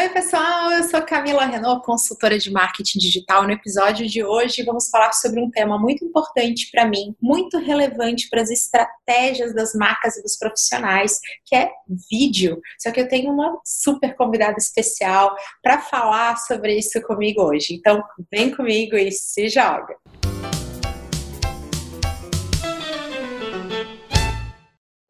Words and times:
Oi, 0.00 0.08
pessoal, 0.08 0.72
eu 0.72 0.82
sou 0.84 1.02
Camila 1.02 1.44
Renault, 1.44 1.84
consultora 1.84 2.38
de 2.38 2.50
marketing 2.50 2.98
digital. 2.98 3.42
No 3.42 3.50
episódio 3.50 4.08
de 4.08 4.24
hoje, 4.24 4.62
vamos 4.62 4.88
falar 4.88 5.12
sobre 5.12 5.42
um 5.42 5.50
tema 5.50 5.78
muito 5.78 6.02
importante 6.02 6.70
para 6.72 6.86
mim, 6.86 7.14
muito 7.20 7.58
relevante 7.58 8.26
para 8.30 8.40
as 8.40 8.48
estratégias 8.48 9.54
das 9.54 9.74
marcas 9.74 10.16
e 10.16 10.22
dos 10.22 10.38
profissionais, 10.38 11.18
que 11.44 11.54
é 11.54 11.70
vídeo. 12.10 12.58
Só 12.78 12.90
que 12.90 12.98
eu 12.98 13.08
tenho 13.10 13.30
uma 13.30 13.60
super 13.62 14.16
convidada 14.16 14.56
especial 14.56 15.36
para 15.62 15.82
falar 15.82 16.38
sobre 16.38 16.78
isso 16.78 16.98
comigo 17.02 17.42
hoje. 17.42 17.74
Então, 17.74 18.02
vem 18.32 18.50
comigo 18.50 18.96
e 18.96 19.12
se 19.12 19.50
joga. 19.50 19.94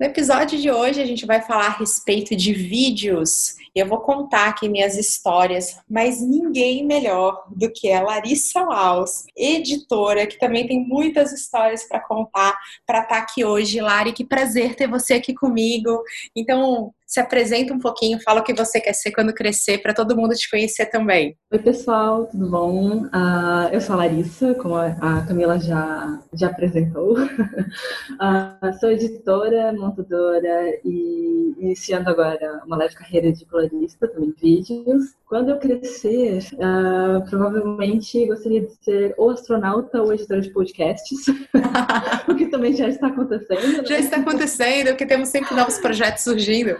No 0.00 0.06
episódio 0.06 0.58
de 0.58 0.70
hoje, 0.70 0.98
a 1.02 1.04
gente 1.04 1.26
vai 1.26 1.42
falar 1.42 1.66
a 1.66 1.78
respeito 1.78 2.34
de 2.34 2.54
vídeos 2.54 3.56
e 3.76 3.80
eu 3.80 3.86
vou 3.86 4.00
contar 4.00 4.48
aqui 4.48 4.66
minhas 4.66 4.96
histórias, 4.96 5.78
mas 5.86 6.22
ninguém 6.22 6.86
melhor 6.86 7.44
do 7.54 7.70
que 7.70 7.92
a 7.92 8.00
Larissa 8.00 8.62
Laus, 8.62 9.24
editora, 9.36 10.26
que 10.26 10.38
também 10.38 10.66
tem 10.66 10.82
muitas 10.82 11.32
histórias 11.32 11.84
para 11.84 12.00
contar, 12.00 12.56
para 12.86 13.02
estar 13.02 13.14
tá 13.14 13.20
aqui 13.20 13.44
hoje. 13.44 13.78
Lari, 13.82 14.14
que 14.14 14.24
prazer 14.24 14.74
ter 14.74 14.88
você 14.88 15.12
aqui 15.12 15.34
comigo. 15.34 16.02
Então, 16.34 16.94
se 17.10 17.18
apresenta 17.18 17.74
um 17.74 17.78
pouquinho, 17.80 18.22
fala 18.22 18.40
o 18.40 18.44
que 18.44 18.54
você 18.54 18.80
quer 18.80 18.92
ser 18.92 19.10
quando 19.10 19.34
crescer, 19.34 19.78
para 19.78 19.92
todo 19.92 20.16
mundo 20.16 20.32
te 20.32 20.48
conhecer 20.48 20.86
também. 20.86 21.36
Oi, 21.52 21.58
pessoal, 21.58 22.26
tudo 22.26 22.48
bom? 22.48 22.98
Uh, 23.06 23.68
eu 23.72 23.80
sou 23.80 23.96
a 23.96 23.98
Larissa, 23.98 24.54
como 24.54 24.76
a 24.76 25.26
Camila 25.26 25.58
já, 25.58 26.20
já 26.32 26.46
apresentou. 26.46 27.18
uh, 27.18 28.72
sou 28.78 28.92
editora, 28.92 29.72
montadora 29.72 30.78
e 30.84 31.52
iniciando 31.58 32.08
agora 32.08 32.62
uma 32.64 32.76
leve 32.76 32.94
carreira 32.94 33.32
de 33.32 33.44
colorista, 33.44 34.06
também 34.06 34.32
vídeos. 34.40 35.16
Quando 35.26 35.50
eu 35.50 35.58
crescer, 35.58 36.44
uh, 36.54 37.28
provavelmente 37.28 38.24
gostaria 38.26 38.62
de 38.62 38.72
ser 38.84 39.14
ou 39.16 39.30
astronauta 39.30 40.00
ou 40.00 40.12
editora 40.12 40.40
de 40.40 40.50
podcasts, 40.50 41.26
o 42.28 42.34
que 42.36 42.46
também 42.46 42.72
já 42.74 42.88
está 42.88 43.08
acontecendo. 43.08 43.78
Né? 43.78 43.84
Já 43.84 43.98
está 43.98 44.16
acontecendo, 44.18 44.88
porque 44.88 45.06
temos 45.06 45.28
sempre 45.28 45.54
novos 45.56 45.78
projetos 45.78 46.22
surgindo. 46.22 46.76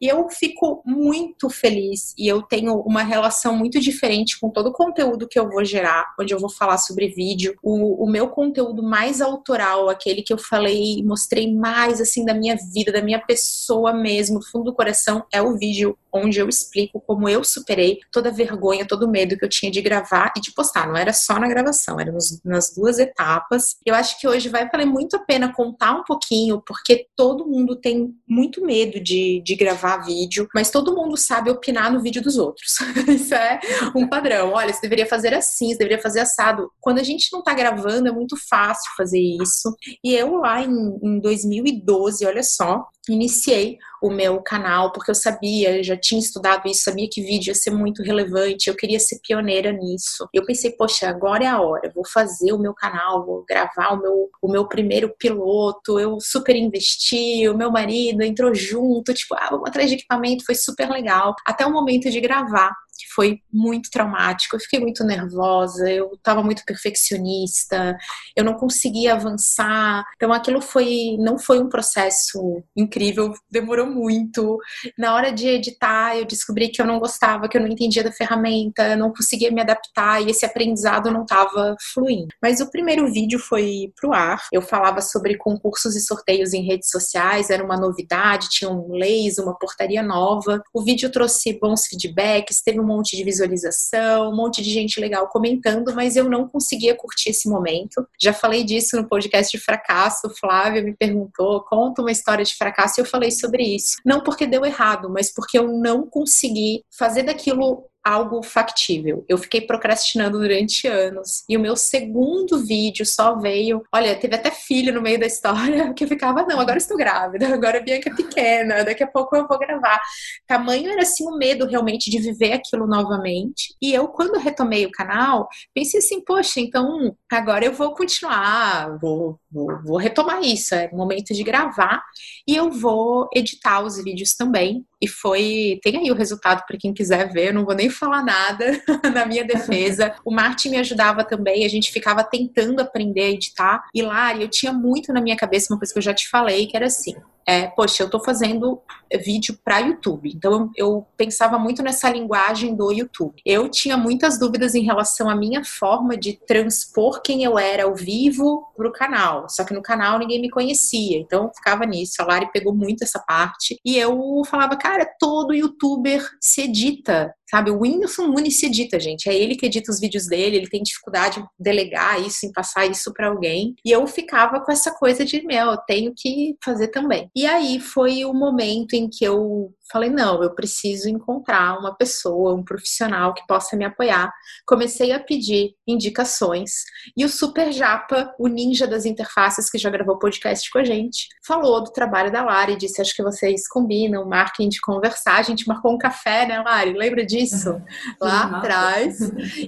E 0.00 0.08
eu 0.08 0.28
fico 0.28 0.82
muito 0.84 1.48
feliz 1.48 2.14
e 2.18 2.26
eu 2.26 2.42
tenho 2.42 2.74
uma 2.80 3.02
relação 3.02 3.56
muito 3.56 3.80
diferente 3.80 4.38
com 4.38 4.50
todo 4.50 4.68
o 4.68 4.72
conteúdo 4.72 5.28
que 5.28 5.38
eu 5.38 5.48
vou 5.48 5.64
gerar, 5.64 6.14
onde 6.18 6.32
eu 6.32 6.38
vou 6.38 6.50
falar 6.50 6.78
sobre 6.78 7.08
vídeo. 7.08 7.56
O, 7.62 8.04
o 8.04 8.10
meu 8.10 8.28
conteúdo 8.28 8.82
mais 8.82 9.20
autoral, 9.20 9.88
aquele 9.88 10.22
que 10.22 10.32
eu 10.32 10.38
falei, 10.38 11.02
mostrei 11.04 11.52
mais 11.52 12.00
assim 12.00 12.24
da 12.24 12.34
minha 12.34 12.56
vida, 12.72 12.92
da 12.92 13.02
minha 13.02 13.20
pessoa 13.20 13.92
mesmo, 13.92 14.38
do 14.38 14.46
fundo 14.46 14.64
do 14.64 14.74
coração, 14.74 15.24
é 15.32 15.40
o 15.40 15.56
vídeo 15.56 15.96
onde 16.12 16.38
eu 16.38 16.48
explico 16.48 17.00
como 17.00 17.28
eu 17.28 17.42
superei 17.42 17.98
toda 18.12 18.28
a 18.28 18.32
vergonha, 18.32 18.86
todo 18.86 19.04
o 19.04 19.10
medo 19.10 19.36
que 19.36 19.44
eu 19.44 19.48
tinha 19.48 19.70
de 19.70 19.82
gravar 19.82 20.32
e 20.36 20.40
de 20.40 20.52
postar. 20.52 20.86
Não 20.86 20.96
era 20.96 21.12
só 21.12 21.38
na 21.40 21.48
gravação, 21.48 21.98
era 21.98 22.12
nos, 22.12 22.40
nas 22.44 22.72
duas 22.72 22.98
etapas. 22.98 23.76
Eu 23.84 23.94
acho 23.94 24.20
que 24.20 24.28
hoje 24.28 24.48
vai 24.48 24.68
valer 24.70 24.86
muito 24.86 25.16
a 25.16 25.18
pena 25.18 25.52
contar 25.52 25.92
um 25.92 26.04
pouquinho, 26.04 26.62
porque 26.64 27.06
todo 27.16 27.46
mundo 27.46 27.74
tem 27.76 28.14
muito 28.28 28.64
medo 28.64 28.93
de, 29.00 29.42
de 29.44 29.54
gravar 29.54 29.98
vídeo, 29.98 30.48
mas 30.54 30.70
todo 30.70 30.94
mundo 30.94 31.16
sabe 31.16 31.50
opinar 31.50 31.92
no 31.92 32.00
vídeo 32.00 32.22
dos 32.22 32.36
outros. 32.36 32.72
Isso 33.08 33.34
é 33.34 33.60
um 33.94 34.08
padrão. 34.08 34.52
Olha, 34.52 34.72
você 34.72 34.80
deveria 34.80 35.06
fazer 35.06 35.34
assim, 35.34 35.68
você 35.68 35.78
deveria 35.78 36.00
fazer 36.00 36.20
assado. 36.20 36.70
Quando 36.80 36.98
a 36.98 37.02
gente 37.02 37.28
não 37.32 37.42
tá 37.42 37.54
gravando, 37.54 38.08
é 38.08 38.12
muito 38.12 38.36
fácil 38.48 38.90
fazer 38.96 39.20
isso. 39.20 39.74
E 40.02 40.14
eu 40.14 40.36
lá 40.36 40.62
em, 40.62 40.98
em 41.02 41.20
2012, 41.20 42.26
olha 42.26 42.42
só, 42.42 42.84
iniciei 43.08 43.78
o 44.04 44.10
meu 44.10 44.42
canal 44.42 44.92
porque 44.92 45.10
eu 45.10 45.14
sabia, 45.14 45.82
já 45.82 45.96
tinha 45.96 46.20
estudado 46.20 46.68
isso, 46.68 46.82
sabia 46.82 47.08
que 47.10 47.22
vídeo 47.22 47.48
ia 47.48 47.54
ser 47.54 47.70
muito 47.70 48.02
relevante, 48.02 48.68
eu 48.68 48.76
queria 48.76 49.00
ser 49.00 49.18
pioneira 49.26 49.72
nisso. 49.72 50.28
Eu 50.30 50.44
pensei, 50.44 50.72
poxa, 50.72 51.08
agora 51.08 51.44
é 51.44 51.46
a 51.46 51.58
hora, 51.58 51.90
vou 51.94 52.06
fazer 52.06 52.52
o 52.52 52.58
meu 52.58 52.74
canal, 52.74 53.24
vou 53.24 53.46
gravar 53.48 53.94
o 53.94 54.02
meu, 54.02 54.28
o 54.42 54.52
meu 54.52 54.68
primeiro 54.68 55.08
piloto, 55.18 55.98
eu 55.98 56.18
super 56.20 56.54
investi, 56.54 57.48
o 57.48 57.56
meu 57.56 57.70
marido 57.70 58.22
entrou 58.22 58.54
junto, 58.54 59.14
tipo, 59.14 59.34
ah, 59.36 59.48
vamos 59.50 59.70
atrás 59.70 59.88
de 59.88 59.94
equipamento, 59.96 60.44
foi 60.44 60.54
super 60.54 60.90
legal. 60.90 61.34
Até 61.46 61.64
o 61.64 61.72
momento 61.72 62.10
de 62.10 62.20
gravar 62.20 62.76
que 62.96 63.12
foi 63.14 63.40
muito 63.52 63.90
traumático. 63.90 64.56
Eu 64.56 64.60
fiquei 64.60 64.80
muito 64.80 65.04
nervosa, 65.04 65.90
eu 65.90 66.12
estava 66.14 66.42
muito 66.42 66.64
perfeccionista, 66.64 67.96
eu 68.36 68.44
não 68.44 68.54
conseguia 68.54 69.14
avançar. 69.14 70.04
Então 70.16 70.32
aquilo 70.32 70.60
foi 70.60 71.16
não 71.18 71.38
foi 71.38 71.60
um 71.60 71.68
processo 71.68 72.62
incrível, 72.76 73.32
demorou 73.50 73.86
muito. 73.86 74.58
Na 74.98 75.14
hora 75.14 75.32
de 75.32 75.46
editar, 75.48 76.16
eu 76.16 76.24
descobri 76.24 76.68
que 76.68 76.80
eu 76.80 76.86
não 76.86 76.98
gostava, 76.98 77.48
que 77.48 77.56
eu 77.56 77.60
não 77.60 77.68
entendia 77.68 78.04
da 78.04 78.12
ferramenta, 78.12 78.96
não 78.96 79.12
conseguia 79.12 79.50
me 79.50 79.60
adaptar 79.60 80.22
e 80.22 80.30
esse 80.30 80.44
aprendizado 80.44 81.10
não 81.10 81.22
estava 81.22 81.76
fluindo. 81.92 82.28
Mas 82.42 82.60
o 82.60 82.70
primeiro 82.70 83.10
vídeo 83.12 83.38
foi 83.38 83.92
pro 83.96 84.12
ar. 84.12 84.40
Eu 84.52 84.62
falava 84.62 85.00
sobre 85.00 85.36
concursos 85.36 85.96
e 85.96 86.00
sorteios 86.00 86.52
em 86.52 86.62
redes 86.66 86.90
sociais, 86.90 87.50
era 87.50 87.64
uma 87.64 87.76
novidade, 87.76 88.48
tinha 88.50 88.70
um 88.70 88.92
leis, 88.92 89.38
uma 89.38 89.56
portaria 89.58 90.02
nova. 90.02 90.62
O 90.72 90.82
vídeo 90.82 91.10
trouxe 91.10 91.58
bons 91.58 91.86
feedbacks, 91.86 92.62
teve 92.62 92.80
um 92.84 92.86
monte 92.86 93.16
de 93.16 93.24
visualização, 93.24 94.30
um 94.30 94.36
monte 94.36 94.62
de 94.62 94.70
gente 94.70 95.00
legal 95.00 95.28
comentando, 95.28 95.94
mas 95.94 96.16
eu 96.16 96.28
não 96.28 96.46
conseguia 96.46 96.94
curtir 96.94 97.30
esse 97.30 97.48
momento. 97.48 98.06
Já 98.20 98.32
falei 98.32 98.62
disso 98.62 98.96
no 98.96 99.08
podcast 99.08 99.56
de 99.56 99.62
fracasso, 99.62 100.30
Flávia 100.38 100.82
me 100.82 100.94
perguntou, 100.94 101.64
conta 101.64 102.02
uma 102.02 102.12
história 102.12 102.44
de 102.44 102.54
fracasso, 102.54 103.00
e 103.00 103.02
eu 103.02 103.06
falei 103.06 103.30
sobre 103.30 103.62
isso. 103.62 103.96
Não 104.04 104.22
porque 104.22 104.46
deu 104.46 104.64
errado, 104.64 105.10
mas 105.10 105.32
porque 105.32 105.58
eu 105.58 105.68
não 105.68 106.06
consegui 106.06 106.84
fazer 106.96 107.22
daquilo 107.22 107.84
algo 108.04 108.42
factível. 108.42 109.24
Eu 109.28 109.38
fiquei 109.38 109.62
procrastinando 109.62 110.38
durante 110.38 110.86
anos. 110.86 111.42
E 111.48 111.56
o 111.56 111.60
meu 111.60 111.74
segundo 111.74 112.64
vídeo 112.64 113.06
só 113.06 113.38
veio. 113.38 113.82
Olha, 113.92 114.14
teve 114.14 114.34
até 114.34 114.50
filho 114.50 114.92
no 114.92 115.00
meio 115.00 115.18
da 115.18 115.26
história 115.26 115.92
que 115.94 116.04
eu 116.04 116.08
ficava, 116.08 116.42
não, 116.42 116.60
agora 116.60 116.76
estou 116.76 116.96
grávida, 116.96 117.48
agora 117.54 117.78
a 117.78 117.82
Bianca 117.82 118.10
é 118.10 118.14
pequena, 118.14 118.84
daqui 118.84 119.02
a 119.02 119.06
pouco 119.06 119.34
eu 119.34 119.46
vou 119.48 119.58
gravar. 119.58 120.00
Tamanho 120.46 120.90
era 120.90 121.02
assim 121.02 121.26
o 121.26 121.38
medo 121.38 121.66
realmente 121.66 122.10
de 122.10 122.18
viver 122.18 122.52
aquilo 122.52 122.86
novamente. 122.86 123.74
E 123.80 123.94
eu, 123.94 124.08
quando 124.08 124.38
retomei 124.38 124.84
o 124.84 124.92
canal, 124.92 125.48
pensei 125.74 126.00
assim, 126.00 126.22
poxa, 126.22 126.60
então 126.60 127.16
agora 127.32 127.64
eu 127.64 127.72
vou 127.72 127.94
continuar, 127.94 128.98
vou, 128.98 129.38
vou, 129.54 129.80
vou 129.84 129.96
retomar 129.96 130.42
isso. 130.42 130.74
É 130.74 130.90
momento 130.92 131.32
de 131.32 131.44
gravar 131.44 132.02
e 132.46 132.56
eu 132.56 132.70
vou 132.70 133.28
editar 133.32 133.80
os 133.80 134.02
vídeos 134.02 134.34
também. 134.34 134.84
E 135.00 135.06
foi. 135.06 135.78
Tem 135.82 135.96
aí 135.96 136.10
o 136.10 136.14
resultado 136.14 136.64
para 136.66 136.76
quem 136.76 136.92
quiser 136.92 137.32
ver, 137.32 137.48
eu 137.48 137.54
não 137.54 137.64
vou 137.64 137.74
nem 137.74 137.88
falar 137.88 138.24
nada 138.24 138.82
na 139.14 139.24
minha 139.24 139.44
defesa. 139.44 140.14
O 140.24 140.34
Martin 140.34 140.70
me 140.70 140.78
ajudava 140.78 141.24
também, 141.24 141.64
a 141.64 141.68
gente 141.68 141.92
ficava 141.92 142.24
tentando 142.24 142.80
aprender 142.80 143.22
a 143.22 143.30
editar. 143.30 143.84
E 143.94 144.02
lá, 144.02 144.34
eu 144.34 144.48
tinha 144.48 144.72
muito 144.72 145.12
na 145.12 145.20
minha 145.20 145.36
cabeça 145.36 145.72
uma 145.72 145.78
coisa 145.78 145.92
que 145.92 145.98
eu 145.98 146.02
já 146.02 146.14
te 146.14 146.28
falei, 146.28 146.66
que 146.66 146.76
era 146.76 146.86
assim: 146.86 147.14
é, 147.46 147.66
poxa, 147.66 148.02
eu 148.02 148.10
tô 148.10 148.22
fazendo 148.22 148.80
vídeo 149.18 149.58
para 149.64 149.78
YouTube. 149.78 150.32
Então 150.34 150.70
eu 150.76 151.06
pensava 151.16 151.58
muito 151.58 151.82
nessa 151.82 152.08
linguagem 152.08 152.74
do 152.74 152.90
YouTube. 152.90 153.40
Eu 153.44 153.68
tinha 153.68 153.96
muitas 153.96 154.38
dúvidas 154.38 154.74
em 154.74 154.82
relação 154.82 155.28
à 155.28 155.36
minha 155.36 155.64
forma 155.64 156.16
de 156.16 156.38
transpor 156.46 157.20
quem 157.22 157.44
eu 157.44 157.58
era 157.58 157.84
ao 157.84 157.94
vivo 157.94 158.72
pro 158.76 158.92
canal. 158.92 159.48
Só 159.48 159.64
que 159.64 159.74
no 159.74 159.82
canal 159.82 160.18
ninguém 160.18 160.40
me 160.40 160.50
conhecia. 160.50 161.18
Então 161.18 161.50
ficava 161.54 161.84
nisso. 161.84 162.20
A 162.20 162.24
Lari 162.24 162.50
pegou 162.52 162.74
muito 162.74 163.04
essa 163.04 163.18
parte. 163.18 163.78
E 163.84 163.96
eu 163.96 164.42
falava, 164.48 164.76
cara, 164.76 165.06
todo 165.18 165.54
youtuber 165.54 166.26
se 166.40 166.62
edita. 166.62 167.34
Sabe, 167.48 167.70
o 167.70 167.80
Whindersson 167.80 168.26
Nunes 168.26 168.58
se 168.58 168.66
edita, 168.66 168.98
gente. 168.98 169.28
É 169.28 169.34
ele 169.34 169.54
que 169.54 169.66
edita 169.66 169.90
os 169.90 170.00
vídeos 170.00 170.26
dele, 170.26 170.56
ele 170.56 170.68
tem 170.68 170.82
dificuldade 170.82 171.40
em 171.40 171.44
delegar 171.58 172.20
isso, 172.20 172.46
em 172.46 172.52
passar 172.52 172.86
isso 172.86 173.12
para 173.12 173.28
alguém. 173.28 173.74
E 173.84 173.90
eu 173.90 174.06
ficava 174.06 174.60
com 174.60 174.72
essa 174.72 174.90
coisa 174.92 175.24
de, 175.24 175.42
meu, 175.42 175.72
eu 175.72 175.76
tenho 175.78 176.12
que 176.16 176.56
fazer 176.64 176.88
também. 176.88 177.30
E 177.36 177.46
aí 177.46 177.78
foi 177.80 178.24
o 178.24 178.32
momento 178.32 178.94
em 178.94 179.08
que 179.08 179.24
eu 179.24 179.72
falei: 179.90 180.10
não, 180.10 180.42
eu 180.42 180.54
preciso 180.54 181.08
encontrar 181.08 181.78
uma 181.78 181.94
pessoa, 181.94 182.54
um 182.54 182.64
profissional 182.64 183.34
que 183.34 183.46
possa 183.46 183.76
me 183.76 183.84
apoiar. 183.84 184.32
Comecei 184.66 185.12
a 185.12 185.20
pedir 185.20 185.74
indicações 185.86 186.84
e 187.16 187.24
o 187.24 187.28
Super 187.28 187.72
Japa, 187.72 188.34
o 188.38 188.48
ninja 188.48 188.86
das 188.86 189.04
interfaces 189.04 189.70
que 189.70 189.78
já 189.78 189.90
gravou 189.90 190.18
podcast 190.18 190.70
com 190.70 190.78
a 190.78 190.84
gente, 190.84 191.28
falou 191.46 191.82
do 191.82 191.92
trabalho 191.92 192.32
da 192.32 192.44
Lari, 192.44 192.76
disse: 192.76 193.00
acho 193.00 193.14
que 193.14 193.22
vocês 193.22 193.68
combinam, 193.68 194.26
marquem 194.26 194.68
de 194.68 194.80
conversar. 194.80 195.38
A 195.38 195.42
gente 195.42 195.66
marcou 195.66 195.94
um 195.94 195.98
café, 195.98 196.46
né, 196.46 196.60
Lari? 196.60 196.92
Lembra 196.92 197.24
disso? 197.24 197.70
Uhum. 197.70 197.84
Lá 198.20 198.58
atrás. 198.58 199.18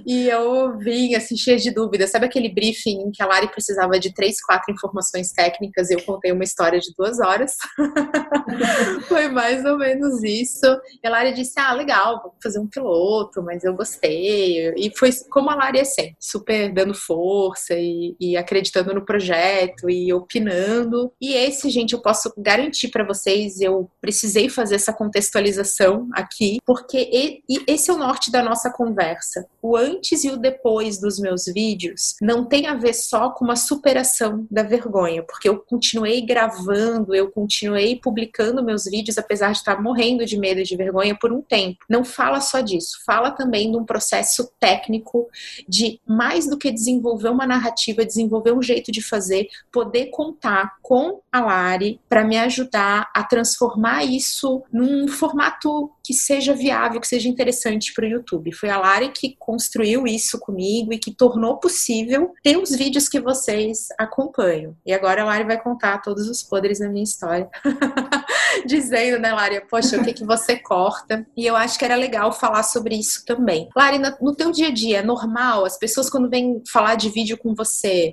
E 0.05 0.27
eu 0.27 0.77
vim 0.77 1.15
assim, 1.15 1.35
cheia 1.35 1.57
de 1.57 1.71
dúvidas. 1.71 2.11
Sabe 2.11 2.25
aquele 2.25 2.49
briefing 2.49 3.01
em 3.07 3.11
que 3.11 3.21
a 3.21 3.25
Lari 3.25 3.47
precisava 3.49 3.99
de 3.99 4.13
três, 4.13 4.41
quatro 4.41 4.73
informações 4.73 5.31
técnicas 5.31 5.89
e 5.89 5.93
eu 5.93 6.03
contei 6.03 6.31
uma 6.31 6.43
história 6.43 6.79
de 6.79 6.93
duas 6.97 7.19
horas? 7.19 7.53
Foi 9.07 9.27
mais 9.29 9.63
ou 9.65 9.77
menos 9.77 10.16
isso. 10.23 10.65
E 11.03 11.07
a 11.07 11.09
Lari 11.09 11.33
disse: 11.33 11.59
Ah, 11.59 11.73
legal, 11.73 12.21
vou 12.21 12.33
fazer 12.41 12.59
um 12.59 12.67
piloto, 12.67 13.41
mas 13.41 13.63
eu 13.63 13.73
gostei. 13.73 14.73
E 14.75 14.91
foi 14.97 15.11
como 15.29 15.49
a 15.49 15.55
Lari 15.55 15.79
é 15.79 15.83
sempre, 15.83 16.15
super 16.19 16.73
dando 16.73 16.93
força 16.93 17.73
e, 17.75 18.15
e 18.19 18.37
acreditando 18.37 18.93
no 18.93 19.05
projeto 19.05 19.89
e 19.89 20.11
opinando. 20.13 21.11
E 21.21 21.33
esse, 21.33 21.69
gente, 21.69 21.93
eu 21.93 22.01
posso 22.01 22.31
garantir 22.37 22.89
para 22.89 23.05
vocês, 23.05 23.61
eu 23.61 23.89
precisei 24.01 24.49
fazer 24.49 24.75
essa 24.75 24.93
contextualização 24.93 26.07
aqui, 26.13 26.57
porque 26.65 27.41
esse 27.67 27.89
é 27.89 27.93
o 27.93 27.97
norte 27.97 28.31
da 28.31 28.43
nossa 28.43 28.71
conversa. 28.71 29.45
O 29.61 29.75
antes 29.75 30.23
e 30.23 30.29
o 30.29 30.37
depois 30.37 30.99
dos 30.99 31.19
meus 31.19 31.45
vídeos 31.45 32.15
não 32.21 32.45
tem 32.45 32.67
a 32.67 32.73
ver 32.73 32.93
só 32.93 33.29
com 33.29 33.45
uma 33.45 33.55
superação 33.55 34.47
da 34.49 34.63
vergonha, 34.63 35.23
porque 35.23 35.49
eu 35.49 35.59
continuei 35.59 36.21
gravando, 36.21 37.13
eu 37.13 37.29
continuei 37.31 37.95
publicando 37.95 38.63
meus 38.63 38.85
vídeos, 38.85 39.17
apesar 39.17 39.51
de 39.51 39.57
estar 39.57 39.81
morrendo 39.81 39.96
de 40.25 40.37
medo 40.37 40.59
e 40.59 40.63
de 40.63 40.75
vergonha 40.75 41.17
por 41.19 41.31
um 41.31 41.41
tempo. 41.41 41.79
Não 41.89 42.03
fala 42.03 42.39
só 42.41 42.61
disso, 42.61 42.99
fala 43.05 43.31
também 43.31 43.71
de 43.71 43.77
um 43.77 43.85
processo 43.85 44.51
técnico 44.59 45.27
de 45.67 45.99
mais 46.05 46.47
do 46.47 46.57
que 46.57 46.71
desenvolver 46.71 47.29
uma 47.29 47.47
narrativa, 47.47 48.05
desenvolver 48.05 48.53
um 48.53 48.61
jeito 48.61 48.91
de 48.91 49.01
fazer, 49.01 49.47
poder 49.71 50.07
contar 50.07 50.75
com 50.81 51.21
a 51.31 51.39
Lari 51.39 51.99
para 52.07 52.23
me 52.23 52.37
ajudar 52.37 53.09
a 53.13 53.23
transformar 53.23 54.03
isso 54.03 54.63
num 54.71 55.07
formato 55.07 55.91
que 56.03 56.13
seja 56.13 56.53
viável, 56.53 57.01
que 57.01 57.07
seja 57.07 57.27
interessante 57.27 57.93
para 57.93 58.05
o 58.05 58.09
YouTube. 58.09 58.53
Foi 58.53 58.69
a 58.69 58.77
Lari 58.77 59.09
que 59.09 59.35
construiu 59.37 60.07
isso 60.07 60.39
comigo 60.39 60.93
e 60.93 60.97
que 60.97 61.11
tornou 61.11 61.57
possível 61.57 62.33
ter 62.41 62.57
os 62.57 62.73
vídeos 62.75 63.09
que 63.09 63.19
vocês 63.19 63.87
acompanham. 63.97 64.75
E 64.85 64.93
agora 64.93 65.21
a 65.21 65.25
Lari 65.25 65.43
vai 65.43 65.61
contar 65.61 66.01
todos 66.01 66.29
os 66.29 66.41
podres 66.41 66.79
da 66.79 66.87
minha 66.87 67.03
história. 67.03 67.49
Dizendo, 68.65 69.19
né, 69.19 69.33
Lari, 69.33 69.61
poxa, 69.69 69.97
o 69.97 70.03
que, 70.03 70.13
que 70.13 70.25
você 70.25 70.57
corta? 70.57 71.25
E 71.35 71.45
eu 71.45 71.55
acho 71.55 71.77
que 71.77 71.85
era 71.85 71.95
legal 71.95 72.31
falar 72.31 72.63
sobre 72.63 72.95
isso 72.95 73.23
também. 73.25 73.69
Lari, 73.75 73.99
no 74.21 74.35
teu 74.35 74.51
dia 74.51 74.67
a 74.67 74.71
dia, 74.71 74.99
é 74.99 75.03
normal, 75.03 75.65
as 75.65 75.77
pessoas 75.77 76.09
quando 76.09 76.29
vêm 76.29 76.61
falar 76.71 76.95
de 76.95 77.09
vídeo 77.09 77.37
com 77.37 77.53
você, 77.53 78.09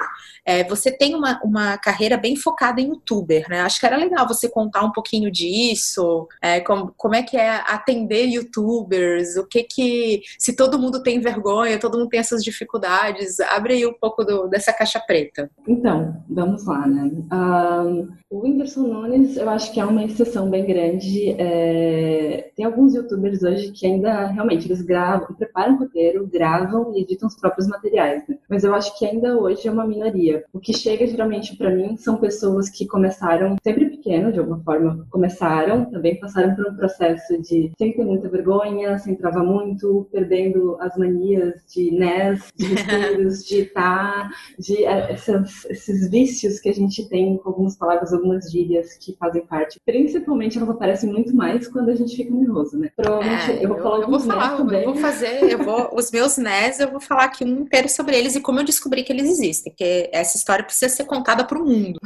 é, 0.46 0.62
você 0.64 0.90
tem 0.90 1.14
uma, 1.14 1.40
uma 1.42 1.78
carreira 1.78 2.16
bem 2.16 2.36
focada 2.36 2.80
em 2.80 2.88
youtuber, 2.88 3.46
né? 3.48 3.60
Acho 3.60 3.80
que 3.80 3.86
era 3.86 3.96
legal 3.96 4.28
você 4.28 4.48
contar 4.48 4.84
um 4.84 4.92
pouquinho 4.92 5.30
disso, 5.30 6.28
é, 6.42 6.60
como, 6.60 6.92
como 6.96 7.14
é 7.14 7.22
que 7.22 7.36
é 7.36 7.62
atender 7.66 8.26
youtubers, 8.26 9.36
o 9.36 9.46
que 9.46 9.62
que, 9.62 10.22
se 10.38 10.54
todo 10.54 10.78
mundo 10.78 11.02
tem 11.02 11.20
vergonha, 11.20 11.78
todo 11.78 11.98
mundo 11.98 12.08
tem 12.08 12.20
essas 12.20 12.42
dificuldades, 12.42 13.40
abre 13.40 13.74
aí 13.74 13.86
um 13.86 13.94
pouco 13.94 14.24
do, 14.24 14.46
dessa 14.48 14.72
caixa 14.72 15.00
preta. 15.00 15.50
Então, 15.66 16.22
vamos 16.28 16.66
lá, 16.66 16.86
né? 16.86 17.10
Um, 17.32 18.08
o 18.30 18.40
Whindersson 18.40 18.82
Nunes, 18.82 19.36
eu 19.36 19.48
acho 19.48 19.72
que 19.72 19.80
é 19.80 19.84
uma 19.84 20.04
exceção 20.04 20.33
bem 20.50 20.64
grande. 20.64 21.30
É... 21.38 22.50
Tem 22.56 22.64
alguns 22.64 22.94
youtubers 22.94 23.42
hoje 23.42 23.72
que 23.72 23.86
ainda, 23.86 24.26
realmente, 24.26 24.66
eles 24.66 24.82
gravam, 24.82 25.34
preparam 25.34 25.78
roteiro, 25.78 26.26
gravam 26.26 26.92
e 26.94 27.02
editam 27.02 27.28
os 27.28 27.36
próprios 27.36 27.68
materiais, 27.68 28.26
né? 28.28 28.36
Mas 28.48 28.64
eu 28.64 28.74
acho 28.74 28.98
que 28.98 29.06
ainda 29.06 29.38
hoje 29.38 29.68
é 29.68 29.70
uma 29.70 29.86
minoria. 29.86 30.44
O 30.52 30.58
que 30.58 30.72
chega 30.72 31.06
geralmente 31.06 31.56
para 31.56 31.70
mim 31.70 31.96
são 31.96 32.16
pessoas 32.16 32.68
que 32.68 32.86
começaram 32.86 33.56
sempre 33.62 33.86
pequeno, 33.90 34.32
de 34.32 34.38
alguma 34.38 34.60
forma, 34.60 35.06
começaram, 35.10 35.84
também 35.86 36.18
passaram 36.18 36.54
por 36.54 36.66
um 36.66 36.76
processo 36.76 37.40
de 37.40 37.70
sem 37.78 37.92
ter 37.92 38.04
muita 38.04 38.28
vergonha, 38.28 38.98
sem 38.98 39.14
travar 39.14 39.44
muito, 39.44 40.08
perdendo 40.10 40.76
as 40.80 40.96
manias 40.96 41.54
de 41.72 41.90
NES, 41.90 42.52
de 42.56 42.74
roteiros, 42.74 43.44
de 43.44 43.64
tá, 43.66 44.30
de 44.58 44.84
é, 44.84 45.12
essas, 45.12 45.64
esses 45.66 46.10
vícios 46.10 46.60
que 46.60 46.68
a 46.68 46.74
gente 46.74 47.08
tem 47.08 47.36
com 47.38 47.48
algumas 47.48 47.76
palavras, 47.76 48.12
algumas 48.12 48.50
gírias 48.50 48.94
que 48.96 49.16
fazem 49.16 49.44
parte. 49.46 49.80
Principalmente 49.84 50.23
elas 50.30 50.70
aparecem 50.70 51.10
muito 51.10 51.34
mais 51.34 51.68
quando 51.68 51.90
a 51.90 51.94
gente 51.94 52.16
fica 52.16 52.32
nervoso, 52.32 52.78
né? 52.78 52.90
Provavelmente 52.96 53.52
é, 53.52 53.64
eu 53.64 53.68
vou 53.68 53.78
falar 53.78 53.96
eu, 53.96 54.02
eu 54.02 54.08
vou 54.08 54.20
falar, 54.20 54.58
eu 54.58 54.84
vou 54.84 54.96
fazer, 54.96 55.52
eu 55.52 55.64
vou, 55.64 55.90
os 55.94 56.10
meus 56.10 56.36
NES, 56.36 56.80
eu 56.80 56.90
vou 56.90 57.00
falar 57.00 57.24
aqui 57.24 57.44
um 57.44 57.62
inteiro 57.62 57.88
sobre 57.88 58.16
eles 58.16 58.34
e 58.34 58.40
como 58.40 58.60
eu 58.60 58.64
descobri 58.64 59.02
que 59.02 59.12
eles 59.12 59.30
existem, 59.30 59.72
que 59.76 60.08
essa 60.12 60.36
história 60.36 60.64
precisa 60.64 60.94
ser 60.94 61.04
contada 61.04 61.44
para 61.44 61.58
o 61.58 61.64
mundo. 61.64 61.98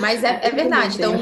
Mas 0.00 0.22
é, 0.24 0.40
é 0.46 0.50
verdade. 0.50 0.96
Então, 0.96 1.14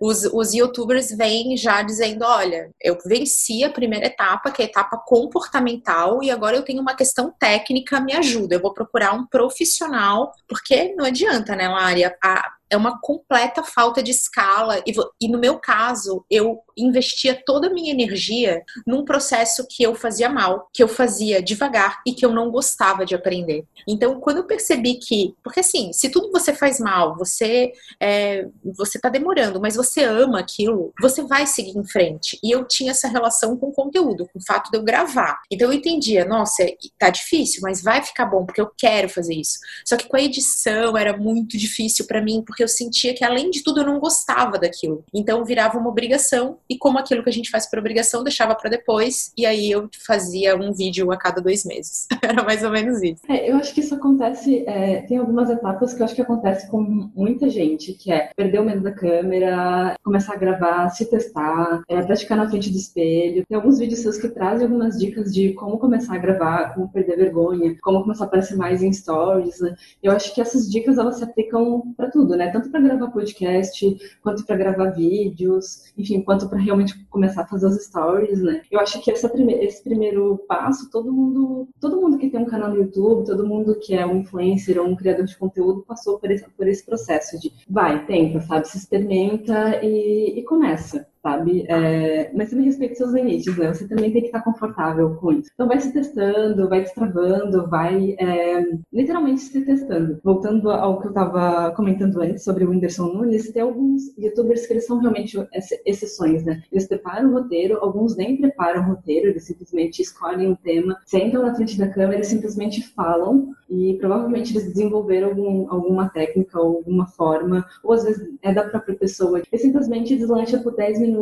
os, 0.00 0.24
os 0.24 0.52
youtubers 0.54 1.10
vêm 1.10 1.56
já 1.56 1.82
dizendo: 1.82 2.24
olha, 2.24 2.70
eu 2.82 2.98
venci 3.04 3.64
a 3.64 3.70
primeira 3.70 4.06
etapa, 4.06 4.50
que 4.50 4.62
é 4.62 4.66
a 4.66 4.68
etapa 4.68 4.96
comportamental, 5.04 6.22
e 6.22 6.30
agora 6.30 6.56
eu 6.56 6.62
tenho 6.62 6.80
uma 6.80 6.94
questão 6.94 7.32
técnica, 7.38 8.00
me 8.00 8.12
ajuda. 8.12 8.54
Eu 8.54 8.60
vou 8.60 8.74
procurar 8.74 9.12
um 9.12 9.26
profissional, 9.26 10.32
porque 10.48 10.94
não 10.94 11.04
adianta, 11.04 11.56
né, 11.56 11.68
Lária? 11.68 12.16
A, 12.22 12.52
é 12.74 12.76
uma 12.76 13.00
completa 13.00 13.62
falta 13.62 14.02
de 14.02 14.10
escala. 14.10 14.82
E, 14.86 14.92
e, 15.20 15.28
no 15.28 15.38
meu 15.38 15.58
caso, 15.58 16.24
eu 16.30 16.58
investia 16.76 17.40
toda 17.44 17.68
a 17.68 17.72
minha 17.72 17.92
energia 17.92 18.62
num 18.86 19.04
processo 19.04 19.66
que 19.68 19.82
eu 19.82 19.94
fazia 19.94 20.28
mal, 20.28 20.68
que 20.72 20.82
eu 20.82 20.88
fazia 20.88 21.42
devagar 21.42 22.00
e 22.06 22.12
que 22.12 22.24
eu 22.24 22.32
não 22.32 22.50
gostava 22.50 23.04
de 23.04 23.14
aprender. 23.14 23.64
Então, 23.86 24.20
quando 24.20 24.38
eu 24.38 24.44
percebi 24.44 24.94
que, 24.94 25.34
porque 25.42 25.60
assim, 25.60 25.92
se 25.92 26.08
tudo 26.08 26.30
você 26.30 26.52
faz 26.52 26.78
mal, 26.78 27.16
você 27.16 27.72
é, 28.00 28.46
você 28.76 28.98
tá 28.98 29.08
demorando, 29.08 29.60
mas 29.60 29.76
você 29.76 30.04
ama 30.04 30.40
aquilo, 30.40 30.92
você 31.00 31.22
vai 31.22 31.46
seguir 31.46 31.76
em 31.78 31.84
frente. 31.84 32.38
E 32.42 32.50
eu 32.50 32.64
tinha 32.64 32.90
essa 32.90 33.08
relação 33.08 33.56
com 33.56 33.68
o 33.68 33.72
conteúdo, 33.72 34.28
com 34.32 34.38
o 34.38 34.44
fato 34.44 34.70
de 34.70 34.78
eu 34.78 34.82
gravar. 34.82 35.40
Então 35.50 35.68
eu 35.68 35.74
entendia, 35.78 36.24
nossa, 36.24 36.64
tá 36.98 37.10
difícil, 37.10 37.60
mas 37.62 37.82
vai 37.82 38.02
ficar 38.02 38.26
bom 38.26 38.44
porque 38.44 38.60
eu 38.60 38.70
quero 38.76 39.08
fazer 39.08 39.34
isso. 39.34 39.58
Só 39.84 39.96
que 39.96 40.08
com 40.08 40.16
a 40.16 40.22
edição 40.22 40.96
era 40.96 41.16
muito 41.16 41.56
difícil 41.56 42.06
para 42.06 42.22
mim 42.22 42.42
porque 42.44 42.62
eu 42.62 42.68
sentia 42.68 43.14
que 43.14 43.24
além 43.24 43.50
de 43.50 43.62
tudo 43.62 43.80
eu 43.80 43.86
não 43.86 43.98
gostava 43.98 44.58
daquilo. 44.58 45.04
Então 45.14 45.44
virava 45.44 45.78
uma 45.78 45.88
obrigação 45.88 46.58
e 46.68 46.78
como 46.78 46.98
aquilo 46.98 47.22
que 47.22 47.30
a 47.30 47.32
gente 47.32 47.50
faz 47.50 47.68
por 47.68 47.78
obrigação 47.78 48.24
deixava 48.24 48.54
para 48.54 48.70
depois 48.70 49.32
e 49.36 49.46
aí 49.46 49.70
eu 49.70 49.88
fazia 50.06 50.56
um 50.56 50.72
vídeo 50.72 51.10
a 51.12 51.16
cada 51.16 51.40
dois 51.40 51.64
meses. 51.64 52.06
Era 52.22 52.42
mais 52.42 52.62
ou 52.62 52.70
menos 52.70 53.02
isso. 53.02 53.22
É, 53.28 53.50
eu 53.50 53.56
acho 53.56 53.74
que 53.74 53.80
isso 53.80 53.94
acontece, 53.94 54.64
é, 54.66 55.02
tem 55.02 55.18
algumas 55.18 55.50
etapas 55.50 55.92
que 55.92 56.00
eu 56.00 56.04
acho 56.04 56.14
que 56.14 56.22
acontece 56.22 56.70
com 56.70 56.80
muita 57.14 57.48
gente, 57.48 57.92
que 57.92 58.12
é 58.12 58.30
perder 58.36 58.60
o 58.60 58.64
medo 58.64 58.82
da 58.82 58.92
câmera, 58.92 59.96
começar 60.02 60.34
a 60.34 60.38
gravar, 60.38 60.88
se 60.90 61.08
testar, 61.10 61.82
é, 61.88 62.02
praticar 62.02 62.36
na 62.36 62.48
frente 62.48 62.70
do 62.70 62.76
espelho. 62.76 63.44
Tem 63.48 63.56
alguns 63.56 63.78
vídeos 63.78 64.00
seus 64.00 64.18
que 64.18 64.28
trazem 64.28 64.66
algumas 64.66 64.98
dicas 64.98 65.32
de 65.32 65.52
como 65.54 65.78
começar 65.78 66.14
a 66.14 66.18
gravar, 66.18 66.74
como 66.74 66.88
perder 66.88 67.16
vergonha, 67.16 67.76
como 67.82 68.02
começar 68.02 68.24
a 68.24 68.26
aparecer 68.26 68.56
mais 68.56 68.82
em 68.82 68.92
stories. 68.92 69.60
Né? 69.60 69.74
Eu 70.02 70.12
acho 70.12 70.34
que 70.34 70.40
essas 70.40 70.70
dicas 70.70 70.98
elas 70.98 71.16
se 71.16 71.24
aplicam 71.24 71.94
para 71.96 72.10
tudo, 72.10 72.36
né? 72.36 72.50
Tanto 72.50 72.70
para 72.70 72.80
gravar 72.80 73.10
podcast, 73.10 74.18
quanto 74.22 74.44
para 74.44 74.56
gravar 74.56 74.90
vídeos, 74.90 75.92
enfim, 75.96 76.22
quanto 76.22 76.48
para 76.54 76.62
realmente 76.62 77.04
começar 77.06 77.42
a 77.42 77.46
fazer 77.46 77.66
as 77.66 77.84
stories, 77.84 78.40
né? 78.40 78.62
Eu 78.70 78.78
acho 78.78 79.02
que 79.02 79.12
prime 79.28 79.54
esse 79.54 79.82
primeiro 79.82 80.38
passo, 80.46 80.88
todo 80.88 81.12
mundo, 81.12 81.68
todo 81.80 82.00
mundo 82.00 82.16
que 82.16 82.30
tem 82.30 82.40
um 82.40 82.46
canal 82.46 82.70
no 82.70 82.76
YouTube, 82.76 83.26
todo 83.26 83.46
mundo 83.46 83.76
que 83.80 83.92
é 83.92 84.06
um 84.06 84.18
influencer 84.18 84.80
ou 84.80 84.86
um 84.86 84.94
criador 84.94 85.24
de 85.24 85.36
conteúdo 85.36 85.82
passou 85.82 86.18
por 86.20 86.30
esse, 86.30 86.48
por 86.50 86.68
esse 86.68 86.86
processo 86.86 87.40
de 87.40 87.52
vai, 87.68 88.06
tenta, 88.06 88.40
sabe, 88.40 88.68
se 88.68 88.78
experimenta 88.78 89.84
e, 89.84 90.38
e 90.38 90.42
começa 90.44 91.06
sabe? 91.24 91.64
É, 91.68 92.30
mas 92.34 92.50
também 92.50 92.66
respeite 92.66 92.98
seus 92.98 93.14
limites, 93.14 93.56
né? 93.56 93.72
Você 93.72 93.88
também 93.88 94.12
tem 94.12 94.20
que 94.20 94.26
estar 94.26 94.42
confortável 94.42 95.14
com 95.14 95.32
isso. 95.32 95.48
Então 95.54 95.66
vai 95.66 95.80
se 95.80 95.90
testando, 95.90 96.68
vai 96.68 96.82
destravando, 96.82 97.66
vai 97.66 98.14
é, 98.18 98.62
literalmente 98.92 99.40
se 99.40 99.64
testando. 99.64 100.20
Voltando 100.22 100.70
ao 100.70 101.00
que 101.00 101.06
eu 101.06 101.10
estava 101.10 101.70
comentando 101.70 102.20
antes 102.20 102.44
sobre 102.44 102.64
o 102.64 102.70
Whindersson 102.70 103.06
Nunes, 103.06 103.50
tem 103.50 103.62
alguns 103.62 104.14
youtubers 104.18 104.66
que 104.66 104.74
eles 104.74 104.86
são 104.86 104.98
realmente 104.98 105.38
exceções, 105.86 106.44
né? 106.44 106.62
Eles 106.70 106.86
preparam 106.86 107.30
o 107.30 107.32
roteiro, 107.32 107.78
alguns 107.80 108.16
nem 108.16 108.36
preparam 108.36 108.82
o 108.82 108.94
roteiro, 108.94 109.28
eles 109.28 109.44
simplesmente 109.44 110.02
escolhem 110.02 110.50
um 110.50 110.54
tema, 110.54 110.98
sentam 111.06 111.42
na 111.42 111.54
frente 111.54 111.78
da 111.78 111.88
câmera 111.88 112.20
e 112.20 112.24
simplesmente 112.24 112.86
falam 112.94 113.54
e 113.70 113.96
provavelmente 113.98 114.52
eles 114.52 114.68
desenvolveram 114.68 115.28
algum, 115.28 115.72
alguma 115.72 116.08
técnica 116.10 116.60
ou 116.60 116.76
alguma 116.76 117.06
forma, 117.06 117.64
ou 117.82 117.94
às 117.94 118.04
vezes 118.04 118.28
é 118.42 118.52
da 118.52 118.64
própria 118.64 118.94
pessoa, 118.94 119.42
e 119.50 119.58
simplesmente 119.58 120.16
deslancha 120.16 120.58
por 120.58 120.76
10 120.76 121.00
minutos 121.00 121.13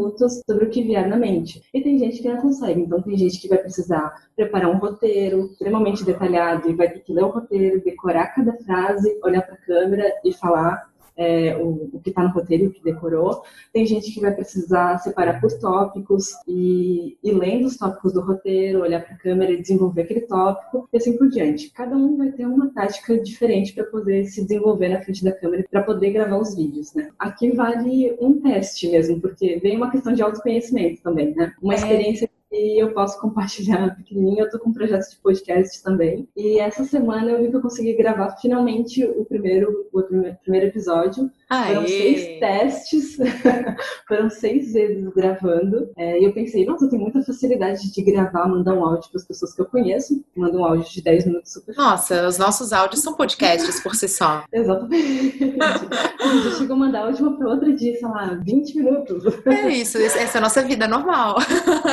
sobre 0.46 0.64
o 0.64 0.70
que 0.70 0.82
vier 0.82 1.08
na 1.08 1.16
mente. 1.16 1.62
E 1.72 1.80
tem 1.80 1.98
gente 1.98 2.20
que 2.20 2.28
não 2.28 2.40
consegue, 2.40 2.80
então 2.80 3.02
tem 3.02 3.16
gente 3.16 3.40
que 3.40 3.48
vai 3.48 3.58
precisar 3.58 4.12
preparar 4.36 4.70
um 4.70 4.78
roteiro 4.78 5.46
extremamente 5.46 6.04
detalhado 6.04 6.70
e 6.70 6.74
vai 6.74 6.90
ter 6.90 7.00
que 7.00 7.12
ler 7.12 7.24
o 7.24 7.30
roteiro, 7.30 7.82
decorar 7.82 8.34
cada 8.34 8.52
frase, 8.58 9.18
olhar 9.22 9.42
para 9.42 9.54
a 9.54 9.58
câmera 9.58 10.12
e 10.24 10.32
falar 10.32 10.91
é, 11.16 11.56
o, 11.56 11.90
o, 11.92 12.00
que 12.00 12.10
está 12.10 12.22
no 12.22 12.30
roteiro, 12.30 12.66
o 12.66 12.72
que 12.72 12.82
decorou. 12.82 13.42
Tem 13.72 13.86
gente 13.86 14.12
que 14.12 14.20
vai 14.20 14.32
precisar 14.32 14.98
separar 14.98 15.40
por 15.40 15.52
tópicos 15.58 16.30
e 16.46 17.16
ir 17.22 17.32
lendo 17.32 17.66
os 17.66 17.76
tópicos 17.76 18.12
do 18.12 18.20
roteiro, 18.20 18.82
olhar 18.82 19.04
para 19.04 19.14
a 19.14 19.18
câmera 19.18 19.52
e 19.52 19.60
desenvolver 19.60 20.02
aquele 20.02 20.22
tópico 20.22 20.88
e 20.92 20.96
assim 20.96 21.16
por 21.16 21.28
diante. 21.28 21.70
Cada 21.70 21.96
um 21.96 22.16
vai 22.16 22.30
ter 22.32 22.46
uma 22.46 22.72
tática 22.72 23.18
diferente 23.18 23.72
para 23.72 23.84
poder 23.84 24.24
se 24.26 24.42
desenvolver 24.42 24.88
na 24.88 25.00
frente 25.00 25.24
da 25.24 25.32
câmera 25.32 25.64
para 25.70 25.82
poder 25.82 26.10
gravar 26.10 26.38
os 26.38 26.54
vídeos, 26.54 26.92
né? 26.94 27.10
Aqui 27.18 27.50
vale 27.52 28.16
um 28.20 28.40
teste 28.40 28.88
mesmo, 28.90 29.20
porque 29.20 29.58
vem 29.62 29.76
uma 29.76 29.90
questão 29.90 30.12
de 30.12 30.22
autoconhecimento 30.22 31.02
também, 31.02 31.34
né? 31.34 31.52
Uma 31.62 31.74
é. 31.74 32.41
E 32.52 32.82
eu 32.82 32.92
posso 32.92 33.20
compartilhar 33.20 33.96
pequenininho. 33.96 34.44
Eu 34.44 34.50
tô 34.50 34.58
com 34.58 34.70
um 34.70 34.72
projeto 34.72 35.10
de 35.10 35.16
podcast 35.16 35.82
também. 35.82 36.28
E 36.36 36.58
essa 36.60 36.84
semana 36.84 37.30
eu 37.30 37.42
vi 37.42 37.50
que 37.50 37.56
eu 37.56 37.62
consegui 37.62 37.94
gravar 37.94 38.36
finalmente 38.36 39.04
o 39.04 39.24
primeiro, 39.24 39.88
o 39.92 40.02
primeiro 40.42 40.66
episódio. 40.66 41.30
Aê. 41.52 41.74
Foram 41.74 41.86
seis 41.86 42.40
testes, 42.40 43.16
foram 44.08 44.30
seis 44.30 44.72
vezes 44.72 45.06
gravando. 45.14 45.90
É, 45.98 46.18
e 46.18 46.24
eu 46.24 46.32
pensei, 46.32 46.64
nossa, 46.64 46.86
eu 46.86 46.88
tenho 46.88 47.02
muita 47.02 47.20
facilidade 47.20 47.92
de 47.92 48.02
gravar, 48.02 48.48
mandar 48.48 48.72
um 48.72 48.82
áudio 48.82 49.10
para 49.10 49.20
as 49.20 49.26
pessoas 49.26 49.54
que 49.54 49.60
eu 49.60 49.66
conheço. 49.66 50.24
Manda 50.34 50.56
um 50.56 50.64
áudio 50.64 50.90
de 50.90 51.02
10 51.02 51.26
minutos 51.26 51.52
super 51.52 51.76
Nossa, 51.76 52.26
os 52.26 52.38
nossos 52.38 52.72
áudios 52.72 53.02
são 53.02 53.12
podcasts 53.12 53.80
por 53.80 53.94
si 53.94 54.08
só. 54.08 54.44
Exatamente. 54.50 55.56
a 55.60 56.26
gente 56.28 56.56
chegou 56.56 56.74
a 56.74 56.78
mandar 56.78 57.00
áudio 57.00 57.28
uma 57.28 57.36
para 57.36 57.48
outra 57.48 57.70
de, 57.70 57.96
sei 57.96 58.08
lá, 58.08 58.40
20 58.42 58.74
minutos. 58.74 59.24
É 59.44 59.68
isso, 59.68 59.98
essa 59.98 60.38
é 60.38 60.38
a 60.38 60.40
nossa 60.40 60.62
vida 60.62 60.88
normal. 60.88 61.36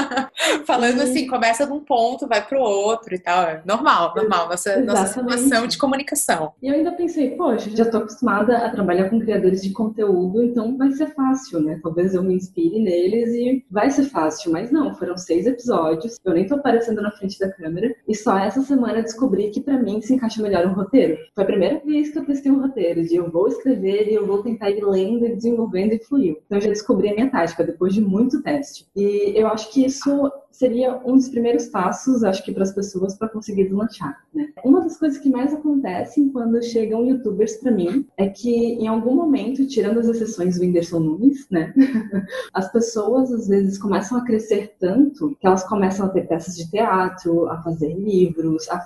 Falando 0.65 1.01
assim, 1.01 1.27
começa 1.27 1.65
de 1.65 1.73
um 1.73 1.81
ponto, 1.81 2.27
vai 2.27 2.45
pro 2.45 2.61
outro 2.61 3.13
e 3.13 3.19
tal. 3.19 3.43
É 3.43 3.61
normal, 3.65 4.13
normal. 4.15 4.47
Nossa, 4.47 4.79
nossa 4.79 5.07
situação 5.07 5.67
de 5.67 5.77
comunicação. 5.77 6.53
E 6.61 6.69
eu 6.69 6.75
ainda 6.75 6.93
pensei, 6.93 7.31
poxa, 7.31 7.69
já 7.71 7.83
tô 7.83 7.97
acostumada 7.97 8.57
a 8.59 8.69
trabalhar 8.69 9.09
com 9.09 9.19
criadores 9.19 9.48
de 9.55 9.71
conteúdo, 9.71 10.43
então 10.43 10.77
vai 10.77 10.91
ser 10.91 11.07
fácil, 11.13 11.59
né? 11.59 11.79
Talvez 11.81 12.13
eu 12.13 12.23
me 12.23 12.33
inspire 12.33 12.79
neles 12.79 13.29
e 13.33 13.65
vai 13.69 13.89
ser 13.89 14.05
fácil. 14.05 14.51
Mas 14.51 14.71
não, 14.71 14.95
foram 14.95 15.17
seis 15.17 15.45
episódios, 15.45 16.17
eu 16.23 16.33
nem 16.33 16.47
tô 16.47 16.55
aparecendo 16.55 17.01
na 17.01 17.11
frente 17.11 17.39
da 17.39 17.51
câmera. 17.51 17.93
E 18.07 18.15
só 18.15 18.37
essa 18.37 18.61
semana 18.61 19.01
descobri 19.01 19.49
que 19.49 19.61
para 19.61 19.81
mim 19.81 20.01
se 20.01 20.13
encaixa 20.13 20.41
melhor 20.41 20.65
um 20.65 20.73
roteiro. 20.73 21.17
Foi 21.33 21.43
a 21.43 21.47
primeira 21.47 21.79
vez 21.79 22.09
que 22.09 22.19
eu 22.19 22.25
testei 22.25 22.51
um 22.51 22.61
roteiro, 22.61 23.03
de 23.03 23.15
eu 23.15 23.29
vou 23.29 23.47
escrever 23.47 24.07
e 24.09 24.15
eu 24.15 24.25
vou 24.25 24.43
tentar 24.43 24.69
ir 24.69 24.83
lendo 24.83 25.25
e 25.25 25.35
desenvolvendo 25.35 25.93
e 25.93 25.99
fluiu. 25.99 26.37
Então 26.45 26.57
eu 26.57 26.61
já 26.61 26.69
descobri 26.69 27.09
a 27.09 27.13
minha 27.13 27.29
tática 27.29 27.63
depois 27.63 27.93
de 27.93 28.01
muito 28.01 28.41
teste. 28.41 28.85
E 28.95 29.33
eu 29.35 29.47
acho 29.47 29.71
que 29.71 29.85
isso 29.85 30.31
seria 30.51 30.99
um 31.05 31.15
dos 31.15 31.29
primeiros 31.29 31.67
passos, 31.67 32.23
acho 32.23 32.43
que 32.43 32.51
para 32.51 32.63
as 32.63 32.73
pessoas 32.73 33.17
para 33.17 33.29
conseguir 33.29 33.65
deslanchar, 33.65 34.23
né? 34.33 34.51
Uma 34.63 34.81
das 34.81 34.97
coisas 34.97 35.17
que 35.17 35.29
mais 35.29 35.53
acontecem 35.53 36.29
quando 36.29 36.61
chegam 36.63 37.05
youtubers 37.05 37.57
para 37.57 37.71
mim 37.71 38.05
é 38.17 38.27
que 38.27 38.49
em 38.49 38.87
algum 38.87 39.15
momento, 39.15 39.65
tirando 39.67 39.99
as 39.99 40.07
exceções 40.07 40.57
do 40.57 40.61
Whindersson 40.61 40.99
Nunes, 40.99 41.47
né? 41.49 41.73
As 42.53 42.71
pessoas 42.71 43.31
às 43.31 43.47
vezes 43.47 43.77
começam 43.77 44.17
a 44.17 44.25
crescer 44.25 44.75
tanto 44.79 45.35
que 45.39 45.47
elas 45.47 45.63
começam 45.63 46.05
a 46.05 46.09
ter 46.09 46.27
peças 46.27 46.55
de 46.55 46.69
teatro, 46.69 47.47
a 47.49 47.61
fazer 47.61 47.93
livros, 47.93 48.67
a 48.69 48.79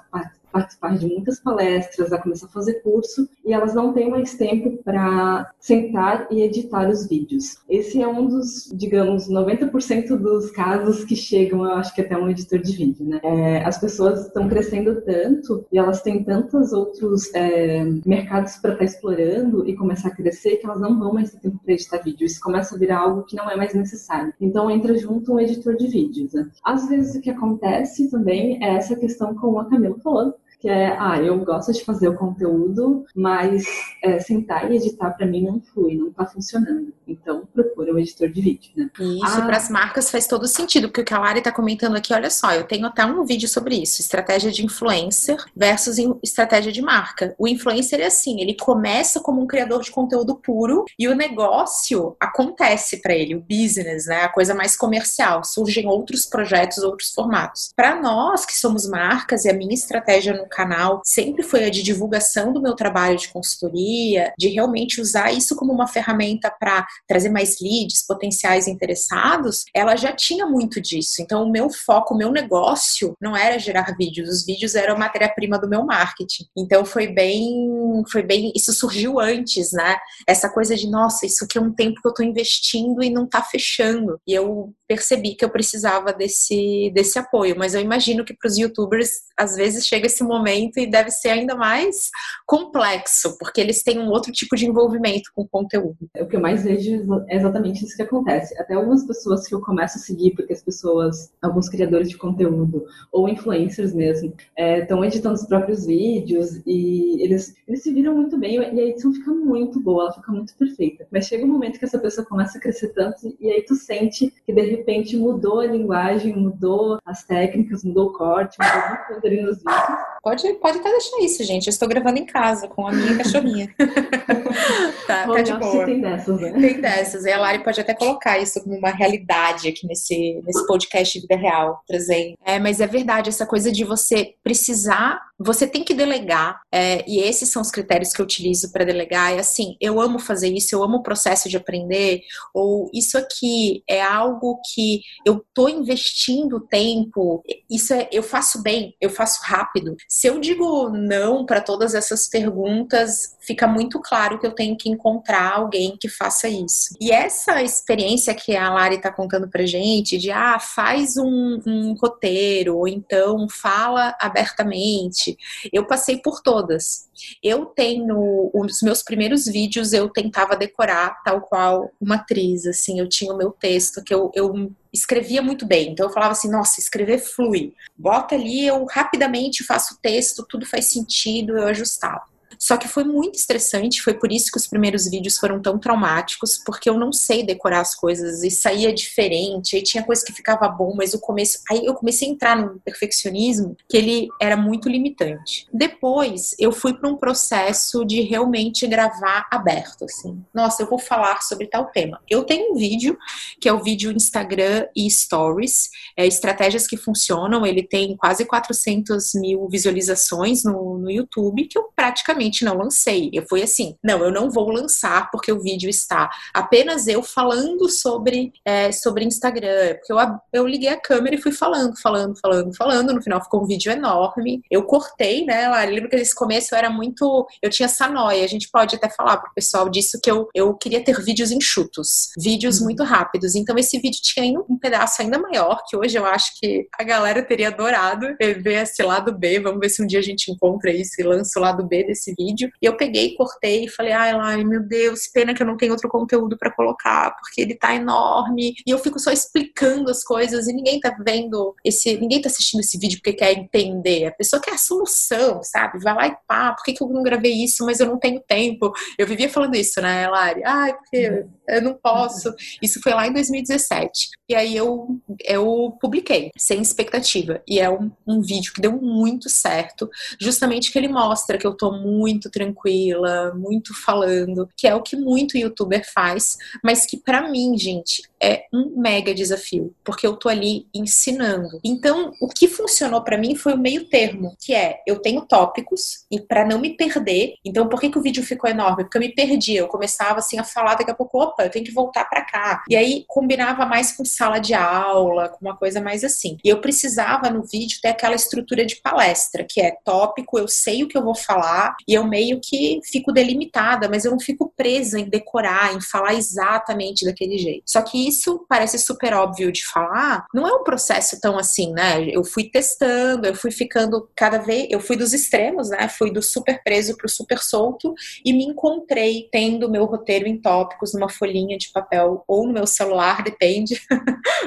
participar 0.54 0.96
de 0.98 1.08
muitas 1.08 1.40
palestras, 1.40 2.14
a 2.14 2.22
começar 2.22 2.46
a 2.46 2.50
fazer 2.50 2.76
curso, 2.76 3.28
e 3.44 3.52
elas 3.52 3.74
não 3.74 3.92
têm 3.92 4.10
mais 4.10 4.36
tempo 4.36 4.78
para 4.84 5.52
sentar 5.60 6.28
e 6.32 6.42
editar 6.42 6.88
os 6.90 7.08
vídeos. 7.08 7.58
Esse 7.68 8.02
é 8.02 8.08
um 8.08 8.28
dos, 8.28 8.72
digamos, 8.74 9.28
90% 9.28 10.16
dos 10.16 10.52
casos 10.52 11.04
que 11.04 11.16
chegam, 11.16 11.66
eu 11.66 11.74
acho 11.74 11.94
que 11.96 12.02
até 12.02 12.16
um 12.16 12.30
editor 12.30 12.60
de 12.60 12.72
vídeo, 12.72 13.06
né? 13.06 13.20
É, 13.24 13.66
as 13.66 13.80
pessoas 13.80 14.28
estão 14.28 14.48
crescendo 14.48 15.02
tanto 15.02 15.66
e 15.72 15.78
elas 15.78 16.02
têm 16.02 16.24
tantos 16.24 16.72
outros 16.72 17.34
é, 17.34 17.84
mercados 18.06 18.58
para 18.58 18.74
estar 18.74 18.86
tá 18.86 18.86
explorando 18.86 19.68
e 19.68 19.76
começar 19.76 20.10
a 20.10 20.16
crescer 20.16 20.58
que 20.58 20.66
elas 20.66 20.80
não 20.80 21.00
vão 21.00 21.14
mais 21.14 21.32
ter 21.32 21.40
tempo 21.40 21.60
para 21.64 21.74
editar 21.74 21.98
vídeo. 22.04 22.26
Isso 22.26 22.40
começa 22.40 22.76
a 22.76 22.78
virar 22.78 23.00
algo 23.00 23.24
que 23.24 23.36
não 23.36 23.50
é 23.50 23.56
mais 23.56 23.74
necessário. 23.74 24.34
Então 24.40 24.70
entra 24.70 24.96
junto 24.98 25.34
um 25.34 25.40
editor 25.40 25.76
de 25.76 25.88
vídeos. 25.88 26.34
Né? 26.34 26.50
Às 26.64 26.88
vezes 26.88 27.16
o 27.16 27.22
que 27.22 27.30
acontece 27.30 28.10
também 28.10 28.64
é 28.64 28.76
essa 28.76 28.96
questão 28.96 29.34
como 29.36 29.60
a 29.60 29.66
Camila 29.66 29.98
falou, 30.04 30.36
que 30.64 30.70
é, 30.70 30.96
ah, 30.98 31.22
eu 31.22 31.38
gosto 31.40 31.74
de 31.74 31.84
fazer 31.84 32.08
o 32.08 32.16
conteúdo, 32.16 33.06
mas 33.14 33.66
é, 34.02 34.18
sentar 34.22 34.72
e 34.72 34.78
editar 34.78 35.12
para 35.12 35.28
mim 35.28 35.44
não 35.44 35.60
flui, 35.60 35.98
não 35.98 36.10
tá 36.10 36.26
funcionando. 36.26 36.94
Então, 37.06 37.46
procura 37.54 37.94
um 37.94 38.00
editor 38.00 38.30
de 38.30 38.40
vídeo, 38.40 38.72
né? 38.74 38.90
Isso, 38.98 39.40
ah. 39.40 39.42
para 39.42 39.58
as 39.58 39.70
marcas 39.70 40.10
faz 40.10 40.26
todo 40.26 40.48
sentido, 40.48 40.88
porque 40.88 41.02
o 41.02 41.04
que 41.04 41.14
a 41.14 41.20
Lari 41.20 41.42
tá 41.42 41.52
comentando 41.52 41.98
aqui, 41.98 42.14
olha 42.14 42.30
só, 42.30 42.54
eu 42.54 42.64
tenho 42.64 42.86
até 42.86 43.04
um 43.06 43.26
vídeo 43.26 43.50
sobre 43.50 43.76
isso, 43.76 44.00
estratégia 44.00 44.52
de 44.54 44.64
influencer 44.64 45.36
versus 45.54 45.98
estratégia 46.24 46.72
de 46.72 46.82
marca. 46.82 47.36
O 47.38 47.46
influencer 47.46 48.00
é 48.00 48.06
assim, 48.06 48.40
ele 48.40 48.56
começa 48.56 49.20
como 49.20 49.42
um 49.42 49.48
criador 49.48 49.82
de 49.82 49.92
conteúdo 49.92 50.36
puro 50.36 50.86
e 50.98 51.10
o 51.10 51.16
negócio 51.16 52.16
acontece 52.22 53.02
para 53.02 53.14
ele, 53.14 53.36
o 53.36 53.42
business, 53.42 54.06
né, 54.06 54.22
a 54.22 54.30
coisa 54.30 54.56
mais 54.56 54.78
comercial, 54.78 55.44
surgem 55.44 55.88
outros 55.88 56.26
projetos, 56.26 56.78
outros 56.78 57.12
formatos. 57.12 57.74
Para 57.76 58.02
nós 58.02 58.46
que 58.46 58.58
somos 58.58 58.88
marcas 58.88 59.44
e 59.44 59.50
a 59.50 59.54
minha 59.54 59.74
estratégia 59.74 60.34
no 60.34 60.53
canal 60.54 61.02
sempre 61.04 61.44
foi 61.44 61.66
a 61.66 61.70
de 61.70 61.82
divulgação 61.82 62.54
do 62.54 62.62
meu 62.62 62.76
trabalho 62.76 63.18
de 63.18 63.30
consultoria, 63.30 64.34
de 64.38 64.50
realmente 64.50 65.02
usar 65.02 65.32
isso 65.32 65.56
como 65.56 65.74
uma 65.74 65.88
ferramenta 65.88 66.54
para 66.60 66.86
trazer 67.08 67.30
mais 67.30 67.58
leads, 67.60 68.06
potenciais 68.06 68.68
interessados, 68.68 69.64
ela 69.74 69.96
já 69.96 70.12
tinha 70.12 70.46
muito 70.46 70.82
disso. 70.82 71.22
Então, 71.22 71.44
o 71.44 71.52
meu 71.52 71.70
foco, 71.70 72.14
o 72.14 72.18
meu 72.18 72.32
negócio 72.32 73.16
não 73.22 73.36
era 73.36 73.58
gerar 73.58 73.96
vídeos, 73.98 74.30
os 74.30 74.46
vídeos 74.46 74.76
eram 74.76 74.98
matéria-prima 74.98 75.58
do 75.60 75.70
meu 75.70 75.86
marketing. 75.86 76.46
Então, 76.58 76.86
foi 76.86 77.08
bem, 77.08 78.04
foi 78.12 78.24
bem, 78.24 78.52
isso 78.56 78.74
surgiu 78.74 79.20
antes, 79.20 79.72
né? 79.72 79.98
Essa 80.28 80.50
coisa 80.50 80.76
de, 80.76 80.90
nossa, 80.90 81.26
isso 81.26 81.44
aqui 81.44 81.58
é 81.58 81.62
um 81.62 81.74
tempo 81.74 82.02
que 82.02 82.08
eu 82.08 82.12
estou 82.12 82.26
investindo 82.26 83.04
e 83.04 83.10
não 83.10 83.26
está 83.26 83.42
fechando. 83.42 84.20
E 84.28 84.34
eu 84.34 84.74
percebi 84.88 85.36
que 85.36 85.44
eu 85.44 85.50
precisava 85.50 86.14
desse, 86.14 86.92
desse 86.94 87.18
apoio. 87.18 87.56
Mas 87.58 87.74
eu 87.74 87.82
imagino 87.82 88.24
que 88.24 88.36
para 88.36 88.48
os 88.48 88.58
youtubers, 88.58 89.10
às 89.38 89.56
vezes 89.56 89.88
chega 89.88 90.06
esse 90.06 90.24
momento 90.24 90.43
e 90.48 90.88
deve 90.88 91.12
ser 91.12 91.30
ainda 91.30 91.56
mais 91.56 92.10
complexo, 92.46 93.38
porque 93.38 93.62
eles 93.62 93.84
têm 93.84 94.00
um 94.00 94.10
outro 94.10 94.32
tipo 94.32 94.56
de 94.56 94.66
envolvimento 94.66 95.32
com 95.36 95.44
o 95.44 95.48
conteúdo. 95.48 95.98
O 96.20 96.28
que 96.28 96.36
eu 96.36 96.42
mais 96.42 96.64
vejo 96.64 97.24
é 97.30 97.38
exatamente 97.38 97.84
isso 97.84 97.96
que 97.96 98.04
acontece. 98.04 98.58
Até 98.60 98.74
algumas 98.74 99.06
pessoas 99.06 99.48
que 99.48 99.56
eu 99.56 99.62
começo 99.62 99.98
a 99.98 100.02
seguir, 100.02 100.32
porque 100.36 100.54
as 100.54 100.62
pessoas, 100.62 101.32
alguns 101.42 101.70
criadores 101.70 102.10
de 102.10 102.18
conteúdo, 102.18 102.86
ou 103.12 103.28
influencers 103.30 103.94
mesmo, 103.94 104.34
estão 104.58 105.04
é, 105.04 105.08
editando 105.08 105.36
os 105.36 105.46
próprios 105.46 105.86
vídeos 105.86 106.62
e 106.66 107.24
eles, 107.24 107.56
eles 107.68 107.84
se 107.84 107.94
viram 107.94 108.16
muito 108.16 108.38
bem 108.38 108.56
e 108.56 108.80
a 108.80 108.86
edição 108.86 109.14
fica 109.14 109.32
muito 109.32 109.80
boa, 109.80 110.04
ela 110.04 110.14
fica 110.14 110.32
muito 110.32 110.56
perfeita. 110.56 111.08
Mas 111.12 111.28
chega 111.28 111.46
um 111.46 111.50
momento 111.50 111.80
que 111.80 111.86
essa 111.86 112.00
pessoa 112.00 112.26
começa 112.26 112.58
a 112.58 112.62
crescer 112.62 112.90
tanto 112.90 113.36
e 113.40 113.50
aí 113.50 113.64
tu 113.64 113.76
sente 113.76 114.34
que 114.46 114.54
de 114.54 114.62
repente 114.62 115.18
mudou 115.18 115.60
a 115.60 115.68
linguagem, 115.68 116.36
mudou 116.36 117.00
as 117.06 117.24
técnicas, 117.24 117.84
mudou 117.84 118.10
o 118.10 118.14
corte, 118.14 118.58
mudou 118.60 119.06
coisa 119.08 119.28
ali 119.28 119.42
nos 119.42 119.58
vídeos. 119.58 120.13
Pode, 120.24 120.54
pode 120.54 120.78
até 120.78 120.90
deixar 120.90 121.20
isso, 121.20 121.44
gente. 121.44 121.68
Eu 121.68 121.72
estou 121.72 121.86
gravando 121.86 122.18
em 122.18 122.26
casa 122.26 122.66
com 122.70 122.88
a 122.88 122.94
minha 122.94 123.18
cachorrinha. 123.18 123.76
tá, 125.06 125.28
tá 125.28 125.42
de 125.42 125.54
boa. 125.54 125.86
Tem 125.86 126.00
dessas, 126.00 126.40
né? 126.40 126.52
Tem 126.54 126.80
dessas. 126.80 127.26
E 127.26 127.32
a 127.32 127.38
Lari 127.38 127.62
pode 127.62 127.82
até 127.82 127.94
colocar 127.94 128.40
isso 128.40 128.64
como 128.64 128.78
uma 128.78 128.92
realidade 128.92 129.68
aqui 129.68 129.86
nesse, 129.86 130.42
nesse 130.46 130.66
podcast 130.66 131.14
de 131.14 131.28
vida 131.28 131.36
real, 131.36 131.84
trazendo. 131.86 132.38
É, 132.46 132.58
mas 132.58 132.80
é 132.80 132.88
verdade, 132.88 133.28
essa 133.28 133.46
coisa 133.46 133.70
de 133.70 133.84
você 133.84 134.36
precisar, 134.42 135.20
você 135.38 135.68
tem 135.68 135.84
que 135.84 135.94
delegar. 135.94 136.62
É, 136.72 137.04
e 137.06 137.20
esses 137.20 137.50
são 137.50 137.62
os 137.62 137.70
critérios 137.70 138.14
que 138.14 138.22
eu 138.22 138.26
utilizo 138.26 138.72
para 138.72 138.86
delegar. 138.86 139.34
É 139.34 139.40
assim, 139.40 139.76
eu 139.82 140.00
amo 140.00 140.20
fazer 140.20 140.48
isso, 140.48 140.74
eu 140.74 140.82
amo 140.82 141.00
o 141.00 141.04
processo 141.04 141.50
de 141.50 141.58
aprender, 141.58 142.22
ou 142.54 142.90
isso 142.94 143.18
aqui 143.18 143.84
é 143.90 144.02
algo 144.02 144.62
que 144.74 145.02
eu 145.26 145.44
tô 145.54 145.68
investindo 145.68 146.62
tempo, 146.62 147.44
isso 147.70 147.94
é, 147.94 148.08
eu 148.10 148.24
faço 148.24 148.64
bem, 148.64 148.96
eu 149.02 149.10
faço 149.10 149.42
rápido. 149.44 149.98
Se 150.16 150.28
eu 150.28 150.40
digo 150.40 150.90
não 150.90 151.44
para 151.44 151.60
todas 151.60 151.96
essas 151.96 152.28
perguntas, 152.28 153.36
fica 153.40 153.66
muito 153.66 154.00
claro 154.00 154.40
que 154.40 154.46
eu 154.46 154.52
tenho 154.52 154.78
que 154.78 154.88
encontrar 154.88 155.54
alguém 155.54 155.98
que 156.00 156.08
faça 156.08 156.48
isso. 156.48 156.96
E 157.02 157.12
essa 157.12 157.64
experiência 157.64 158.32
que 158.36 158.56
a 158.56 158.72
Lari 158.72 158.98
está 158.98 159.12
contando 159.12 159.50
pra 159.50 159.66
gente, 159.66 160.20
de 160.20 160.30
ah, 160.30 160.60
faz 160.60 161.18
um, 161.18 161.60
um 161.66 161.96
roteiro, 162.00 162.78
ou 162.78 162.88
então 162.88 163.50
fala 163.50 164.16
abertamente, 164.22 165.36
eu 165.74 165.88
passei 165.88 166.18
por 166.18 166.44
todas. 166.44 167.10
Eu 167.42 167.66
tenho, 167.66 168.52
os 168.54 168.84
meus 168.84 169.02
primeiros 169.02 169.48
vídeos 169.48 169.94
eu 169.94 170.08
tentava 170.10 170.56
decorar 170.56 171.24
tal 171.24 171.42
qual 171.42 171.90
uma 172.00 172.18
atriz, 172.18 172.68
assim, 172.68 173.00
eu 173.00 173.10
tinha 173.10 173.34
o 173.34 173.38
meu 173.38 173.50
texto 173.50 174.04
que 174.04 174.14
eu, 174.14 174.30
eu 174.36 174.72
escrevia 174.94 175.42
muito 175.42 175.66
bem. 175.66 175.92
Então 175.92 176.08
eu 176.08 176.14
falava 176.14 176.34
assim, 176.34 176.50
nossa, 176.50 176.80
escrever 176.80 177.18
flui. 177.18 177.74
Bota 177.98 178.36
ali, 178.36 178.68
eu 178.68 178.86
rapidamente 178.86 179.64
faço 179.64 179.96
o 179.96 179.98
texto, 179.98 180.46
tudo 180.48 180.66
faz 180.66 180.86
sentido, 180.86 181.58
eu 181.58 181.68
ajustava. 181.68 182.33
Só 182.60 182.78
que 182.78 182.88
foi 182.88 183.04
muito 183.04 183.36
estressante, 183.36 184.02
foi 184.02 184.14
por 184.14 184.32
isso 184.32 184.52
que 184.52 184.58
os 184.58 184.68
primeiros 184.68 185.10
vídeos 185.10 185.38
foram 185.38 185.62
tão 185.62 185.80
traumáticos, 185.80 186.62
porque 186.66 186.90
eu 186.90 186.98
não 186.98 187.12
sei 187.12 187.44
decorar 187.44 187.82
as 187.82 187.96
coisas 187.96 188.44
e 188.44 188.50
saía 188.50 188.94
diferente, 188.94 189.76
aí 189.76 189.84
tinha 189.84 190.04
coisa 190.04 190.24
que 190.26 190.34
ficava 190.34 190.68
bom, 190.68 190.94
mas 190.96 191.14
o 191.14 191.20
começo, 191.20 191.60
aí 191.70 191.86
eu 191.86 191.94
comecei 191.94 192.28
a 192.28 192.32
entrar 192.32 192.56
no 192.56 192.80
perfeccionismo, 192.80 193.76
que 193.90 193.98
ele 193.98 194.28
era 194.42 194.56
muito 194.56 194.90
limitante. 194.90 195.68
Depois, 195.74 196.56
eu 196.60 196.72
fui 196.72 196.94
para 196.94 197.10
um 197.10 197.18
processo 197.18 198.06
de 198.06 198.22
realmente 198.22 198.86
gravar 198.88 199.48
aberto, 199.52 200.06
assim. 200.06 200.44
Nossa, 200.54 200.84
eu 200.84 200.90
vou 200.90 201.00
falar 201.00 201.42
sobre 201.42 201.68
tal 201.68 201.86
tema. 201.86 202.22
Eu 202.30 202.44
tenho 202.44 202.74
um 202.74 202.76
vídeo, 202.76 203.18
que 203.60 203.68
é 203.68 203.74
o 203.74 203.84
vídeo 203.84 204.12
Instagram 204.12 204.88
e 204.96 205.10
Stories, 205.10 205.90
é, 206.16 206.26
estratégias 206.26 206.88
que 206.88 206.98
funcionam, 206.98 207.66
ele 207.66 207.84
tem 207.84 208.16
quase 208.16 208.46
400 208.46 209.34
mil 209.36 209.68
visualizações 209.70 210.64
no, 210.64 210.98
no 210.98 211.10
YouTube, 211.10 211.68
que 211.68 211.78
eu 211.78 211.90
praticamente 211.96 212.43
não 212.64 212.78
lancei. 212.78 213.30
Eu 213.34 213.46
fui 213.48 213.62
assim, 213.62 213.96
não, 214.04 214.24
eu 214.24 214.32
não 214.32 214.50
vou 214.50 214.70
lançar 214.70 215.30
porque 215.32 215.52
o 215.52 215.62
vídeo 215.62 215.90
está 215.90 216.30
apenas 216.54 217.08
eu 217.08 217.22
falando 217.22 217.90
sobre, 217.90 218.52
é, 218.66 218.92
sobre 218.92 219.26
Instagram. 219.26 219.96
Porque 219.96 220.14
eu, 220.14 220.18
eu 220.52 220.68
liguei 220.68 220.90
a 220.90 221.00
câmera 221.00 221.36
e 221.36 221.42
fui 221.42 221.52
falando, 221.52 222.00
falando, 222.02 222.40
falando, 222.40 222.76
falando. 222.76 223.14
No 223.14 223.22
final 223.22 223.44
ficou 223.44 223.64
um 223.64 223.68
vídeo 223.68 223.92
enorme. 223.92 224.62
Eu 224.70 224.84
cortei, 224.84 225.46
né, 225.46 225.68
Lari? 225.68 225.94
Lembro 225.94 226.10
que 226.10 226.18
nesse 226.18 226.36
começo 226.36 226.74
eu 226.74 226.78
era 226.78 226.90
muito. 226.90 227.48
Eu 227.62 227.70
tinha 227.70 227.86
essa 227.86 228.08
noia. 228.08 228.44
A 228.44 228.48
gente 228.48 228.70
pode 228.70 228.96
até 228.96 229.10
falar 229.10 229.38
pro 229.38 229.54
pessoal 229.54 229.90
disso 229.90 230.20
que 230.22 230.30
eu, 230.30 230.48
eu 230.54 230.74
queria 230.76 231.04
ter 231.04 231.22
vídeos 231.24 231.52
enxutos, 231.52 232.30
vídeos 232.38 232.80
uhum. 232.80 232.86
muito 232.86 233.04
rápidos. 233.04 233.56
Então 233.56 233.78
esse 233.78 234.00
vídeo 234.00 234.20
tinha 234.22 234.60
um 234.70 234.78
pedaço 234.78 235.22
ainda 235.22 235.38
maior, 235.40 235.84
que 235.88 235.96
hoje 235.96 236.18
eu 236.18 236.26
acho 236.26 236.60
que 236.60 236.88
a 236.98 237.04
galera 237.04 237.44
teria 237.44 237.70
adorado 237.70 238.28
ver 238.40 238.84
esse 238.84 239.02
lado 239.04 239.38
B. 239.38 239.60
Vamos 239.60 239.80
ver 239.80 239.90
se 239.90 240.02
um 240.02 240.08
dia 240.08 240.20
a 240.20 240.24
gente 240.24 240.52
encontra 240.52 240.92
isso 240.92 241.14
e 241.20 241.24
lança 241.24 241.60
o 241.60 241.62
lado 241.62 241.86
B 241.86 242.04
desse 242.04 242.33
vídeo. 242.38 242.72
E 242.82 242.86
eu 242.86 242.96
peguei, 242.96 243.36
cortei 243.36 243.86
e 243.86 243.90
falei, 243.90 244.12
ai, 244.12 244.34
Lari, 244.34 244.66
meu 244.66 244.82
Deus, 244.82 245.28
pena 245.28 245.54
que 245.54 245.62
eu 245.62 245.68
não 245.68 245.78
tenho 245.78 245.92
outro 245.92 246.10
conteúdo 246.10 246.58
para 246.58 246.72
colocar, 246.72 247.36
porque 247.36 247.62
ele 247.62 247.76
tá 247.76 247.96
enorme. 247.96 248.74
E 248.86 248.92
eu 248.92 248.98
fico 248.98 249.20
só 249.20 249.32
explicando 249.32 250.10
as 250.10 250.24
coisas 250.24 250.68
e 250.68 250.74
ninguém 250.74 251.00
tá 251.00 251.16
vendo 251.26 251.76
esse, 251.84 252.18
ninguém 252.18 252.42
tá 252.42 252.50
assistindo 252.50 252.82
esse 252.82 252.98
vídeo 252.98 253.20
porque 253.24 253.34
quer 253.34 253.54
entender. 253.54 254.28
A 254.28 254.32
pessoa 254.32 254.62
quer 254.62 254.74
a 254.74 254.78
solução, 254.78 255.62
sabe? 255.64 256.00
Vai 256.00 256.14
lá 256.14 256.28
e 256.28 256.38
pá, 256.48 256.74
por 256.74 256.84
que, 256.84 256.94
que 256.94 257.04
eu 257.04 257.10
não 257.10 257.24
gravei 257.24 257.54
isso, 257.54 257.86
mas 257.86 258.00
eu 258.00 258.08
não 258.08 258.18
tenho 258.20 258.42
tempo? 258.42 258.92
Eu 259.18 259.28
vivia 259.28 259.50
falando 259.50 259.76
isso, 259.76 260.02
né, 260.02 260.28
Lari? 260.28 260.62
Ai, 260.66 260.94
porque 260.94 261.46
eu 261.68 261.82
não 261.82 261.94
posso. 261.94 262.54
Isso 262.82 263.00
foi 263.02 263.14
lá 263.14 263.28
em 263.28 263.34
2017. 263.34 264.30
E 264.50 264.56
aí 264.56 264.76
eu, 264.76 265.20
eu 265.46 265.98
publiquei, 266.00 266.52
sem 266.58 266.82
expectativa. 266.82 267.62
E 267.68 267.80
é 267.80 267.90
um, 267.90 268.12
um 268.28 268.42
vídeo 268.42 268.74
que 268.74 268.82
deu 268.82 268.94
muito 268.94 269.50
certo, 269.50 270.10
justamente 270.40 270.92
que 270.92 270.98
ele 270.98 271.08
mostra 271.08 271.58
que 271.58 271.66
eu 271.66 271.76
tô 271.76 271.92
muito 271.92 272.23
tranquila, 272.50 273.54
muito 273.56 273.94
falando, 273.94 274.70
que 274.78 274.88
é 274.88 274.96
o 274.96 275.02
que 275.02 275.16
muito 275.16 275.58
youtuber 275.58 276.04
faz, 276.14 276.58
mas 276.84 277.06
que 277.06 277.18
para 277.18 277.50
mim, 277.50 277.78
gente, 277.78 278.24
é 278.44 278.66
um 278.74 279.02
mega 279.02 279.34
desafio, 279.34 279.96
porque 280.04 280.28
eu 280.28 280.36
tô 280.36 280.50
ali 280.50 280.86
ensinando. 280.94 281.80
Então, 281.84 282.34
o 282.42 282.48
que 282.50 282.68
funcionou 282.68 283.24
para 283.24 283.38
mim 283.38 283.56
foi 283.56 283.74
o 283.74 283.78
meio 283.78 284.10
termo, 284.10 284.54
que 284.60 284.74
é 284.74 285.00
eu 285.08 285.20
tenho 285.20 285.46
tópicos 285.46 286.26
e 286.30 286.42
para 286.42 286.66
não 286.66 286.78
me 286.78 286.96
perder. 286.98 287.54
Então, 287.64 287.88
por 287.88 288.02
que, 288.02 288.10
que 288.10 288.18
o 288.18 288.22
vídeo 288.22 288.44
ficou 288.44 288.70
enorme? 288.70 289.06
Porque 289.06 289.18
eu 289.18 289.22
me 289.22 289.34
perdi, 289.34 289.76
eu 289.76 289.88
começava 289.88 290.40
assim 290.40 290.60
a 290.60 290.64
falar 290.64 290.96
daqui 290.96 291.10
a 291.10 291.16
pouco, 291.16 291.42
opa, 291.42 291.64
eu 291.64 291.70
tenho 291.70 291.86
que 291.86 291.94
voltar 291.94 292.26
para 292.26 292.42
cá. 292.42 292.84
E 292.90 292.98
aí 292.98 293.24
combinava 293.28 293.86
mais 293.86 294.12
com 294.12 294.26
sala 294.26 294.60
de 294.60 294.74
aula, 294.74 295.48
com 295.48 295.66
uma 295.66 295.78
coisa 295.78 296.02
mais 296.02 296.24
assim. 296.24 296.58
E 296.64 296.68
eu 296.68 296.82
precisava 296.82 297.50
no 297.50 297.64
vídeo 297.64 298.00
ter 298.02 298.10
aquela 298.10 298.36
estrutura 298.36 298.86
de 298.86 298.98
palestra, 298.98 299.66
que 299.68 299.80
é 299.80 299.96
tópico, 300.04 300.60
eu 300.60 300.68
sei 300.68 301.04
o 301.04 301.08
que 301.08 301.18
eu 301.18 301.24
vou 301.24 301.36
falar 301.36 301.96
e 302.06 302.14
eu 302.14 302.26
meio 302.26 302.60
que 302.62 303.00
fico 303.06 303.32
delimitada, 303.32 304.10
mas 304.10 304.26
eu 304.26 304.32
não 304.32 304.40
fico 304.40 304.74
presa 304.76 305.18
em 305.18 305.30
decorar, 305.30 305.96
em 305.96 306.02
falar 306.02 306.34
exatamente 306.34 307.24
daquele 307.24 307.58
jeito. 307.58 307.84
Só 307.86 308.02
que 308.02 308.33
isso 308.34 308.66
parece 308.68 308.98
super 308.98 309.34
óbvio 309.34 309.72
de 309.72 309.86
falar, 309.86 310.46
não 310.54 310.68
é 310.68 310.74
um 310.74 310.84
processo 310.84 311.40
tão 311.40 311.58
assim, 311.58 311.92
né? 311.94 312.28
Eu 312.30 312.44
fui 312.44 312.70
testando, 312.70 313.48
eu 313.48 313.56
fui 313.56 313.72
ficando 313.72 314.30
cada 314.36 314.58
vez, 314.58 314.88
eu 314.90 315.00
fui 315.00 315.16
dos 315.16 315.34
extremos, 315.34 315.90
né? 315.90 316.10
Fui 316.10 316.32
do 316.32 316.42
super 316.42 316.82
preso 316.84 317.16
pro 317.16 317.30
super 317.30 317.60
solto 317.60 318.14
e 318.44 318.52
me 318.54 318.66
encontrei 318.66 319.48
tendo 319.52 319.90
meu 319.90 320.06
roteiro 320.06 320.48
em 320.48 320.60
tópicos 320.60 321.14
numa 321.14 321.30
folhinha 321.30 321.78
de 321.78 321.92
papel 321.92 322.44
ou 322.48 322.68
no 322.68 322.74
meu 322.74 322.88
celular, 322.88 323.44
depende 323.44 324.02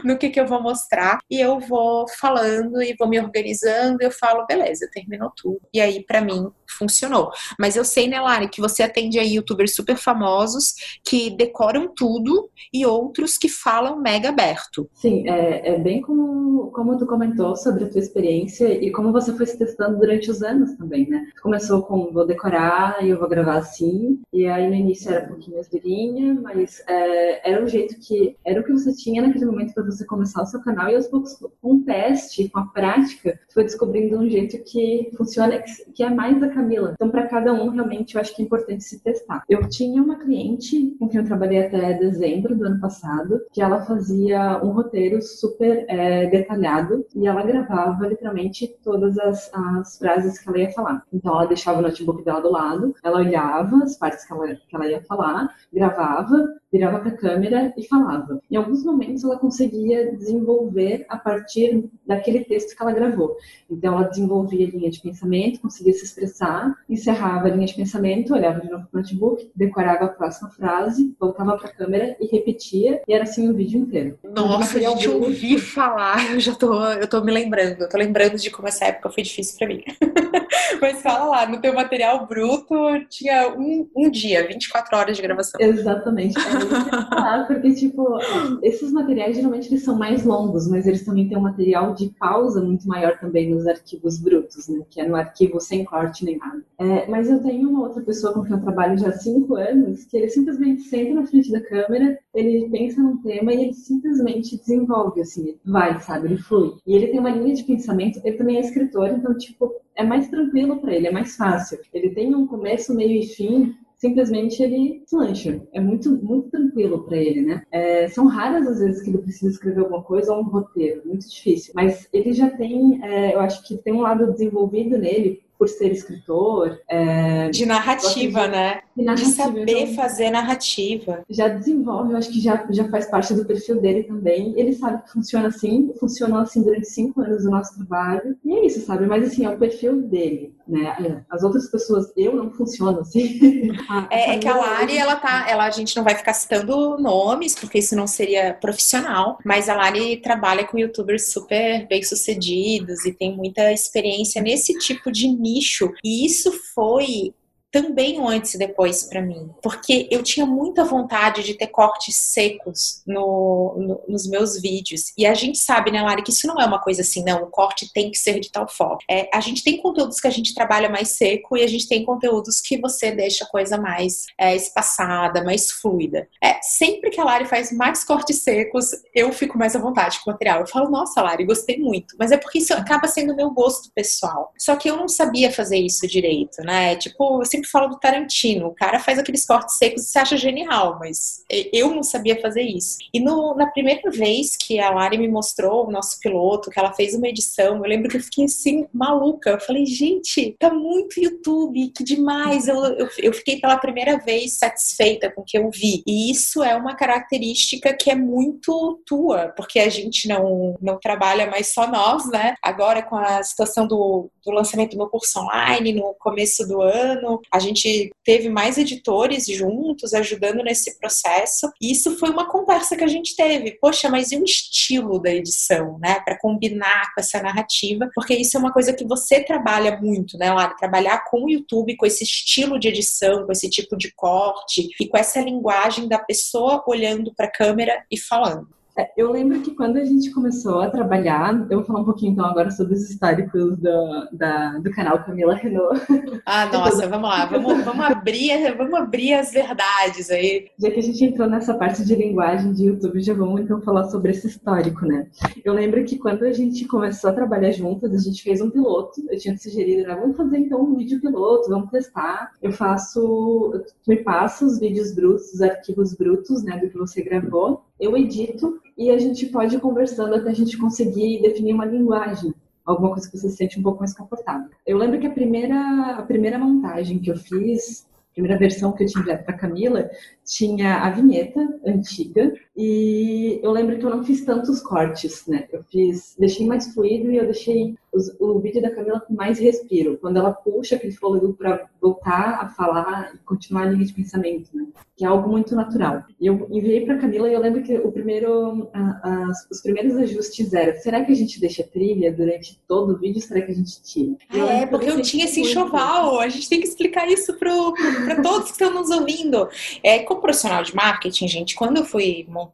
no 0.05 0.17
que 0.17 0.31
que 0.31 0.41
eu 0.41 0.47
vou 0.47 0.63
mostrar, 0.63 1.19
e 1.31 1.41
eu 1.41 1.59
vou 1.59 2.07
falando 2.09 2.83
e 2.83 2.95
vou 2.99 3.09
me 3.09 3.19
organizando, 3.21 3.99
eu 4.01 4.11
falo, 4.11 4.47
beleza, 4.47 4.89
terminou 4.93 5.33
tudo. 5.37 5.61
E 5.73 5.81
aí 5.81 6.05
para 6.05 6.21
mim 6.21 6.51
funcionou. 6.79 7.31
Mas 7.59 7.77
eu 7.77 7.85
sei, 7.85 8.09
né, 8.09 8.21
Lari, 8.21 8.49
que 8.49 8.61
você 8.61 8.83
atende 8.83 9.19
aí 9.19 9.35
youtubers 9.35 9.75
super 9.75 9.97
famosos 9.97 10.75
que 11.05 11.31
decoram 11.31 11.93
tudo 11.95 12.51
e 12.73 12.85
outros 12.85 13.37
que 13.39 13.49
falam 13.63 14.01
mega 14.01 14.29
aberto. 14.29 14.89
Sim, 14.95 15.29
é, 15.29 15.75
é 15.75 15.79
bem 15.79 16.01
como, 16.01 16.71
como 16.71 16.99
tu 16.99 17.07
comentou 17.07 17.57
sobre 17.57 17.85
a 17.85 17.89
tua 17.89 18.01
experiência 18.01 18.67
e 18.69 18.91
como 18.91 19.13
você 19.13 19.33
foi 19.33 19.47
se 19.47 19.59
testando 19.59 19.99
durante 19.99 20.31
os 20.31 20.43
anos 20.43 20.73
também, 20.77 21.09
né? 21.09 21.27
Começou 21.43 21.83
com 21.83 22.13
vou 22.13 22.27
decorar 22.27 23.05
e 23.05 23.11
eu 23.11 23.19
vou 23.19 23.29
gravar 23.29 23.57
assim, 23.57 24.21
e 24.33 24.47
aí 24.47 24.69
no 24.69 24.75
início 24.75 25.11
era 25.11 25.25
um 25.25 25.29
pouquinho 25.29 25.57
mais 25.57 25.69
durinha, 25.69 26.35
mas 26.35 26.83
é, 26.89 27.51
era 27.51 27.65
o 27.65 27.69
jeito 27.69 27.99
que 28.01 28.37
era 28.45 28.61
o 28.61 28.65
que 28.65 28.73
você 28.73 28.95
tinha 28.95 29.23
naquele 29.23 29.47
momento 29.47 29.75
para 29.75 29.85
você 29.85 30.05
começar 30.05 30.43
o 30.43 30.47
seu 30.47 30.61
canal 30.61 30.89
e 30.89 30.95
aos 30.95 31.07
poucos 31.07 31.35
com 31.61 31.75
o 31.77 31.81
teste, 31.83 32.49
com 32.49 32.61
a 32.61 32.67
prática, 32.67 33.39
foi 33.53 33.65
descobrindo 33.65 34.19
um 34.19 34.29
jeito 34.29 34.63
que 34.65 35.11
funciona, 35.17 35.63
que 35.95 36.03
é 36.03 36.11
mais 36.11 36.43
a 36.43 36.49
Camila. 36.49 36.93
Então 36.95 37.11
para 37.11 37.27
cada 37.27 37.53
um 37.53 37.69
realmente 37.69 38.15
eu 38.15 38.21
acho 38.21 38.35
que 38.35 38.43
é 38.43 38.45
importante 38.45 38.85
se 38.85 39.03
testar. 39.03 39.43
Eu 39.49 39.69
tinha 39.69 40.03
uma 40.03 40.17
cliente 40.17 40.95
com 40.99 41.09
quem 41.09 41.21
eu 41.21 41.27
trabalhei 41.27 41.67
até 41.67 41.95
dezembro 41.95 42.57
do 42.57 42.65
ano 42.65 42.81
passado, 42.81 43.41
que 43.53 43.63
ela 43.63 43.85
fazia 43.85 44.61
um 44.63 44.71
roteiro 44.71 45.21
super 45.23 45.85
é, 45.89 46.27
detalhado 46.27 47.07
e 47.15 47.27
ela 47.27 47.43
gravava 47.43 48.07
literalmente 48.07 48.69
todas 48.83 49.19
as, 49.19 49.51
as 49.53 49.99
frases 49.99 50.39
que 50.39 50.49
ela 50.49 50.59
ia 50.59 50.73
falar. 50.73 51.03
Então 51.13 51.35
ela 51.35 51.47
deixava 51.47 51.79
o 51.79 51.83
notebook 51.83 52.23
dela 52.23 52.41
do 52.41 52.51
lado, 52.51 52.95
ela 53.03 53.19
olhava 53.19 53.83
as 53.83 53.97
partes 53.97 54.27
que 54.27 54.33
ela, 54.33 54.55
que 54.55 54.77
ela 54.77 54.87
ia 54.87 55.03
falar, 55.03 55.49
gravava, 55.73 56.49
virava 56.77 56.99
para 56.99 57.09
a 57.09 57.17
câmera 57.17 57.73
e 57.77 57.87
falava. 57.87 58.41
Em 58.51 58.57
alguns 58.57 58.85
momentos 58.85 59.25
ela 59.25 59.39
conseguia 59.39 60.13
desenvolver 60.13 61.07
a 61.09 61.17
partir 61.17 61.85
daquele 62.07 62.45
texto 62.45 62.77
que 62.77 62.83
ela 62.83 62.93
gravou. 62.93 63.37
Então 63.71 63.95
ela 63.95 64.09
desenvolvia 64.09 64.67
a 64.67 64.71
linha 64.71 64.91
de 64.91 65.01
pensamento, 65.01 65.61
conseguia 65.61 65.93
se 65.95 66.05
expressar, 66.05 66.75
encerrava 66.89 67.47
a 67.47 67.51
linha 67.51 67.67
de 67.67 67.75
pensamento, 67.75 68.35
olhava 68.35 68.61
de 68.61 68.71
novo 68.71 68.87
para 68.91 68.99
o 68.99 69.03
notebook, 69.03 69.51
decorava 69.55 70.05
a 70.05 70.09
próxima 70.09 70.51
frase, 70.51 71.15
voltava 71.19 71.57
para 71.57 71.69
a 71.69 71.73
câmera 71.73 72.17
e 72.21 72.27
repetia, 72.27 73.01
e 73.07 73.13
era 73.13 73.25
assim 73.25 73.49
o 73.49 73.55
vídeo 73.55 73.81
inteiro. 73.81 74.19
Nossa, 74.23 74.79
então, 74.79 74.97
gente, 74.97 75.09
ouvi 75.09 75.59
falar, 75.59 76.31
eu 76.35 76.41
já 76.41 76.55
tô, 76.55 76.85
eu 76.85 77.09
tô 77.09 77.23
me 77.23 77.33
lembrando, 77.33 77.83
eu 77.83 77.89
tô 77.89 77.97
lembrando 77.97 78.37
de 78.37 78.51
como 78.51 78.69
essa 78.69 78.85
época 78.85 79.11
foi 79.11 79.23
difícil 79.23 79.57
para 79.59 79.69
mim. 79.69 79.83
Mas 80.81 81.03
fala 81.03 81.27
lá, 81.27 81.47
no 81.49 81.61
teu 81.61 81.75
material 81.75 82.27
bruto 82.27 82.75
tinha 83.09 83.55
um, 83.57 83.89
um 83.97 84.11
dia, 84.11 84.47
24 84.47 84.97
horas 84.97 85.17
de 85.17 85.23
gravação. 85.23 85.61
Exatamente. 85.61 86.37
É 86.39 87.45
porque, 87.45 87.75
tipo, 87.75 88.19
esses 88.63 88.93
materiais 88.93 89.37
geralmente 89.37 89.69
eles 89.69 89.85
são 89.85 89.97
mais 89.97 90.25
longos, 90.25 90.69
mas 90.69 90.87
eles 90.87 91.05
também 91.05 91.29
têm 91.29 91.39
um 91.39 91.43
material 91.43 91.95
de 91.95 92.09
pausa 92.19 92.63
muito 92.63 92.87
maior 92.87 93.19
também 93.19 93.51
nos 93.51 93.67
arquivos 93.67 94.19
brutos, 94.19 94.69
né? 94.69 94.83
Que 94.91 95.01
é 95.01 95.09
no 95.09 95.17
arquivo 95.17 95.61
sem 95.61 95.85
corte 95.85 96.25
nem 96.25 96.39
nada. 96.39 96.63
É, 96.79 97.07
mas 97.09 97.31
eu 97.31 97.43
tenho 97.43 97.69
uma 97.69 97.83
outra 97.83 98.03
pessoa 98.03 98.33
com 98.33 98.43
quem 98.43 98.53
eu 98.53 98.63
trabalho 98.63 98.99
já 98.99 99.09
há 99.09 99.13
cinco 99.13 99.57
anos, 99.57 100.05
que 100.05 100.17
ele 100.17 100.29
simplesmente 100.29 100.83
senta 100.83 101.15
na 101.15 101.27
frente 101.27 101.51
da 101.51 101.61
câmera, 101.61 102.19
ele 102.35 102.69
pensa 102.71 103.01
num 103.01 103.17
tema 103.23 103.53
e 103.53 103.65
ele 103.65 103.75
simplesmente 103.75 104.59
desenvolve, 104.59 105.21
assim, 105.21 105.57
vai, 105.65 105.99
sabe? 106.01 106.27
Ele 106.27 106.39
flui. 106.39 106.75
E 106.87 106.95
ele 106.95 107.09
tem 107.09 107.21
uma 107.21 107.31
linha 107.31 107.55
de 107.55 107.65
pensamento, 107.65 108.21
ele 108.25 108.37
também 108.37 108.57
é 108.57 108.61
escritor, 108.61 109.09
então, 109.09 109.37
tipo, 109.37 109.73
é 109.97 110.05
mais 110.05 110.29
tranquilo 110.29 110.79
para 110.79 110.95
ele, 110.95 111.07
é 111.07 111.13
mais 111.13 111.37
fácil. 111.37 111.79
Ele 111.93 112.11
tem 112.11 112.35
um 112.35 112.47
começo, 112.47 112.95
meio 112.95 113.21
e 113.21 113.27
fim 113.27 113.75
simplesmente 113.97 114.63
ele 114.63 115.03
deslancha. 115.05 115.63
É 115.73 115.81
muito, 115.81 116.11
muito 116.23 116.51
tranquilo 116.51 117.05
para 117.05 117.17
ele, 117.17 117.43
né? 117.43 117.63
É, 117.71 118.09
são 118.09 118.27
raras 118.27 118.67
as 118.67 118.79
vezes 118.79 119.03
que 119.03 119.11
ele 119.11 119.19
precisa 119.19 119.51
escrever 119.51 119.81
alguma 119.81 120.03
coisa 120.03 120.33
ou 120.33 120.41
um 120.41 120.49
roteiro, 120.49 121.03
muito 121.05 121.29
difícil. 121.29 121.73
Mas 121.75 122.09
ele 122.13 122.33
já 122.33 122.51
tem, 122.51 123.03
é, 123.03 123.35
eu 123.35 123.41
acho 123.41 123.67
que 123.67 123.77
tem 123.77 123.95
um 123.95 124.03
lado 124.03 124.31
desenvolvido 124.33 124.99
nele 124.99 125.43
por 125.59 125.69
ser 125.69 125.93
escritor. 125.93 126.79
É, 126.89 127.49
de 127.51 127.67
narrativa, 127.67 128.43
de, 128.43 128.49
né? 128.49 128.81
De, 128.97 129.05
narrativa, 129.05 129.31
de 129.31 129.37
saber 129.37 129.79
então, 129.79 129.95
fazer 129.95 130.31
narrativa. 130.31 131.25
Já 131.29 131.49
desenvolve, 131.49 132.13
eu 132.13 132.19
acho 132.19 132.31
que 132.31 132.41
já, 132.41 132.67
já 132.71 132.89
faz 132.89 133.07
parte 133.07 133.35
do 133.35 133.45
perfil 133.45 133.81
dele 133.81 134.05
também. 134.05 134.55
Ele 134.57 134.73
sabe 134.73 135.03
que 135.03 135.13
funciona 135.13 135.49
assim, 135.49 135.93
funcionou 135.99 136.39
assim 136.39 136.63
durante 136.63 136.89
cinco 136.89 137.21
anos 137.21 137.45
do 137.45 137.51
nosso 137.51 137.75
trabalho. 137.77 138.37
E 138.45 138.55
é 138.55 138.67
isso, 138.67 138.81
sabe? 138.85 139.07
Mas 139.07 139.27
assim, 139.27 139.45
é 139.45 139.51
o 139.51 139.59
perfil 139.59 140.03
dele, 140.03 140.55
né? 140.67 141.25
As 141.31 141.43
outras 141.43 141.69
pessoas, 141.71 142.13
eu 142.17 142.35
não 142.35 142.51
funciono 142.51 143.01
assim. 143.01 143.73
é, 144.11 144.35
é, 144.35 144.39
que 144.39 144.49
a 144.49 144.57
Lari, 144.57 144.97
ela 144.97 145.17
tá, 145.17 145.47
ela, 145.49 145.67
a 145.67 145.71
gente 145.71 145.97
não 145.97 146.05
vai 146.05 146.15
ficar 146.15 146.35
citando 146.35 146.99
nomes, 146.99 147.55
porque 147.55 147.79
isso 147.79 147.97
não 147.97 148.07
seria 148.07 148.55
profissional, 148.55 149.39
mas 149.45 149.69
a 149.69 149.75
Lari 149.75 150.19
trabalha 150.19 150.65
com 150.65 150.79
youtubers 150.79 151.33
super 151.33 151.87
bem 151.89 152.03
sucedidos 152.03 153.05
e 153.05 153.13
tem 153.13 153.35
muita 153.35 153.73
experiência 153.73 154.43
nesse 154.43 154.77
tipo 154.79 155.11
de 155.11 155.27
nicho. 155.47 155.93
E 156.05 156.27
isso 156.27 156.53
foi 156.75 157.33
também 157.71 158.21
um 158.21 158.29
antes 158.29 158.55
e 158.55 158.59
depois 158.59 159.05
para 159.05 159.21
mim, 159.21 159.51
porque 159.63 160.09
eu 160.11 160.23
tinha 160.23 160.47
muita 160.47 160.85
vontade 160.85 161.43
de 161.43 161.55
ter 161.55 161.67
cortes 161.67 162.17
secos 162.17 163.03
no, 163.07 163.75
no, 163.79 164.03
nos 164.09 164.27
meus 164.27 164.61
vídeos. 164.61 165.13
E 165.17 165.27
a 165.27 165.35
gente 165.35 165.59
sabe, 165.59 165.91
né, 165.91 166.01
Lari, 166.03 166.23
que 166.23 166.31
isso 166.31 166.47
não 166.47 166.61
é 166.61 166.65
uma 166.65 166.81
coisa 166.81 167.03
assim, 167.03 167.25
não, 167.25 167.43
o 167.43 167.51
corte 167.51 167.93
tem 167.93 168.11
que 168.11 168.19
ser 168.19 168.41
de 168.41 168.51
tal 168.51 168.69
forma. 168.69 168.99
É, 169.11 169.29
a 169.33 169.41
gente 169.41 169.63
tem 169.63 169.79
conteúdos 169.79 170.21
que 170.21 170.27
a 170.27 170.31
gente 170.31 170.55
trabalha 170.55 170.89
mais 170.89 171.11
seco 171.11 171.57
e 171.57 171.63
a 171.63 171.67
gente 171.67 171.89
tem 171.89 172.05
conteúdos 172.05 172.61
que 172.61 172.79
você 172.81 173.11
deixa 173.13 173.45
a 173.45 173.49
coisa 173.49 173.77
mais 173.77 174.27
é, 174.39 174.55
espaçada, 174.55 175.45
mais 175.45 175.71
fluida. 175.71 176.29
É, 176.43 176.59
sempre 176.63 177.11
que 177.11 177.21
a 177.21 177.25
Lari 177.25 177.45
faz 177.45 177.73
mais 177.73 178.05
cortes 178.05 178.43
secos, 178.43 178.91
eu 179.15 179.33
fico 179.33 179.59
mais 179.59 179.75
à 179.77 179.79
vontade 179.79 180.21
com 180.21 180.31
o 180.31 180.33
material. 180.33 180.61
Eu 180.61 180.67
falo, 180.67 180.91
nossa, 180.91 181.23
Lari, 181.23 181.45
gostei 181.45 181.79
muito. 181.79 182.17
Mas 182.19 182.33
é 182.33 182.37
porque 182.37 182.59
isso 182.59 182.73
acaba 182.75 183.09
sendo 183.09 183.37
meu 183.37 183.51
gosto 183.51 183.91
pessoal. 183.95 184.53
Só 184.59 184.77
que 184.77 184.89
eu 184.89 184.97
não 184.97 185.09
sabia 185.09 185.53
fazer 185.53 185.79
isso 185.79 186.07
direito, 186.07 186.63
né? 186.63 186.97
Tipo, 186.97 187.41
eu 187.41 187.45
sempre 187.45 187.66
sempre 187.67 187.71
falo 187.71 187.89
do 187.89 187.99
Tarantino. 187.99 188.69
O 188.69 188.75
cara 188.75 188.99
faz 188.99 189.19
aqueles 189.19 189.45
cortes 189.45 189.77
secos 189.77 190.05
e 190.05 190.07
você 190.07 190.19
acha 190.19 190.37
genial, 190.37 190.99
mas 190.99 191.45
eu 191.73 191.95
não 191.95 192.03
sabia 192.03 192.41
fazer 192.41 192.63
isso. 192.63 192.99
E 193.13 193.21
no, 193.21 193.55
na 193.55 193.67
primeira 193.67 194.11
vez 194.11 194.57
que 194.57 194.79
a 194.79 194.91
Lari 194.91 195.19
me 195.19 195.29
mostrou 195.29 195.87
o 195.87 195.91
nosso 195.91 196.19
piloto, 196.21 196.71
que 196.71 196.79
ela 196.79 196.93
fez 196.93 197.15
uma 197.15 197.29
edição, 197.29 197.77
eu 197.77 197.83
lembro 197.83 198.09
que 198.09 198.17
eu 198.17 198.23
fiquei 198.23 198.45
assim, 198.45 198.87
maluca. 198.93 199.51
Eu 199.51 199.61
falei, 199.61 199.85
gente, 199.85 200.57
tá 200.59 200.73
muito 200.73 201.21
YouTube, 201.21 201.93
que 201.95 202.05
demais. 202.05 202.69
Eu, 202.69 202.77
eu, 202.85 203.09
eu 203.19 203.33
fiquei 203.33 203.61
pela 203.61 203.77
primeira 203.77 204.19
vez 204.19 204.59
satisfeita 204.59 205.31
com 205.31 205.43
o 205.43 205.45
que 205.45 205.59
eu 205.59 205.71
vi. 205.71 206.03
E 206.07 206.31
isso 206.31 206.63
é 206.63 206.75
uma 206.77 206.95
característica 206.95 207.95
que 207.95 208.11
é 208.11 208.15
muito 208.15 209.01
tua, 209.05 209.53
porque 209.57 209.81
a 209.81 209.89
gente 209.89 210.29
não, 210.29 210.77
não 210.81 210.99
trabalha 210.99 211.51
mais 211.51 211.73
só 211.73 211.91
nós, 211.91 212.27
né? 212.31 212.55
Agora 212.63 213.03
com 213.03 213.17
a 213.17 213.43
situação 213.43 213.87
do, 213.87 214.31
do 214.47 214.53
lançamento 214.53 214.93
do 214.93 214.99
meu 214.99 215.09
curso 215.09 215.41
online 215.41 215.93
no 215.93 216.15
começo 216.15 216.67
do 216.67 216.81
ano, 216.81 217.41
a 217.53 217.59
gente 217.59 218.11
teve 218.25 218.49
mais 218.49 218.79
editores 218.79 219.47
juntos 219.47 220.15
ajudando 220.15 220.63
nesse 220.63 220.99
processo. 220.99 221.71
E 221.81 221.91
isso 221.91 222.17
foi 222.19 222.31
uma 222.31 222.49
conversa 222.49 222.97
que 222.97 223.05
a 223.05 223.09
gente 223.09 223.35
teve. 223.35 223.73
Poxa, 223.81 224.09
mas 224.09 224.31
e 224.31 224.37
o 224.37 224.45
estilo 224.45 225.19
da 225.19 225.31
edição, 225.31 225.99
né? 225.99 226.21
Para 226.21 226.39
combinar 226.39 227.13
com 227.13 227.21
essa 227.21 227.43
narrativa, 227.43 228.09
porque 228.15 228.35
isso 228.35 228.57
é 228.57 228.61
uma 228.61 228.73
coisa 228.73 228.93
que 228.93 229.05
você 229.05 229.43
trabalha 229.43 229.99
muito, 230.01 230.39
né, 230.39 230.53
Lara? 230.53 230.77
Trabalhar 230.77 231.25
com 231.29 231.45
o 231.45 231.51
YouTube, 231.51 231.97
com 231.97 232.07
esse 232.07 232.23
estilo 232.23 232.79
de 232.79 232.89
edição, 232.89 233.45
com 233.45 233.53
esse 233.53 233.69
tipo 233.69 233.97
de 233.97 234.13
corte 234.15 234.89
e 235.01 235.09
com 235.09 235.19
essa 235.19 235.41
linguagem 235.41 236.07
da 236.07 236.19
pessoa 236.19 236.85
olhando 236.87 237.35
para 237.35 237.47
a 237.47 237.53
câmera 237.53 238.05
e 238.11 238.19
falando. 238.19 238.76
É, 238.99 239.13
eu 239.15 239.31
lembro 239.31 239.61
que 239.61 239.75
quando 239.75 239.99
a 239.99 240.05
gente 240.05 240.31
começou 240.31 240.81
a 240.81 240.89
trabalhar, 240.89 241.67
eu 241.71 241.79
vou 241.79 241.85
falar 241.85 242.01
um 242.01 242.05
pouquinho 242.05 242.33
então 242.33 242.47
agora 242.47 242.71
sobre 242.71 242.95
os 242.95 243.11
históricos 243.11 243.77
do, 243.77 244.29
da, 244.33 244.79
do 244.79 244.91
canal 244.91 245.23
Camila 245.23 245.55
Renault. 245.55 246.01
Ah, 246.47 246.65
nossa, 246.73 247.07
vamos 247.07 247.29
lá, 247.29 247.45
vamos, 247.45 247.85
vamos, 247.85 248.07
abrir, 248.07 248.75
vamos 248.75 248.95
abrir 248.95 249.35
as 249.35 249.53
verdades 249.53 250.31
aí. 250.31 250.71
Já 250.79 250.91
que 250.91 251.01
a 251.01 251.03
gente 251.03 251.23
entrou 251.23 251.47
nessa 251.47 251.75
parte 251.75 252.07
de 252.07 252.15
linguagem 252.15 252.73
de 252.73 252.87
YouTube, 252.87 253.21
já 253.21 253.35
vamos 253.35 253.61
então 253.61 253.83
falar 253.83 254.05
sobre 254.05 254.31
esse 254.31 254.47
histórico, 254.47 255.05
né? 255.05 255.27
Eu 255.63 255.75
lembro 255.75 256.03
que 256.05 256.17
quando 256.17 256.45
a 256.45 256.53
gente 256.53 256.87
começou 256.87 257.29
a 257.29 257.35
trabalhar 257.35 257.73
juntas, 257.73 258.15
a 258.15 258.19
gente 258.19 258.43
fez 258.43 258.63
um 258.63 258.71
piloto, 258.71 259.23
eu 259.31 259.39
tinha 259.39 259.59
sugerido, 259.59 260.09
né, 260.09 260.15
vamos 260.15 260.39
fazer 260.39 260.57
então 260.57 260.81
um 260.81 260.97
vídeo 260.97 261.21
piloto, 261.21 261.69
vamos 261.69 261.91
testar. 261.91 262.53
Eu 262.63 262.73
faço, 262.73 263.85
me 264.09 264.17
passa 264.17 264.65
os 264.65 264.79
vídeos 264.79 265.15
brutos, 265.15 265.53
os 265.53 265.61
arquivos 265.61 266.15
brutos, 266.15 266.63
né, 266.63 266.79
do 266.79 266.89
que 266.89 266.97
você 266.97 267.23
gravou, 267.23 267.85
eu 268.01 268.17
edito 268.17 268.81
e 268.97 269.11
a 269.11 269.19
gente 269.19 269.47
pode 269.47 269.77
ir 269.77 269.81
conversando 269.81 270.35
até 270.35 270.51
a 270.51 270.55
gente 270.55 270.79
conseguir 270.79 271.43
definir 271.43 271.75
uma 271.75 271.85
linguagem, 271.85 272.55
alguma 272.85 273.11
coisa 273.11 273.31
que 273.31 273.37
você 273.37 273.51
se 273.51 273.57
sente 273.57 273.79
um 273.79 273.83
pouco 273.83 274.01
mais 274.01 274.15
confortável. 274.15 274.71
Eu 274.87 274.97
lembro 274.97 275.21
que 275.21 275.27
a 275.27 275.31
primeira, 275.31 276.17
a 276.17 276.23
primeira 276.23 276.59
montagem 276.59 277.19
que 277.19 277.31
eu 277.31 277.37
fiz, 277.37 278.07
a 278.31 278.33
primeira 278.33 278.59
versão 278.59 278.93
que 278.93 279.05
eu 279.05 279.09
tinha 279.09 279.23
enviado 279.23 279.45
para 279.45 279.57
Camila, 279.57 280.11
tinha 280.45 280.99
a 281.03 281.11
vinheta 281.11 281.61
antiga 281.85 282.53
e 282.77 283.59
eu 283.63 283.71
lembro 283.71 283.99
que 283.99 284.05
eu 284.05 284.11
não 284.11 284.23
fiz 284.23 284.45
tantos 284.45 284.83
cortes, 284.83 285.47
né? 285.47 285.67
Eu 285.73 285.83
fiz, 285.85 286.37
deixei 286.39 286.67
mais 286.67 286.93
fluido 286.93 287.31
e 287.31 287.39
eu 287.39 287.47
deixei 287.47 287.95
os, 288.13 288.35
o 288.39 288.59
vídeo 288.59 288.83
da 288.83 288.91
Camila 288.91 289.21
com 289.21 289.33
mais 289.33 289.59
respiro. 289.59 290.19
Quando 290.19 290.37
ela 290.37 290.53
puxa 290.53 290.97
aquele 290.97 291.15
fôlego 291.15 291.55
para 291.55 291.89
voltar 292.01 292.61
a 292.61 292.69
falar 292.69 293.33
e 293.35 293.39
continuar 293.39 293.85
a 293.85 293.91
linha 293.91 294.05
de 294.05 294.13
pensamento, 294.13 294.69
né? 294.75 294.87
Que 295.17 295.25
é 295.25 295.29
algo 295.29 295.49
muito 295.49 295.75
natural. 295.75 296.25
E 296.39 296.47
eu 296.47 296.67
enviei 296.71 297.07
para 297.07 297.17
Camila 297.17 297.49
e 297.49 297.55
eu 297.55 297.61
lembro 297.61 297.83
que 297.83 297.97
o 297.97 298.13
primeiro, 298.13 298.91
a, 298.93 299.01
a, 299.01 299.53
os 299.71 299.81
primeiros 299.81 300.15
ajustes 300.19 300.75
eram: 300.75 301.01
será 301.01 301.25
que 301.25 301.33
a 301.33 301.37
gente 301.37 301.59
deixa 301.59 301.83
trilha 301.83 302.31
durante 302.31 302.79
todo 302.87 303.15
o 303.15 303.19
vídeo? 303.19 303.41
Será 303.41 303.63
que 303.63 303.73
a 303.73 303.75
gente 303.75 304.03
tira? 304.03 304.37
Ah, 304.51 304.83
é, 304.83 304.87
porque 304.87 305.09
eu 305.09 305.23
tinha 305.23 305.47
esse 305.47 305.63
enxoval. 305.63 306.41
A 306.41 306.49
gente 306.51 306.69
tem 306.69 306.79
que 306.79 306.87
explicar 306.87 307.27
isso 307.27 307.55
para 307.55 308.43
todos 308.43 308.67
que 308.67 308.73
estão 308.73 308.93
nos 308.93 309.09
ouvindo. 309.09 309.67
É, 310.03 310.19
como 310.19 310.43
profissional 310.43 310.83
de 310.83 310.95
marketing, 310.95 311.49
gente, 311.49 311.75
quando 311.75 311.97
eu 311.97 312.05
fui 312.05 312.45
montar 312.49 312.66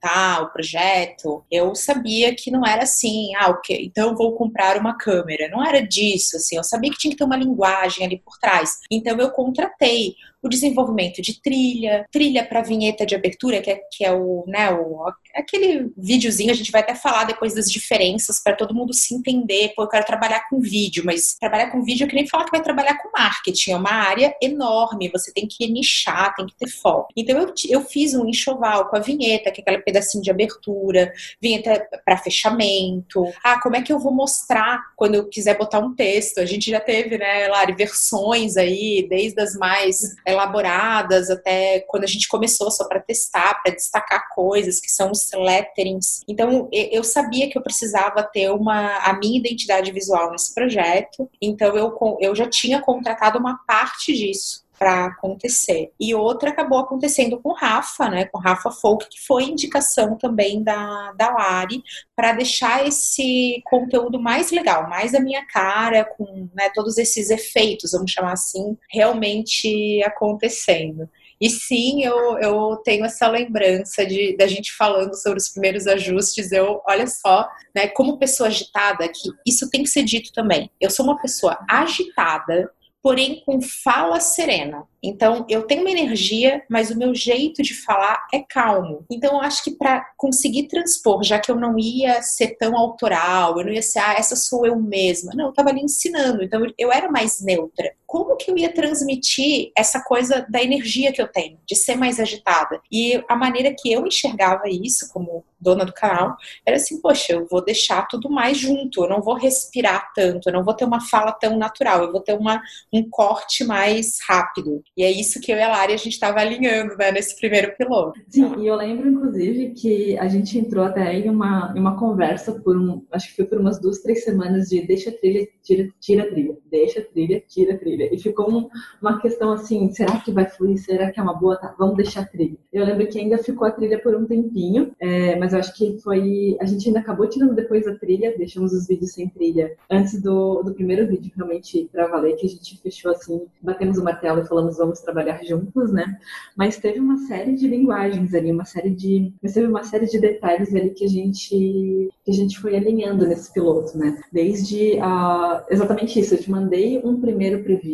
o 0.43 0.53
projeto, 0.53 1.45
eu 1.51 1.75
sabia 1.75 2.35
que 2.35 2.51
não 2.51 2.67
era 2.67 2.83
assim, 2.83 3.35
ah, 3.37 3.51
ok, 3.51 3.85
então 3.85 4.17
vou 4.17 4.35
comprar 4.35 4.77
uma 4.77 4.97
câmera. 4.97 5.49
Não 5.49 5.65
era 5.65 5.81
disso, 5.81 6.37
assim, 6.37 6.57
eu 6.57 6.65
sabia 6.65 6.91
que 6.91 6.99
tinha 6.99 7.11
que 7.13 7.17
ter 7.17 7.25
uma 7.25 7.37
linguagem 7.37 8.05
ali 8.07 8.19
por 8.19 8.39
trás. 8.39 8.79
Então 8.91 9.17
eu 9.19 9.31
contratei 9.31 10.15
o 10.43 10.49
desenvolvimento 10.49 11.23
de 11.23 11.41
trilha, 11.41 12.05
trilha 12.11 12.45
para 12.45 12.63
vinheta 12.63 13.07
de 13.07 13.15
abertura, 13.15 13.61
que 13.61 13.71
é, 13.71 13.81
que 13.91 14.05
é 14.05 14.13
o, 14.13 14.45
né, 14.47 14.71
o, 14.73 15.05
aquele 15.35 15.93
videozinho, 15.97 16.51
a 16.51 16.55
gente 16.55 16.73
vai 16.73 16.81
até 16.81 16.95
falar 16.95 17.25
depois 17.25 17.55
das 17.55 17.71
diferenças 17.71 18.43
para 18.43 18.57
todo 18.57 18.75
mundo 18.75 18.93
se 18.93 19.15
entender. 19.15 19.73
Pô, 19.75 19.83
eu 19.83 19.89
quero 19.89 20.05
trabalhar 20.05 20.49
com 20.49 20.61
vídeo, 20.61 21.05
mas 21.05 21.37
trabalhar 21.39 21.71
com 21.71 21.85
vídeo 21.85 22.05
é 22.05 22.09
que 22.09 22.15
nem 22.15 22.27
falar 22.27 22.45
que 22.45 22.51
vai 22.51 22.63
trabalhar 22.63 22.99
com 22.99 23.11
marketing, 23.17 23.73
é 23.73 23.77
uma 23.77 23.93
área 23.93 24.35
enorme, 24.43 25.11
você 25.11 25.33
tem 25.33 25.47
que 25.47 25.67
nichar, 25.69 26.35
tem 26.35 26.47
que 26.47 26.57
ter 26.57 26.69
foco. 26.69 27.09
Então 27.17 27.39
eu, 27.39 27.55
eu 27.69 27.85
fiz 27.85 28.15
um 28.15 28.27
enxoval 28.27 28.89
com 28.89 28.97
a 28.97 29.01
vinheta, 29.01 29.51
que 29.51 29.61
é 29.61 29.63
aquele 29.63 29.79
pedacinho 29.79 30.25
de 30.25 30.31
abertura, 30.31 31.13
vinheta 31.41 31.87
para 32.05 32.17
fechamento. 32.17 33.25
Ah, 33.45 33.61
como 33.61 33.77
é 33.77 33.83
que 33.83 33.93
eu 33.93 33.99
vou 33.99 34.13
mostrar 34.13 34.81
quando 34.97 35.15
eu 35.15 35.29
quiser 35.29 35.57
botar 35.57 35.79
um 35.79 35.95
texto? 35.95 36.39
A 36.39 36.45
gente 36.45 36.71
já 36.71 36.81
teve, 36.81 37.17
né, 37.17 37.47
Lari, 37.49 37.75
versões 37.75 38.57
aí, 38.57 39.07
desde 39.09 39.41
as 39.41 39.55
mais 39.55 40.15
elaboradas, 40.33 41.31
até 41.31 41.81
quando 41.89 42.05
a 42.05 42.09
gente 42.09 42.29
começou 42.29 42.71
só 42.71 42.87
para 42.89 43.01
testar, 43.01 43.63
para 43.63 43.75
destacar 43.75 44.29
coisas, 44.35 44.81
que 44.81 44.91
são 44.91 45.11
os 45.11 45.31
letterings. 45.33 46.21
Então, 46.27 46.69
eu 46.73 47.05
sabia 47.05 47.49
que 47.49 47.57
eu 47.57 47.63
precisava 47.63 48.23
ter 48.23 48.51
uma, 48.51 48.99
a 48.99 49.13
minha 49.19 49.39
identidade 49.39 49.93
visual 49.93 50.31
nesse 50.31 50.55
projeto, 50.55 51.29
então 51.41 51.77
eu, 51.77 51.97
eu 52.21 52.35
já 52.35 52.49
tinha 52.49 52.81
contratado 52.81 53.39
uma 53.39 53.59
parte 53.67 54.13
disso 54.13 54.62
para 54.83 55.05
acontecer. 55.07 55.93
E 55.99 56.13
outra 56.13 56.51
acabou 56.51 56.81
acontecendo 56.81 57.39
com 57.41 57.53
Rafa, 57.53 58.09
né, 58.09 58.25
com 58.25 58.41
Rafa 58.41 58.69
Folk, 58.73 59.09
que 59.09 59.25
foi 59.25 59.45
indicação 59.45 60.19
também 60.19 60.61
da, 60.61 61.13
da 61.13 61.31
Lari, 61.31 61.85
para 62.17 62.33
deixar 62.33 62.85
esse 62.85 63.63
conteúdo 63.65 64.21
mais 64.21 64.51
legal, 64.51 64.89
mais 64.89 65.15
a 65.15 65.21
minha 65.21 65.47
cara, 65.47 66.05
com 66.05 66.49
né, 66.53 66.69
todos 66.75 66.99
esses 66.99 67.31
efeitos, 67.31 67.93
vamos 67.93 68.11
chamar 68.11 68.33
assim, 68.33 68.77
realmente 68.91 70.03
acontecendo. 70.03 71.09
E 71.41 71.49
sim, 71.49 72.05
eu, 72.05 72.39
eu 72.39 72.77
tenho 72.85 73.05
essa 73.05 73.29
lembrança 73.29 74.05
de 74.05 74.37
da 74.37 74.49
gente 74.49 74.73
falando 74.73 75.15
sobre 75.15 75.39
os 75.39 75.49
primeiros 75.49 75.87
ajustes. 75.87 76.51
Eu, 76.51 76.81
olha 76.89 77.07
só, 77.07 77.49
né, 77.75 77.87
como 77.89 78.19
pessoa 78.19 78.49
agitada, 78.49 79.09
que 79.09 79.29
isso 79.47 79.71
tem 79.71 79.85
que 79.85 79.89
ser 79.89 80.03
dito 80.03 80.33
também. 80.33 80.71
Eu 80.81 80.91
sou 80.91 81.05
uma 81.05 81.21
pessoa 81.21 81.57
agitada, 81.69 82.69
porém 83.03 83.43
com 83.45 83.61
fala 83.61 84.21
serena. 84.21 84.85
Então, 85.03 85.45
eu 85.49 85.65
tenho 85.65 85.81
uma 85.81 85.91
energia, 85.91 86.63
mas 86.71 86.91
o 86.91 86.97
meu 86.97 87.13
jeito 87.13 87.61
de 87.61 87.75
falar 87.75 88.25
é 88.33 88.39
calmo. 88.39 89.05
Então, 89.11 89.35
eu 89.35 89.41
acho 89.41 89.65
que 89.65 89.73
para 89.73 90.07
conseguir 90.17 90.69
transpor, 90.69 91.25
já 91.25 91.41
que 91.41 91.51
eu 91.51 91.57
não 91.57 91.77
ia 91.77 92.23
ser 92.23 92.57
tão 92.57 92.77
autoral, 92.77 93.59
eu 93.59 93.67
não 93.67 93.73
ia 93.73 93.83
ser, 93.83 93.99
ah, 93.99 94.15
essa 94.15 94.37
sou 94.37 94.65
eu 94.65 94.81
mesma. 94.81 95.33
Não, 95.35 95.47
eu 95.47 95.51
estava 95.51 95.71
ali 95.71 95.81
ensinando, 95.81 96.45
então 96.45 96.65
eu 96.79 96.93
era 96.93 97.11
mais 97.11 97.41
neutra. 97.41 97.93
Como 98.13 98.37
que 98.37 98.51
eu 98.51 98.59
ia 98.59 98.71
transmitir 98.71 99.73
essa 99.75 100.05
coisa 100.05 100.45
da 100.51 100.63
energia 100.63 101.11
que 101.11 101.23
eu 101.23 101.27
tenho, 101.27 101.59
de 101.67 101.75
ser 101.75 101.97
mais 101.97 102.21
agitada? 102.21 102.79
E 102.93 103.19
a 103.27 103.35
maneira 103.35 103.75
que 103.75 103.91
eu 103.91 104.07
enxergava 104.07 104.69
isso, 104.69 105.11
como 105.11 105.43
dona 105.59 105.87
do 105.87 105.95
canal, 105.95 106.37
era 106.67 106.77
assim, 106.77 107.01
poxa, 107.01 107.33
eu 107.33 107.47
vou 107.47 107.65
deixar 107.65 108.07
tudo 108.09 108.29
mais 108.29 108.59
junto, 108.59 109.05
eu 109.05 109.09
não 109.09 109.23
vou 109.23 109.35
respirar 109.35 110.13
tanto, 110.13 110.49
eu 110.49 110.53
não 110.53 110.65
vou 110.65 110.75
ter 110.75 110.85
uma 110.85 111.01
fala 111.01 111.33
tão 111.33 111.57
natural, 111.57 112.03
eu 112.03 112.13
vou 112.13 112.21
ter 112.21 112.37
uma, 112.37 112.61
um 112.93 113.09
corte 113.09 113.65
mais 113.65 114.19
rápido. 114.29 114.83
E 114.97 115.05
é 115.05 115.11
isso 115.11 115.41
que 115.41 115.53
eu 115.53 115.57
e 115.57 115.63
a 115.63 115.69
Lari 115.69 115.95
a 115.95 115.97
gente 115.97 116.13
estava 116.13 116.41
alinhando 116.41 116.97
né, 116.97 117.13
nesse 117.13 117.37
primeiro 117.37 117.75
piloto. 117.77 118.21
Sim, 118.29 118.57
e 118.59 118.67
eu 118.67 118.75
lembro, 118.75 119.09
inclusive, 119.09 119.71
que 119.71 120.19
a 120.19 120.29
gente 120.29 120.59
entrou 120.59 120.85
até 120.85 121.15
em 121.15 121.31
uma, 121.31 121.73
em 121.75 121.81
uma 121.81 121.97
conversa 121.97 122.53
por 122.61 122.77
um, 122.77 123.03
acho 123.13 123.29
que 123.29 123.37
foi 123.37 123.47
por 123.47 123.59
umas 123.59 123.81
duas, 123.81 124.01
três 124.01 124.25
semanas 124.25 124.69
de 124.69 124.85
deixa 124.87 125.13
trilha, 125.13 125.47
tira, 125.63 125.89
tira 126.01 126.29
trilha, 126.29 126.57
deixa 126.71 127.01
trilha, 127.01 127.43
tira 127.47 127.75
a 127.75 127.79
trilha. 128.03 128.15
E 128.15 128.19
ficou 128.19 128.51
um, 128.51 128.69
uma 129.01 129.21
questão 129.21 129.53
assim, 129.53 129.91
será 129.91 130.19
que 130.19 130.33
vai 130.33 130.47
fluir? 130.47 130.79
Será 130.79 131.11
que 131.11 131.21
é 131.21 131.23
uma 131.23 131.35
boa? 131.35 131.57
Tá, 131.57 131.75
vamos 131.79 131.97
deixar 131.97 132.23
a 132.23 132.27
trilha. 132.27 132.57
Eu 132.73 132.85
lembro 132.85 133.07
que 133.07 133.19
ainda 133.19 133.39
ficou 133.39 133.67
a 133.67 133.71
trilha 133.71 134.01
por 134.01 134.15
um 134.15 134.27
tempinho, 134.27 134.93
é, 134.99 135.37
mas 135.37 135.53
eu 135.53 135.59
acho 135.59 135.75
que 135.75 135.99
foi. 136.01 136.57
A 136.61 136.65
gente 136.65 136.89
ainda 136.89 137.01
acabou 137.01 137.29
tirando 137.29 137.55
depois 137.55 137.87
a 137.87 137.95
trilha, 137.95 138.37
deixamos 138.37 138.73
os 138.73 138.87
vídeos 138.87 139.13
sem 139.13 139.29
trilha 139.29 139.77
antes 139.91 140.21
do, 140.21 140.63
do 140.63 140.75
primeiro 140.75 141.07
vídeo 141.07 141.31
realmente 141.35 141.89
pra 141.93 142.09
valer, 142.09 142.37
que 142.37 142.47
a 142.47 142.51
gente 142.51 142.81
fechou 142.81 143.13
assim, 143.13 143.43
batemos 143.61 143.99
o 143.99 144.05
martelo 144.05 144.41
e 144.41 144.47
falamos 144.47 144.77
vamos 144.77 145.01
trabalhar 145.01 145.43
juntos, 145.45 145.93
né? 145.93 146.19
Mas 146.57 146.79
teve 146.79 146.99
uma 146.99 147.19
série 147.27 147.55
de 147.55 147.69
linguagens 147.69 148.35
ali, 148.35 148.51
uma 148.51 148.65
série 148.65 148.91
de. 148.91 149.33
Mas 149.43 149.53
teve 149.53 149.67
uma 149.67 149.85
série 149.85 150.07
de 150.07 150.19
detalhes 150.19 150.75
ali 150.75 150.91
que 150.91 151.05
a 151.05 151.09
gente, 151.09 152.11
que 152.25 152.31
a 152.31 152.35
gente 152.35 152.59
foi 152.59 152.77
alinhando 152.77 153.27
nesse 153.27 153.53
piloto, 153.53 153.97
né? 153.97 154.21
Desde 154.33 154.99
uh, 154.99 155.63
exatamente 155.71 156.19
isso, 156.19 156.35
eu 156.35 156.41
te 156.41 156.51
mandei 156.51 157.01
um 157.05 157.21
primeiro 157.21 157.63
preview 157.63 157.92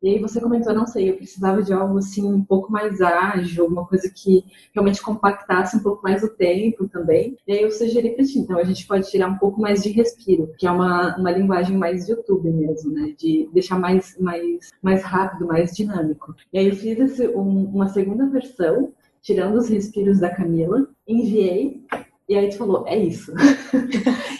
E 0.00 0.10
aí 0.10 0.18
você 0.20 0.40
comentou, 0.40 0.72
não 0.72 0.86
sei, 0.86 1.10
eu 1.10 1.16
precisava 1.16 1.60
de 1.60 1.72
algo 1.72 1.98
assim 1.98 2.24
um 2.24 2.42
pouco 2.42 2.70
mais 2.70 3.00
ágil, 3.00 3.66
uma 3.66 3.84
coisa 3.84 4.08
que 4.08 4.44
realmente 4.72 5.02
compactasse 5.02 5.76
um 5.76 5.80
pouco 5.80 6.02
mais 6.04 6.22
o 6.22 6.28
tempo 6.28 6.86
também. 6.88 7.36
E 7.46 7.52
aí 7.52 7.62
eu 7.62 7.70
sugeri 7.70 8.10
para 8.10 8.24
ti, 8.24 8.38
então 8.38 8.58
a 8.58 8.64
gente 8.64 8.86
pode 8.86 9.10
tirar 9.10 9.28
um 9.28 9.38
pouco 9.38 9.60
mais 9.60 9.82
de 9.82 9.90
respiro, 9.90 10.52
que 10.56 10.66
é 10.66 10.70
uma, 10.70 11.16
uma 11.16 11.32
linguagem 11.32 11.76
mais 11.76 12.08
YouTube 12.08 12.48
mesmo, 12.48 12.92
né? 12.92 13.12
De 13.18 13.48
deixar 13.52 13.78
mais, 13.78 14.16
mais, 14.20 14.70
mais 14.80 15.02
rápido, 15.02 15.46
mais 15.46 15.72
dinâmico. 15.72 16.34
E 16.52 16.58
aí 16.58 16.68
eu 16.68 16.76
fiz 16.76 16.98
esse, 17.00 17.26
um, 17.28 17.64
uma 17.64 17.88
segunda 17.88 18.26
versão, 18.28 18.92
tirando 19.20 19.56
os 19.56 19.68
respiros 19.68 20.20
da 20.20 20.30
Camila, 20.30 20.86
enviei 21.08 21.82
e 22.28 22.36
aí 22.36 22.50
tu 22.50 22.58
falou, 22.58 22.84
é 22.86 22.96
isso. 22.96 23.32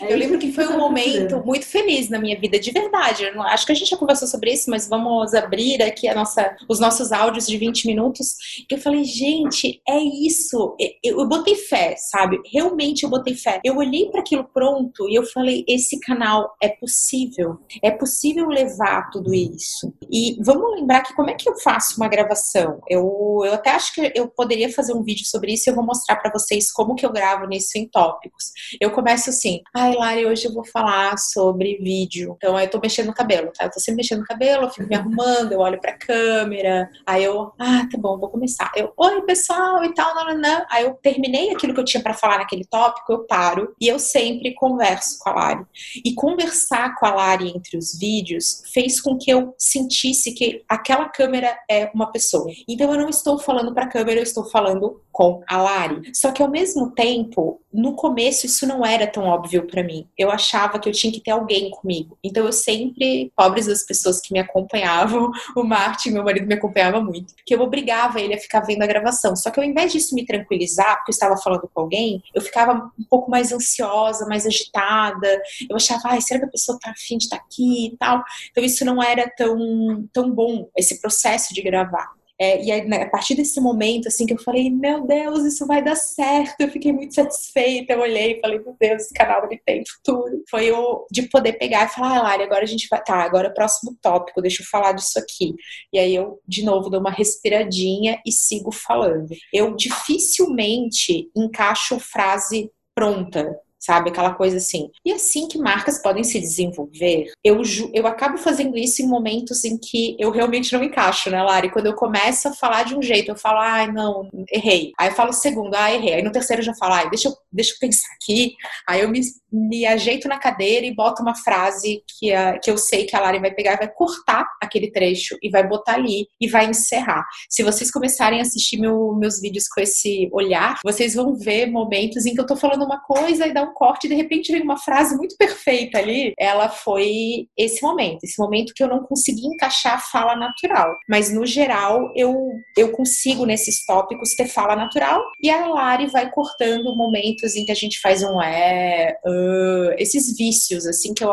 É 0.01 0.05
eu 0.05 0.09
isso 0.11 0.18
lembro 0.18 0.38
que 0.38 0.53
foi 0.53 0.64
um 0.64 0.72
tá 0.72 0.79
momento 0.79 1.42
muito 1.44 1.66
feliz 1.66 2.09
na 2.09 2.18
minha 2.18 2.38
vida, 2.38 2.59
de 2.59 2.70
verdade. 2.70 3.24
Eu 3.24 3.42
acho 3.42 3.66
que 3.66 3.72
a 3.72 3.74
gente 3.74 3.90
já 3.90 3.96
conversou 3.96 4.29
sobre 4.29 4.53
isso, 4.53 4.70
mas 4.70 4.88
vamos 4.88 5.35
abrir 5.35 5.83
aqui 5.83 6.07
a 6.07 6.14
nossa, 6.14 6.57
os 6.68 6.79
nossos 6.79 7.11
áudios 7.11 7.46
de 7.46 7.59
20 7.59 7.87
minutos. 7.87 8.37
Que 8.68 8.77
eu 8.77 8.79
falei, 8.79 9.05
gente, 9.05 9.83
é 9.88 9.98
isso. 9.98 10.77
Eu, 11.05 11.18
eu 11.20 11.29
botei 11.29 11.57
fé, 11.57 11.94
sabe? 11.96 12.40
Realmente 12.53 13.03
eu 13.03 13.11
botei 13.11 13.35
fé. 13.35 13.61
Eu 13.64 13.77
olhei 13.77 14.07
para 14.07 14.20
aquilo 14.20 14.44
pronto 14.44 15.09
e 15.09 15.14
eu 15.14 15.24
falei, 15.24 15.64
esse 15.68 15.98
canal 16.01 16.55
é 16.62 16.68
possível. 16.68 17.59
É 17.83 17.90
possível 17.90 18.46
levar 18.46 19.11
tudo 19.11 19.35
isso. 19.35 19.92
E 20.11 20.37
vamos 20.44 20.79
lembrar 20.79 21.03
que 21.03 21.14
como 21.14 21.31
é 21.31 21.35
que 21.35 21.48
eu 21.48 21.57
faço 21.57 21.96
uma 21.96 22.09
gravação? 22.09 22.81
Eu, 22.88 23.42
eu 23.44 23.55
até 23.55 23.70
acho 23.70 23.94
que 23.94 24.12
eu 24.14 24.29
poderia 24.29 24.72
fazer 24.72 24.94
um 24.94 25.03
vídeo 25.03 25.27
sobre 25.27 25.53
isso 25.53 25.68
e 25.68 25.70
eu 25.70 25.74
vou 25.74 25.85
mostrar 25.85 26.16
para 26.16 26.31
vocês 26.31 26.70
como 26.70 26.94
que 26.94 27.05
eu 27.05 27.12
gravo 27.12 27.46
nesse 27.46 27.78
em 27.79 27.88
tópicos. 27.88 28.53
Eu 28.81 28.91
começo 28.91 29.31
assim, 29.31 29.62
ai, 29.75 29.95
Lari, 29.95 30.27
hoje 30.27 30.47
eu 30.47 30.53
vou 30.53 30.64
falar 30.64 31.17
sobre 31.19 31.79
vídeo. 31.79 32.35
Então, 32.37 32.59
eu 32.59 32.71
tô 32.71 32.79
mexendo 32.81 33.07
no 33.07 33.14
cabelo, 33.14 33.53
tá? 33.57 33.64
Eu 33.64 33.71
tô 33.71 33.81
sempre 33.81 33.99
mexendo 33.99 34.21
no 34.21 34.27
cabelo, 34.27 34.64
eu 34.64 34.71
fico 34.71 34.88
me 34.88 34.97
arrumando, 34.97 35.53
eu 35.53 35.61
olho 35.61 35.81
pra 35.81 35.97
câmera, 35.97 36.91
aí 37.07 37.25
eu, 37.25 37.53
ah, 37.59 37.87
tá 37.91 37.99
bom, 37.99 38.19
vou 38.19 38.29
começar. 38.29 38.71
Eu, 38.77 38.93
oi, 38.97 39.23
pessoal, 39.23 39.85
e 39.85 39.95
tal, 39.95 40.14
nananã. 40.14 40.64
Aí 40.71 40.85
eu 40.85 40.95
terminei 40.95 41.51
aquilo 41.51 41.75
que 41.75 41.81
eu 41.81 41.85
tinha 41.85 42.03
para 42.03 42.14
falar 42.14 42.38
naquele 42.38 42.64
tópico, 42.64 43.12
eu 43.12 43.25
paro 43.25 43.75
e 43.81 43.88
eu 43.88 43.99
sempre 43.99 44.55
converso 44.55 45.19
com 45.19 45.31
a 45.31 45.35
Lari. 45.35 45.67
E 46.05 46.14
conversar 46.14 46.95
com 46.97 47.07
a 47.07 47.14
Lari 47.14 47.49
entre 47.49 47.77
os 47.77 47.99
vídeos 47.99 48.62
fez 48.73 49.01
com 49.01 49.17
que 49.17 49.31
eu 49.31 49.55
sentisse 49.59 50.33
que 50.33 50.64
aquela 50.69 51.09
câmera 51.09 51.57
é 51.71 51.91
uma 51.95 52.11
pessoa. 52.11 52.51
Então, 52.69 52.93
eu 52.93 52.99
não 52.99 53.09
estou 53.09 53.38
falando 53.38 53.75
pra 53.75 53.88
câmera, 53.88 54.21
eu 54.21 54.25
estou 54.25 54.45
falando 54.45 55.01
com 55.18 55.42
a 55.48 55.57
Lari. 55.61 56.12
Só 56.14 56.31
que 56.31 56.40
ao 56.40 56.48
mesmo 56.48 56.92
tempo, 56.92 57.61
no 57.72 57.96
começo 57.96 58.46
isso 58.46 58.64
não 58.68 58.87
era 58.87 59.04
tão 59.04 59.24
óbvio 59.24 59.66
para 59.66 59.83
mim. 59.83 60.07
Eu 60.16 60.31
achava 60.31 60.78
que 60.78 60.88
eu 60.88 60.92
tinha 60.92 61.12
que 61.12 61.20
ter 61.20 61.33
alguém 61.33 61.72
comigo. 61.72 62.16
Então 62.22 62.46
eu 62.46 62.52
sempre, 62.52 63.33
pobres 63.37 63.66
das 63.66 63.83
pessoas 63.83 64.20
que 64.20 64.33
me 64.33 64.38
acompanhavam, 64.38 65.33
o 65.57 65.64
Martin, 65.64 66.11
meu 66.11 66.22
marido, 66.22 66.46
me 66.46 66.54
acompanhava 66.54 67.00
muito, 67.00 67.35
que 67.44 67.52
eu 67.52 67.61
obrigava 67.61 68.20
ele 68.20 68.33
a 68.33 68.38
ficar 68.38 68.61
vendo 68.61 68.83
a 68.83 68.87
gravação. 68.87 69.35
Só 69.35 69.50
que 69.50 69.59
ao 69.59 69.66
invés 69.66 69.90
disso 69.90 70.14
me 70.14 70.24
tranquilizar, 70.24 70.98
porque 70.98 71.11
eu 71.11 71.14
estava 71.14 71.37
falando 71.37 71.68
com 71.74 71.81
alguém, 71.81 72.22
eu 72.33 72.40
ficava 72.40 72.74
um 72.96 73.04
pouco 73.11 73.28
mais 73.28 73.50
ansiosa, 73.50 74.24
mais 74.24 74.46
agitada. 74.46 75.42
Eu 75.68 75.74
achava, 75.74 76.11
ai, 76.11 76.20
será 76.20 76.38
que 76.38 76.46
a 76.46 76.50
pessoa 76.50 76.78
tá 76.81 76.92
afim 76.92 77.18
de 77.18 77.24
estar 77.24 77.38
tá 77.38 77.42
aqui 77.44 77.87
e 77.87 77.96
tal? 77.96 78.22
Então 78.52 78.62
isso 78.62 78.85
não 78.85 79.02
era 79.02 79.28
tão, 79.37 80.09
tão 80.12 80.31
bom, 80.31 80.68
esse 80.76 81.00
processo 81.00 81.52
de 81.52 81.61
gravar. 81.61 82.17
É, 82.40 82.62
e 82.62 82.70
aí, 82.70 82.87
né, 82.87 83.03
a 83.03 83.11
partir 83.11 83.35
desse 83.35 83.61
momento, 83.61 84.07
assim, 84.07 84.24
que 84.24 84.33
eu 84.33 84.38
falei, 84.38 84.70
meu 84.70 85.07
Deus, 85.07 85.44
isso 85.44 85.66
vai 85.66 85.83
dar 85.83 85.96
certo, 85.96 86.61
eu 86.61 86.70
fiquei 86.70 86.92
muito 86.92 87.14
satisfeita, 87.14 87.92
eu 87.94 88.01
olhei 88.01 88.37
e 88.37 88.40
falei, 88.40 88.61
meu 88.61 88.77
Deus, 88.79 89.03
esse 89.03 89.14
canal 89.14 89.44
ele 89.44 89.61
tem 89.66 89.83
futuro. 89.85 90.42
Foi 90.48 90.70
o 90.70 91.07
de 91.11 91.22
poder 91.22 91.55
pegar 91.55 91.87
e 91.87 91.88
falar, 91.88 92.18
ah, 92.18 92.22
Lari, 92.22 92.44
agora 92.44 92.62
a 92.62 92.66
gente 92.66 92.87
vai, 92.88 93.03
tá, 93.03 93.16
agora 93.16 93.48
é 93.48 93.51
o 93.51 93.55
próximo 93.55 93.96
tópico, 94.01 94.40
deixa 94.40 94.62
eu 94.62 94.66
falar 94.66 94.92
disso 94.92 95.18
aqui. 95.18 95.55
E 95.92 95.98
aí 95.98 96.14
eu, 96.14 96.40
de 96.46 96.64
novo, 96.64 96.90
dou 96.90 97.01
uma 97.01 97.11
respiradinha 97.11 98.20
e 98.24 98.31
sigo 98.31 98.70
falando. 98.70 99.29
Eu 99.53 99.74
dificilmente 99.74 101.31
encaixo 101.35 101.98
frase 101.98 102.70
pronta 102.94 103.59
sabe? 103.79 104.11
Aquela 104.11 104.35
coisa 104.35 104.57
assim. 104.57 104.91
E 105.05 105.12
assim 105.12 105.47
que 105.49 105.59
marcas 105.59 106.03
podem 106.03 106.25
se 106.25 106.41
desenvolver, 106.41 107.31
eu, 107.45 107.62
eu 107.95 108.07
acabo 108.07 108.38
fazendo 108.38 108.77
isso 108.77 109.03
em 109.03 109.07
momentos 109.07 109.64
em 109.64 109.79
que 109.79 110.17
eu 110.19 110.31
realmente 110.31 110.73
não 110.73 110.83
encaixo, 110.83 111.31
né, 111.31 111.43
Lari? 111.43 111.71
Quando 111.71 111.87
eu 111.87 111.95
começo 111.95 112.49
a 112.49 112.55
falar 112.55 112.85
de 112.85 112.97
um 112.97 113.03
jeito, 113.03 113.31
eu 113.31 113.37
falo, 113.37 113.59
ai, 113.59 113.91
não, 113.91 114.29
errei. 114.53 114.93
Aí 114.99 115.09
eu 115.09 115.14
falo 115.14 115.33
segundo, 115.33 115.75
ah, 115.75 115.93
errei. 115.93 116.14
Aí 116.14 116.23
no 116.23 116.33
terceiro 116.33 116.61
eu 116.61 116.67
já 116.67 116.75
falo, 116.75 116.95
ai, 116.95 117.09
deixa 117.11 117.29
eu, 117.29 117.35
deixa 117.53 117.73
eu 117.73 117.79
pensar 117.81 118.09
aqui. 118.14 118.55
Aí 118.88 119.01
eu 119.01 119.09
me, 119.09 119.21
me 119.51 119.87
ajeito 119.87 120.29
na 120.29 120.38
cadeira 120.38 120.87
e 120.87 120.95
boto 120.95 121.23
uma 121.23 121.35
frase 121.35 122.03
que, 122.19 122.33
a, 122.33 122.59
que 122.59 122.71
eu 122.71 122.77
sei 122.77 123.05
que 123.05 123.17
a 123.17 123.21
Lari 123.21 123.38
vai 123.38 123.53
pegar 123.53 123.75
e 123.75 123.79
vai 123.79 123.88
cortar 123.88 124.47
aquele 124.61 124.91
trecho 124.91 125.37
e 125.43 125.51
vai 125.51 125.67
botar 125.67 125.95
ali 125.95 126.27
e 126.41 126.49
vai 126.49 126.67
encerrar. 126.67 127.25
Se 127.49 127.62
vocês 127.62 127.91
começarem 127.91 128.41
a 128.41 128.43
assistir 128.43 128.79
meu, 128.79 129.14
meus 129.14 129.41
vídeos 129.41 129.69
com 129.69 129.81
esse 129.81 130.29
olhar, 130.33 130.77
vocês 130.85 131.14
vão 131.14 131.35
ver 131.37 131.67
momentos 131.67 132.27
em 132.27 132.35
que 132.35 132.41
eu 132.41 132.47
tô 132.47 132.57
falando 132.57 132.85
uma 132.85 133.01
coisa 133.01 133.47
e 133.47 133.53
dá 133.53 133.62
um 133.62 133.67
corte 133.72 134.07
e 134.07 134.09
de 134.09 134.14
repente 134.14 134.52
vem 134.52 134.62
uma 134.62 134.76
frase 134.76 135.16
muito 135.16 135.37
perfeita 135.37 135.98
ali. 135.98 136.33
Ela 136.38 136.68
foi 136.68 137.46
esse 137.57 137.83
momento, 137.83 138.24
esse 138.24 138.40
momento 138.40 138.72
que 138.74 138.83
eu 138.83 138.88
não 138.88 139.02
consegui 139.02 139.46
encaixar 139.46 139.94
a 139.94 139.98
fala 139.98 140.37
natural. 140.37 140.96
Mas 141.09 141.33
no 141.33 141.46
geral, 141.46 142.12
eu, 142.14 142.35
eu 142.76 142.92
consigo 142.92 143.44
nesses 143.44 143.85
tópicos 143.85 144.35
ter 144.35 144.48
fala 144.48 144.76
natural 144.76 145.22
e 145.42 145.50
a 145.50 145.66
Lari 145.66 146.07
vai 146.07 146.31
cortando 146.31 146.96
momentos 146.96 147.54
em 147.57 147.64
que 147.64 147.72
a 147.72 147.76
gente 147.76 148.00
faz 148.00 148.22
um 148.22 148.40
é, 148.40 149.14
uh, 149.24 149.94
esses 149.98 150.37
vícios, 150.37 150.87
assim, 150.87 151.14
que, 151.14 151.24
eu, 151.24 151.33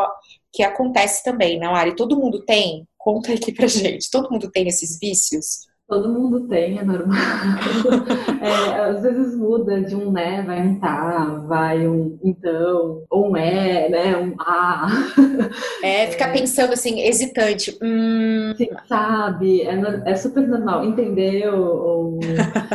que 0.52 0.62
acontece 0.62 1.22
também, 1.24 1.58
né, 1.58 1.68
Lari? 1.68 1.96
Todo 1.96 2.18
mundo 2.18 2.44
tem? 2.44 2.86
Conta 2.98 3.32
aqui 3.32 3.52
pra 3.52 3.66
gente. 3.66 4.10
Todo 4.10 4.30
mundo 4.30 4.50
tem 4.50 4.66
esses 4.68 4.98
vícios? 4.98 5.66
Todo 5.88 6.12
mundo 6.12 6.48
tem, 6.48 6.78
é 6.78 6.84
normal. 6.84 7.16
É, 8.38 8.80
às 8.90 9.02
vezes 9.02 9.34
muda 9.34 9.80
de 9.80 9.96
um 9.96 10.12
né, 10.12 10.42
vai 10.42 10.60
um 10.60 10.78
tá, 10.78 11.44
vai 11.48 11.88
um 11.88 12.18
então, 12.22 13.04
ou 13.10 13.30
um 13.30 13.36
é, 13.36 13.88
né, 13.88 14.16
um 14.16 14.34
ah. 14.38 14.86
É, 15.82 16.06
ficar 16.08 16.28
é. 16.28 16.32
pensando 16.32 16.72
assim, 16.74 17.00
hesitante. 17.00 17.76
Hum... 17.82 18.52
Sim, 18.56 18.68
sabe, 18.88 19.62
é, 19.62 20.02
é 20.04 20.16
super 20.16 20.46
normal, 20.46 20.84
entendeu? 20.84 21.56
Ou, 21.56 22.20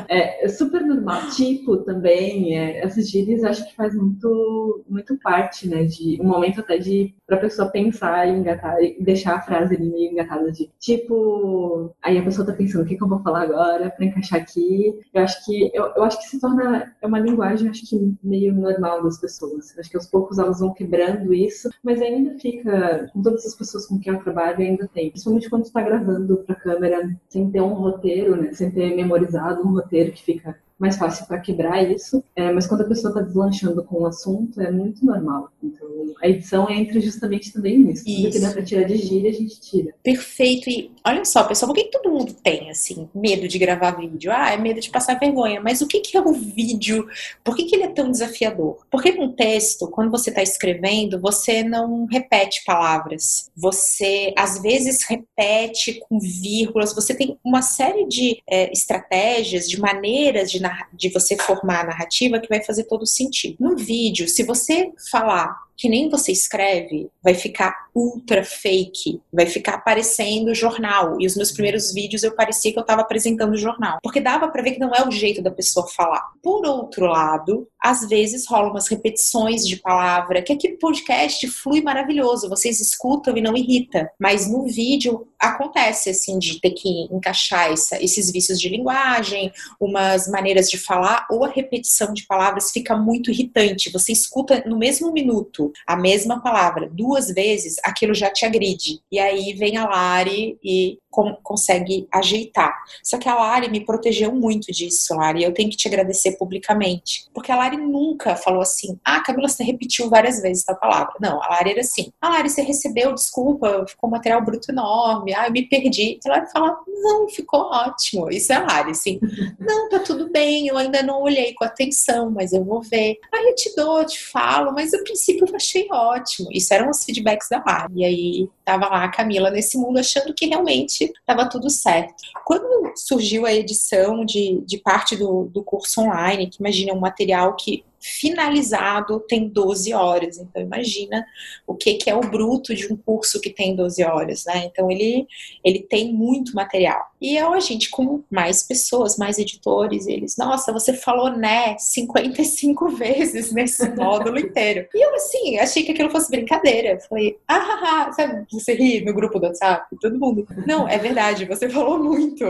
é, 0.10 0.45
é, 0.45 0.50
super 0.50 0.82
normal. 0.82 1.21
Tipo 1.36 1.78
também, 1.78 2.58
é, 2.58 2.84
essas 2.84 3.10
gírias 3.10 3.43
acho 3.43 3.65
que 3.67 3.76
faz 3.76 3.95
muito, 3.95 4.84
muito 4.89 5.17
parte, 5.19 5.69
né, 5.69 5.84
de 5.84 6.19
um 6.21 6.26
momento 6.26 6.60
até 6.60 6.78
de 6.78 7.13
pra 7.26 7.38
pessoa 7.38 7.69
pensar 7.69 8.28
e 8.28 8.32
engatar, 8.32 8.82
e 8.82 8.97
deixar 9.02 9.36
a 9.36 9.41
frase 9.41 9.76
ali 9.76 9.89
meio 9.89 10.12
engatada 10.12 10.52
de 10.52 10.69
tipo, 10.80 11.93
aí 12.02 12.17
a 12.17 12.24
pessoa 12.24 12.45
tá 12.45 12.54
pensando 12.54 12.84
o 12.84 12.86
que 12.86 12.97
que 13.02 13.06
eu 13.06 13.10
vou 13.10 13.24
falar 13.24 13.42
agora 13.42 13.90
para 13.90 14.06
encaixar 14.06 14.40
aqui. 14.40 15.00
Eu 15.14 15.24
acho 15.24 15.46
que 15.46 15.72
eu, 15.74 15.92
eu 15.96 16.04
acho 16.04 16.20
que 16.20 16.28
se 16.28 16.40
torna 16.40 16.96
é 17.02 17.08
uma 17.08 17.20
linguagem 17.20 17.70
acho 17.70 17.88
que 17.88 18.16
meio 18.24 18.54
normal 18.54 19.04
das 19.04 19.20
pessoas. 19.20 19.78
Acho 19.78 19.90
que 19.90 19.98
aos 19.98 20.06
poucos 20.08 20.38
elas 20.38 20.60
vão 20.60 20.74
quebrando 20.74 21.34
isso, 21.34 21.70
mas 21.84 22.02
ainda 22.02 22.38
fica 22.40 23.10
com 23.14 23.22
todas 23.22 23.46
as 23.46 23.56
pessoas 23.56 23.86
com 23.88 24.00
quem 24.00 24.14
eu 24.14 24.24
trabalho 24.24 24.60
ainda 24.60 24.88
tem. 24.88 25.10
Principalmente 25.10 25.50
quando 25.50 25.64
está 25.64 25.82
gravando 25.82 26.38
para 26.38 26.56
câmera 26.56 27.10
sem 27.30 27.50
ter 27.50 27.62
um 27.62 27.74
roteiro, 27.74 28.36
né? 28.36 28.54
Sem 28.54 28.72
ter 28.72 28.96
memorizado 28.96 29.62
um 29.62 29.74
roteiro 29.74 30.12
que 30.12 30.24
fica 30.24 30.58
mais 30.82 30.98
fácil 30.98 31.28
para 31.28 31.39
quebrar 31.39 31.84
isso, 31.84 32.24
é, 32.36 32.52
mas 32.52 32.65
quando 32.65 32.82
a 32.82 32.86
pessoa 32.86 33.12
está 33.12 33.22
deslanchando 33.22 33.84
com 33.84 34.02
o 34.02 34.08
assunto, 34.08 34.60
é 34.60 34.72
muito 34.72 35.06
normal. 35.06 35.52
Então, 35.63 35.88
a 36.20 36.28
edição 36.28 36.67
entra 36.72 37.00
justamente 37.00 37.54
também 37.54 37.78
nisso. 37.78 38.04
Isso. 38.08 38.24
Tudo 38.24 38.32
que 38.32 38.39
dá 38.39 38.52
para 38.52 38.63
tirar 38.63 38.84
de 38.86 38.98
gíria, 38.98 39.30
a 39.30 39.34
gente 39.34 39.62
tira. 39.62 39.94
Perfeito. 40.02 40.72
E 40.72 40.91
olha 41.06 41.24
só, 41.24 41.44
pessoal, 41.44 41.72
por 41.72 41.80
que 41.80 41.91
todo 41.91 42.12
mundo 42.12 42.34
tem, 42.34 42.72
assim, 42.72 43.08
medo 43.13 43.48
de 43.48 43.60
gravar 43.60 43.91
vídeo? 43.91 44.32
Ah, 44.32 44.54
é 44.54 44.58
medo 44.58 44.82
de 44.82 44.89
passar 44.89 45.20
vergonha. 45.20 45.62
Mas 45.62 45.82
o 45.82 45.88
que, 45.88 46.00
que 46.00 46.17
é 46.17 46.22
o 46.22 46.34
vídeo? 46.34 47.08
Por 47.44 47.56
que, 47.56 47.65
que 47.65 47.76
ele 47.76 47.84
é 47.84 47.89
tão 47.89 48.10
desafiador? 48.10 48.80
Porque 48.89 49.12
num 49.12 49.32
texto, 49.34 49.88
quando 49.88 50.10
você 50.10 50.32
está 50.32 50.41
escrevendo, 50.41 51.22
você 51.22 51.63
não 51.63 52.06
repete 52.06 52.63
palavras. 52.65 53.52
Você, 53.56 54.34
às 54.36 54.60
vezes, 54.60 55.04
repete 55.08 56.02
com 56.10 56.20
vírgulas. 56.20 56.96
Você 56.96 57.13
tem 57.13 57.38
uma 57.44 57.62
série 57.62 58.08
de 58.08 58.41
é, 58.50 58.72
estratégias, 58.72 59.70
de 59.70 59.80
maneiras 59.80 60.50
de 60.50 60.60
de 60.94 61.10
você 61.10 61.38
formar 61.38 61.82
a 61.82 61.88
narrativa 61.88 62.40
que 62.40 62.50
vai 62.50 62.64
fazer 62.64 62.84
todo 62.86 63.06
sentido. 63.06 63.58
No 63.60 63.76
vídeo, 63.76 64.28
se 64.28 64.44
você 64.44 64.92
falar 65.10 65.56
que 65.78 65.90
nem 65.90 66.10
você 66.10 66.32
escreve, 66.32 67.10
vai 67.24 67.34
ficar 67.34 67.74
ultra 67.94 68.44
fake, 68.44 69.22
vai 69.32 69.46
ficar 69.46 69.80
parecendo 69.80 70.54
jornal. 70.54 71.18
E 71.20 71.26
os 71.26 71.36
meus 71.36 71.52
primeiros 71.52 71.94
vídeos 71.94 72.24
eu 72.24 72.36
parecia 72.36 72.72
que 72.72 72.80
eu 72.80 72.82
estava 72.82 73.02
apresentando 73.02 73.58
jornal, 73.58 74.00
porque 74.02 74.22
dava 74.22 74.48
para 74.48 74.62
ver 74.62 74.72
que 74.74 74.80
não 74.80 74.94
é 74.94 75.08
o 75.08 75.12
jeito 75.12 75.42
da 75.42 75.52
pessoa 75.52 75.88
falar. 75.88 76.24
Por 76.42 76.66
outro 76.66 77.06
lado, 77.06 77.68
às 77.82 78.08
vezes 78.08 78.48
rolam 78.48 78.72
umas 78.72 78.88
repetições 78.88 79.68
de 79.68 79.78
palavra, 79.78 80.42
que 80.42 80.54
aqui 80.54 80.70
podcast 80.78 81.48
flui 81.48 81.82
maravilhoso, 81.82 82.50
vocês 82.50 82.80
escutam 82.80 83.36
e 83.36 83.42
não 83.42 83.58
irrita, 83.58 84.10
mas 84.20 84.50
no 84.50 84.66
vídeo 84.66 85.28
acontece 85.40 86.12
assim 86.12 86.38
de 86.38 86.60
ter 86.62 86.72
que 86.72 87.08
encaixar 87.12 87.72
essa, 87.72 88.02
esses 88.02 88.32
vícios 88.32 88.60
de 88.60 88.70
linguagem, 88.70 89.52
umas 89.80 90.28
maneiras 90.28 90.70
de 90.70 90.78
falar 90.78 91.26
ou 91.30 91.44
a 91.44 91.50
repetição 91.50 92.14
de 92.14 92.26
palavras 92.26 92.72
fica 92.72 92.96
muito 92.96 93.32
irritante. 93.32 93.92
Você 93.92 94.12
escuta 94.12 94.64
no 94.66 94.78
mesmo 94.78 95.12
minuto 95.12 95.61
a 95.86 95.95
mesma 95.95 96.41
palavra 96.41 96.89
duas 96.91 97.28
vezes, 97.28 97.76
aquilo 97.84 98.13
já 98.13 98.32
te 98.32 98.45
agride. 98.45 99.02
E 99.12 99.19
aí 99.19 99.54
vem 99.54 99.78
a 99.78 99.86
Lari 99.86 100.58
e 100.63 100.97
com, 101.12 101.36
consegue 101.43 102.08
ajeitar. 102.12 102.74
Só 103.04 103.17
que 103.17 103.30
a 103.30 103.36
Lari 103.36 103.69
me 103.69 103.86
protegeu 103.86 104.34
muito 104.34 104.71
disso, 104.71 105.13
Lari. 105.13 105.43
Eu 105.43 105.54
tenho 105.54 105.69
que 105.69 105.76
te 105.76 105.88
agradecer 105.88 106.38
publicamente. 106.38 107.26
Porque 107.34 107.52
a 107.52 107.56
Lari 107.56 107.78
nunca 107.78 108.36
falou 108.36 108.62
assim: 108.62 108.97
ah, 109.04 109.19
Camila, 109.19 109.50
você 109.50 109.63
repetiu 109.63 110.10
várias 110.10 110.41
vezes 110.41 110.67
a 110.67 110.74
palavra. 110.74 111.13
Não, 111.19 111.43
a 111.43 111.50
Lari 111.50 111.71
era 111.71 111.82
assim: 111.82 112.12
ah, 112.21 112.30
Lari, 112.30 112.50
você 112.50 112.62
recebeu, 112.62 113.13
desculpa, 113.13 113.86
ficou 113.88 114.10
um 114.10 114.12
material 114.12 114.43
bruto 114.43 114.71
enorme, 114.71 115.34
ah, 115.36 115.47
eu 115.47 115.52
me 115.52 115.67
perdi. 115.67 116.19
E 116.26 116.30
a 116.30 116.32
Lari 116.32 116.52
fala: 116.52 116.78
não, 116.88 117.28
ficou 117.30 117.62
ótimo. 117.71 118.30
Isso 118.32 118.54
é 118.54 118.56
a 118.56 118.65
Lari, 118.65 118.91
assim: 118.91 119.19
não, 119.60 119.89
tá 119.89 120.00
tudo 120.00 120.32
bem, 120.32 120.67
eu 120.67 120.78
ainda 120.78 121.04
não 121.04 121.21
olhei 121.21 121.54
com 121.54 121.65
atenção, 121.65 122.32
mas 122.32 122.54
eu 122.54 122.63
vou 122.63 122.82
ver. 122.82 123.19
Aí 123.34 123.47
eu 123.47 123.56
te 123.56 123.76
dou, 123.76 124.00
eu 124.00 124.06
te 124.06 124.24
falo, 124.32 124.71
mas 124.71 124.93
a 124.93 125.04
princípio 125.04 125.45
eu 125.47 125.56
achei 125.56 125.88
ótimo. 125.91 126.50
Isso 126.52 126.74
eram 126.74 126.89
os 126.89 127.04
feedbacks 127.04 127.50
da 127.50 127.62
Lari. 127.65 127.93
E 127.97 128.06
aí 128.06 128.50
tava 128.72 128.88
lá 128.88 129.04
a 129.04 129.12
Camila 129.12 129.52
nesse 129.52 129.78
mundo 129.78 130.00
achando 130.00 130.34
que 130.34 130.46
realmente 130.46 131.04
estava 131.04 131.50
tudo 131.50 131.70
certo. 131.70 132.14
Quando 132.46 132.94
surgiu 132.96 133.46
a 133.46 133.54
edição 133.54 134.24
de, 134.24 134.62
de 134.66 134.78
parte 134.78 135.18
do, 135.18 135.50
do 135.52 135.62
curso 135.62 136.02
online, 136.02 136.50
que 136.50 136.62
imagina 136.62 136.94
um 136.94 137.00
material 137.00 137.56
que 137.56 137.84
finalizado 138.00 139.20
tem 139.20 139.48
12 139.48 139.94
horas. 139.94 140.38
Então, 140.38 140.62
imagina 140.62 141.26
o 141.68 141.76
que, 141.76 141.96
que 141.96 142.10
é 142.10 142.16
o 142.16 142.22
bruto 142.22 142.74
de 142.74 142.92
um 142.92 142.96
curso 142.96 143.42
que 143.42 143.50
tem 143.50 143.76
12 143.76 144.04
horas, 144.04 144.46
né? 144.46 144.66
Então, 144.66 144.90
ele, 144.90 145.28
ele 145.64 145.80
tem 145.80 146.14
muito 146.14 146.56
material. 146.56 147.11
E 147.22 147.38
eu, 147.38 147.54
a 147.54 147.60
gente, 147.60 147.90
com 147.90 148.24
mais 148.32 148.64
pessoas, 148.64 149.18
mais 149.18 149.38
editores, 149.38 150.08
eles, 150.08 150.36
nossa, 150.38 150.74
você 150.74 150.94
falou 150.94 151.30
né 151.30 151.78
55 151.78 152.90
vezes 152.98 153.52
nesse 153.52 153.88
módulo 153.96 154.40
inteiro. 154.40 154.88
E 154.94 155.06
eu, 155.06 155.16
assim, 155.16 155.60
achei 155.60 155.84
que 155.84 155.92
aquilo 155.92 156.10
fosse 156.10 156.32
brincadeira. 156.32 157.00
Falei, 157.08 157.38
ah, 157.48 158.08
ah, 158.08 158.12
sabe, 158.14 158.46
você 158.52 158.74
ri 158.74 159.06
no 159.06 159.14
grupo 159.14 159.40
do 159.40 159.46
WhatsApp, 159.46 159.86
todo 160.02 160.20
mundo. 160.20 160.48
Não, 160.66 160.88
é 160.88 160.98
verdade, 160.98 161.46
você 161.46 161.70
falou 161.70 162.02
muito. 162.02 162.44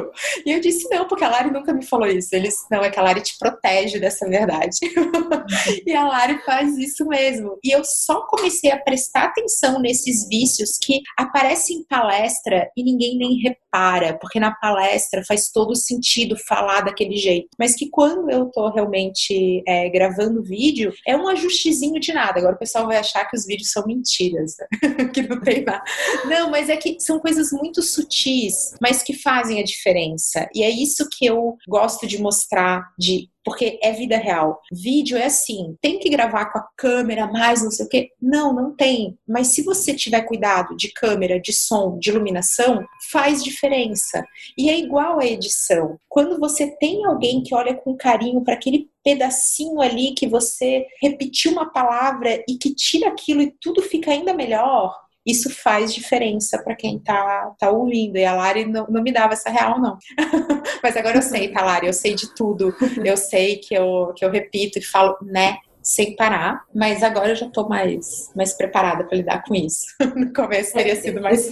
E 0.45 0.51
eu 0.51 0.61
disse, 0.61 0.87
não, 0.89 1.07
porque 1.07 1.25
a 1.25 1.29
Lari 1.29 1.51
nunca 1.51 1.73
me 1.73 1.83
falou 1.83 2.07
isso. 2.07 2.33
Eles, 2.33 2.55
não, 2.71 2.81
é 2.81 2.89
que 2.89 2.99
a 2.99 3.03
Lari 3.03 3.21
te 3.21 3.37
protege 3.37 3.99
dessa 3.99 4.27
verdade. 4.29 4.77
e 5.85 5.93
a 5.93 6.07
Lari 6.07 6.39
faz 6.45 6.77
isso 6.77 7.05
mesmo. 7.05 7.57
E 7.63 7.75
eu 7.75 7.83
só 7.83 8.25
comecei 8.27 8.71
a 8.71 8.79
prestar 8.79 9.25
atenção 9.25 9.81
nesses 9.81 10.27
vícios 10.29 10.77
que 10.81 11.01
aparecem 11.17 11.77
em 11.77 11.83
palestra 11.83 12.69
e 12.77 12.83
ninguém 12.83 13.17
nem 13.17 13.41
repara, 13.41 14.17
porque 14.19 14.39
na 14.39 14.51
palestra 14.61 15.23
faz 15.27 15.49
todo 15.49 15.75
sentido 15.75 16.37
falar 16.37 16.81
daquele 16.81 17.17
jeito. 17.17 17.49
Mas 17.57 17.75
que 17.75 17.89
quando 17.89 18.29
eu 18.29 18.45
tô 18.45 18.69
realmente 18.69 19.63
é, 19.67 19.89
gravando 19.89 20.43
vídeo, 20.43 20.93
é 21.07 21.17
um 21.17 21.27
ajustezinho 21.27 21.99
de 21.99 22.13
nada. 22.13 22.39
Agora 22.39 22.55
o 22.55 22.59
pessoal 22.59 22.85
vai 22.85 22.97
achar 22.97 23.25
que 23.25 23.35
os 23.35 23.45
vídeos 23.45 23.71
são 23.71 23.83
mentiras, 23.85 24.55
né? 24.59 25.05
que 25.13 25.23
não 25.23 25.41
tem 25.41 25.63
nada. 25.63 25.83
Não, 26.25 26.49
mas 26.51 26.69
é 26.69 26.77
que 26.77 26.99
são 26.99 27.19
coisas 27.19 27.51
muito 27.51 27.81
sutis, 27.81 28.75
mas 28.79 29.01
que 29.01 29.13
fazem 29.13 29.59
a 29.59 29.63
diferença. 29.63 30.47
E 30.53 30.63
é 30.63 30.69
isso 30.69 31.07
que 31.11 31.25
eu 31.25 31.57
gosto 31.67 32.05
de 32.05 32.21
mostrar, 32.21 32.83
de 32.97 33.29
porque 33.43 33.79
é 33.81 33.91
vida 33.91 34.17
real. 34.17 34.59
Vídeo 34.71 35.17
é 35.17 35.25
assim, 35.25 35.75
tem 35.81 35.99
que 35.99 36.09
gravar 36.09 36.45
com 36.51 36.59
a 36.59 36.67
câmera 36.77 37.27
mais 37.27 37.63
não 37.63 37.71
sei 37.71 37.85
o 37.85 37.89
quê. 37.89 38.09
Não, 38.21 38.53
não 38.53 38.75
tem. 38.75 39.17
Mas 39.27 39.47
se 39.47 39.63
você 39.63 39.93
tiver 39.93 40.21
cuidado 40.21 40.75
de 40.75 40.91
câmera, 40.91 41.39
de 41.39 41.53
som, 41.53 41.97
de 41.99 42.09
iluminação, 42.09 42.85
faz 43.11 43.43
diferença. 43.43 44.25
E 44.57 44.69
é 44.69 44.77
igual 44.77 45.19
a 45.19 45.25
edição. 45.25 45.97
Quando 46.07 46.39
você 46.39 46.67
tem 46.77 47.05
alguém 47.05 47.43
que 47.43 47.55
olha 47.55 47.75
com 47.75 47.95
carinho 47.95 48.43
para 48.43 48.53
aquele 48.53 48.89
pedacinho 49.03 49.81
ali 49.81 50.13
que 50.13 50.27
você 50.27 50.85
repetiu 51.01 51.51
uma 51.51 51.71
palavra 51.71 52.43
e 52.47 52.57
que 52.57 52.73
tira 52.73 53.09
aquilo 53.09 53.41
e 53.41 53.53
tudo 53.59 53.81
fica 53.81 54.11
ainda 54.11 54.33
melhor, 54.33 54.95
isso 55.25 55.49
faz 55.49 55.93
diferença 55.93 56.61
para 56.63 56.75
quem 56.75 56.99
tá, 56.99 57.53
tá 57.59 57.69
ouvindo. 57.69 58.17
E 58.17 58.25
a 58.25 58.35
Lari 58.35 58.65
não, 58.65 58.87
não 58.87 59.03
me 59.03 59.11
dava 59.11 59.33
essa 59.33 59.49
real, 59.49 59.79
não. 59.79 59.97
Mas 60.81 60.97
agora 60.97 61.17
eu 61.17 61.21
sei, 61.21 61.49
tá, 61.49 61.63
Lari? 61.63 61.87
Eu 61.87 61.93
sei 61.93 62.15
de 62.15 62.33
tudo. 62.33 62.75
Eu 63.03 63.17
sei 63.17 63.57
que 63.57 63.73
eu, 63.73 64.13
que 64.15 64.25
eu 64.25 64.31
repito 64.31 64.79
e 64.79 64.83
falo, 64.83 65.17
né? 65.21 65.57
Sem 65.83 66.15
parar, 66.15 66.63
mas 66.75 67.01
agora 67.01 67.29
eu 67.29 67.35
já 67.35 67.49
tô 67.49 67.67
mais, 67.67 68.31
mais 68.35 68.53
preparada 68.53 69.03
para 69.03 69.17
lidar 69.17 69.43
com 69.43 69.55
isso. 69.55 69.87
No 70.15 70.31
começo 70.31 70.73
teria 70.73 70.95
sido 70.95 71.19
mais 71.19 71.49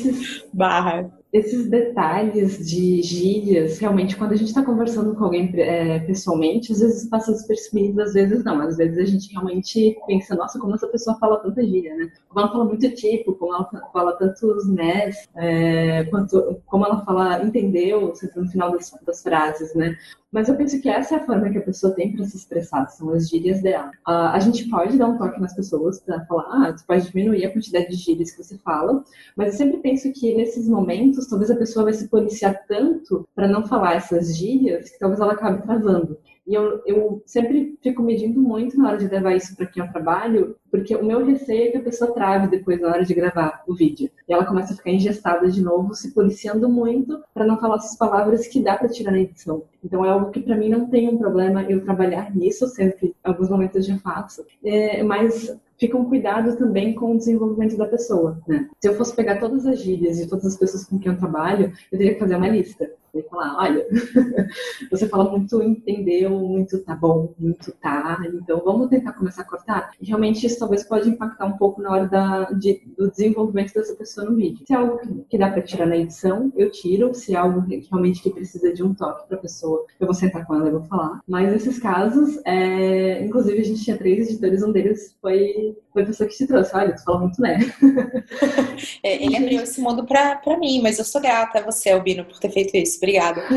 barra 0.53 1.09
esses 1.31 1.69
detalhes 1.69 2.67
de 2.67 3.03
gírias, 3.03 3.77
realmente, 3.77 4.15
quando 4.15 4.31
a 4.31 4.35
gente 4.35 4.47
está 4.47 4.63
conversando 4.63 5.15
com 5.15 5.25
alguém 5.25 5.51
é, 5.57 5.99
pessoalmente, 5.99 6.71
às 6.71 6.79
vezes 6.79 7.07
passa 7.07 7.31
despercebido, 7.31 8.01
às 8.01 8.13
vezes 8.13 8.43
não. 8.43 8.59
Às 8.61 8.77
vezes 8.77 8.97
a 8.97 9.05
gente 9.05 9.31
realmente 9.31 9.95
pensa, 10.07 10.35
nossa, 10.35 10.59
como 10.59 10.73
essa 10.73 10.87
pessoa 10.87 11.17
fala 11.19 11.37
tanta 11.37 11.63
gíria, 11.63 11.95
né? 11.95 12.11
Como 12.27 12.39
ela 12.39 12.51
fala 12.51 12.65
muito 12.65 12.89
tipo, 12.95 13.33
como 13.35 13.53
ela 13.53 13.69
fala 13.93 14.13
tantos 14.13 14.67
né, 14.69 15.11
é, 15.35 16.03
quanto, 16.05 16.61
como 16.65 16.85
ela 16.85 17.05
fala, 17.05 17.43
entendeu, 17.43 18.11
no 18.35 18.49
final 18.49 18.71
das, 18.71 18.91
das 19.05 19.21
frases, 19.21 19.75
né? 19.75 19.95
Mas 20.31 20.47
eu 20.47 20.55
penso 20.55 20.79
que 20.79 20.87
essa 20.87 21.15
é 21.15 21.17
a 21.17 21.25
forma 21.25 21.49
que 21.49 21.57
a 21.57 21.61
pessoa 21.61 21.93
tem 21.93 22.11
para 22.15 22.23
se 22.25 22.37
expressar, 22.37 22.87
são 22.87 23.09
as 23.09 23.27
gírias 23.27 23.61
dela. 23.61 23.89
Uh, 24.07 24.29
a 24.31 24.39
gente 24.39 24.69
pode 24.69 24.95
dar 24.95 25.07
um 25.07 25.17
toque 25.17 25.41
nas 25.41 25.55
pessoas 25.55 25.99
para 25.99 26.23
falar, 26.25 26.45
ah, 26.49 26.71
você 26.71 26.85
pode 26.85 27.09
diminuir 27.09 27.45
a 27.45 27.51
quantidade 27.51 27.89
de 27.89 27.95
gírias 27.95 28.31
que 28.31 28.43
você 28.43 28.57
fala, 28.59 29.03
mas 29.35 29.53
eu 29.53 29.57
sempre 29.57 29.77
penso 29.77 30.11
que 30.13 30.35
nesses 30.35 30.69
momentos, 30.69 31.27
talvez 31.27 31.49
a 31.49 31.55
pessoa 31.55 31.85
vai 31.85 31.93
se 31.93 32.07
policiar 32.07 32.63
tanto 32.67 33.27
para 33.33 33.47
não 33.47 33.65
falar 33.65 33.95
essas 33.95 34.37
gírias 34.37 34.91
que 34.91 34.99
talvez 34.99 35.19
ela 35.19 35.33
acabe 35.33 35.63
travando. 35.63 36.17
E 36.49 36.55
eu, 36.55 36.81
eu 36.83 37.21
sempre 37.27 37.77
fico 37.79 38.01
medindo 38.01 38.41
muito 38.41 38.75
na 38.75 38.89
hora 38.89 38.97
de 38.97 39.07
levar 39.07 39.35
isso 39.35 39.55
para 39.55 39.67
quem 39.67 39.83
eu 39.83 39.91
trabalho, 39.91 40.55
porque 40.71 40.95
o 40.95 41.05
meu 41.05 41.23
receio 41.23 41.67
é 41.67 41.71
que 41.71 41.77
a 41.77 41.83
pessoa 41.83 42.11
trave 42.11 42.47
depois 42.47 42.81
na 42.81 42.87
hora 42.87 43.05
de 43.05 43.13
gravar 43.13 43.63
o 43.67 43.75
vídeo. 43.75 44.09
E 44.27 44.33
ela 44.33 44.43
começa 44.43 44.73
a 44.73 44.75
ficar 44.75 44.89
ingestada 44.89 45.47
de 45.47 45.61
novo, 45.61 45.93
se 45.93 46.11
policiando 46.11 46.67
muito 46.67 47.21
para 47.35 47.45
não 47.45 47.59
falar 47.59 47.75
essas 47.75 47.95
palavras 47.95 48.47
que 48.47 48.63
dá 48.63 48.75
para 48.75 48.89
tirar 48.89 49.11
na 49.11 49.19
edição. 49.19 49.61
Então 49.85 50.03
é 50.03 50.09
algo 50.09 50.31
que 50.31 50.39
para 50.39 50.57
mim 50.57 50.69
não 50.69 50.87
tem 50.87 51.07
um 51.07 51.19
problema 51.19 51.61
eu 51.69 51.83
trabalhar 51.83 52.35
nisso, 52.35 52.67
sempre 52.67 53.09
em 53.09 53.13
alguns 53.29 53.47
momentos 53.47 53.85
já 53.85 53.99
faço. 53.99 54.43
É, 54.65 55.03
mas 55.03 55.55
fica 55.77 55.95
um 55.95 56.05
cuidado 56.05 56.57
também 56.57 56.95
com 56.95 57.13
o 57.13 57.17
desenvolvimento 57.17 57.77
da 57.77 57.85
pessoa. 57.85 58.41
Né? 58.47 58.67
Se 58.81 58.89
eu 58.89 58.95
fosse 58.95 59.15
pegar 59.15 59.39
todas 59.39 59.67
as 59.67 59.79
gírias 59.79 60.17
de 60.17 60.27
todas 60.27 60.47
as 60.47 60.57
pessoas 60.57 60.83
com 60.83 60.97
quem 60.97 61.11
eu 61.11 61.17
trabalho, 61.19 61.71
eu 61.91 61.97
teria 61.99 62.15
que 62.15 62.19
fazer 62.19 62.35
uma 62.35 62.49
lista 62.49 62.89
e 63.13 63.23
falar, 63.23 63.57
olha, 63.57 63.85
você 64.89 65.07
fala 65.07 65.29
muito 65.29 65.61
entendeu, 65.61 66.31
muito 66.31 66.79
tá 66.79 66.95
bom, 66.95 67.33
muito 67.39 67.71
tá, 67.73 68.19
então 68.33 68.61
vamos 68.63 68.89
tentar 68.89 69.13
começar 69.13 69.41
a 69.41 69.45
cortar. 69.45 69.91
Realmente 70.01 70.45
isso 70.45 70.59
talvez 70.59 70.83
pode 70.83 71.09
impactar 71.09 71.45
um 71.45 71.57
pouco 71.57 71.81
na 71.81 71.91
hora 71.91 72.07
da, 72.07 72.51
de, 72.51 72.81
do 72.97 73.09
desenvolvimento 73.09 73.73
dessa 73.73 73.95
pessoa 73.95 74.29
no 74.29 74.35
vídeo. 74.35 74.65
Se 74.65 74.73
é 74.73 74.77
algo 74.77 74.99
que, 75.29 75.37
dá 75.37 75.49
para 75.49 75.61
tirar 75.61 75.85
na 75.85 75.97
edição, 75.97 76.51
eu 76.55 76.69
tiro. 76.69 77.13
Se 77.13 77.33
é 77.33 77.37
algo 77.37 77.65
realmente 77.89 78.21
que 78.21 78.29
precisa 78.29 78.73
de 78.73 78.83
um 78.83 78.93
toque 78.93 79.27
para 79.27 79.37
pessoa, 79.37 79.85
eu 79.99 80.05
vou 80.05 80.13
sentar 80.13 80.45
com 80.45 80.55
ela 80.55 80.67
e 80.67 80.71
vou 80.71 80.83
falar. 80.83 81.21
Mas 81.27 81.51
nesses 81.51 81.79
casos, 81.79 82.39
é, 82.45 83.23
inclusive 83.23 83.59
a 83.59 83.63
gente 83.63 83.83
tinha 83.83 83.97
três 83.97 84.29
editores, 84.29 84.63
um 84.63 84.71
deles 84.71 85.15
foi, 85.21 85.77
foi 85.99 86.03
a 86.03 86.05
pessoa 86.05 86.29
que 86.29 86.35
te 86.35 86.47
trouxe. 86.47 86.75
Olha, 86.75 86.95
tu 86.95 87.03
fala 87.03 87.19
muito 87.19 87.41
né. 87.41 87.59
é, 89.03 89.23
ele 89.23 89.37
abriu 89.37 89.61
esse 89.61 89.81
mundo 89.81 90.05
para 90.05 90.57
mim, 90.59 90.81
mas 90.81 90.97
eu 90.97 91.05
sou 91.05 91.21
grata 91.21 91.59
a 91.59 91.63
você, 91.63 91.91
Albino, 91.91 92.25
por 92.25 92.39
ter 92.39 92.49
feito 92.49 92.75
isso. 92.75 92.97
Obrigada. 92.97 93.41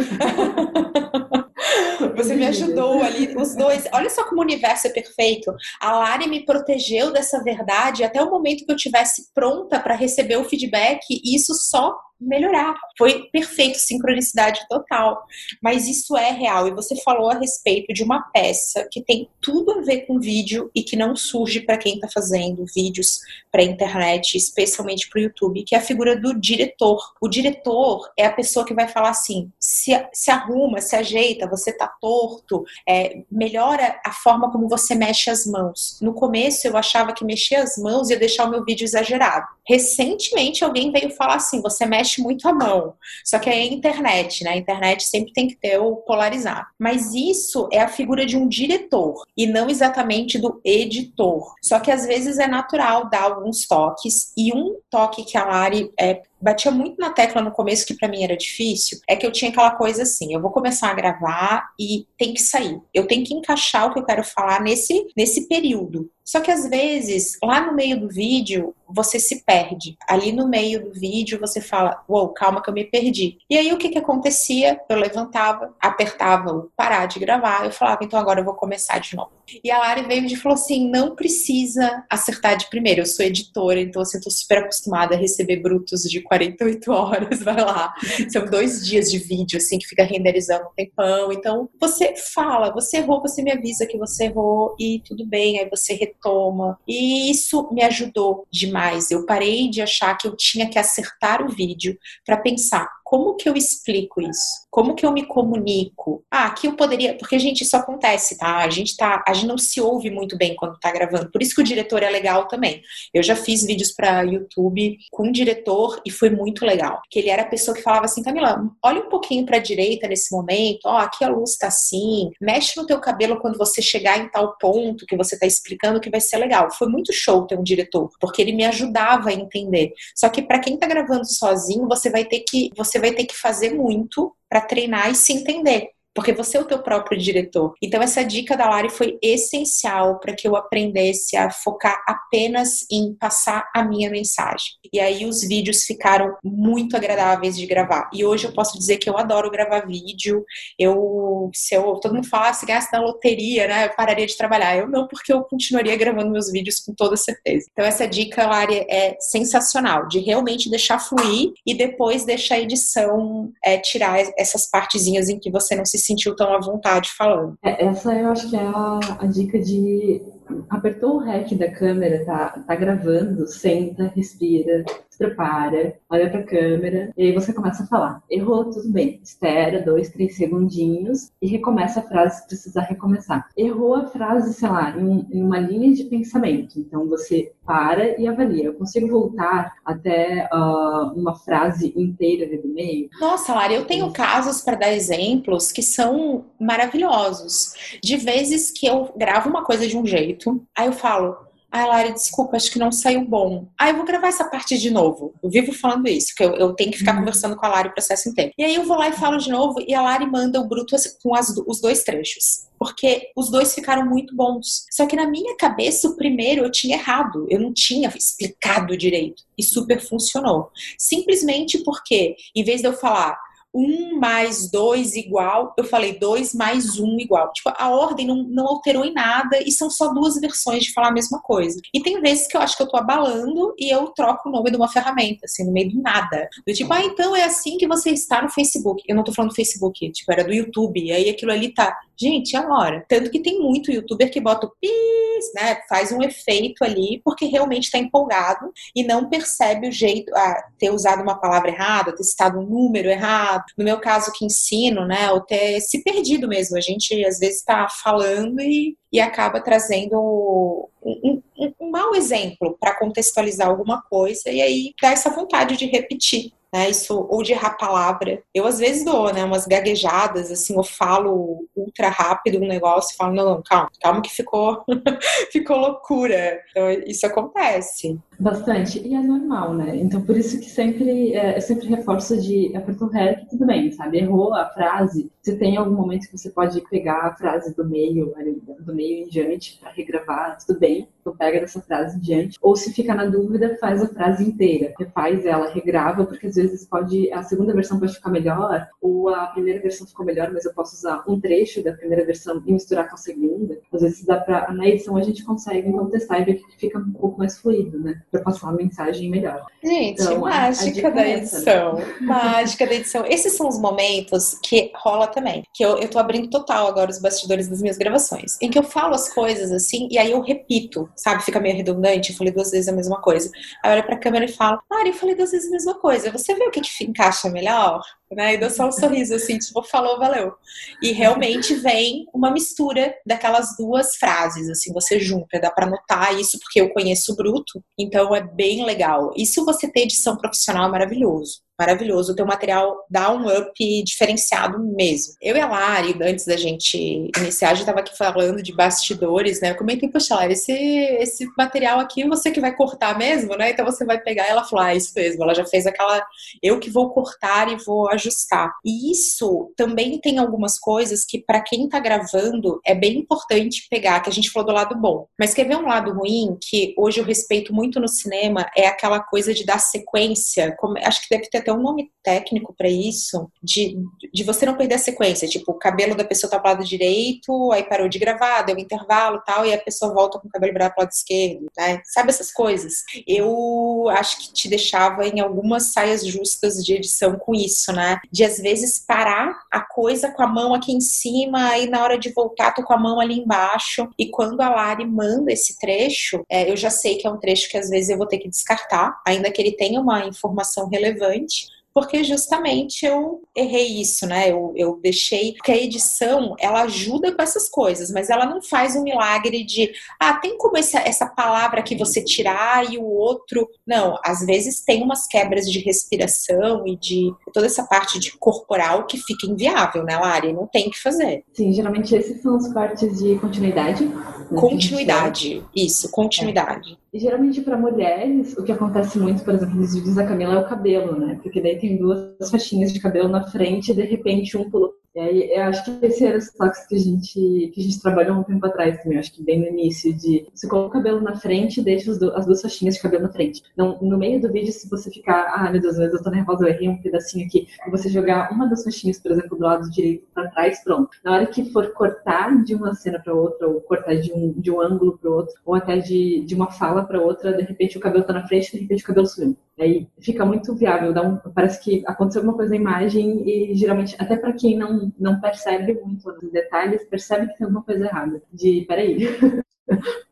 Você 2.17 2.35
me 2.35 2.47
ajudou 2.47 3.03
ali, 3.03 3.35
os 3.37 3.55
dois. 3.55 3.85
Olha 3.93 4.11
só 4.11 4.25
como 4.25 4.41
o 4.41 4.45
universo 4.45 4.89
é 4.89 4.91
perfeito. 4.91 5.55
A 5.81 5.93
Lari 5.93 6.29
me 6.29 6.45
protegeu 6.45 7.13
dessa 7.13 7.43
verdade 7.43 8.05
até 8.05 8.21
o 8.21 8.31
momento 8.31 8.67
que 8.67 8.73
eu 8.73 8.77
tivesse 8.77 9.33
pronta 9.33 9.79
para 9.79 9.95
receber 9.95 10.37
o 10.37 10.45
feedback, 10.45 11.01
e 11.09 11.37
isso 11.37 11.55
só 11.55 11.97
melhorar. 12.23 12.75
Foi 12.97 13.25
perfeito, 13.33 13.79
sincronicidade 13.79 14.67
total. 14.69 15.25
Mas 15.63 15.89
isso 15.89 16.17
é 16.17 16.31
real. 16.31 16.69
E 16.69 16.75
você 16.75 16.97
falou 17.03 17.31
a 17.31 17.39
respeito 17.39 17.93
de 17.93 18.03
uma 18.03 18.23
peça 18.33 18.87
que 18.91 19.03
tem 19.03 19.29
tudo 19.41 19.73
a 19.73 19.81
ver 19.81 20.07
com 20.07 20.19
vídeo 20.19 20.71
e 20.75 20.83
que 20.83 20.97
não 20.97 21.17
surge 21.17 21.61
para 21.61 21.77
quem 21.77 21.95
está 21.95 22.09
fazendo 22.09 22.65
vídeos 22.75 23.21
para 23.51 23.63
internet, 23.63 24.37
especialmente 24.37 25.09
para 25.09 25.19
o 25.19 25.23
YouTube, 25.23 25.65
que 25.65 25.75
é 25.75 25.79
a 25.79 25.83
figura 25.83 26.19
do 26.19 26.39
diretor. 26.39 26.99
O 27.21 27.29
diretor 27.29 28.11
é 28.17 28.25
a 28.27 28.33
pessoa 28.33 28.65
que 28.65 28.75
vai 28.75 28.89
falar 28.89 29.11
assim: 29.11 29.51
se, 29.59 29.93
se 30.13 30.31
arruma, 30.31 30.81
se 30.81 30.97
ajeita, 30.97 31.49
você 31.49 31.71
está 31.71 31.87
torto, 32.01 32.65
é, 32.89 33.23
melhora 33.31 34.01
a 34.05 34.13
forma 34.13 34.51
como 34.51 34.69
você 34.69 34.95
mexe 34.95 35.31
as 35.31 35.47
mãos. 35.47 35.99
No 36.01 36.15
começo 36.15 36.67
eu 36.67 36.77
achava 36.77 37.13
que 37.13 37.25
mexer 37.25 37.57
as 37.57 37.77
mãos 37.77 38.11
ia 38.11 38.19
deixar 38.19 38.47
o 38.47 38.51
meu 38.51 38.65
vídeo 38.65 38.85
exagerado. 38.85 39.47
Recentemente 39.67 40.65
alguém 40.65 40.91
veio 40.91 41.11
falar 41.11 41.37
assim: 41.37 41.61
você 41.61 41.87
mexe 41.87 42.12
muito 42.21 42.47
a 42.49 42.53
mão. 42.53 42.95
Só 43.25 43.39
que 43.39 43.49
é 43.49 43.55
a 43.55 43.67
internet, 43.67 44.45
né? 44.45 44.51
A 44.51 44.57
internet 44.57 45.05
sempre 45.05 45.33
tem 45.33 45.49
que 45.49 45.57
ter 45.57 45.79
o 45.79 45.97
polarizar. 45.97 46.69
Mas 46.79 47.15
isso 47.15 47.69
é 47.73 47.81
a 47.81 47.89
figura 47.89 48.27
de 48.27 48.37
um 48.37 48.49
diretor 48.49 49.23
e 49.37 49.47
não 49.47 49.69
exatamente 49.71 50.39
do 50.39 50.61
editor. 50.65 51.55
Só 51.63 51.79
que 51.79 51.91
às 51.91 52.07
vezes 52.07 52.39
é 52.39 52.47
natural 52.47 53.09
dar 53.09 53.23
alguns 53.23 53.67
toques 53.67 54.33
e 54.37 54.53
um 54.53 54.77
toque 54.91 55.25
que 55.25 55.39
a 55.39 55.45
Lari 55.45 55.91
é, 55.99 56.23
batia 56.43 56.71
muito 56.71 56.99
na 56.99 57.11
tecla 57.11 57.41
no 57.41 57.53
começo 57.53 57.87
que 57.87 57.95
para 57.95 58.09
mim 58.09 58.25
era 58.25 58.37
difícil, 58.37 59.01
é 59.09 59.17
que 59.17 59.25
eu 59.25 59.33
tinha 59.33 59.51
aquela 59.51 59.71
coisa 59.71 60.03
assim, 60.03 60.35
eu 60.35 60.41
vou 60.41 60.51
começar 60.51 60.91
a 60.91 60.95
gravar 60.95 61.71
e 61.79 62.07
tem 62.19 62.35
que 62.35 62.43
sair. 62.43 62.81
Eu 62.93 63.07
tenho 63.07 63.25
que 63.25 63.35
encaixar 63.35 63.87
o 63.87 63.93
que 63.93 63.99
eu 64.01 64.05
quero 64.05 64.25
falar 64.25 64.61
nesse 64.61 65.07
nesse 65.17 65.49
período. 65.49 66.11
Só 66.25 66.41
que 66.41 66.51
às 66.51 66.69
vezes, 66.69 67.37
lá 67.43 67.61
no 67.61 67.75
meio 67.75 67.99
do 67.99 68.09
vídeo, 68.09 68.75
você 68.89 69.19
se 69.19 69.45
perde. 69.45 69.97
Ali 70.09 70.33
no 70.33 70.49
meio 70.49 70.85
do 70.85 70.93
vídeo, 70.93 71.41
você 71.41 71.61
fala: 71.61 72.03
Uou, 72.09 72.29
calma 72.29 72.63
que 72.63 72.71
eu 72.71 72.75
me 72.75 72.85
perdi. 72.85 73.39
E 73.51 73.57
aí 73.57 73.73
o 73.73 73.79
que 73.79 73.89
que 73.89 73.99
acontecia? 73.99 74.81
Eu 74.89 74.99
levantava, 74.99 75.75
apertava 75.81 76.51
o 76.51 76.71
parar 76.77 77.07
de 77.07 77.19
gravar, 77.19 77.65
eu 77.65 77.73
falava: 77.73 78.05
Então 78.05 78.19
agora 78.19 78.41
eu 78.41 78.45
vou 78.45 78.55
começar 78.55 78.99
de 78.99 79.17
novo. 79.17 79.33
E 79.63 79.71
a 79.71 79.79
Lari 79.79 80.03
veio 80.03 80.25
e 80.27 80.37
falou 80.37 80.55
assim: 80.55 80.89
Não 80.89 81.17
precisa 81.17 82.05
acertar 82.09 82.57
de 82.57 82.69
primeiro. 82.71 83.01
Eu 83.01 83.07
sou 83.07 83.25
editora, 83.25 83.81
então 83.81 84.03
assim, 84.03 84.19
eu 84.19 84.23
tô 84.23 84.31
super 84.31 84.59
acostumada 84.59 85.15
a 85.15 85.19
receber 85.19 85.57
brutos 85.57 86.03
de 86.03 86.21
48 86.33 86.93
horas. 86.93 87.41
Vai 87.45 87.61
lá. 87.61 87.95
São 88.31 88.47
dois 88.47 88.87
dias 88.87 89.11
de 89.11 89.19
vídeo, 89.19 89.59
assim, 89.59 89.79
que 89.79 89.87
fica 89.87 90.03
renderizando 90.03 90.65
um 90.65 90.75
tempão. 90.75 91.33
Então 91.33 91.69
você 91.81 92.15
fala: 92.17 92.73
Você 92.73 92.99
errou, 92.99 93.21
você 93.21 93.43
me 93.43 93.53
avisa 93.53 93.87
que 93.87 93.99
você 93.99 94.25
errou 94.25 94.75
e 94.79 95.03
tudo 95.05 95.27
bem. 95.27 95.59
Aí 95.59 95.69
você 95.69 95.95
retoma. 95.95 96.79
E 96.89 97.31
isso 97.31 97.69
me 97.73 97.83
ajudou 97.83 98.47
demais. 98.51 99.11
Eu 99.11 99.27
parei 99.27 99.69
de 99.69 99.83
achar 99.83 100.17
que 100.17 100.27
eu 100.27 100.35
tinha 100.37 100.69
que 100.69 100.79
acertar 100.79 101.43
o 101.43 101.49
vídeo 101.49 101.99
para 102.25 102.39
pensar 102.39 102.89
como 103.13 103.37
que 103.37 103.47
eu 103.47 103.55
explico 103.55 104.23
isso? 104.23 104.67
Como 104.71 104.95
que 104.95 105.05
eu 105.05 105.13
me 105.13 105.27
comunico? 105.27 106.25
Ah, 106.31 106.47
aqui 106.47 106.67
eu 106.67 106.75
poderia, 106.75 107.15
porque 107.19 107.39
gente, 107.39 107.61
isso 107.61 107.77
acontece, 107.77 108.39
tá? 108.39 108.57
A 108.65 108.71
gente 108.71 108.97
tá, 108.97 109.23
a 109.29 109.35
gente 109.35 109.49
não 109.49 109.59
se 109.59 109.83
ouve 109.83 110.11
muito 110.11 110.35
bem 110.35 110.57
quando 110.57 110.79
tá 110.79 110.91
gravando. 110.91 111.31
Por 111.31 111.43
isso 111.43 111.55
que 111.55 111.61
o 111.61 111.65
diretor 111.65 112.03
é 112.03 112.09
legal 112.09 112.49
também. 112.49 112.81
Eu 113.13 113.23
já 113.23 113.37
fiz 113.37 113.67
vídeos 113.67 113.93
para 113.93 114.23
YouTube 114.23 114.97
com 115.11 115.29
um 115.29 115.31
diretor 115.31 116.01
e 116.07 116.11
foi 116.11 116.31
muito 116.31 116.65
legal. 116.65 117.03
Que 117.11 117.19
ele 117.19 117.29
era 117.29 117.43
a 117.43 117.47
pessoa 117.47 117.77
que 117.77 117.83
falava 117.83 118.07
assim, 118.07 118.23
Camila, 118.23 118.65
olha 118.83 119.03
um 119.03 119.11
pouquinho 119.11 119.45
para 119.45 119.59
a 119.59 119.61
direita 119.61 120.09
nesse 120.09 120.35
momento, 120.35 120.87
ó, 120.87 120.97
aqui 120.97 121.23
a 121.23 121.29
luz 121.29 121.59
tá 121.59 121.67
assim, 121.67 122.31
mexe 122.41 122.81
no 122.81 122.87
teu 122.87 122.99
cabelo 122.99 123.39
quando 123.43 123.59
você 123.59 123.83
chegar 123.83 124.19
em 124.19 124.31
tal 124.31 124.57
ponto 124.57 125.05
que 125.05 125.19
você 125.19 125.39
tá 125.39 125.45
explicando 125.45 126.01
que 126.01 126.09
vai 126.09 126.21
ser 126.23 126.39
legal. 126.39 126.71
Foi 126.71 126.89
muito 126.89 127.13
show 127.13 127.47
ter 127.47 127.59
um 127.59 127.63
diretor, 127.63 128.09
porque 128.19 128.41
ele 128.41 128.53
me 128.53 128.65
ajudava 128.65 129.29
a 129.29 129.35
entender. 129.35 129.93
Só 130.17 130.31
que 130.31 130.41
para 130.41 130.61
quem 130.61 130.79
tá 130.79 130.87
gravando 130.87 131.27
sozinho, 131.27 131.87
você 131.87 132.09
vai 132.09 132.25
ter 132.25 132.41
que 132.41 132.71
você 132.75 133.02
vai 133.03 133.13
ter 133.13 133.27
que 133.27 133.37
fazer 133.37 133.75
muito 133.75 134.35
para 134.49 134.61
treinar 134.61 135.11
e 135.11 135.15
se 135.15 135.33
entender 135.33 135.91
porque 136.15 136.33
você 136.33 136.57
é 136.57 136.61
o 136.61 136.65
teu 136.65 136.79
próprio 136.83 137.19
diretor. 137.19 137.75
Então 137.83 138.03
essa 138.03 138.23
dica 138.25 138.57
da 138.57 138.69
Lari 138.69 138.91
foi 138.91 139.19
essencial 139.23 140.19
para 140.19 140.35
que 140.35 140.47
eu 140.47 140.57
aprendesse 140.57 141.37
a 141.37 141.51
focar 141.51 142.03
apenas 142.07 142.87
em 142.91 143.15
passar 143.15 143.69
a 143.75 143.83
minha 143.85 144.11
mensagem. 144.11 144.73
E 144.93 145.01
aí 145.01 145.25
os 145.25 145.43
vídeos 145.43 145.85
ficaram 145.85 146.37
muito 146.45 146.97
agradáveis 146.97 147.57
de 147.57 147.67
gravar. 147.67 148.11
E 148.13 148.25
hoje 148.25 148.47
eu 148.47 148.53
posso 148.53 148.79
dizer 148.79 148.99
que 148.99 149.09
eu 149.09 149.17
adoro 149.17 149.51
gravar 149.51 149.87
vídeo. 149.87 150.45
Eu, 150.79 151.51
se 151.55 151.75
eu, 151.75 151.95
todo 151.95 152.15
mundo 152.15 152.29
fala, 152.29 152.51
ah, 152.51 152.55
se 152.55 152.67
gasta 152.67 152.99
na 152.99 153.05
loteria, 153.05 153.67
né? 153.67 153.87
Eu 153.87 153.95
pararia 153.95 154.27
de 154.27 154.37
trabalhar. 154.37 154.77
Eu 154.77 154.89
não, 154.89 155.07
porque 155.07 155.33
eu 155.33 155.43
continuaria 155.45 155.97
gravando 155.97 156.31
meus 156.31 156.51
vídeos 156.51 156.81
com 156.81 156.95
toda 156.95 157.17
certeza. 157.17 157.67
Então 157.73 157.85
essa 157.85 158.07
dica, 158.07 158.47
Lari, 158.47 158.85
é 158.89 159.17
sensacional, 159.21 160.09
de 160.09 160.19
realmente 160.19 160.69
deixar 160.69 160.99
fluir 160.99 161.53
e 161.67 161.75
depois 161.75 162.25
deixar 162.25 162.57
a 162.57 162.61
edição 162.61 163.51
é, 163.65 163.79
tirar 163.79 164.19
essas 164.37 164.69
partezinhas 164.69 165.29
em 165.29 165.39
que 165.39 165.51
você 165.51 165.75
não 165.75 165.85
se 165.85 166.02
sentiu 166.03 166.35
tão 166.37 166.55
à 166.55 166.61
vontade 166.61 167.11
falando. 167.17 167.55
É, 167.63 167.87
essa 167.87 168.13
eu 168.15 168.31
acho 168.31 168.49
que 168.51 168.57
é 168.57 168.63
a, 168.65 169.01
a 169.21 169.27
dica 169.27 169.59
de 169.59 170.21
apertou 170.69 171.17
o 171.17 171.19
REC 171.19 171.55
da 171.55 171.71
câmera, 171.71 172.25
tá, 172.25 172.63
tá 172.67 172.75
gravando, 172.75 173.47
senta, 173.47 174.13
respira, 174.15 174.85
se 175.09 175.19
prepara, 175.19 175.95
olha 176.09 176.31
pra 176.31 176.43
câmera, 176.43 177.11
e 177.17 177.27
aí 177.27 177.33
você 177.33 177.53
começa 177.53 177.83
a 177.85 177.87
falar. 177.87 178.23
Errou, 178.31 178.71
tudo 178.71 178.91
bem. 178.91 179.21
Espera 179.23 179.83
dois, 179.83 180.11
três 180.11 180.37
segundinhos 180.37 181.31
e 181.41 181.47
recomeça 181.47 182.01
a 182.01 182.03
frase 182.03 182.41
se 182.41 182.47
precisar 182.47 182.83
recomeçar. 182.83 183.49
Errou 183.57 183.95
a 183.95 184.07
frase, 184.07 184.55
sei 184.55 184.69
lá, 184.69 184.97
em, 184.99 185.27
em 185.31 185.43
uma 185.43 185.59
linha 185.59 185.93
de 185.93 186.05
pensamento. 186.05 186.79
Então 186.79 187.09
você 187.09 187.53
para 187.65 188.21
e 188.21 188.27
avalia. 188.27 188.65
Eu 188.65 188.75
consigo 188.75 189.09
voltar 189.09 189.73
até 189.85 190.49
uh, 190.53 191.13
uma 191.15 191.35
frase 191.35 191.93
inteira 191.97 192.45
ali 192.45 192.59
do 192.59 192.69
meio? 192.69 193.09
Nossa, 193.21 193.55
Lara, 193.55 193.73
eu 193.73 193.85
tenho 193.85 194.11
casos 194.13 194.61
para 194.61 194.77
dar 194.77 194.93
exemplos 194.93 195.71
que 195.71 195.83
são 195.83 196.47
maravilhosos. 196.61 197.99
De 198.03 198.17
vezes 198.17 198.71
que 198.71 198.87
eu 198.87 199.13
gravo 199.17 199.49
uma 199.49 199.65
coisa 199.65 199.87
de 199.87 199.97
um 199.97 200.07
jeito, 200.07 200.42
aí 200.77 200.87
eu 200.87 200.93
falo, 200.93 201.37
Ai, 201.75 201.89
Lari, 201.89 202.13
desculpa, 202.13 202.55
acho 202.55 202.71
que 202.71 202.79
não 202.79 202.93
saiu 202.93 203.25
bom. 203.25 203.67
Ah, 203.81 203.89
eu 203.89 203.97
vou 203.97 204.05
gravar 204.05 204.29
essa 204.29 204.45
parte 204.45 204.77
de 204.77 204.91
novo. 204.91 205.33
Eu 205.43 205.49
vivo 205.49 205.73
falando 205.73 206.07
isso, 206.07 206.35
que 206.37 206.45
eu, 206.45 206.55
eu 206.57 206.75
tenho 206.75 206.91
que 206.91 206.99
ficar 206.99 207.13
uhum. 207.13 207.21
conversando 207.21 207.57
com 207.57 207.65
a 207.65 207.69
Lari 207.71 207.89
o 207.89 207.95
processo 207.95 208.29
inteiro. 208.29 208.53
E 208.59 208.63
aí 208.63 208.75
eu 208.75 208.85
vou 208.85 208.99
lá 208.99 209.09
e 209.09 209.15
falo 209.15 209.39
de 209.39 209.49
novo, 209.51 209.83
e 209.89 209.95
a 209.95 210.03
Lari 210.03 210.31
manda 210.31 210.61
o 210.61 210.69
bruto 210.69 210.95
com 211.23 211.35
as, 211.35 211.49
os 211.67 211.81
dois 211.81 212.05
trechos. 212.05 212.67
Porque 212.79 213.31
os 213.35 213.51
dois 213.51 213.75
ficaram 213.75 214.05
muito 214.05 214.37
bons. 214.37 214.85
Só 214.91 215.07
que 215.07 215.17
na 215.17 215.27
minha 215.27 215.57
cabeça, 215.57 216.09
o 216.09 216.17
primeiro 216.17 216.63
eu 216.63 216.71
tinha 216.71 216.97
errado. 216.97 217.47
Eu 217.49 217.59
não 217.59 217.73
tinha 217.73 218.13
explicado 218.15 218.95
direito. 218.95 219.43
E 219.57 219.63
super 219.63 219.99
funcionou. 219.99 220.71
Simplesmente 220.99 221.79
porque, 221.85 222.37
em 222.55 222.65
vez 222.65 222.83
de 222.83 222.89
eu 222.89 222.93
falar, 222.93 223.39
um 223.75 224.19
mais 224.19 224.71
dois 224.71 225.15
igual, 225.17 225.75
eu 225.79 225.85
falei 225.85 226.19
dois 226.19 226.55
mais 226.55 226.99
um 226.99 227.19
igual. 227.19 227.53
Tipo, 227.53 227.73
a 227.77 227.91
ordem 227.91 228.27
não, 228.27 228.43
não 228.43 228.67
alterou 228.67 229.05
em 229.05 229.13
nada 229.13 229.59
e 229.63 229.73
são 229.73 229.91
só 229.91 230.13
duas 230.13 230.39
versões 230.39 230.85
de 230.85 230.93
falar 230.93 231.09
a 231.09 231.13
mesma 231.13 231.41
coisa. 231.41 231.81
E 231.93 232.03
tem 232.03 232.21
vezes 232.21 232.47
que 232.47 232.57
eu 232.57 232.61
acho 232.61 232.77
que 232.77 232.83
eu 232.83 232.89
tô 232.89 232.97
abalando 232.97 233.75
e 233.79 233.91
eu 233.91 234.09
troco 234.09 234.49
o 234.49 234.53
nome 234.53 234.71
de 234.71 234.77
uma 234.77 234.89
ferramenta, 234.89 235.45
assim, 235.45 235.65
no 235.65 235.73
meio 235.73 235.91
do 235.91 236.03
nada. 236.03 236.49
Do 236.67 236.73
tipo, 236.73 236.93
ah, 236.93 237.03
então 237.03 237.35
é 237.35 237.45
assim 237.45 237.79
que 237.79 237.87
você 237.87 238.11
está 238.11 238.43
no 238.43 238.51
Facebook. 238.51 239.03
Eu 239.09 239.17
não 239.17 239.25
tô 239.25 239.33
falando 239.33 239.51
do 239.51 239.57
Facebook, 239.57 240.11
tipo, 240.13 240.33
era 240.33 240.45
do 240.45 240.53
YouTube. 240.53 241.01
E 241.01 241.13
aí 241.13 241.31
aquilo 241.31 241.53
ali 241.53 241.73
tá. 241.73 241.97
Gente, 242.19 242.55
é 242.55 242.59
a 242.59 242.69
hora. 242.69 243.05
Tanto 243.09 243.31
que 243.31 243.41
tem 243.41 243.59
muito 243.59 243.91
youtuber 243.91 244.31
que 244.31 244.41
bota 244.41 244.67
o 244.67 244.73
pis, 244.81 245.53
né? 245.55 245.79
Faz 245.89 246.13
um 246.13 246.23
efeito 246.23 246.85
ali, 246.85 247.21
porque 247.25 247.47
realmente 247.47 247.91
tá 247.91 247.99
empolgado 247.99 248.71
e 248.95 249.03
não 249.03 249.29
percebe 249.29 249.89
o 249.89 249.93
jeito, 249.93 250.33
a 250.37 250.63
ter 250.79 250.91
usado 250.91 251.23
uma 251.23 251.41
palavra 251.41 251.71
errada, 251.71 252.15
ter 252.15 252.23
citado 252.23 252.61
um 252.61 252.67
número 252.67 253.09
errado 253.09 253.62
no 253.77 253.85
meu 253.85 253.99
caso 253.99 254.33
que 254.33 254.45
ensino, 254.45 255.07
né, 255.07 255.31
ou 255.31 255.41
ter 255.41 255.81
se 255.81 256.03
perdido 256.03 256.49
mesmo. 256.49 256.77
A 256.77 256.81
gente 256.81 257.25
às 257.25 257.39
vezes 257.39 257.59
está 257.59 257.89
falando 257.89 258.61
e, 258.61 258.97
e 259.13 259.21
acaba 259.21 259.61
trazendo 259.61 260.89
um, 261.03 261.43
um, 261.59 261.73
um 261.81 261.91
mau 261.91 262.15
exemplo 262.15 262.77
para 262.81 262.99
contextualizar 262.99 263.69
alguma 263.69 264.03
coisa 264.03 264.51
e 264.51 264.61
aí 264.61 264.95
dá 265.01 265.11
essa 265.11 265.31
vontade 265.31 265.77
de 265.77 265.87
repetir 265.87 266.53
né? 266.73 266.89
Isso, 266.89 267.27
ou 267.29 267.43
de 267.43 267.53
errar 267.53 267.77
palavra. 267.77 268.43
Eu 268.55 268.67
às 268.67 268.79
vezes 268.79 269.05
dou, 269.05 269.33
né? 269.33 269.45
Umas 269.45 269.67
gaguejadas, 269.67 270.51
assim, 270.51 270.75
eu 270.75 270.83
falo 270.83 271.69
ultra 271.77 272.09
rápido 272.09 272.59
um 272.59 272.67
negócio 272.67 273.13
e 273.13 273.17
falo, 273.17 273.35
não, 273.35 273.45
não, 273.45 273.63
calma, 273.63 273.91
calma 274.01 274.23
que 274.23 274.31
ficou, 274.31 274.83
ficou 275.53 275.77
loucura. 275.77 276.61
Então, 276.71 276.91
isso 277.07 277.27
acontece. 277.27 278.19
Bastante, 278.43 278.99
e 279.07 279.15
é 279.15 279.23
normal, 279.23 279.73
né? 279.73 279.97
Então, 279.99 280.21
por 280.21 280.37
isso 280.37 280.59
que 280.59 280.69
sempre, 280.69 281.33
é, 281.33 281.57
eu 281.57 281.61
sempre 281.61 281.87
reforço 281.87 282.41
de 282.41 282.77
apertar 282.77 283.05
o 283.05 283.09
REC, 283.09 283.49
tudo 283.49 283.65
bem, 283.65 283.93
sabe? 283.93 284.19
Errou 284.19 284.53
a 284.53 284.67
frase, 284.67 285.31
se 285.41 285.57
tem 285.57 285.77
algum 285.77 285.95
momento 285.95 286.27
que 286.29 286.37
você 286.37 286.51
pode 286.51 286.81
pegar 286.91 287.21
a 287.21 287.37
frase 287.37 287.73
do 287.73 287.89
meio, 287.89 288.35
do 288.81 288.93
meio 288.93 289.25
em 289.25 289.29
diante, 289.29 289.79
para 289.79 289.93
regravar, 289.93 290.59
tudo 290.59 290.81
bem, 290.81 291.07
então 291.21 291.37
pega 291.37 291.61
dessa 291.61 291.81
frase 291.81 292.17
em 292.17 292.21
diante. 292.21 292.59
Ou 292.61 292.75
se 292.75 292.93
fica 292.93 293.15
na 293.15 293.27
dúvida, 293.27 293.77
faz 293.81 294.03
a 294.03 294.09
frase 294.09 294.43
inteira, 294.43 294.93
refaz 294.99 295.47
ela, 295.47 295.71
regrava, 295.71 296.27
porque 296.27 296.49
às 296.49 296.57
vezes 296.57 296.85
pode, 296.85 297.33
a 297.33 297.45
segunda 297.45 297.73
versão 297.73 298.01
pode 298.01 298.15
ficar 298.15 298.31
melhor, 298.31 298.89
ou 299.01 299.29
a 299.29 299.47
primeira 299.47 299.81
versão 299.81 300.05
ficou 300.05 300.27
melhor, 300.27 300.51
mas 300.53 300.65
eu 300.65 300.75
posso 300.75 300.97
usar 300.97 301.23
um 301.29 301.41
trecho 301.41 301.81
da 301.81 301.93
primeira 301.93 302.25
versão 302.25 302.61
e 302.67 302.73
misturar 302.73 303.09
com 303.09 303.15
a 303.15 303.19
segunda. 303.19 303.79
Às 303.93 304.03
vezes 304.03 304.25
dá 304.25 304.41
pra, 304.41 304.73
na 304.73 304.89
edição 304.89 305.17
a 305.17 305.23
gente 305.23 305.45
consegue 305.45 305.89
então 305.89 306.11
testar 306.11 306.41
e 306.41 306.45
ver 306.45 306.55
que 306.55 306.77
fica 306.77 306.99
um 306.99 307.13
pouco 307.13 307.39
mais 307.39 307.57
fluido, 307.57 308.01
né? 308.01 308.21
Para 308.33 308.41
passar 308.41 308.69
uma 308.69 308.77
mensagem 308.77 309.31
melhor. 309.31 309.67
Gente, 309.85 310.23
então, 310.23 310.41
mágica 310.41 311.09
a, 311.09 311.11
a 311.11 311.15
da 311.15 311.23
é 311.23 311.37
edição. 311.37 311.99
Essa, 311.99 312.07
né? 312.07 312.17
Mágica 312.21 312.87
da 312.87 312.95
edição. 312.95 313.27
Esses 313.27 313.53
são 313.53 313.69
os 313.69 313.79
momentos 313.79 314.59
que 314.63 314.91
rola 314.97 315.27
também. 315.27 315.63
Que 315.75 315.85
eu, 315.85 315.99
eu 315.99 316.09
tô 316.09 316.19
abrindo 316.19 316.49
total 316.49 316.87
agora 316.87 317.11
os 317.11 317.21
bastidores 317.21 317.69
das 317.69 317.83
minhas 317.83 317.99
gravações. 317.99 318.57
Em 318.63 318.71
que 318.71 318.79
eu 318.79 318.83
falo 318.83 319.15
as 319.15 319.33
coisas 319.33 319.71
assim, 319.71 320.09
e 320.11 320.17
aí 320.17 320.33
eu 320.33 320.41
repito, 320.41 321.09
sabe? 321.15 321.45
Fica 321.45 321.61
meio 321.61 321.77
redundante, 321.77 322.31
eu 322.31 322.37
falei 322.37 322.53
duas 322.53 322.71
vezes 322.71 322.89
a 322.89 322.93
mesma 322.93 323.21
coisa. 323.21 323.51
Aí 323.85 323.91
eu 323.91 323.97
olho 323.97 324.07
pra 324.07 324.19
câmera 324.19 324.47
e 324.47 324.49
falo, 324.49 324.81
Mari, 324.91 325.11
eu 325.11 325.15
falei 325.15 325.35
duas 325.35 325.51
vezes 325.51 325.69
a 325.69 325.73
mesma 325.73 325.95
coisa. 325.95 326.33
Você 326.33 326.55
vê 326.55 326.65
o 326.65 326.71
que, 326.71 326.81
que 326.81 327.05
encaixa 327.05 327.51
melhor? 327.51 328.01
né? 328.35 328.55
E 328.55 328.59
dou 328.59 328.71
só 328.71 328.87
um 328.87 328.93
sorriso, 328.93 329.35
assim, 329.35 329.59
tipo, 329.59 329.83
falou, 329.83 330.19
valeu. 330.19 330.55
E 331.03 331.13
realmente 331.13 331.75
vem 331.75 332.27
uma 332.33 332.51
mistura 332.51 333.15
daquelas 333.27 333.77
duas 333.77 334.17
frases, 334.17 334.69
assim, 334.69 334.93
você 334.93 335.21
junta, 335.21 335.61
dá 335.61 335.71
para 335.71 335.87
notar 335.87 336.39
isso 336.39 336.59
porque 336.59 336.81
eu 336.81 336.91
conheço 336.91 337.33
o 337.33 337.37
bruto, 337.37 337.83
então 337.99 338.22
é 338.35 338.41
bem 338.43 338.85
legal. 338.85 339.33
Isso 339.37 339.65
você 339.65 339.91
ter 339.91 340.03
edição 340.03 340.37
profissional 340.37 340.89
é 340.89 340.91
maravilhoso 340.91 341.61
maravilhoso. 341.83 342.33
O 342.33 342.37
teu 342.37 342.47
material 342.47 343.05
dá 343.11 343.33
um 343.33 343.47
up 343.47 344.03
diferenciado 344.05 344.79
mesmo. 344.79 345.35
Eu 345.41 345.57
e 345.57 345.61
a 345.61 345.69
Lari, 345.69 346.17
antes 346.23 346.47
da 346.47 346.57
gente 346.57 347.31
iniciar, 347.37 347.71
a 347.71 347.75
gente 347.75 347.87
tava 347.87 348.01
aqui 348.01 348.17
falando 348.17 348.63
de 348.63 348.73
bastidores, 348.73 349.61
né? 349.61 349.71
Eu 349.71 349.77
comentei, 349.77 350.09
poxa, 350.09 350.37
Lari, 350.37 350.53
esse, 350.53 350.73
esse 350.73 351.49
material 351.57 351.99
aqui 351.99 352.27
você 352.29 352.51
que 352.51 352.61
vai 352.61 352.75
cortar 352.75 353.19
mesmo, 353.19 353.57
né? 353.57 353.71
Então 353.71 353.85
você 353.85 354.05
vai 354.05 354.21
pegar. 354.21 354.47
Ela 354.47 354.65
falou, 354.65 354.85
ah, 354.85 354.95
isso 354.95 355.13
mesmo. 355.17 355.43
Ela 355.43 355.55
já 355.55 355.65
fez 355.67 355.87
aquela. 355.87 356.25
Eu 356.63 356.79
que 356.79 356.91
vou 356.91 357.11
cortar 357.11 357.71
e 357.71 357.77
vou 357.77 358.09
ajustar. 358.11 358.73
E 358.85 359.11
isso 359.11 359.73
também 359.77 360.21
tem 360.21 360.39
algumas 360.39 360.79
coisas 360.79 361.25
que, 361.25 361.39
para 361.39 361.61
quem 361.61 361.89
tá 361.89 361.99
gravando, 361.99 362.81
é 362.85 362.95
bem 362.95 363.19
importante 363.19 363.87
pegar, 363.91 364.21
que 364.21 364.31
a 364.31 364.33
gente 364.33 364.51
falou 364.51 364.69
do 364.69 364.75
lado 364.75 364.95
bom. 364.97 365.27
Mas 365.39 365.53
quer 365.53 365.67
ver 365.67 365.77
um 365.77 365.87
lado 365.87 366.13
ruim, 366.13 366.57
que 366.61 366.95
hoje 366.97 367.21
eu 367.21 367.25
respeito 367.25 367.75
muito 367.75 367.99
no 367.99 368.09
cinema, 368.09 368.67
é 368.77 368.87
aquela 368.87 369.21
coisa 369.21 369.53
de 369.53 369.65
dar 369.65 369.79
sequência. 369.79 370.77
Como, 370.79 370.97
acho 370.99 371.23
que 371.23 371.35
deve 371.35 371.49
ter 371.49 371.59
até 371.59 371.72
um 371.73 371.83
nome 371.83 372.11
técnico 372.23 372.75
para 372.77 372.89
isso, 372.89 373.51
de, 373.63 373.97
de 374.33 374.45
você 374.45 374.65
não 374.65 374.77
perder 374.77 374.95
a 374.95 374.99
sequência. 374.99 375.49
Tipo, 375.49 375.73
o 375.73 375.79
cabelo 375.79 376.15
da 376.15 376.25
pessoa 376.25 376.51
tá 376.51 376.59
pro 376.59 376.71
lado 376.71 376.85
direito, 376.85 377.73
aí 377.73 377.83
parou 377.85 378.09
de 378.09 378.19
gravar, 378.19 378.63
deu 378.63 378.77
um 378.77 378.79
intervalo 378.79 379.43
tal, 379.45 379.67
e 379.67 379.73
a 379.73 379.79
pessoa 379.79 380.13
volta 380.13 380.39
com 380.39 380.49
o 380.49 380.51
cabelo 380.51 380.73
virado 380.73 380.95
pro 380.95 381.03
lado 381.03 381.13
esquerdo, 381.13 381.67
né? 381.77 382.01
Sabe 382.05 382.31
essas 382.31 382.53
coisas? 382.53 383.03
Eu 383.27 384.09
acho 384.11 384.39
que 384.39 384.53
te 384.53 384.69
deixava 384.69 385.27
em 385.27 385.41
algumas 385.41 385.93
saias 385.93 386.25
justas 386.25 386.85
de 386.85 386.95
edição 386.95 387.37
com 387.37 387.55
isso, 387.55 387.93
né? 387.93 388.21
De 388.31 388.45
às 388.45 388.59
vezes 388.59 389.05
parar 389.07 389.61
a 389.71 389.81
coisa 389.81 390.31
com 390.31 390.43
a 390.43 390.47
mão 390.47 390.75
aqui 390.75 390.93
em 390.93 391.01
cima, 391.01 391.71
aí 391.71 391.89
na 391.89 392.03
hora 392.03 392.19
de 392.19 392.33
voltar, 392.33 392.73
tô 392.73 392.83
com 392.83 392.93
a 392.93 392.99
mão 392.99 393.21
ali 393.21 393.39
embaixo. 393.39 394.09
E 394.19 394.31
quando 394.31 394.61
a 394.61 394.71
Lari 394.71 395.07
manda 395.07 395.53
esse 395.53 395.79
trecho, 395.79 396.45
é, 396.49 396.71
eu 396.71 396.77
já 396.77 396.91
sei 396.91 397.17
que 397.17 397.27
é 397.27 397.31
um 397.31 397.39
trecho 397.39 397.69
que 397.69 397.77
às 397.77 397.89
vezes 397.89 398.11
eu 398.11 398.19
vou 398.19 398.27
ter 398.27 398.39
que 398.39 398.49
descartar, 398.49 399.21
ainda 399.27 399.51
que 399.51 399.61
ele 399.61 399.73
tenha 399.73 400.01
uma 400.01 400.25
informação 400.27 400.89
relevante 400.89 401.67
porque 401.95 402.25
justamente 402.25 403.05
eu 403.05 403.43
errei 403.57 404.01
isso, 404.01 404.27
né? 404.27 404.51
Eu, 404.51 404.73
eu 404.77 404.99
deixei. 405.03 405.53
Porque 405.55 405.73
a 405.73 405.77
edição, 405.77 406.55
ela 406.59 406.83
ajuda 406.83 407.33
com 407.33 407.43
essas 407.43 407.69
coisas, 407.69 408.11
mas 408.11 408.31
ela 408.31 408.47
não 408.47 408.63
faz 408.63 408.97
um 408.97 409.03
milagre 409.03 409.63
de, 409.65 409.93
ah, 410.19 410.35
tem 410.35 410.57
como 410.57 410.77
essa, 410.77 411.01
essa 411.01 411.27
palavra 411.27 411.83
que 411.83 411.97
você 411.97 412.23
tirar 412.23 412.91
e 412.91 412.99
o 412.99 413.05
outro. 413.05 413.69
Não, 413.87 414.19
às 414.25 414.41
vezes 414.45 414.83
tem 414.85 415.03
umas 415.03 415.27
quebras 415.27 415.71
de 415.71 415.79
respiração 415.81 416.87
e 416.87 416.97
de 416.97 417.33
toda 417.53 417.67
essa 417.67 417.85
parte 417.85 418.19
de 418.19 418.33
corporal 418.39 419.07
que 419.07 419.19
fica 419.19 419.47
inviável, 419.47 420.05
né, 420.05 420.17
Lari? 420.17 420.53
Não 420.53 420.67
tem 420.67 420.91
que 420.91 420.99
fazer. 420.99 421.45
Sim, 421.53 421.73
geralmente 421.73 422.15
esses 422.15 422.41
são 422.41 422.57
os 422.57 422.73
cortes 422.73 423.19
de 423.23 423.39
continuidade. 423.39 424.05
Né, 424.05 424.59
continuidade, 424.59 425.63
isso, 425.75 426.11
continuidade. 426.11 426.99
É. 426.99 427.02
E 427.13 427.19
geralmente 427.19 427.61
para 427.61 427.77
mulheres, 427.77 428.57
o 428.57 428.65
que 428.65 428.73
acontece 428.73 429.19
muito, 429.19 429.45
por 429.45 429.53
exemplo, 429.55 429.75
nos 429.75 429.95
vídeos 429.95 430.15
da 430.15 430.27
Camila 430.27 430.55
é 430.55 430.59
o 430.59 430.69
cabelo, 430.69 431.19
né? 431.19 431.39
Porque 431.43 431.61
daí 431.61 431.79
tem 431.79 431.99
duas 431.99 432.51
faixinhas 432.51 432.91
de 432.91 433.01
cabelo 433.01 433.29
na 433.29 433.47
frente 433.47 433.91
e 433.91 433.95
de 433.95 434.03
repente 434.03 434.57
um 434.57 434.71
pulou 434.71 434.95
e 435.15 435.21
aí, 435.21 435.53
eu 435.53 435.63
acho 435.65 435.85
que 435.85 436.07
esse 436.07 436.25
era 436.25 436.39
os 436.39 436.51
toques 436.53 436.87
que 436.87 436.95
a 436.95 436.99
gente, 436.99 437.71
que 437.75 437.81
a 437.81 437.85
gente 437.85 438.01
trabalhou 438.01 438.39
um 438.39 438.43
tempo 438.43 438.65
atrás 438.65 439.03
também, 439.03 439.19
acho 439.19 439.33
que 439.33 439.43
bem 439.43 439.61
no 439.61 439.67
início, 439.67 440.13
de 440.15 440.47
você 440.55 440.67
coloca 440.67 440.89
o 440.89 441.03
cabelo 441.03 441.21
na 441.21 441.37
frente 441.37 441.81
e 441.81 441.85
deixa 441.85 442.11
as 442.11 442.47
duas 442.47 442.63
faixinhas 442.63 442.95
de 442.95 443.03
cabelo 443.03 443.25
na 443.25 443.33
frente. 443.33 443.63
Então, 443.75 443.99
no 444.01 444.17
meio 444.17 444.41
do 444.41 444.51
vídeo, 444.51 444.73
se 444.73 444.89
você 444.89 445.11
ficar, 445.11 445.53
ah, 445.55 445.71
meu 445.71 445.83
Deus, 445.83 445.99
eu 445.99 446.23
tô 446.23 446.31
nervosa, 446.31 446.65
eu 446.65 446.69
errei 446.69 446.89
um 446.89 446.97
pedacinho 446.97 447.47
aqui, 447.47 447.67
e 447.87 447.91
você 447.91 448.09
jogar 448.09 448.51
uma 448.53 448.67
das 448.67 448.85
faixinhas, 448.85 449.19
por 449.19 449.33
exemplo, 449.33 449.59
do 449.59 449.63
lado 449.63 449.91
direito 449.91 450.27
para 450.33 450.49
trás, 450.49 450.83
pronto. 450.83 451.11
Na 451.23 451.33
hora 451.33 451.47
que 451.47 451.71
for 451.73 451.93
cortar 451.93 452.65
de 452.65 452.75
uma 452.75 452.95
cena 452.95 453.21
para 453.21 453.35
outra, 453.35 453.69
ou 453.69 453.83
cortar 453.83 454.15
de 454.15 454.33
um, 454.33 454.53
de 454.53 454.71
um 454.71 454.81
ângulo 454.81 455.19
para 455.19 455.31
outro, 455.31 455.55
ou 455.67 455.75
até 455.75 455.99
de, 455.99 456.43
de 456.47 456.55
uma 456.55 456.71
fala 456.71 457.05
para 457.05 457.21
outra, 457.21 457.53
de 457.53 457.63
repente 457.63 457.99
o 457.99 458.01
cabelo 458.01 458.25
tá 458.25 458.33
na 458.33 458.47
frente, 458.49 458.73
de 458.73 458.79
repente 458.79 459.05
o 459.05 459.07
cabelo 459.07 459.27
sumiu. 459.27 459.59
Aí 459.79 460.07
fica 460.21 460.45
muito 460.45 460.75
viável, 460.75 461.13
dá 461.13 461.23
um, 461.23 461.37
parece 461.37 461.83
que 461.83 462.05
aconteceu 462.07 462.41
alguma 462.41 462.57
coisa 462.57 462.71
na 462.71 462.81
imagem 462.81 463.43
e 463.49 463.75
geralmente, 463.75 464.15
até 464.19 464.37
para 464.37 464.53
quem 464.53 464.77
não, 464.77 465.11
não 465.19 465.41
percebe 465.41 465.99
muito 466.05 466.29
os 466.29 466.53
detalhes, 466.53 467.05
percebe 467.05 467.49
que 467.49 467.59
tem 467.59 467.65
alguma 467.65 467.83
coisa 467.83 468.05
errada. 468.05 468.43
De, 468.53 468.85
peraí. 468.87 469.29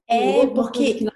É, 0.07 0.47
porque. 0.55 1.07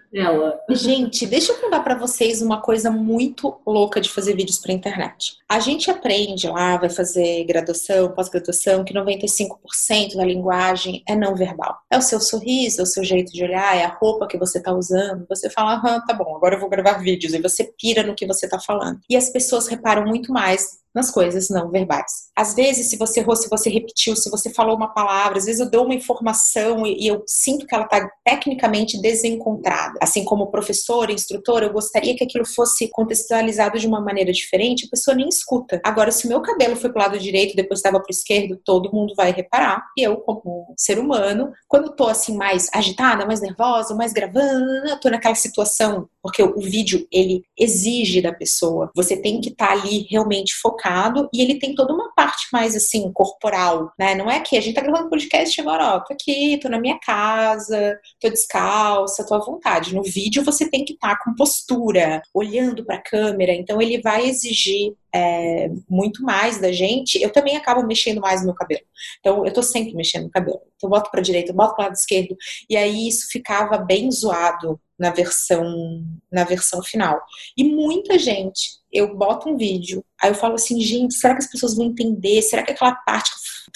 Gente, 0.70 1.26
deixa 1.26 1.50
eu 1.50 1.60
contar 1.60 1.80
para 1.80 1.96
vocês 1.96 2.40
uma 2.40 2.60
coisa 2.60 2.88
muito 2.88 3.60
louca 3.66 4.00
de 4.00 4.08
fazer 4.08 4.36
vídeos 4.36 4.58
para 4.58 4.72
internet. 4.72 5.38
A 5.48 5.58
gente 5.58 5.90
aprende 5.90 6.46
lá, 6.46 6.76
vai 6.76 6.88
fazer 6.88 7.44
graduação, 7.44 8.12
pós-graduação, 8.12 8.84
que 8.84 8.94
95% 8.94 10.14
da 10.14 10.24
linguagem 10.24 11.02
é 11.08 11.16
não 11.16 11.34
verbal. 11.34 11.76
É 11.90 11.98
o 11.98 12.02
seu 12.02 12.20
sorriso, 12.20 12.80
é 12.80 12.84
o 12.84 12.86
seu 12.86 13.02
jeito 13.02 13.32
de 13.32 13.42
olhar, 13.42 13.76
é 13.76 13.84
a 13.84 13.98
roupa 14.00 14.28
que 14.28 14.38
você 14.38 14.62
tá 14.62 14.72
usando. 14.72 15.26
Você 15.28 15.50
fala, 15.50 15.82
ah, 15.84 16.00
tá 16.06 16.14
bom, 16.14 16.36
agora 16.36 16.54
eu 16.54 16.60
vou 16.60 16.70
gravar 16.70 16.98
vídeos. 16.98 17.34
E 17.34 17.42
você 17.42 17.64
pira 17.76 18.04
no 18.04 18.14
que 18.14 18.24
você 18.26 18.48
tá 18.48 18.60
falando. 18.60 19.00
E 19.10 19.16
as 19.16 19.30
pessoas 19.30 19.66
reparam 19.66 20.06
muito 20.06 20.32
mais 20.32 20.84
nas 20.94 21.10
coisas 21.10 21.50
não 21.50 21.70
verbais. 21.70 22.28
Às 22.36 22.54
vezes, 22.54 22.88
se 22.88 22.96
você 22.96 23.20
errou, 23.20 23.34
se 23.34 23.50
você 23.50 23.68
repetiu, 23.68 24.14
se 24.14 24.30
você 24.30 24.50
falou 24.50 24.76
uma 24.76 24.94
palavra, 24.94 25.38
às 25.38 25.46
vezes 25.46 25.60
eu 25.60 25.68
dou 25.68 25.84
uma 25.84 25.94
informação 25.94 26.86
e, 26.86 27.06
eu 27.06 27.24
sinto 27.26 27.66
que 27.66 27.74
ela 27.74 27.84
está 27.84 28.08
tecnicamente 28.24 29.00
desencontrada. 29.00 29.98
Assim 30.05 30.22
como 30.22 30.50
professor, 30.50 31.11
instrutor, 31.11 31.62
eu 31.62 31.72
gostaria 31.72 32.14
que 32.14 32.22
aquilo 32.22 32.44
fosse 32.44 32.88
contextualizado 32.88 33.78
de 33.78 33.86
uma 33.86 34.02
maneira 34.02 34.30
diferente, 34.30 34.84
a 34.84 34.90
pessoa 34.90 35.14
nem 35.16 35.30
escuta. 35.30 35.80
Agora, 35.82 36.12
se 36.12 36.26
o 36.26 36.28
meu 36.28 36.42
cabelo 36.42 36.76
foi 36.76 36.90
pro 36.92 37.00
lado 37.00 37.18
direito, 37.18 37.57
depois 37.57 37.78
estava 37.78 37.98
pro 37.98 38.11
esquerdo, 38.11 38.61
todo 38.62 38.92
mundo 38.92 39.14
vai 39.16 39.32
reparar. 39.32 39.82
E 39.96 40.02
eu, 40.02 40.18
como 40.18 40.74
ser 40.76 40.98
humano, 40.98 41.50
quando 41.66 41.96
tô 41.96 42.07
assim 42.07 42.36
mais 42.36 42.68
agitada, 42.74 43.24
mais 43.24 43.40
nervosa, 43.40 43.94
mais 43.94 44.12
gravando, 44.12 45.00
tô 45.00 45.09
naquela 45.09 45.34
situação, 45.34 46.07
porque 46.25 46.43
o 46.43 46.59
vídeo 46.59 47.07
ele 47.12 47.45
exige 47.55 48.22
da 48.22 48.33
pessoa. 48.33 48.91
Você 48.97 49.14
tem 49.14 49.43
que 49.43 49.51
estar 49.51 49.66
tá 49.66 49.72
ali 49.75 50.07
realmente 50.11 50.55
focado 50.55 51.29
e 51.31 51.43
ele 51.43 51.59
tem 51.59 51.75
toda 51.75 51.93
uma 51.93 52.14
parte 52.14 52.47
mais 52.51 52.75
assim, 52.75 53.12
corporal, 53.12 53.93
né? 53.99 54.14
Não 54.14 54.31
é 54.31 54.41
que 54.41 54.57
a 54.57 54.61
gente 54.62 54.75
tá 54.75 54.81
gravando 54.81 55.11
podcast 55.11 55.61
agora, 55.61 55.97
ó, 55.97 56.01
tô 56.01 56.14
aqui, 56.14 56.59
tô 56.62 56.70
na 56.70 56.81
minha 56.81 56.99
casa, 56.99 58.01
tô 58.18 58.31
descalça, 58.31 59.27
tô 59.27 59.35
à 59.35 59.39
vontade. 59.39 59.95
No 59.95 60.03
vídeo 60.03 60.43
você 60.43 60.70
tem 60.70 60.83
que 60.83 60.95
estar 60.95 61.14
tá 61.14 61.22
com 61.22 61.35
postura, 61.35 62.22
olhando 62.33 62.87
para 62.87 62.97
a 62.97 63.03
câmera, 63.03 63.53
então 63.53 63.83
ele 63.83 64.01
vai 64.01 64.27
exigir 64.27 64.95
é, 65.14 65.70
muito 65.91 66.22
mais 66.22 66.59
da 66.59 66.72
gente. 66.72 67.22
Eu 67.22 67.31
também 67.31 67.55
acabo 67.55 67.87
mexendo 67.87 68.22
mais 68.22 68.41
no 68.41 68.47
meu 68.47 68.55
cabelo. 68.55 68.81
Então 69.20 69.45
eu 69.45 69.53
tô 69.53 69.62
sempre 69.62 69.95
mexendo 69.95 70.25
no 70.25 70.31
cabelo. 70.31 70.61
Então 70.77 70.89
eu 70.89 70.91
boto 70.91 71.11
para 71.11 71.20
direita, 71.20 71.51
eu 71.51 71.55
boto 71.55 71.75
para 71.75 71.85
lado 71.85 71.95
esquerdo, 71.95 72.35
e 72.70 72.79
aí 72.79 73.07
isso 73.07 73.29
ficava 73.31 73.77
bem 73.77 74.11
zoado 74.11 74.81
na 74.99 75.11
versão 75.11 76.05
na 76.30 76.45
versão 76.45 76.82
final. 76.82 77.20
E 77.57 77.64
muita 77.64 78.18
gente, 78.18 78.78
eu 78.95 79.16
boto 79.16 79.49
um 79.49 79.57
vídeo, 79.57 80.05
aí 80.22 80.30
eu 80.30 80.34
falo 80.34 80.55
assim, 80.55 80.80
gente, 80.80 81.14
será 81.14 81.34
que 81.34 81.45
as 81.45 81.51
pessoas 81.51 81.74
vão 81.74 81.86
entender? 81.86 82.40
Será 82.42 82.62
que 82.62 82.72
aquela 82.72 82.95
parte 82.95 83.30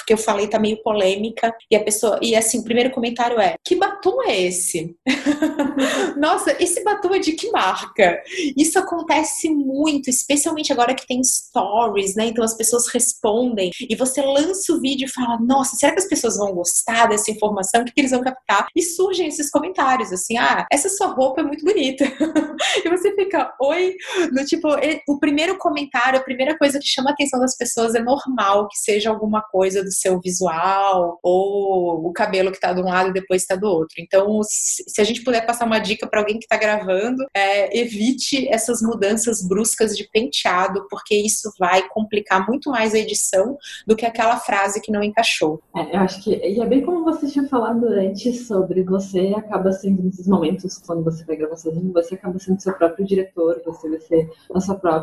que 0.06 0.12
eu 0.14 0.18
falei 0.18 0.48
tá 0.48 0.58
meio 0.58 0.82
polêmica? 0.82 1.54
E 1.70 1.76
a 1.76 1.84
pessoa, 1.84 2.18
e 2.22 2.34
assim, 2.34 2.60
o 2.60 2.64
primeiro 2.64 2.90
comentário 2.90 3.38
é: 3.38 3.56
"Que 3.62 3.76
batom 3.76 4.22
é 4.22 4.40
esse?" 4.40 4.96
Nossa, 6.16 6.56
esse 6.62 6.82
batom 6.82 7.14
é 7.14 7.18
de 7.18 7.32
que 7.32 7.50
marca? 7.50 8.22
Isso 8.56 8.78
acontece 8.78 9.50
muito, 9.50 10.08
especialmente 10.08 10.72
agora 10.72 10.94
que 10.94 11.06
tem 11.06 11.22
stories, 11.22 12.14
né? 12.14 12.26
Então 12.26 12.42
as 12.42 12.56
pessoas 12.56 12.88
respondem 12.88 13.70
e 13.80 13.94
você 13.94 14.22
lança 14.22 14.72
o 14.72 14.80
vídeo 14.80 15.06
e 15.06 15.12
fala: 15.12 15.38
"Nossa, 15.40 15.76
será 15.76 15.92
que 15.92 15.98
as 15.98 16.08
pessoas 16.08 16.38
vão 16.38 16.54
gostar 16.54 17.06
dessa 17.06 17.30
informação? 17.30 17.82
O 17.82 17.84
que, 17.84 17.92
que 17.92 18.00
eles 18.00 18.12
vão 18.12 18.22
captar?" 18.22 18.68
E 18.74 18.82
surgem 18.82 19.26
esses 19.26 19.50
comentários 19.50 20.10
assim: 20.10 20.38
"Ah, 20.38 20.66
essa 20.72 20.88
sua 20.88 21.08
roupa 21.08 21.40
é 21.40 21.44
muito 21.44 21.64
bonita. 21.64 22.04
e 22.84 22.88
você 22.88 23.14
fica, 23.14 23.52
oi? 23.60 23.94
No 24.32 24.44
tipo, 24.44 24.68
o 25.08 25.18
primeiro 25.18 25.56
comentário, 25.56 26.18
a 26.18 26.22
primeira 26.22 26.56
coisa 26.58 26.78
que 26.78 26.86
chama 26.86 27.08
a 27.08 27.12
atenção 27.14 27.40
das 27.40 27.56
pessoas 27.56 27.94
é 27.94 28.00
normal 28.00 28.68
que 28.68 28.76
seja 28.76 29.08
alguma 29.08 29.40
coisa 29.40 29.82
do 29.82 29.90
seu 29.90 30.20
visual 30.20 31.18
ou 31.22 32.06
o 32.06 32.12
cabelo 32.12 32.52
que 32.52 32.60
tá 32.60 32.74
de 32.74 32.82
um 32.82 32.84
lado 32.84 33.08
e 33.08 33.14
depois 33.14 33.46
tá 33.46 33.56
do 33.56 33.66
outro. 33.66 33.96
Então, 33.98 34.38
se 34.42 35.00
a 35.00 35.04
gente 35.04 35.24
puder 35.24 35.46
passar 35.46 35.64
uma 35.64 35.78
dica 35.78 36.06
para 36.06 36.20
alguém 36.20 36.38
que 36.38 36.46
tá 36.46 36.58
gravando, 36.58 37.24
é, 37.34 37.78
evite 37.80 38.46
essas 38.50 38.82
mudanças 38.82 39.42
bruscas 39.42 39.96
de 39.96 40.06
penteado, 40.10 40.86
porque 40.90 41.14
isso 41.14 41.50
vai 41.58 41.88
complicar 41.88 42.46
muito 42.46 42.68
mais 42.68 42.94
a 42.94 42.98
edição 42.98 43.56
do 43.86 43.96
que 43.96 44.04
aquela 44.04 44.36
frase 44.36 44.82
que 44.82 44.92
não 44.92 45.02
encaixou. 45.02 45.62
É, 45.74 45.96
eu 45.96 46.00
acho 46.00 46.22
que, 46.22 46.34
e 46.34 46.60
é 46.60 46.66
bem 46.66 46.84
como 46.84 47.02
você 47.02 47.26
tinha 47.28 47.48
falado 47.48 47.86
antes 47.86 48.46
sobre 48.46 48.82
você 48.82 49.34
acaba 49.34 49.72
sendo 49.72 50.02
nesses 50.02 50.28
momentos 50.28 50.76
quando 50.86 51.02
você 51.02 51.24
vai 51.24 51.36
gravar 51.36 51.56
sozinho, 51.56 51.94
você 51.94 52.14
acaba 52.14 52.38
sendo 52.38 52.60
seu 52.60 52.74
próprio 52.74 53.06
diretor, 53.06 53.62
você 53.64 53.88
vai 53.88 54.00
ser 54.00 54.30
a 54.54 54.60
sua 54.60 54.74
própria 54.74 54.97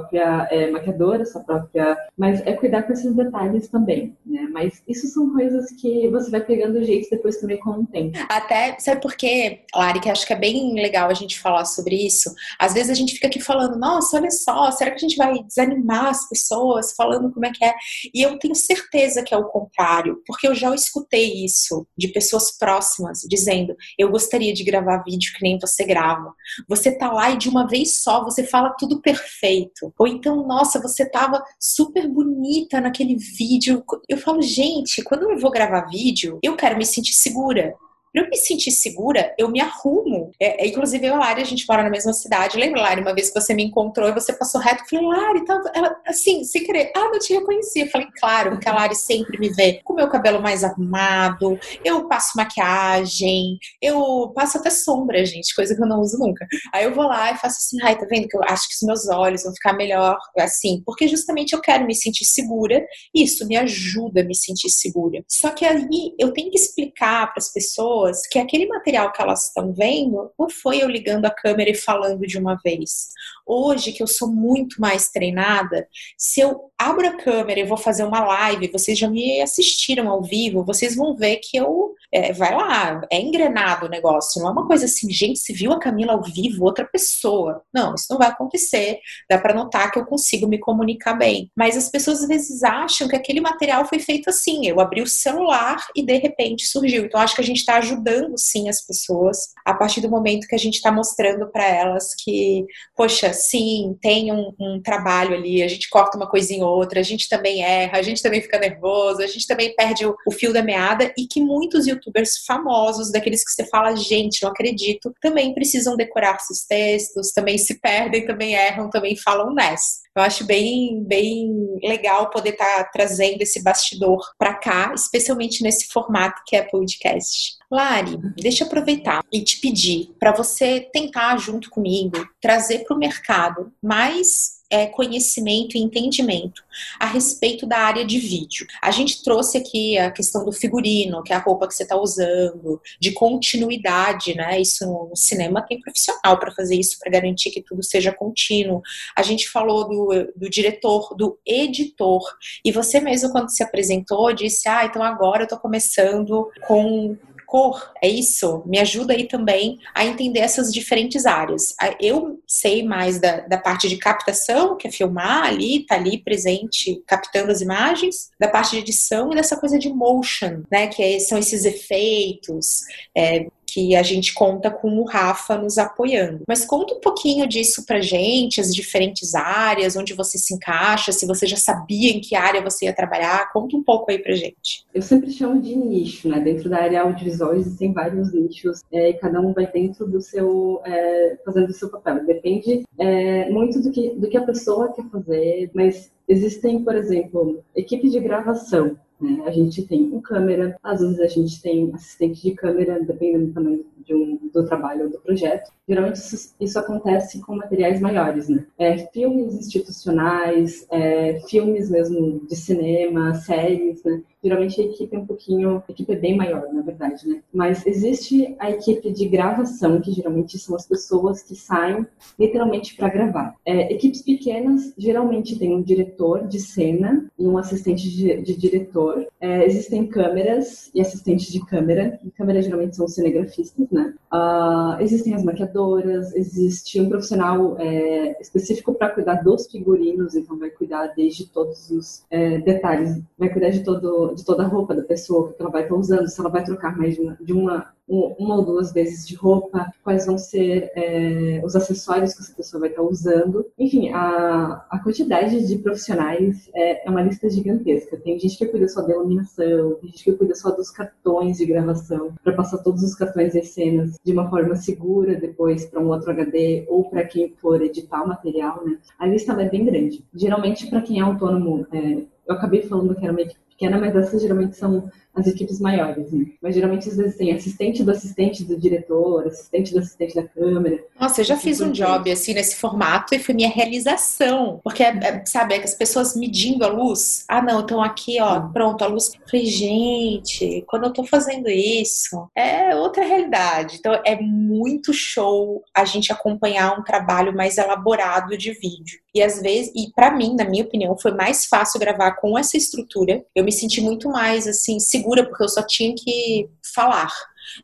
é, 0.49 0.69
maquiadora, 0.71 1.25
sua 1.25 1.41
própria. 1.41 1.97
Mas 2.17 2.41
é 2.45 2.53
cuidar 2.53 2.83
com 2.83 2.93
esses 2.93 3.13
detalhes 3.13 3.67
também, 3.67 4.17
né? 4.25 4.47
Mas 4.51 4.81
isso 4.87 5.07
são 5.07 5.33
coisas 5.33 5.71
que 5.71 6.07
você 6.09 6.29
vai 6.29 6.41
pegando 6.41 6.83
jeito 6.83 7.09
depois 7.09 7.37
também 7.37 7.57
com 7.57 7.71
o 7.71 7.87
tempo. 7.87 8.17
Até, 8.29 8.77
sabe 8.79 9.01
por 9.01 9.15
quê, 9.15 9.61
Lari, 9.75 9.99
que 9.99 10.09
acho 10.09 10.25
que 10.25 10.33
é 10.33 10.39
bem 10.39 10.73
legal 10.73 11.09
a 11.09 11.13
gente 11.13 11.39
falar 11.39 11.65
sobre 11.65 11.95
isso? 11.95 12.33
Às 12.59 12.73
vezes 12.73 12.89
a 12.89 12.93
gente 12.93 13.13
fica 13.13 13.27
aqui 13.27 13.39
falando, 13.39 13.77
nossa, 13.77 14.17
olha 14.17 14.31
só, 14.31 14.71
será 14.71 14.91
que 14.91 14.97
a 14.97 14.99
gente 14.99 15.17
vai 15.17 15.43
desanimar 15.43 16.07
as 16.07 16.27
pessoas 16.27 16.93
falando 16.95 17.31
como 17.31 17.45
é 17.45 17.51
que 17.51 17.63
é? 17.63 17.73
E 18.13 18.21
eu 18.21 18.37
tenho 18.39 18.55
certeza 18.55 19.23
que 19.23 19.33
é 19.33 19.37
o 19.37 19.45
contrário, 19.45 20.21
porque 20.25 20.47
eu 20.47 20.55
já 20.55 20.73
escutei 20.73 21.45
isso 21.45 21.85
de 21.97 22.09
pessoas 22.09 22.57
próximas 22.57 23.21
dizendo, 23.29 23.75
eu 23.97 24.09
gostaria 24.09 24.53
de 24.53 24.63
gravar 24.63 25.03
vídeo 25.03 25.33
que 25.35 25.43
nem 25.43 25.59
você 25.59 25.83
grava. 25.83 26.33
Você 26.67 26.91
tá 26.91 27.11
lá 27.11 27.31
e 27.31 27.37
de 27.37 27.49
uma 27.49 27.67
vez 27.67 28.01
só 28.01 28.23
você 28.23 28.43
fala 28.43 28.75
tudo 28.77 29.01
perfeito. 29.01 29.74
Ou 29.97 30.07
então, 30.07 30.45
nossa, 30.47 30.81
você 30.81 31.09
tava 31.09 31.43
super 31.59 32.07
bonita 32.07 32.79
naquele 32.79 33.15
vídeo. 33.15 33.83
Eu 34.07 34.17
falo, 34.17 34.41
gente, 34.41 35.03
quando 35.03 35.29
eu 35.29 35.39
vou 35.39 35.51
gravar 35.51 35.87
vídeo, 35.89 36.39
eu 36.41 36.55
quero 36.55 36.77
me 36.77 36.85
sentir 36.85 37.13
segura. 37.13 37.73
Eu 38.15 38.29
me 38.29 38.37
sentir 38.37 38.71
segura, 38.71 39.33
eu 39.37 39.49
me 39.49 39.59
arrumo. 39.59 40.31
É, 40.39 40.63
é, 40.63 40.67
inclusive, 40.67 41.05
eu 41.05 41.13
e 41.13 41.15
a 41.15 41.19
Lari, 41.19 41.41
a 41.41 41.45
gente 41.45 41.65
mora 41.67 41.83
na 41.83 41.89
mesma 41.89 42.13
cidade. 42.13 42.57
Lembra, 42.57 42.81
Lari, 42.81 43.01
uma 43.01 43.13
vez 43.13 43.29
que 43.29 43.39
você 43.39 43.53
me 43.53 43.63
encontrou 43.63 44.07
e 44.07 44.13
você 44.13 44.31
passou 44.31 44.61
reto? 44.61 44.83
Eu 44.83 44.87
falei, 44.87 45.05
Lari, 45.05 45.45
tá, 45.45 45.61
ela, 45.73 45.95
assim, 46.07 46.43
sem 46.45 46.63
querer. 46.63 46.91
Ah, 46.95 47.09
não 47.11 47.19
te 47.19 47.33
reconheci. 47.33 47.81
Eu 47.81 47.89
falei, 47.89 48.07
claro, 48.17 48.51
porque 48.51 48.69
a 48.69 48.73
Lari 48.73 48.95
sempre 48.95 49.37
me 49.37 49.49
vê 49.49 49.81
com 49.83 49.93
o 49.93 49.95
meu 49.97 50.07
cabelo 50.07 50.41
mais 50.41 50.63
arrumado, 50.63 51.59
eu 51.83 52.07
passo 52.07 52.37
maquiagem, 52.37 53.57
eu 53.81 54.31
passo 54.33 54.57
até 54.57 54.69
sombra, 54.69 55.25
gente, 55.25 55.53
coisa 55.53 55.75
que 55.75 55.81
eu 55.81 55.87
não 55.87 55.99
uso 55.99 56.17
nunca. 56.17 56.47
Aí 56.73 56.85
eu 56.85 56.93
vou 56.93 57.05
lá 57.05 57.31
e 57.31 57.37
faço 57.37 57.57
assim, 57.57 57.77
ai, 57.83 57.97
tá 57.97 58.05
vendo 58.09 58.27
que 58.27 58.37
eu 58.37 58.43
acho 58.43 58.67
que 58.69 58.75
os 58.75 58.81
meus 58.81 59.09
olhos 59.09 59.43
vão 59.43 59.53
ficar 59.53 59.73
melhor 59.73 60.17
assim, 60.37 60.81
porque 60.85 61.07
justamente 61.07 61.53
eu 61.53 61.61
quero 61.61 61.85
me 61.85 61.95
sentir 61.95 62.25
segura 62.25 62.85
e 63.13 63.23
isso 63.23 63.45
me 63.47 63.57
ajuda 63.57 64.21
a 64.21 64.23
me 64.23 64.35
sentir 64.35 64.69
segura. 64.69 65.23
Só 65.27 65.49
que 65.49 65.65
aí 65.65 66.13
eu 66.19 66.31
tenho 66.31 66.49
que 66.49 66.57
explicar 66.57 67.27
para 67.27 67.37
as 67.37 67.51
pessoas 67.51 68.04
pessoas 68.05 68.27
que 68.27 68.39
aquele 68.39 68.67
material 68.67 69.11
que 69.11 69.21
elas 69.21 69.47
estão 69.47 69.73
vendo 69.73 70.31
não 70.37 70.49
foi 70.49 70.81
eu 70.81 70.89
ligando 70.89 71.25
a 71.25 71.31
câmera 71.31 71.69
e 71.69 71.75
falando 71.75 72.25
de 72.25 72.37
uma 72.37 72.57
vez. 72.63 73.09
Hoje, 73.45 73.91
que 73.91 74.01
eu 74.01 74.07
sou 74.07 74.31
muito 74.31 74.79
mais 74.79 75.09
treinada, 75.09 75.87
se 76.17 76.39
eu 76.39 76.71
abro 76.77 77.07
a 77.07 77.17
câmera 77.17 77.59
e 77.59 77.65
vou 77.65 77.77
fazer 77.77 78.03
uma 78.03 78.23
live, 78.23 78.71
vocês 78.71 78.97
já 78.97 79.09
me 79.09 79.41
assistiram 79.41 80.09
ao 80.09 80.21
vivo, 80.21 80.65
vocês 80.65 80.95
vão 80.95 81.15
ver 81.15 81.37
que 81.37 81.57
eu. 81.57 81.93
É, 82.11 82.31
vai 82.31 82.55
lá, 82.55 83.01
é 83.11 83.19
engrenado 83.19 83.87
o 83.87 83.89
negócio. 83.89 84.41
Não 84.41 84.49
é 84.49 84.51
uma 84.51 84.67
coisa 84.67 84.85
assim, 84.85 85.11
gente, 85.11 85.39
se 85.39 85.51
viu 85.51 85.73
a 85.73 85.79
Camila 85.79 86.13
ao 86.13 86.23
vivo, 86.23 86.63
outra 86.63 86.85
pessoa. 86.85 87.61
Não, 87.73 87.93
isso 87.93 88.05
não 88.09 88.17
vai 88.17 88.29
acontecer. 88.29 88.99
Dá 89.29 89.37
para 89.37 89.53
notar 89.53 89.91
que 89.91 89.99
eu 89.99 90.05
consigo 90.05 90.47
me 90.47 90.57
comunicar 90.57 91.13
bem. 91.13 91.51
Mas 91.55 91.75
as 91.75 91.89
pessoas 91.89 92.21
às 92.21 92.27
vezes 92.27 92.63
acham 92.63 93.07
que 93.07 93.15
aquele 93.15 93.41
material 93.41 93.85
foi 93.85 93.99
feito 93.99 94.29
assim. 94.29 94.65
Eu 94.65 94.79
abri 94.79 95.01
o 95.01 95.07
celular 95.07 95.77
e 95.95 96.05
de 96.05 96.17
repente 96.17 96.65
surgiu. 96.65 97.05
Então, 97.05 97.19
acho 97.19 97.35
que 97.35 97.41
a 97.41 97.45
gente 97.45 97.57
está 97.57 97.77
ajudando 97.77 97.94
sim 98.37 98.69
as 98.69 98.85
pessoas 98.85 99.49
a 99.65 99.73
partir 99.73 100.01
do 100.01 100.09
momento 100.09 100.47
que 100.47 100.55
a 100.55 100.59
gente 100.59 100.75
está 100.75 100.91
mostrando 100.91 101.47
para 101.47 101.65
elas 101.67 102.13
que, 102.15 102.65
poxa, 102.95 103.33
sim, 103.33 103.97
tem 104.01 104.31
um, 104.31 104.53
um, 104.59 104.81
trabalho 104.81 105.35
ali, 105.35 105.63
a 105.63 105.67
gente 105.67 105.89
corta 105.89 106.17
uma 106.17 106.29
coisinha 106.29 106.65
ou 106.65 106.77
outra, 106.77 106.99
a 106.99 107.03
gente 107.03 107.27
também 107.27 107.63
erra, 107.63 107.97
a 107.97 108.01
gente 108.01 108.21
também 108.21 108.41
fica 108.41 108.59
nervoso, 108.59 109.21
a 109.21 109.27
gente 109.27 109.47
também 109.47 109.75
perde 109.75 110.05
o, 110.05 110.15
o 110.27 110.31
fio 110.31 110.53
da 110.53 110.61
meada 110.61 111.13
e 111.17 111.27
que 111.27 111.41
muitos 111.41 111.87
youtubers 111.87 112.37
famosos, 112.45 113.11
daqueles 113.11 113.43
que 113.43 113.51
você 113.51 113.65
fala, 113.65 113.95
gente, 113.95 114.43
não 114.43 114.51
acredito, 114.51 115.13
também 115.21 115.53
precisam 115.53 115.95
decorar 115.95 116.39
seus 116.39 116.65
textos, 116.65 117.31
também 117.31 117.57
se 117.57 117.79
perdem, 117.79 118.25
também 118.25 118.53
erram, 118.53 118.89
também 118.89 119.15
falam 119.15 119.53
nessa. 119.53 120.04
Eu 120.15 120.23
acho 120.23 120.45
bem, 120.45 121.03
bem 121.03 121.77
legal 121.83 122.29
poder 122.29 122.51
estar 122.51 122.83
tá 122.83 122.89
trazendo 122.91 123.41
esse 123.41 123.61
bastidor 123.61 124.21
para 124.37 124.53
cá, 124.53 124.93
especialmente 124.95 125.61
nesse 125.61 125.87
formato 125.87 126.41
que 126.45 126.55
é 126.55 126.61
podcast. 126.61 127.55
Lari, 127.69 128.17
deixa 128.37 128.63
eu 128.63 128.67
aproveitar 128.67 129.21
e 129.31 129.43
te 129.43 129.59
pedir 129.59 130.15
para 130.17 130.31
você 130.31 130.87
tentar, 130.93 131.37
junto 131.37 131.69
comigo, 131.69 132.25
trazer 132.39 132.85
para 132.85 132.95
o 132.95 132.99
mercado 132.99 133.73
mais 133.83 134.54
é, 134.69 134.87
conhecimento 134.87 135.77
e 135.77 135.81
entendimento 135.81 136.63
a 136.99 137.05
respeito 137.05 137.65
da 137.65 137.77
área 137.77 138.05
de 138.05 138.19
vídeo. 138.19 138.65
A 138.81 138.91
gente 138.91 139.23
trouxe 139.23 139.57
aqui 139.57 139.97
a 139.97 140.11
questão 140.11 140.43
do 140.43 140.51
figurino, 140.51 141.23
que 141.23 141.31
é 141.31 141.35
a 141.35 141.39
roupa 141.39 141.67
que 141.67 141.73
você 141.73 141.83
está 141.83 141.95
usando, 141.95 142.81
de 142.99 143.11
continuidade, 143.11 144.35
né? 144.35 144.59
Isso 144.59 144.85
no 144.85 145.15
cinema 145.15 145.61
tem 145.61 145.79
profissional 145.79 146.39
para 146.39 146.51
fazer 146.51 146.75
isso, 146.75 146.97
para 146.99 147.11
garantir 147.11 147.51
que 147.51 147.61
tudo 147.61 147.83
seja 147.83 148.11
contínuo. 148.11 148.81
A 149.15 149.21
gente 149.21 149.49
falou 149.49 149.87
do, 149.87 150.33
do 150.35 150.49
diretor, 150.49 151.15
do 151.15 151.39
editor, 151.45 152.23
e 152.63 152.71
você 152.71 152.99
mesmo, 152.99 153.31
quando 153.31 153.51
se 153.51 153.63
apresentou, 153.63 154.33
disse: 154.33 154.67
Ah, 154.67 154.85
então 154.85 155.03
agora 155.03 155.41
eu 155.41 155.45
estou 155.45 155.59
começando 155.59 156.49
com 156.67 157.17
cor, 157.45 157.91
é 158.01 158.07
isso? 158.07 158.63
Me 158.65 158.79
ajuda 158.79 159.13
aí 159.13 159.27
também 159.27 159.79
a 159.93 160.05
entender 160.05 160.39
essas 160.39 160.73
diferentes 160.73 161.25
áreas. 161.25 161.75
Eu 161.99 162.39
sei 162.47 162.83
mais 162.83 163.19
da, 163.19 163.41
da 163.41 163.57
parte 163.57 163.87
de 163.87 163.97
captação, 163.97 164.75
que 164.77 164.87
é 164.87 164.91
filmar 164.91 165.43
ali, 165.43 165.85
tá 165.85 165.95
ali 165.95 166.17
presente, 166.17 167.01
captando 167.07 167.51
as 167.51 167.61
imagens, 167.61 168.31
da 168.39 168.47
parte 168.47 168.71
de 168.71 168.77
edição 168.79 169.31
e 169.31 169.35
dessa 169.35 169.57
coisa 169.57 169.77
de 169.77 169.89
motion, 169.89 170.63
né? 170.71 170.87
Que 170.87 171.03
é, 171.03 171.19
são 171.19 171.37
esses 171.37 171.65
efeitos, 171.65 172.81
é, 173.15 173.47
que 173.65 173.95
a 173.95 174.03
gente 174.03 174.33
conta 174.33 174.69
com 174.69 174.99
o 174.99 175.05
Rafa 175.05 175.57
nos 175.57 175.77
apoiando. 175.77 176.43
Mas 176.47 176.65
conta 176.65 176.93
um 176.93 176.99
pouquinho 176.99 177.47
disso 177.47 177.85
pra 177.85 178.01
gente, 178.01 178.61
as 178.61 178.73
diferentes 178.73 179.35
áreas, 179.35 179.95
onde 179.95 180.13
você 180.13 180.37
se 180.37 180.53
encaixa, 180.53 181.11
se 181.11 181.25
você 181.25 181.45
já 181.45 181.57
sabia 181.57 182.11
em 182.11 182.19
que 182.19 182.35
área 182.35 182.61
você 182.61 182.85
ia 182.85 182.95
trabalhar, 182.95 183.51
conta 183.51 183.75
um 183.75 183.83
pouco 183.83 184.11
aí 184.11 184.19
pra 184.19 184.35
gente. 184.35 184.85
Eu 184.93 185.01
sempre 185.01 185.31
chamo 185.31 185.61
de 185.61 185.75
nicho, 185.75 186.29
né? 186.29 186.39
Dentro 186.39 186.69
da 186.69 186.77
área 186.77 187.01
audiovisual 187.01 187.55
existem 187.55 187.93
vários 187.93 188.33
nichos 188.33 188.81
é, 188.91 189.09
e 189.09 189.13
cada 189.13 189.39
um 189.39 189.53
vai 189.53 189.67
dentro 189.67 190.07
do 190.07 190.21
seu, 190.21 190.81
é, 190.85 191.37
fazendo 191.45 191.69
o 191.69 191.73
seu 191.73 191.89
papel. 191.89 192.25
Depende 192.25 192.83
é, 192.97 193.49
muito 193.49 193.81
do 193.81 193.91
que, 193.91 194.11
do 194.11 194.29
que 194.29 194.37
a 194.37 194.43
pessoa 194.43 194.93
quer 194.93 195.05
fazer, 195.09 195.71
mas 195.73 196.11
existem, 196.27 196.83
por 196.83 196.95
exemplo, 196.95 197.63
equipes 197.75 198.11
de 198.11 198.19
gravação 198.19 198.97
né? 199.19 199.43
A 199.45 199.51
gente 199.51 199.85
tem 199.85 200.03
um 200.03 200.21
câmera, 200.21 200.77
às 200.83 201.01
vezes 201.01 201.19
a 201.19 201.27
gente 201.27 201.61
tem 201.61 201.91
assistente 201.93 202.41
de 202.41 202.51
câmera, 202.53 203.03
dependendo 203.03 203.47
do 203.47 203.53
tamanho 203.53 203.85
de 204.05 204.13
um, 204.13 204.39
do 204.53 204.65
trabalho 204.65 205.05
ou 205.05 205.09
do 205.09 205.19
projeto. 205.19 205.71
Geralmente 205.87 206.15
isso, 206.15 206.55
isso 206.59 206.79
acontece 206.79 207.39
com 207.41 207.55
materiais 207.55 207.99
maiores, 207.99 208.49
né? 208.49 208.65
É, 208.77 208.97
filmes 208.97 209.53
institucionais, 209.53 210.85
é, 210.89 211.39
filmes 211.47 211.89
mesmo 211.89 212.41
de 212.47 212.55
cinema, 212.55 213.35
séries, 213.35 214.03
né? 214.03 214.21
Geralmente 214.43 214.79
a 214.79 214.83
equipe 214.83 215.15
é 215.15 215.19
um 215.19 215.25
pouquinho, 215.25 215.83
a 215.87 215.91
equipe 215.91 216.11
é 216.13 216.15
bem 216.15 216.35
maior, 216.35 216.71
na 216.71 216.81
verdade, 216.81 217.27
né? 217.27 217.41
Mas 217.51 217.85
existe 217.85 218.55
a 218.59 218.69
equipe 218.69 219.11
de 219.11 219.27
gravação, 219.27 219.99
que 219.99 220.11
geralmente 220.11 220.57
são 220.59 220.75
as 220.75 220.87
pessoas 220.87 221.41
que 221.41 221.55
saem 221.55 222.05
literalmente 222.39 222.95
para 222.95 223.09
gravar. 223.09 223.55
É, 223.65 223.91
equipes 223.91 224.21
pequenas 224.21 224.93
geralmente 224.97 225.57
tem 225.57 225.75
um 225.75 225.81
diretor 225.81 226.47
de 226.47 226.59
cena 226.59 227.29
e 227.37 227.47
um 227.47 227.57
assistente 227.57 228.09
de, 228.09 228.41
de 228.41 228.55
diretor. 228.55 229.27
É, 229.39 229.65
existem 229.65 230.05
câmeras 230.07 230.91
e 230.93 231.01
assistentes 231.01 231.51
de 231.51 231.63
câmera. 231.65 232.19
Câmeras 232.35 232.65
geralmente 232.65 232.95
são 232.95 233.07
cinegrafistas, 233.07 233.87
né? 233.95 234.13
Uh, 234.31 235.01
existem 235.01 235.33
as 235.33 235.43
maquiadoras, 235.43 236.35
existe 236.35 236.99
um 236.99 237.07
profissional 237.07 237.77
é, 237.79 238.39
específico 238.41 238.93
para 238.93 239.09
cuidar 239.09 239.35
dos 239.35 239.65
figurinos, 239.67 240.35
então 240.35 240.59
vai 240.59 240.69
cuidar 240.69 241.07
desde 241.15 241.47
todos 241.47 241.89
os 241.89 242.25
é, 242.29 242.59
detalhes, 242.59 243.21
vai 243.37 243.49
cuidar 243.49 243.69
de 243.69 243.83
todo 243.83 244.33
de 244.35 244.43
toda 244.43 244.63
a 244.63 244.67
roupa 244.67 244.93
da 244.93 245.03
pessoa 245.03 245.53
que 245.53 245.61
ela 245.61 245.71
vai 245.71 245.83
estar 245.83 245.95
usando, 245.95 246.27
se 246.27 246.39
ela 246.39 246.49
vai 246.49 246.63
trocar 246.63 246.97
mais 246.97 247.15
de 247.15 247.21
uma, 247.21 247.37
de 247.39 247.53
uma 247.53 247.94
uma 248.07 248.55
ou 248.57 248.65
duas 248.65 248.93
vezes 248.93 249.27
de 249.27 249.35
roupa, 249.35 249.91
quais 250.03 250.25
vão 250.25 250.37
ser 250.37 250.91
é, 250.95 251.61
os 251.63 251.75
acessórios 251.75 252.33
que 252.33 252.41
essa 252.41 252.53
pessoa 252.53 252.81
vai 252.81 252.89
estar 252.89 253.01
usando. 253.01 253.65
Enfim, 253.77 254.09
a, 254.09 254.85
a 254.89 254.99
quantidade 254.99 255.67
de 255.67 255.77
profissionais 255.79 256.69
é, 256.73 257.07
é, 257.07 257.09
uma 257.09 257.21
lista 257.21 257.49
gigantesca. 257.49 258.17
Tem 258.17 258.39
gente 258.39 258.57
que 258.57 258.65
cuida 258.67 258.87
só 258.87 259.01
da 259.01 259.13
iluminação, 259.13 259.95
tem 259.95 260.09
gente 260.09 260.23
que 260.23 260.33
cuida 260.33 260.55
só 260.55 260.71
dos 260.71 260.91
cartões 260.91 261.57
de 261.57 261.65
gravação, 261.65 262.33
para 262.43 262.53
passar 262.53 262.77
todos 262.79 263.03
os 263.03 263.15
cartões 263.15 263.55
e 263.55 263.63
cenas 263.63 264.17
de 264.23 264.31
uma 264.31 264.49
forma 264.49 264.75
segura 264.75 265.35
depois 265.35 265.85
para 265.85 265.99
um 265.99 266.09
outro 266.09 266.31
HD 266.31 266.85
ou 266.87 267.09
para 267.09 267.25
quem 267.25 267.53
for 267.57 267.81
editar 267.81 268.23
o 268.23 268.27
material, 268.27 268.83
né? 268.85 268.97
A 269.17 269.25
lista 269.25 269.53
é 269.53 269.69
bem 269.69 269.85
grande. 269.85 270.23
Geralmente, 270.33 270.87
para 270.87 271.01
quem 271.01 271.19
é 271.19 271.23
autônomo, 271.23 271.87
é, 271.91 272.23
eu 272.47 272.55
acabei 272.55 272.83
falando 272.83 273.15
que 273.15 273.23
era 273.23 273.31
uma 273.31 273.41
equipe 273.41 273.59
pequena, 273.69 273.99
mas 273.99 274.15
essas 274.15 274.41
geralmente 274.41 274.75
são 274.75 275.09
as 275.35 275.47
equipes 275.47 275.79
maiores, 275.79 276.31
né? 276.31 276.45
Mas 276.61 276.73
geralmente 276.73 277.09
às 277.09 277.17
vezes 277.17 277.35
tem 277.35 277.51
assistente 277.51 278.03
do 278.03 278.11
assistente 278.11 278.63
do 278.63 278.77
diretor, 278.77 279.45
assistente 279.45 279.93
do 279.93 279.99
assistente 279.99 280.33
da 280.33 280.43
câmera. 280.43 281.03
Nossa, 281.19 281.41
eu 281.41 281.45
já 281.45 281.57
fiz 281.57 281.81
um 281.81 281.91
job 281.91 282.31
assim 282.31 282.53
nesse 282.53 282.77
formato 282.77 283.35
e 283.35 283.39
foi 283.39 283.53
minha 283.53 283.69
realização. 283.69 284.79
Porque, 284.83 285.03
é, 285.03 285.09
é, 285.09 285.45
sabe, 285.45 285.75
é 285.75 285.79
que 285.79 285.85
as 285.85 285.93
pessoas 285.93 286.35
medindo 286.35 286.85
a 286.85 286.87
luz. 286.87 287.43
Ah, 287.47 287.61
não, 287.61 287.81
então 287.81 288.01
aqui, 288.01 288.39
ó, 288.41 288.61
pronto, 288.61 289.03
a 289.03 289.07
luz. 289.07 289.31
Eu 289.33 289.47
falei, 289.49 289.65
gente, 289.65 290.83
quando 290.87 291.05
eu 291.05 291.13
tô 291.13 291.23
fazendo 291.25 291.69
isso, 291.69 292.49
é 292.55 292.95
outra 292.95 293.25
realidade. 293.25 293.97
Então 293.99 294.13
é 294.25 294.39
muito 294.41 295.13
show 295.13 295.83
a 295.93 296.05
gente 296.05 296.31
acompanhar 296.31 296.97
um 296.97 297.03
trabalho 297.03 297.55
mais 297.55 297.77
elaborado 297.77 298.57
de 298.57 298.71
vídeo. 298.71 299.19
E 299.33 299.41
às 299.41 299.61
vezes, 299.61 299.91
e 299.93 300.13
para 300.15 300.31
mim, 300.31 300.55
na 300.55 300.63
minha 300.63 300.83
opinião, 300.83 301.17
foi 301.17 301.33
mais 301.33 301.65
fácil 301.65 301.99
gravar 301.99 302.33
com 302.37 302.57
essa 302.57 302.77
estrutura. 302.77 303.43
Eu 303.53 303.65
me 303.65 303.71
senti 303.71 303.99
muito 303.99 304.29
mais 304.29 304.65
assim 304.65 304.97
segura 304.97 305.24
porque 305.45 305.63
eu 305.63 305.69
só 305.69 305.85
tinha 305.85 306.13
que 306.15 306.69
falar 306.93 307.31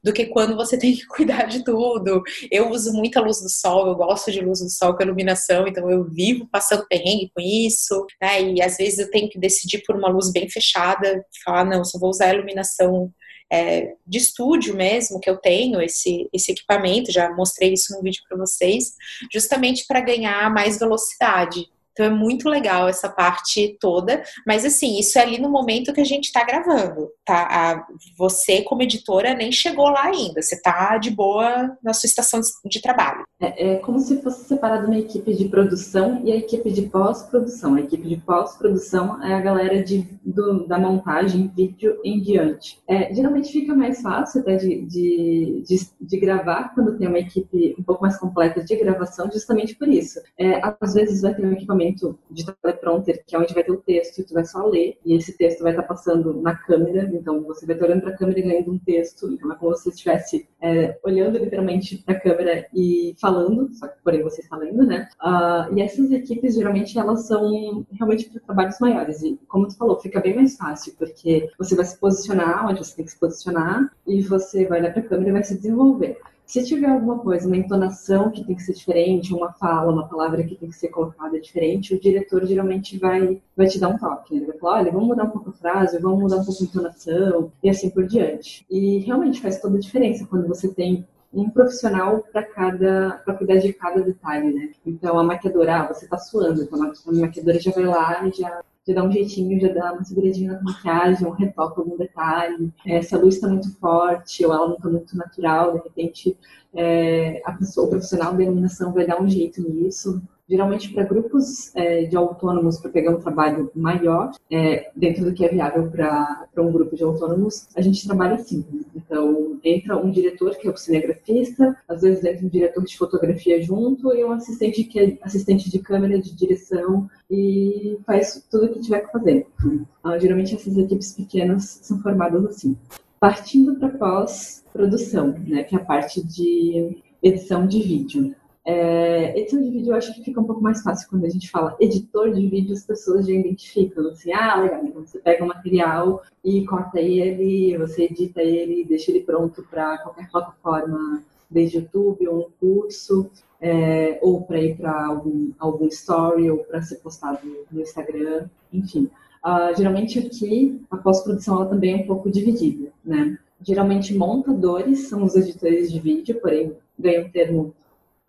do 0.03 0.13
que 0.13 0.25
quando 0.27 0.55
você 0.55 0.77
tem 0.79 0.95
que 0.95 1.05
cuidar 1.07 1.45
de 1.45 1.63
tudo. 1.63 2.21
Eu 2.51 2.69
uso 2.69 2.93
muita 2.93 3.19
luz 3.19 3.41
do 3.41 3.49
sol, 3.49 3.87
eu 3.87 3.95
gosto 3.95 4.31
de 4.31 4.41
luz 4.41 4.59
do 4.59 4.69
sol 4.69 4.95
com 4.95 5.03
iluminação, 5.03 5.67
então 5.67 5.89
eu 5.89 6.03
vivo 6.03 6.47
passando 6.51 6.87
perrengue 6.87 7.31
com 7.33 7.41
isso, 7.41 8.05
né? 8.21 8.41
E 8.41 8.61
às 8.61 8.77
vezes 8.77 8.99
eu 8.99 9.09
tenho 9.09 9.29
que 9.29 9.39
decidir 9.39 9.83
por 9.85 9.95
uma 9.95 10.09
luz 10.09 10.31
bem 10.31 10.49
fechada, 10.49 11.25
falar, 11.43 11.65
não, 11.65 11.83
só 11.83 11.99
vou 11.99 12.09
usar 12.09 12.27
a 12.27 12.33
iluminação 12.33 13.11
é, 13.51 13.95
de 14.07 14.17
estúdio 14.17 14.73
mesmo, 14.73 15.19
que 15.19 15.29
eu 15.29 15.37
tenho 15.37 15.81
esse, 15.81 16.29
esse 16.31 16.53
equipamento, 16.53 17.11
já 17.11 17.29
mostrei 17.35 17.73
isso 17.73 17.93
no 17.93 18.01
vídeo 18.01 18.21
para 18.27 18.37
vocês, 18.37 18.93
justamente 19.31 19.85
para 19.85 19.99
ganhar 19.99 20.49
mais 20.53 20.79
velocidade. 20.79 21.67
Então 21.91 22.05
é 22.05 22.09
muito 22.09 22.49
legal 22.49 22.87
essa 22.87 23.09
parte 23.09 23.77
toda, 23.79 24.23
mas 24.45 24.65
assim, 24.65 24.99
isso 24.99 25.17
é 25.17 25.21
ali 25.21 25.39
no 25.39 25.49
momento 25.49 25.93
que 25.93 26.01
a 26.01 26.05
gente 26.05 26.25
está 26.25 26.43
gravando, 26.43 27.09
tá? 27.25 27.47
A, 27.49 27.85
você, 28.17 28.61
como 28.61 28.81
editora, 28.81 29.33
nem 29.33 29.51
chegou 29.51 29.89
lá 29.89 30.05
ainda, 30.05 30.41
você 30.41 30.55
está 30.55 30.97
de 30.97 31.11
boa 31.11 31.77
na 31.83 31.93
sua 31.93 32.07
estação 32.07 32.39
de 32.65 32.81
trabalho. 32.81 33.23
É, 33.39 33.73
é 33.73 33.75
como 33.77 33.99
se 33.99 34.21
fosse 34.21 34.45
separado 34.45 34.87
uma 34.87 34.97
equipe 34.97 35.33
de 35.33 35.45
produção 35.49 36.21
e 36.23 36.31
a 36.31 36.35
equipe 36.35 36.71
de 36.71 36.83
pós-produção. 36.83 37.75
A 37.75 37.81
equipe 37.81 38.07
de 38.07 38.17
pós-produção 38.17 39.21
é 39.23 39.33
a 39.33 39.41
galera 39.41 39.83
de, 39.83 40.07
do, 40.23 40.67
da 40.67 40.77
montagem, 40.77 41.51
vídeo 41.55 41.99
em 42.03 42.21
diante. 42.21 42.79
É, 42.87 43.13
geralmente 43.13 43.51
fica 43.51 43.75
mais 43.75 44.01
fácil 44.01 44.41
até 44.41 44.55
de, 44.55 44.81
de, 44.85 45.63
de, 45.67 45.77
de, 45.99 46.19
gravar 46.19 46.73
quando 46.73 46.97
tem 46.97 47.07
uma 47.07 47.19
equipe 47.19 47.75
um 47.77 47.83
pouco 47.83 48.03
mais 48.03 48.17
completa 48.17 48.63
de 48.63 48.75
gravação, 48.75 49.29
justamente 49.31 49.75
por 49.75 49.87
isso. 49.87 50.19
É, 50.37 50.61
às 50.79 50.93
vezes 50.93 51.21
vai 51.21 51.33
ter 51.33 51.45
um 51.45 51.51
equipamento 51.51 51.80
de 51.89 52.45
teleprompter, 52.61 53.23
que 53.25 53.35
é 53.35 53.39
onde 53.39 53.53
vai 53.53 53.63
ter 53.63 53.71
o 53.71 53.77
texto 53.77 54.19
e 54.19 54.23
tu 54.23 54.33
vai 54.33 54.45
só 54.45 54.65
ler, 54.65 54.97
e 55.05 55.15
esse 55.15 55.37
texto 55.37 55.61
vai 55.61 55.71
estar 55.71 55.83
passando 55.83 56.33
na 56.41 56.55
câmera, 56.55 57.09
então 57.13 57.41
você 57.43 57.65
vai 57.65 57.75
estar 57.75 57.87
olhando 57.87 58.01
para 58.01 58.11
a 58.11 58.17
câmera 58.17 58.39
e 58.39 58.43
lendo 58.43 58.71
um 58.71 58.79
texto, 58.79 59.31
então 59.31 59.51
é 59.51 59.55
como 59.55 59.75
se 59.75 59.83
você 59.83 59.89
estivesse 59.89 60.47
é, 60.61 60.97
olhando 61.03 61.37
literalmente 61.37 61.97
para 61.97 62.15
a 62.15 62.19
câmera 62.19 62.67
e 62.73 63.15
falando, 63.19 63.73
só 63.73 63.87
que 63.87 64.01
porém 64.03 64.21
você 64.23 64.41
está 64.41 64.57
lendo, 64.57 64.85
né? 64.85 65.07
Uh, 65.21 65.75
e 65.75 65.81
essas 65.81 66.11
equipes, 66.11 66.55
geralmente, 66.55 66.97
elas 66.97 67.27
são 67.27 67.85
realmente 67.91 68.29
para 68.29 68.41
trabalhos 68.41 68.79
maiores, 68.79 69.21
e 69.23 69.39
como 69.47 69.67
tu 69.67 69.77
falou, 69.77 69.99
fica 69.99 70.19
bem 70.19 70.35
mais 70.35 70.55
fácil, 70.57 70.93
porque 70.97 71.49
você 71.57 71.75
vai 71.75 71.85
se 71.85 71.97
posicionar 71.99 72.67
onde 72.67 72.79
você 72.79 72.95
tem 72.95 73.05
que 73.05 73.11
se 73.11 73.19
posicionar, 73.19 73.91
e 74.05 74.21
você 74.21 74.65
vai 74.65 74.79
olhar 74.79 74.93
para 74.93 75.01
a 75.01 75.05
câmera 75.05 75.29
e 75.29 75.33
vai 75.33 75.43
se 75.43 75.55
desenvolver. 75.55 76.19
Se 76.51 76.61
tiver 76.65 76.89
alguma 76.89 77.17
coisa, 77.17 77.47
uma 77.47 77.55
entonação 77.55 78.29
que 78.29 78.43
tem 78.43 78.53
que 78.53 78.61
ser 78.61 78.73
diferente, 78.73 79.33
uma 79.33 79.53
fala, 79.53 79.89
uma 79.89 80.09
palavra 80.09 80.43
que 80.43 80.57
tem 80.57 80.67
que 80.67 80.75
ser 80.75 80.89
colocada 80.89 81.39
diferente, 81.39 81.95
o 81.95 81.99
diretor 81.99 82.45
geralmente 82.45 82.99
vai, 82.99 83.41
vai 83.55 83.67
te 83.67 83.79
dar 83.79 83.87
um 83.87 83.97
toque. 83.97 84.35
Ele 84.35 84.47
vai 84.47 84.57
falar, 84.57 84.79
olha, 84.79 84.91
vamos 84.91 85.07
mudar 85.07 85.23
um 85.23 85.29
pouco 85.29 85.51
a 85.51 85.53
frase, 85.53 85.97
vamos 85.97 86.19
mudar 86.19 86.35
um 86.35 86.43
pouco 86.43 86.61
a 86.61 86.65
entonação, 86.65 87.53
e 87.63 87.69
assim 87.69 87.89
por 87.89 88.05
diante. 88.05 88.65
E 88.69 88.97
realmente 88.97 89.39
faz 89.39 89.61
toda 89.61 89.77
a 89.77 89.79
diferença 89.79 90.27
quando 90.29 90.45
você 90.45 90.67
tem 90.67 91.07
um 91.33 91.49
profissional 91.49 92.21
para 92.33 92.43
cada 92.43 93.21
para 93.23 93.33
cuidar 93.35 93.55
de 93.55 93.71
cada 93.71 94.01
detalhe, 94.01 94.53
né? 94.53 94.71
Então 94.85 95.17
a 95.17 95.23
maquiadora, 95.23 95.83
ah, 95.83 95.87
você 95.93 96.05
tá 96.05 96.17
suando, 96.17 96.63
então 96.63 96.83
a 96.83 97.13
maquiadora 97.13 97.61
já 97.61 97.71
vai 97.71 97.85
lá 97.85 98.27
e 98.27 98.31
já 98.33 98.61
já 98.87 98.93
dá 98.95 99.03
um 99.03 99.11
jeitinho, 99.11 99.59
já 99.59 99.71
dá 99.71 99.93
uma 99.93 100.03
seguradinha 100.03 100.53
na 100.53 100.61
maquiagem, 100.61 101.27
um 101.27 101.31
retoque 101.31 101.79
algum 101.79 101.97
detalhe. 101.97 102.73
É, 102.85 103.01
se 103.01 103.13
a 103.13 103.17
luz 103.17 103.35
está 103.35 103.47
muito 103.47 103.71
forte 103.77 104.45
ou 104.45 104.53
ela 104.53 104.67
não 104.67 104.75
está 104.75 104.89
muito 104.89 105.15
natural, 105.15 105.73
de 105.73 105.83
repente 105.83 106.37
é, 106.73 107.41
a 107.45 107.53
pessoa, 107.53 107.87
o 107.87 107.89
profissional 107.89 108.33
da 108.33 108.43
iluminação 108.43 108.93
vai 108.93 109.05
dar 109.05 109.21
um 109.21 109.29
jeito 109.29 109.61
nisso. 109.61 110.21
Geralmente, 110.51 110.89
para 110.89 111.05
grupos 111.05 111.73
é, 111.77 112.03
de 112.03 112.17
autônomos, 112.17 112.77
para 112.77 112.91
pegar 112.91 113.11
um 113.11 113.21
trabalho 113.21 113.71
maior, 113.73 114.31
é, 114.51 114.91
dentro 114.93 115.23
do 115.23 115.33
que 115.33 115.45
é 115.45 115.47
viável 115.47 115.89
para 115.89 116.45
um 116.57 116.69
grupo 116.73 116.93
de 116.93 117.05
autônomos, 117.05 117.69
a 117.73 117.79
gente 117.79 118.05
trabalha 118.05 118.35
assim. 118.35 118.65
Né? 118.69 118.81
Então, 118.93 119.57
entra 119.63 119.95
um 119.95 120.11
diretor, 120.11 120.57
que 120.57 120.67
é 120.67 120.69
o 120.69 120.75
cinegrafista, 120.75 121.77
às 121.87 122.01
vezes 122.01 122.25
entra 122.25 122.45
um 122.45 122.49
diretor 122.49 122.83
de 122.83 122.97
fotografia 122.97 123.61
junto 123.61 124.13
e 124.13 124.25
um 124.25 124.33
assistente 124.33 124.83
que 124.83 124.99
é 124.99 125.17
assistente 125.21 125.71
de 125.71 125.79
câmera, 125.79 126.19
de 126.19 126.35
direção 126.35 127.09
e 127.29 127.97
faz 128.05 128.45
tudo 128.51 128.65
o 128.65 128.69
que 128.73 128.81
tiver 128.81 129.05
que 129.05 129.11
fazer. 129.13 129.47
Uh, 129.63 130.19
geralmente, 130.19 130.55
essas 130.55 130.77
equipes 130.77 131.13
pequenas 131.13 131.79
são 131.81 132.01
formadas 132.01 132.43
assim. 132.43 132.75
Partindo 133.21 133.75
para 133.75 133.87
pós-produção, 133.87 135.33
né, 135.47 135.63
que 135.63 135.75
é 135.75 135.77
a 135.77 135.85
parte 135.85 136.21
de 136.21 137.01
edição 137.23 137.65
de 137.65 137.81
vídeo. 137.81 138.35
É, 138.63 139.39
edição 139.39 139.59
de 139.59 139.71
vídeo 139.71 139.91
eu 139.91 139.95
acho 139.95 140.13
que 140.13 140.23
fica 140.23 140.39
um 140.39 140.43
pouco 140.43 140.61
mais 140.61 140.83
fácil 140.83 141.09
quando 141.09 141.25
a 141.25 141.29
gente 141.29 141.49
fala 141.49 141.75
editor 141.79 142.31
de 142.31 142.47
vídeo, 142.47 142.73
as 142.73 142.83
pessoas 142.83 143.25
já 143.25 143.33
identificam 143.33 144.07
assim, 144.09 144.31
ah, 144.33 144.61
legal, 144.61 144.85
então 144.85 145.05
você 145.05 145.17
pega 145.17 145.43
o 145.43 145.47
material 145.47 146.21
e 146.43 146.63
corta 146.65 146.99
ele, 146.99 147.75
você 147.77 148.03
edita 148.03 148.41
ele, 148.41 148.85
deixa 148.85 149.09
ele 149.09 149.21
pronto 149.21 149.65
para 149.67 149.97
qualquer 149.97 150.29
plataforma, 150.29 151.23
desde 151.49 151.77
YouTube 151.77 152.27
ou 152.27 152.39
um 152.39 152.49
curso, 152.59 153.29
é, 153.59 154.19
ou 154.21 154.41
para 154.41 154.59
ir 154.59 154.77
para 154.77 155.07
algum, 155.07 155.51
algum 155.59 155.87
story 155.87 156.49
ou 156.49 156.59
para 156.59 156.81
ser 156.81 156.95
postado 156.97 157.39
no 157.71 157.81
Instagram, 157.81 158.47
enfim. 158.71 159.09
Uh, 159.43 159.75
geralmente 159.75 160.19
aqui 160.19 160.79
a 160.89 160.97
pós-produção 160.97 161.55
ela 161.55 161.65
também 161.65 161.93
é 161.93 162.03
um 162.03 162.05
pouco 162.05 162.29
dividida, 162.29 162.91
né? 163.03 163.39
Geralmente 163.59 164.15
montadores 164.15 165.09
são 165.09 165.23
os 165.23 165.35
editores 165.35 165.91
de 165.91 165.99
vídeo, 165.99 166.39
porém 166.39 166.75
ganha 166.97 167.25
um 167.25 167.29
termo 167.29 167.73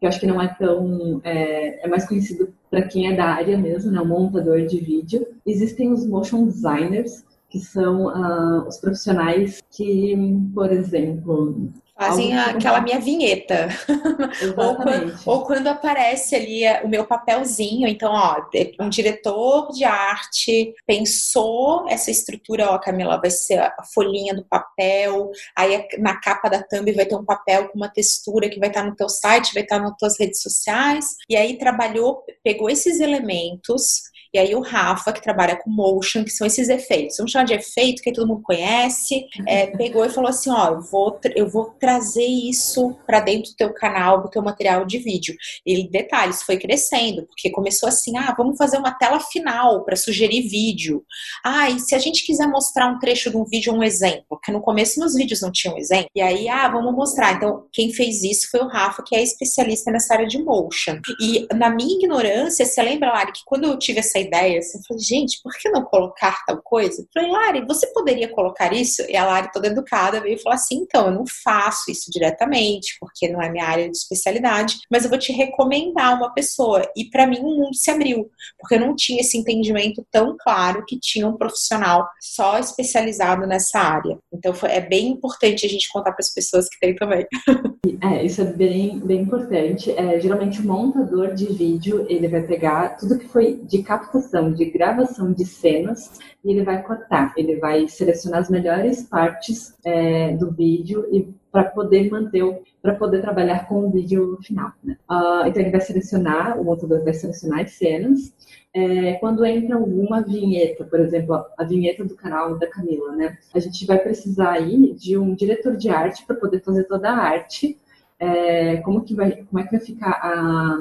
que 0.02 0.06
eu 0.06 0.08
acho 0.08 0.18
que 0.18 0.26
não 0.26 0.42
é 0.42 0.48
tão. 0.48 1.20
É, 1.22 1.86
é 1.86 1.88
mais 1.88 2.08
conhecido 2.08 2.52
para 2.68 2.82
quem 2.82 3.06
é 3.06 3.14
da 3.14 3.26
área 3.26 3.56
mesmo, 3.56 3.92
né? 3.92 4.00
O 4.00 4.04
montador 4.04 4.66
de 4.66 4.80
vídeo. 4.80 5.24
Existem 5.46 5.92
os 5.92 6.04
motion 6.04 6.44
designers, 6.46 7.24
que 7.48 7.60
são 7.60 8.06
uh, 8.06 8.66
os 8.66 8.78
profissionais 8.78 9.62
que, 9.70 10.16
por 10.52 10.72
exemplo, 10.72 11.70
Fazem 11.98 12.36
aquela 12.38 12.80
minha 12.80 12.98
vinheta. 12.98 13.68
ou, 14.56 14.76
quando, 14.76 15.20
ou, 15.26 15.44
quando, 15.44 15.66
aparece 15.68 16.34
ali 16.34 16.62
o 16.82 16.88
meu 16.88 17.06
papelzinho. 17.06 17.86
Então, 17.86 18.10
ó, 18.12 18.36
um 18.80 18.88
diretor 18.88 19.70
de 19.72 19.84
arte 19.84 20.74
pensou 20.86 21.86
essa 21.88 22.10
estrutura, 22.10 22.70
ó, 22.70 22.78
Camila, 22.78 23.20
vai 23.20 23.30
ser 23.30 23.58
a 23.58 23.84
folhinha 23.94 24.34
do 24.34 24.44
papel, 24.44 25.30
aí 25.56 25.86
na 25.98 26.18
capa 26.18 26.48
da 26.48 26.62
thumb 26.62 26.90
vai 26.92 27.04
ter 27.04 27.14
um 27.14 27.24
papel 27.24 27.68
com 27.68 27.76
uma 27.76 27.88
textura 27.88 28.48
que 28.48 28.58
vai 28.58 28.68
estar 28.68 28.84
no 28.84 28.96
teu 28.96 29.08
site, 29.08 29.54
vai 29.54 29.62
estar 29.62 29.78
nas 29.78 29.94
tuas 29.98 30.18
redes 30.18 30.40
sociais. 30.40 31.16
E 31.28 31.36
aí 31.36 31.58
trabalhou, 31.58 32.24
pegou 32.42 32.70
esses 32.70 33.00
elementos 33.00 34.12
e 34.34 34.38
aí 34.38 34.54
o 34.54 34.60
Rafa, 34.60 35.12
que 35.12 35.20
trabalha 35.20 35.56
com 35.56 35.68
motion, 35.68 36.24
que 36.24 36.30
são 36.30 36.46
esses 36.46 36.70
efeitos, 36.70 37.18
vamos 37.18 37.30
chamar 37.30 37.44
de 37.44 37.52
efeito, 37.52 38.02
que 38.02 38.12
todo 38.12 38.26
mundo 38.26 38.42
conhece, 38.42 39.26
é, 39.46 39.66
pegou 39.76 40.06
e 40.06 40.08
falou 40.08 40.30
assim, 40.30 40.50
ó, 40.50 40.70
eu 40.70 40.80
vou, 40.80 41.20
eu 41.36 41.48
vou 41.50 41.72
trazer 41.82 42.24
isso 42.24 42.96
para 43.04 43.18
dentro 43.18 43.50
do 43.50 43.56
teu 43.56 43.74
canal, 43.74 44.22
do 44.22 44.30
teu 44.30 44.40
material 44.40 44.84
de 44.84 44.98
vídeo. 44.98 45.34
E 45.66 45.90
detalhes, 45.90 46.40
foi 46.40 46.56
crescendo, 46.56 47.26
porque 47.26 47.50
começou 47.50 47.88
assim, 47.88 48.16
ah, 48.16 48.32
vamos 48.38 48.56
fazer 48.56 48.78
uma 48.78 48.92
tela 48.92 49.18
final 49.18 49.84
para 49.84 49.96
sugerir 49.96 50.42
vídeo. 50.42 51.02
Ah, 51.44 51.68
e 51.68 51.80
se 51.80 51.96
a 51.96 51.98
gente 51.98 52.24
quiser 52.24 52.46
mostrar 52.46 52.86
um 52.86 53.00
trecho 53.00 53.30
de 53.30 53.36
um 53.36 53.44
vídeo, 53.44 53.74
um 53.74 53.82
exemplo, 53.82 54.24
porque 54.28 54.52
no 54.52 54.60
começo 54.60 55.00
nos 55.00 55.16
vídeos 55.16 55.40
não 55.40 55.50
tinha 55.50 55.74
um 55.74 55.76
exemplo, 55.76 56.08
e 56.14 56.20
aí, 56.20 56.48
ah, 56.48 56.68
vamos 56.68 56.94
mostrar. 56.94 57.32
Então, 57.32 57.66
quem 57.72 57.92
fez 57.92 58.22
isso 58.22 58.48
foi 58.48 58.60
o 58.60 58.68
Rafa, 58.68 59.02
que 59.04 59.16
é 59.16 59.22
especialista 59.22 59.90
nessa 59.90 60.14
área 60.14 60.28
de 60.28 60.40
motion. 60.40 61.00
E 61.20 61.48
na 61.52 61.68
minha 61.68 61.96
ignorância, 61.96 62.64
você 62.64 62.80
lembra, 62.80 63.10
Lari, 63.10 63.32
que 63.32 63.42
quando 63.44 63.64
eu 63.64 63.76
tive 63.76 63.98
essa 63.98 64.20
ideia, 64.20 64.60
assim, 64.60 64.78
eu 64.78 64.84
falei, 64.86 65.02
gente, 65.02 65.40
por 65.42 65.52
que 65.58 65.68
não 65.68 65.82
colocar 65.82 66.44
tal 66.46 66.62
coisa? 66.62 67.02
Eu 67.02 67.06
falei, 67.12 67.28
Lari, 67.28 67.66
você 67.66 67.88
poderia 67.88 68.28
colocar 68.28 68.72
isso? 68.72 69.02
E 69.08 69.16
a 69.16 69.26
Lari, 69.26 69.50
toda 69.52 69.66
educada, 69.66 70.20
veio 70.20 70.38
falar 70.38 70.54
assim, 70.54 70.76
então, 70.76 71.06
eu 71.06 71.12
não 71.12 71.24
faço 71.26 71.71
isso 71.88 72.10
diretamente, 72.10 72.96
porque 73.00 73.28
não 73.28 73.40
é 73.40 73.50
minha 73.50 73.64
área 73.64 73.90
de 73.90 73.96
especialidade, 73.96 74.78
mas 74.90 75.04
eu 75.04 75.10
vou 75.10 75.18
te 75.18 75.32
recomendar 75.32 76.16
uma 76.16 76.32
pessoa. 76.32 76.82
E 76.96 77.06
para 77.10 77.26
mim, 77.26 77.40
o 77.40 77.56
mundo 77.56 77.74
se 77.74 77.90
abriu, 77.90 78.30
porque 78.58 78.74
eu 78.74 78.80
não 78.80 78.94
tinha 78.94 79.20
esse 79.20 79.36
entendimento 79.36 80.04
tão 80.10 80.36
claro 80.38 80.84
que 80.86 80.98
tinha 80.98 81.26
um 81.26 81.36
profissional 81.36 82.06
só 82.20 82.58
especializado 82.58 83.46
nessa 83.46 83.78
área. 83.78 84.18
Então, 84.32 84.54
foi, 84.54 84.70
é 84.70 84.80
bem 84.80 85.08
importante 85.08 85.66
a 85.66 85.68
gente 85.68 85.90
contar 85.92 86.12
para 86.12 86.20
as 86.20 86.32
pessoas 86.32 86.68
que 86.68 86.78
tem 86.80 86.94
também. 86.94 87.26
É, 88.00 88.24
isso 88.24 88.40
é 88.40 88.44
bem, 88.44 88.98
bem 88.98 89.20
importante. 89.20 89.92
É, 89.92 90.18
geralmente, 90.18 90.60
o 90.60 90.66
montador 90.66 91.34
de 91.34 91.46
vídeo, 91.46 92.04
ele 92.08 92.26
vai 92.26 92.42
pegar 92.42 92.96
tudo 92.96 93.18
que 93.18 93.28
foi 93.28 93.60
de 93.64 93.82
captação 93.82 94.12
captação, 94.12 94.52
de 94.52 94.64
gravação 94.66 95.32
de 95.32 95.44
cenas 95.44 96.18
e 96.44 96.50
ele 96.50 96.62
vai 96.62 96.82
cortar, 96.82 97.32
ele 97.36 97.56
vai 97.56 97.88
selecionar 97.88 98.40
as 98.40 98.50
melhores 98.50 99.04
partes 99.04 99.74
é, 99.84 100.36
do 100.36 100.50
vídeo 100.50 101.06
e 101.12 101.28
para 101.52 101.64
poder 101.64 102.10
manter, 102.10 102.42
para 102.80 102.94
poder 102.94 103.20
trabalhar 103.20 103.68
com 103.68 103.86
o 103.86 103.90
vídeo 103.90 104.38
final. 104.42 104.72
Né? 104.82 104.96
Uh, 105.08 105.46
então 105.46 105.62
ele 105.62 105.70
vai 105.70 105.80
selecionar, 105.82 106.58
o 106.58 106.64
montador 106.64 107.04
vai 107.04 107.12
selecionar 107.12 107.60
as 107.60 107.72
cenas. 107.72 108.34
É, 108.74 109.12
quando 109.14 109.44
entra 109.44 109.76
alguma 109.76 110.22
vinheta, 110.22 110.82
por 110.84 110.98
exemplo, 110.98 111.44
a 111.58 111.62
vinheta 111.62 112.02
do 112.04 112.16
canal 112.16 112.58
da 112.58 112.66
Camila, 112.66 113.14
né? 113.14 113.36
A 113.54 113.58
gente 113.58 113.84
vai 113.84 113.98
precisar 113.98 114.52
aí 114.52 114.94
de 114.94 115.18
um 115.18 115.34
diretor 115.34 115.76
de 115.76 115.90
arte 115.90 116.24
para 116.24 116.36
poder 116.36 116.60
fazer 116.62 116.84
toda 116.84 117.10
a 117.10 117.18
arte. 117.18 117.78
É, 118.18 118.78
como 118.78 119.02
que 119.02 119.14
vai, 119.14 119.44
como 119.44 119.60
é 119.60 119.64
que 119.64 119.72
vai 119.72 119.80
ficar 119.80 120.12
a, 120.12 120.78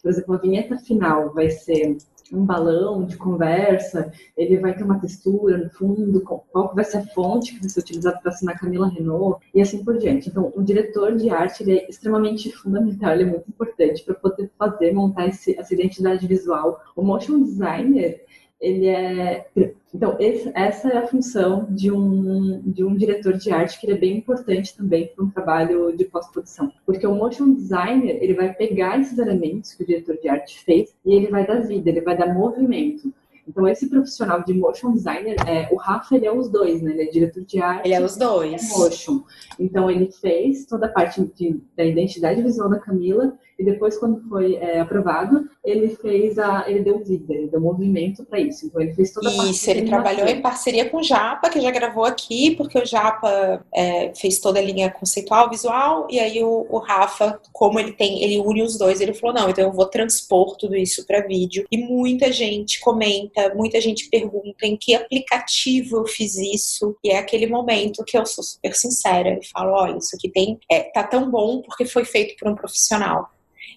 por 0.00 0.10
exemplo, 0.10 0.34
a 0.34 0.38
vinheta 0.38 0.76
final 0.78 1.32
vai 1.32 1.50
ser 1.50 1.96
um 2.34 2.44
balão 2.44 3.04
de 3.04 3.16
conversa, 3.16 4.12
ele 4.36 4.58
vai 4.58 4.74
ter 4.74 4.84
uma 4.84 4.98
textura 4.98 5.56
no 5.56 5.70
fundo, 5.70 6.20
qual 6.20 6.74
vai 6.74 6.84
ser 6.84 6.98
a 6.98 7.06
fonte 7.06 7.54
que 7.54 7.60
vai 7.60 7.68
ser 7.68 7.80
utilizada 7.80 8.18
para 8.18 8.30
assinar 8.30 8.58
Camila 8.58 8.88
Renault 8.88 9.44
e 9.54 9.60
assim 9.60 9.84
por 9.84 9.96
diante. 9.98 10.28
Então, 10.28 10.52
o 10.54 10.62
diretor 10.62 11.14
de 11.16 11.30
arte 11.30 11.62
ele 11.62 11.78
é 11.78 11.88
extremamente 11.88 12.50
fundamental, 12.52 13.12
ele 13.12 13.22
é 13.24 13.26
muito 13.26 13.48
importante 13.48 14.04
para 14.04 14.14
poder 14.14 14.50
fazer, 14.58 14.92
montar 14.92 15.28
esse, 15.28 15.58
essa 15.58 15.72
identidade 15.74 16.26
visual. 16.26 16.80
O 16.96 17.02
motion 17.02 17.42
designer, 17.42 18.22
ele 18.60 18.86
é 18.86 19.46
então, 19.94 20.16
esse, 20.18 20.50
essa 20.56 20.88
é 20.88 20.98
a 20.98 21.06
função 21.06 21.68
de 21.70 21.88
um, 21.92 22.60
de 22.62 22.82
um 22.82 22.96
diretor 22.96 23.34
de 23.34 23.52
arte, 23.52 23.78
que 23.78 23.86
ele 23.86 23.92
é 23.92 23.98
bem 23.98 24.16
importante 24.18 24.76
também 24.76 25.06
para 25.06 25.24
um 25.24 25.30
trabalho 25.30 25.96
de 25.96 26.04
pós-produção. 26.04 26.72
Porque 26.84 27.06
o 27.06 27.14
motion 27.14 27.54
designer, 27.54 28.18
ele 28.20 28.34
vai 28.34 28.52
pegar 28.52 29.00
esses 29.00 29.16
elementos 29.18 29.72
que 29.72 29.84
o 29.84 29.86
diretor 29.86 30.16
de 30.16 30.28
arte 30.28 30.58
fez 30.64 30.92
e 31.06 31.14
ele 31.14 31.28
vai 31.28 31.46
dar 31.46 31.60
vida, 31.60 31.88
ele 31.88 32.00
vai 32.00 32.16
dar 32.16 32.34
movimento. 32.34 33.14
Então, 33.46 33.68
esse 33.68 33.88
profissional 33.88 34.42
de 34.42 34.52
motion 34.54 34.92
designer, 34.92 35.36
é, 35.46 35.68
o 35.70 35.76
Rafa, 35.76 36.16
ele 36.16 36.26
é 36.26 36.32
os 36.32 36.48
dois, 36.48 36.82
né? 36.82 36.92
Ele 36.92 37.02
é 37.02 37.10
diretor 37.10 37.44
de 37.44 37.60
arte. 37.60 37.86
Ele 37.86 37.94
é 37.94 38.02
os 38.02 38.16
dois. 38.16 38.74
É 38.74 38.78
motion. 38.78 39.22
Então, 39.60 39.88
ele 39.88 40.10
fez 40.10 40.64
toda 40.64 40.86
a 40.86 40.88
parte 40.88 41.22
de, 41.36 41.60
da 41.76 41.84
identidade 41.84 42.42
visual 42.42 42.68
da 42.68 42.80
Camila 42.80 43.38
e 43.58 43.64
depois, 43.64 43.96
quando 43.96 44.20
foi 44.28 44.56
é, 44.56 44.80
aprovado, 44.80 45.48
ele 45.64 45.94
fez 45.96 46.38
a. 46.38 46.68
ele 46.68 46.80
deu 46.80 46.98
vida, 46.98 47.32
ele 47.32 47.46
deu 47.46 47.60
movimento 47.60 48.24
para 48.24 48.40
isso. 48.40 48.66
Então 48.66 48.80
ele 48.80 48.94
fez 48.94 49.12
toda 49.12 49.30
a 49.30 49.32
parte. 49.32 49.50
Isso, 49.50 49.70
ele 49.70 49.86
trabalhou 49.86 50.26
em 50.26 50.40
parceria 50.40 50.90
com 50.90 50.98
o 50.98 51.02
Japa, 51.02 51.48
que 51.48 51.60
já 51.60 51.70
gravou 51.70 52.04
aqui, 52.04 52.56
porque 52.56 52.78
o 52.78 52.84
Japa 52.84 53.64
é, 53.72 54.12
fez 54.14 54.40
toda 54.40 54.58
a 54.58 54.62
linha 54.62 54.90
conceitual, 54.90 55.48
visual, 55.48 56.08
e 56.10 56.18
aí 56.18 56.42
o, 56.42 56.66
o, 56.68 56.78
Rafa, 56.78 57.40
como 57.52 57.78
ele 57.78 57.92
tem, 57.92 58.22
ele 58.24 58.40
une 58.40 58.62
os 58.62 58.76
dois, 58.76 59.00
ele 59.00 59.14
falou: 59.14 59.36
não, 59.36 59.48
então 59.48 59.64
eu 59.64 59.72
vou 59.72 59.86
transpor 59.86 60.56
tudo 60.56 60.74
isso 60.74 61.06
para 61.06 61.26
vídeo. 61.26 61.64
E 61.70 61.78
muita 61.78 62.32
gente 62.32 62.80
comenta, 62.80 63.54
muita 63.54 63.80
gente 63.80 64.08
pergunta 64.10 64.66
em 64.66 64.76
que 64.76 64.94
aplicativo 64.94 65.98
eu 65.98 66.06
fiz 66.06 66.36
isso. 66.36 66.96
E 67.04 67.10
é 67.10 67.18
aquele 67.18 67.46
momento 67.46 68.04
que 68.04 68.18
eu 68.18 68.26
sou 68.26 68.42
super 68.42 68.74
sincera 68.74 69.38
e 69.40 69.46
falo: 69.46 69.74
olha, 69.74 69.98
isso 69.98 70.16
aqui 70.16 70.28
tem. 70.28 70.58
É, 70.68 70.80
tá 70.80 71.04
tão 71.04 71.30
bom 71.30 71.62
porque 71.62 71.84
foi 71.84 72.04
feito 72.04 72.34
por 72.36 72.50
um 72.50 72.56
profissional. 72.56 73.30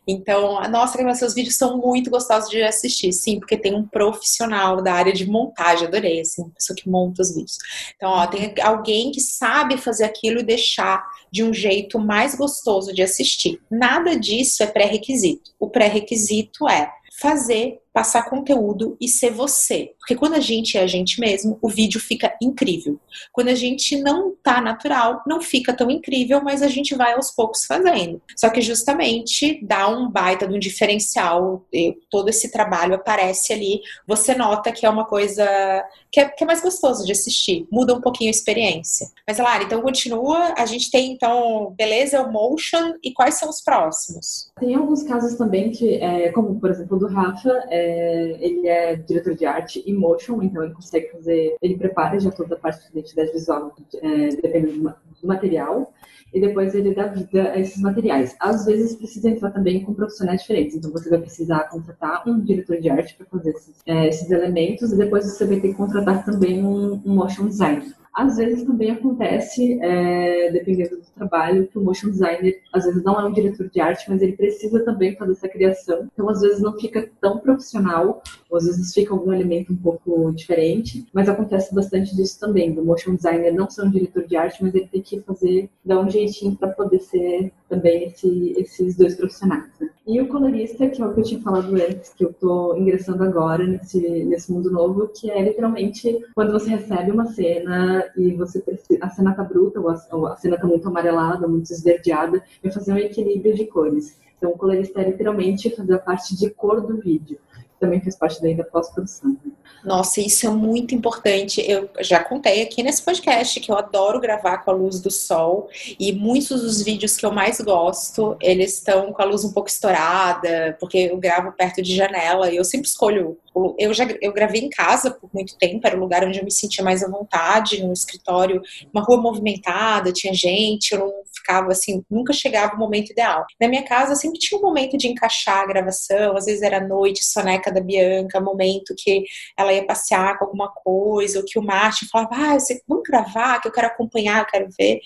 Então, 0.08 0.62
nossa, 0.70 0.98
Camila, 0.98 1.14
seus 1.16 1.34
vídeos 1.34 1.56
são 1.56 1.78
muito 1.78 2.10
gostosos 2.10 2.50
de 2.50 2.62
assistir. 2.64 3.12
Sim, 3.12 3.40
porque 3.40 3.58
tem 3.58 3.76
um 3.76 3.86
profissional 3.86 4.82
da 4.82 4.94
área 4.94 5.12
de 5.12 5.30
montagem, 5.30 5.88
adorei, 5.88 6.22
assim, 6.22 6.44
uma 6.44 6.52
pessoa 6.52 6.76
que 6.76 6.90
monta 6.90 7.22
os 7.22 7.36
vídeos. 7.36 7.58
Então, 7.96 8.10
ó, 8.10 8.26
tem 8.26 8.54
alguém 8.62 9.12
que 9.12 9.20
sabe 9.20 9.78
fazer 9.78 10.06
aquilo 10.06 10.40
e 10.40 10.44
deixar 10.44 11.04
de 11.30 11.44
um 11.44 11.54
jeito 11.54 12.00
mais 12.00 12.36
gostoso 12.36 12.94
de 12.94 13.02
assistir. 13.02 13.60
Nada 13.70 14.18
disso 14.18 14.64
é 14.64 14.68
pré-requisito. 14.68 15.52
O 15.60 15.70
pré-requisito 15.70 16.70
é 16.70 16.90
fazer 17.20 17.80
passar 17.98 18.30
conteúdo 18.30 18.96
e 19.02 19.08
ser 19.08 19.32
você. 19.32 19.96
Porque 19.98 20.16
quando 20.16 20.36
a 20.36 20.40
gente 20.40 20.78
é 20.78 20.82
a 20.82 20.88
gente 20.88 21.20
mesmo, 21.20 21.58
o 21.64 21.68
vídeo 21.68 22.00
fica 22.00 22.38
incrível. 22.40 23.00
Quando 23.32 23.48
a 23.48 23.56
gente 23.56 24.00
não 24.00 24.36
tá 24.44 24.62
natural, 24.62 25.24
não 25.26 25.42
fica 25.42 25.74
tão 25.74 25.90
incrível, 25.90 26.40
mas 26.44 26.62
a 26.62 26.68
gente 26.68 26.94
vai 26.94 27.14
aos 27.14 27.32
poucos 27.32 27.66
fazendo. 27.66 28.22
Só 28.36 28.52
que 28.52 28.62
justamente 28.62 29.60
dá 29.66 29.88
um 29.88 30.12
baita 30.12 30.48
de 30.48 30.54
um 30.54 30.60
diferencial, 30.60 31.66
todo 32.12 32.30
esse 32.30 32.52
trabalho 32.52 32.94
aparece 32.94 33.52
ali, 33.52 33.82
você 34.06 34.36
nota 34.36 34.72
que 34.72 34.86
é 34.86 34.90
uma 34.90 35.06
coisa 35.06 35.84
que 36.18 36.22
é, 36.22 36.30
que 36.30 36.44
é 36.44 36.48
mais 36.48 36.62
gostoso 36.62 37.06
de 37.06 37.12
assistir, 37.12 37.68
muda 37.72 37.94
um 37.94 38.02
pouquinho 38.02 38.30
a 38.30 38.32
experiência. 38.32 39.08
Mas, 39.28 39.38
Lara, 39.38 39.64
então 39.64 39.82
continua, 39.84 40.56
a 40.58 40.66
gente 40.66 40.90
tem 40.90 41.12
então, 41.12 41.76
beleza, 41.78 42.24
o 42.24 42.32
motion, 42.32 42.96
e 43.04 43.14
quais 43.14 43.36
são 43.36 43.48
os 43.50 43.62
próximos? 43.62 44.52
Tem 44.60 44.74
alguns 44.74 45.04
casos 45.04 45.38
também 45.38 45.70
que, 45.70 45.98
é, 45.98 46.32
como 46.32 46.60
por 46.60 46.72
exemplo 46.72 46.98
do 46.98 47.06
Rafa, 47.06 47.52
é, 47.70 48.36
ele 48.40 48.68
é 48.68 48.96
diretor 48.96 49.36
de 49.36 49.46
arte 49.46 49.84
e 49.86 49.94
motion, 49.94 50.42
então 50.42 50.64
ele 50.64 50.74
consegue 50.74 51.12
fazer, 51.12 51.56
ele 51.62 51.78
prepara 51.78 52.20
já 52.20 52.32
toda 52.32 52.56
a 52.56 52.58
parte 52.58 52.82
de 52.86 52.98
identidade 52.98 53.32
visual, 53.32 53.76
é, 54.02 54.30
dependendo 54.30 54.82
do, 54.82 54.96
do 55.22 55.28
material, 55.28 55.94
e 56.34 56.42
depois 56.42 56.76
ele 56.76 56.94
dá 56.94 57.08
vida 57.08 57.52
a 57.52 57.60
esses 57.60 57.82
materiais. 57.82 58.36
Às 58.40 58.66
vezes 58.66 58.96
precisa 58.96 59.30
entrar 59.30 59.52
também 59.52 59.84
com 59.84 59.94
profissionais 59.94 60.42
diferentes, 60.42 60.76
então 60.76 60.92
você 60.92 61.10
vai 61.10 61.20
precisar 61.20 61.70
contratar 61.70 62.28
um 62.28 62.40
diretor 62.40 62.80
de 62.80 62.90
arte 62.90 63.16
para 63.16 63.26
fazer 63.28 63.52
esses, 63.52 63.76
é, 63.86 64.08
esses, 64.08 64.30
elementos, 64.30 64.92
e 64.92 64.98
depois 64.98 65.26
você 65.26 65.46
vai 65.46 65.60
ter 65.60 65.70
que 65.70 65.76
contratar 65.76 66.26
também 66.26 66.64
um, 66.64 67.02
um 67.06 67.16
motion 67.16 67.48
designer. 67.48 67.94
Às 68.18 68.38
vezes 68.38 68.64
também 68.64 68.90
acontece, 68.90 69.80
é, 69.80 70.52
dependendo 70.52 70.98
do 70.98 71.06
trabalho, 71.16 71.68
que 71.68 71.78
o 71.78 71.84
motion 71.84 72.10
designer, 72.10 72.64
às 72.74 72.86
vezes 72.86 73.04
não 73.04 73.20
é 73.20 73.26
um 73.26 73.32
diretor 73.32 73.70
de 73.70 73.80
arte, 73.80 74.10
mas 74.10 74.24
ele 74.24 74.32
precisa 74.32 74.84
também 74.84 75.16
fazer 75.16 75.34
essa 75.34 75.48
criação. 75.48 76.10
Então, 76.12 76.28
às 76.28 76.42
vezes 76.42 76.60
não 76.60 76.74
fica 76.80 77.08
tão 77.22 77.38
profissional, 77.38 78.24
às 78.56 78.66
vezes 78.66 78.94
fica 78.94 79.14
algum 79.14 79.34
elemento 79.34 79.74
um 79.74 79.78
pouco 79.78 80.32
diferente, 80.32 81.06
mas 81.14 81.28
acontece 81.28 81.74
bastante 81.74 82.16
disso 82.16 82.40
também, 82.40 82.74
do 82.74 82.84
motion 82.84 83.16
designer 83.16 83.54
não 83.54 83.70
ser 83.70 83.84
um 83.84 83.92
diretor 83.92 84.26
de 84.26 84.36
arte, 84.36 84.64
mas 84.64 84.74
ele 84.74 84.88
tem 84.88 85.02
que 85.02 85.20
fazer, 85.22 85.70
dar 85.84 86.00
um 86.00 86.10
jeitinho 86.10 86.56
para 86.56 86.70
poder 86.70 87.00
ser 87.00 87.52
também 87.68 88.06
esse, 88.06 88.54
esses 88.58 88.96
dois 88.96 89.16
profissionais. 89.16 89.70
Né? 89.80 89.90
E 90.06 90.22
o 90.22 90.28
colorista, 90.28 90.88
que 90.88 91.02
é 91.02 91.06
o 91.06 91.14
que 91.14 91.20
eu 91.20 91.24
tinha 91.24 91.42
falado 91.42 91.74
antes, 91.76 92.14
que 92.14 92.24
eu 92.24 92.30
estou 92.30 92.78
ingressando 92.78 93.24
agora 93.24 93.66
nesse, 93.68 94.00
nesse 94.24 94.52
mundo 94.52 94.72
novo, 94.72 95.10
que 95.10 95.30
é 95.30 95.42
literalmente 95.42 96.18
quando 96.34 96.54
você 96.54 96.70
recebe 96.70 97.12
uma 97.12 97.26
cena 97.26 98.06
e 98.16 98.34
você 98.34 98.62
precisa, 98.62 99.00
a 99.02 99.10
cena 99.10 99.34
tá 99.34 99.44
bruta, 99.44 99.82
ou 99.82 99.90
a, 99.90 100.02
ou 100.12 100.28
a 100.28 100.38
cena 100.38 100.58
tá 100.58 100.66
muito 100.66 100.88
amarelada, 100.88 101.48
muito 101.48 101.72
esverdeada, 101.72 102.42
e 102.64 102.72
fazer 102.72 102.94
um 102.94 102.98
equilíbrio 102.98 103.54
de 103.54 103.66
cores. 103.66 104.18
Então, 104.38 104.52
o 104.52 104.58
colorista 104.58 105.02
é 105.02 105.10
literalmente 105.10 105.76
fazer 105.76 105.96
a 105.96 106.00
parte 106.00 106.38
de 106.38 106.50
cor 106.52 106.80
do 106.80 106.98
vídeo 107.02 107.38
também 107.80 108.02
faz 108.02 108.16
parte 108.16 108.42
daí 108.42 108.56
da 108.56 108.64
pós-produção. 108.64 109.38
Nossa, 109.84 110.20
isso 110.20 110.46
é 110.46 110.50
muito 110.50 110.94
importante. 110.94 111.62
Eu 111.62 111.90
já 112.02 112.24
contei 112.24 112.62
aqui 112.62 112.84
nesse 112.84 113.02
podcast 113.02 113.60
que 113.60 113.72
eu 113.72 113.78
adoro 113.78 114.20
gravar 114.20 114.58
com 114.60 114.72
a 114.72 114.74
luz 114.74 115.00
do 115.00 115.12
sol 115.12 115.70
e 116.00 116.12
muitos 116.12 116.62
dos 116.62 116.82
vídeos 116.82 117.16
que 117.16 117.26
eu 117.26 117.32
mais 117.32 117.62
gosto, 117.62 118.36
eles 118.42 118.74
estão 118.74 119.14
com 119.14 119.22
a 119.22 119.26
luz 119.26 119.44
um 119.44 119.54
pouco 119.54 119.70
estourada, 119.70 120.76
porque 120.80 120.98
eu 120.98 121.18
gravo 121.18 121.52
perto 121.52 121.82
de 121.82 121.96
janela 121.96 122.52
e 122.52 122.58
eu 122.58 122.66
sempre 122.66 122.88
escolho 122.88 123.38
eu 123.78 123.94
já 123.94 124.06
eu 124.22 124.32
gravei 124.32 124.62
em 124.62 124.70
casa 124.70 125.12
por 125.12 125.30
muito 125.34 125.58
tempo, 125.58 125.86
era 125.86 125.96
o 125.96 126.00
lugar 126.00 126.24
onde 126.24 126.40
eu 126.40 126.46
me 126.46 126.52
sentia 126.52 126.84
mais 126.84 127.04
à 127.04 127.10
vontade, 127.10 127.84
no 127.84 127.94
escritório, 127.94 128.62
uma 128.94 129.04
rua 129.04 129.20
movimentada, 129.20 130.12
tinha 130.12 130.34
gente, 130.34 130.92
eu 130.94 131.00
não 131.00 131.14
ficava 131.34 131.72
assim, 131.72 132.04
nunca 132.10 132.34
chegava 132.34 132.76
o 132.76 132.80
momento 132.80 133.12
ideal. 133.12 133.46
Na 133.60 133.68
minha 133.68 133.84
casa 133.84 134.16
sempre 134.16 134.40
tinha 134.40 134.60
um 134.60 134.62
momento 134.64 134.98
de 134.98 135.08
encaixar 135.08 135.64
a 135.64 135.68
gravação, 135.68 136.36
às 136.36 136.46
vezes 136.46 136.62
era 136.62 136.86
noite, 136.86 137.24
soneca 137.24 137.67
da 137.72 137.82
Bianca, 137.82 138.40
momento 138.40 138.94
que 138.98 139.24
ela 139.58 139.74
ia 139.74 139.86
passear 139.86 140.38
com 140.38 140.46
alguma 140.46 140.72
coisa, 140.72 141.40
ou 141.40 141.46
que 141.46 141.60
o 141.60 141.64
Martin 141.64 142.06
falava, 142.12 142.36
ah, 142.36 142.60
você, 142.60 142.82
vamos 142.88 143.04
gravar, 143.04 143.60
que 143.62 143.68
eu 143.68 143.72
quero 143.72 143.88
acompanhar, 143.88 144.40
eu 144.40 144.46
quero 144.46 144.68
ver. 144.78 145.00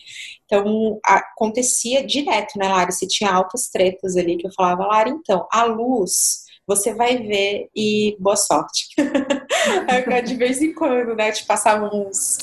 Então, 0.45 0.99
acontecia 1.03 2.05
direto, 2.05 2.57
né, 2.57 2.67
Lara? 2.67 2.91
Se 2.91 3.07
tinha 3.07 3.31
altas 3.31 3.69
tretas 3.69 4.17
ali, 4.17 4.37
que 4.37 4.47
eu 4.47 4.53
falava, 4.53 4.85
Lara, 4.85 5.09
então, 5.09 5.47
a 5.51 5.63
luz 5.63 6.50
você 6.67 6.93
vai 6.93 7.17
ver 7.17 7.69
e 7.75 8.15
boa 8.19 8.35
sorte. 8.35 8.87
de 10.25 10.35
vez 10.35 10.61
em 10.61 10.73
quando, 10.73 11.15
né, 11.15 11.31
te 11.31 11.45
passavam 11.45 11.89
uns, 11.93 12.37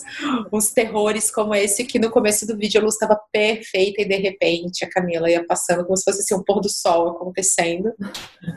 uns 0.53 0.71
terrores 0.71 1.31
como 1.31 1.55
esse 1.55 1.85
que 1.85 1.99
no 1.99 2.11
começo 2.11 2.47
do 2.47 2.57
vídeo 2.57 2.81
a 2.81 2.85
luz 2.85 2.95
estava 2.95 3.19
perfeita 3.33 4.03
e 4.03 4.09
de 4.09 4.16
repente 4.16 4.85
a 4.85 4.91
Camila 4.91 5.31
ia 5.31 5.45
passando 5.45 5.85
como 5.85 5.97
se 5.97 6.05
fosse 6.05 6.21
assim, 6.21 6.35
um 6.35 6.45
pôr 6.45 6.61
do 6.61 6.69
sol 6.69 7.09
acontecendo, 7.09 7.93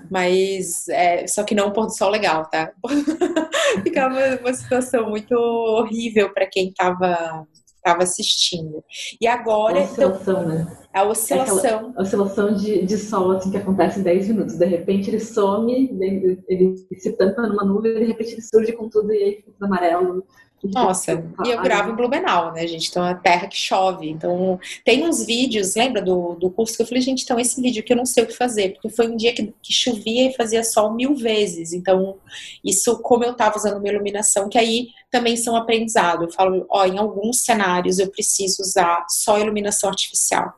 mas 0.10 0.88
é, 0.90 1.26
só 1.28 1.44
que 1.44 1.56
não 1.56 1.70
um 1.70 1.74
pôr 1.74 1.86
do 1.86 1.96
sol 1.96 2.10
legal, 2.10 2.50
tá? 2.50 2.72
Ficava 3.84 4.14
uma, 4.16 4.36
uma 4.42 4.54
situação 4.54 5.10
muito 5.10 5.34
horrível 5.34 6.34
para 6.34 6.48
quem 6.48 6.70
estava 6.70 7.48
estava 7.82 8.04
assistindo. 8.04 8.84
E 9.20 9.28
agora. 9.28 9.80
A 9.80 9.84
oscilação, 9.84 10.34
então, 10.34 10.48
né? 10.48 10.78
A 10.94 11.04
oscilação. 11.04 11.94
a 11.98 12.02
oscilação 12.02 12.54
de, 12.54 12.86
de 12.86 12.98
sol, 12.98 13.32
assim, 13.32 13.52
que 13.52 13.58
acontece 13.58 14.00
em 14.00 14.04
10 14.04 14.28
minutos. 14.30 14.58
De 14.58 14.66
repente 14.66 15.10
ele 15.10 15.20
some, 15.20 15.90
ele, 16.48 16.76
se 16.98 17.12
tampa 17.14 17.42
numa 17.42 17.66
nuvem, 17.66 17.94
de 17.94 18.06
repente 18.06 18.34
ele 18.34 18.42
surge 18.42 18.74
com 18.74 18.88
tudo 18.88 19.12
e 19.12 19.24
aí 19.24 19.36
fica 19.38 19.52
tudo 19.52 19.66
amarelo. 19.66 20.24
Nossa, 20.64 21.24
e 21.44 21.50
eu 21.50 21.62
gravo 21.62 21.92
em 21.92 21.96
Blumenau, 21.96 22.54
né, 22.54 22.68
gente? 22.68 22.90
Então 22.90 23.06
é 23.06 23.16
terra 23.16 23.48
que 23.48 23.58
chove. 23.58 24.10
Então 24.10 24.60
tem 24.86 25.04
uns 25.04 25.26
vídeos, 25.26 25.76
lembra 25.76 26.02
do, 26.02 26.36
do 26.36 26.50
curso 26.50 26.76
que 26.76 26.84
eu 26.84 26.86
falei, 26.86 27.02
gente, 27.02 27.24
então 27.24 27.40
esse 27.40 27.60
vídeo 27.60 27.84
que 27.84 27.92
eu 27.92 27.98
não 27.98 28.06
sei 28.06 28.24
o 28.24 28.28
que 28.28 28.34
fazer, 28.34 28.74
porque 28.74 28.90
foi 28.90 29.08
um 29.08 29.16
dia 29.16 29.34
que, 29.34 29.54
que 29.62 29.74
chovia 29.74 30.30
e 30.30 30.36
fazia 30.36 30.64
sol 30.64 30.94
mil 30.94 31.16
vezes. 31.16 31.74
Então, 31.74 32.18
isso, 32.64 33.00
como 33.00 33.24
eu 33.24 33.34
tava 33.34 33.58
usando 33.58 33.78
uma 33.78 33.88
iluminação, 33.88 34.50
que 34.50 34.58
aí 34.58 34.90
também 35.12 35.36
são 35.36 35.56
aprendizado. 35.56 36.24
Eu 36.24 36.32
falo, 36.32 36.66
ó, 36.70 36.86
em 36.86 36.98
alguns 36.98 37.42
cenários 37.42 38.00
eu 38.00 38.10
preciso 38.10 38.62
usar 38.62 39.06
só 39.10 39.38
iluminação 39.38 39.90
artificial. 39.90 40.54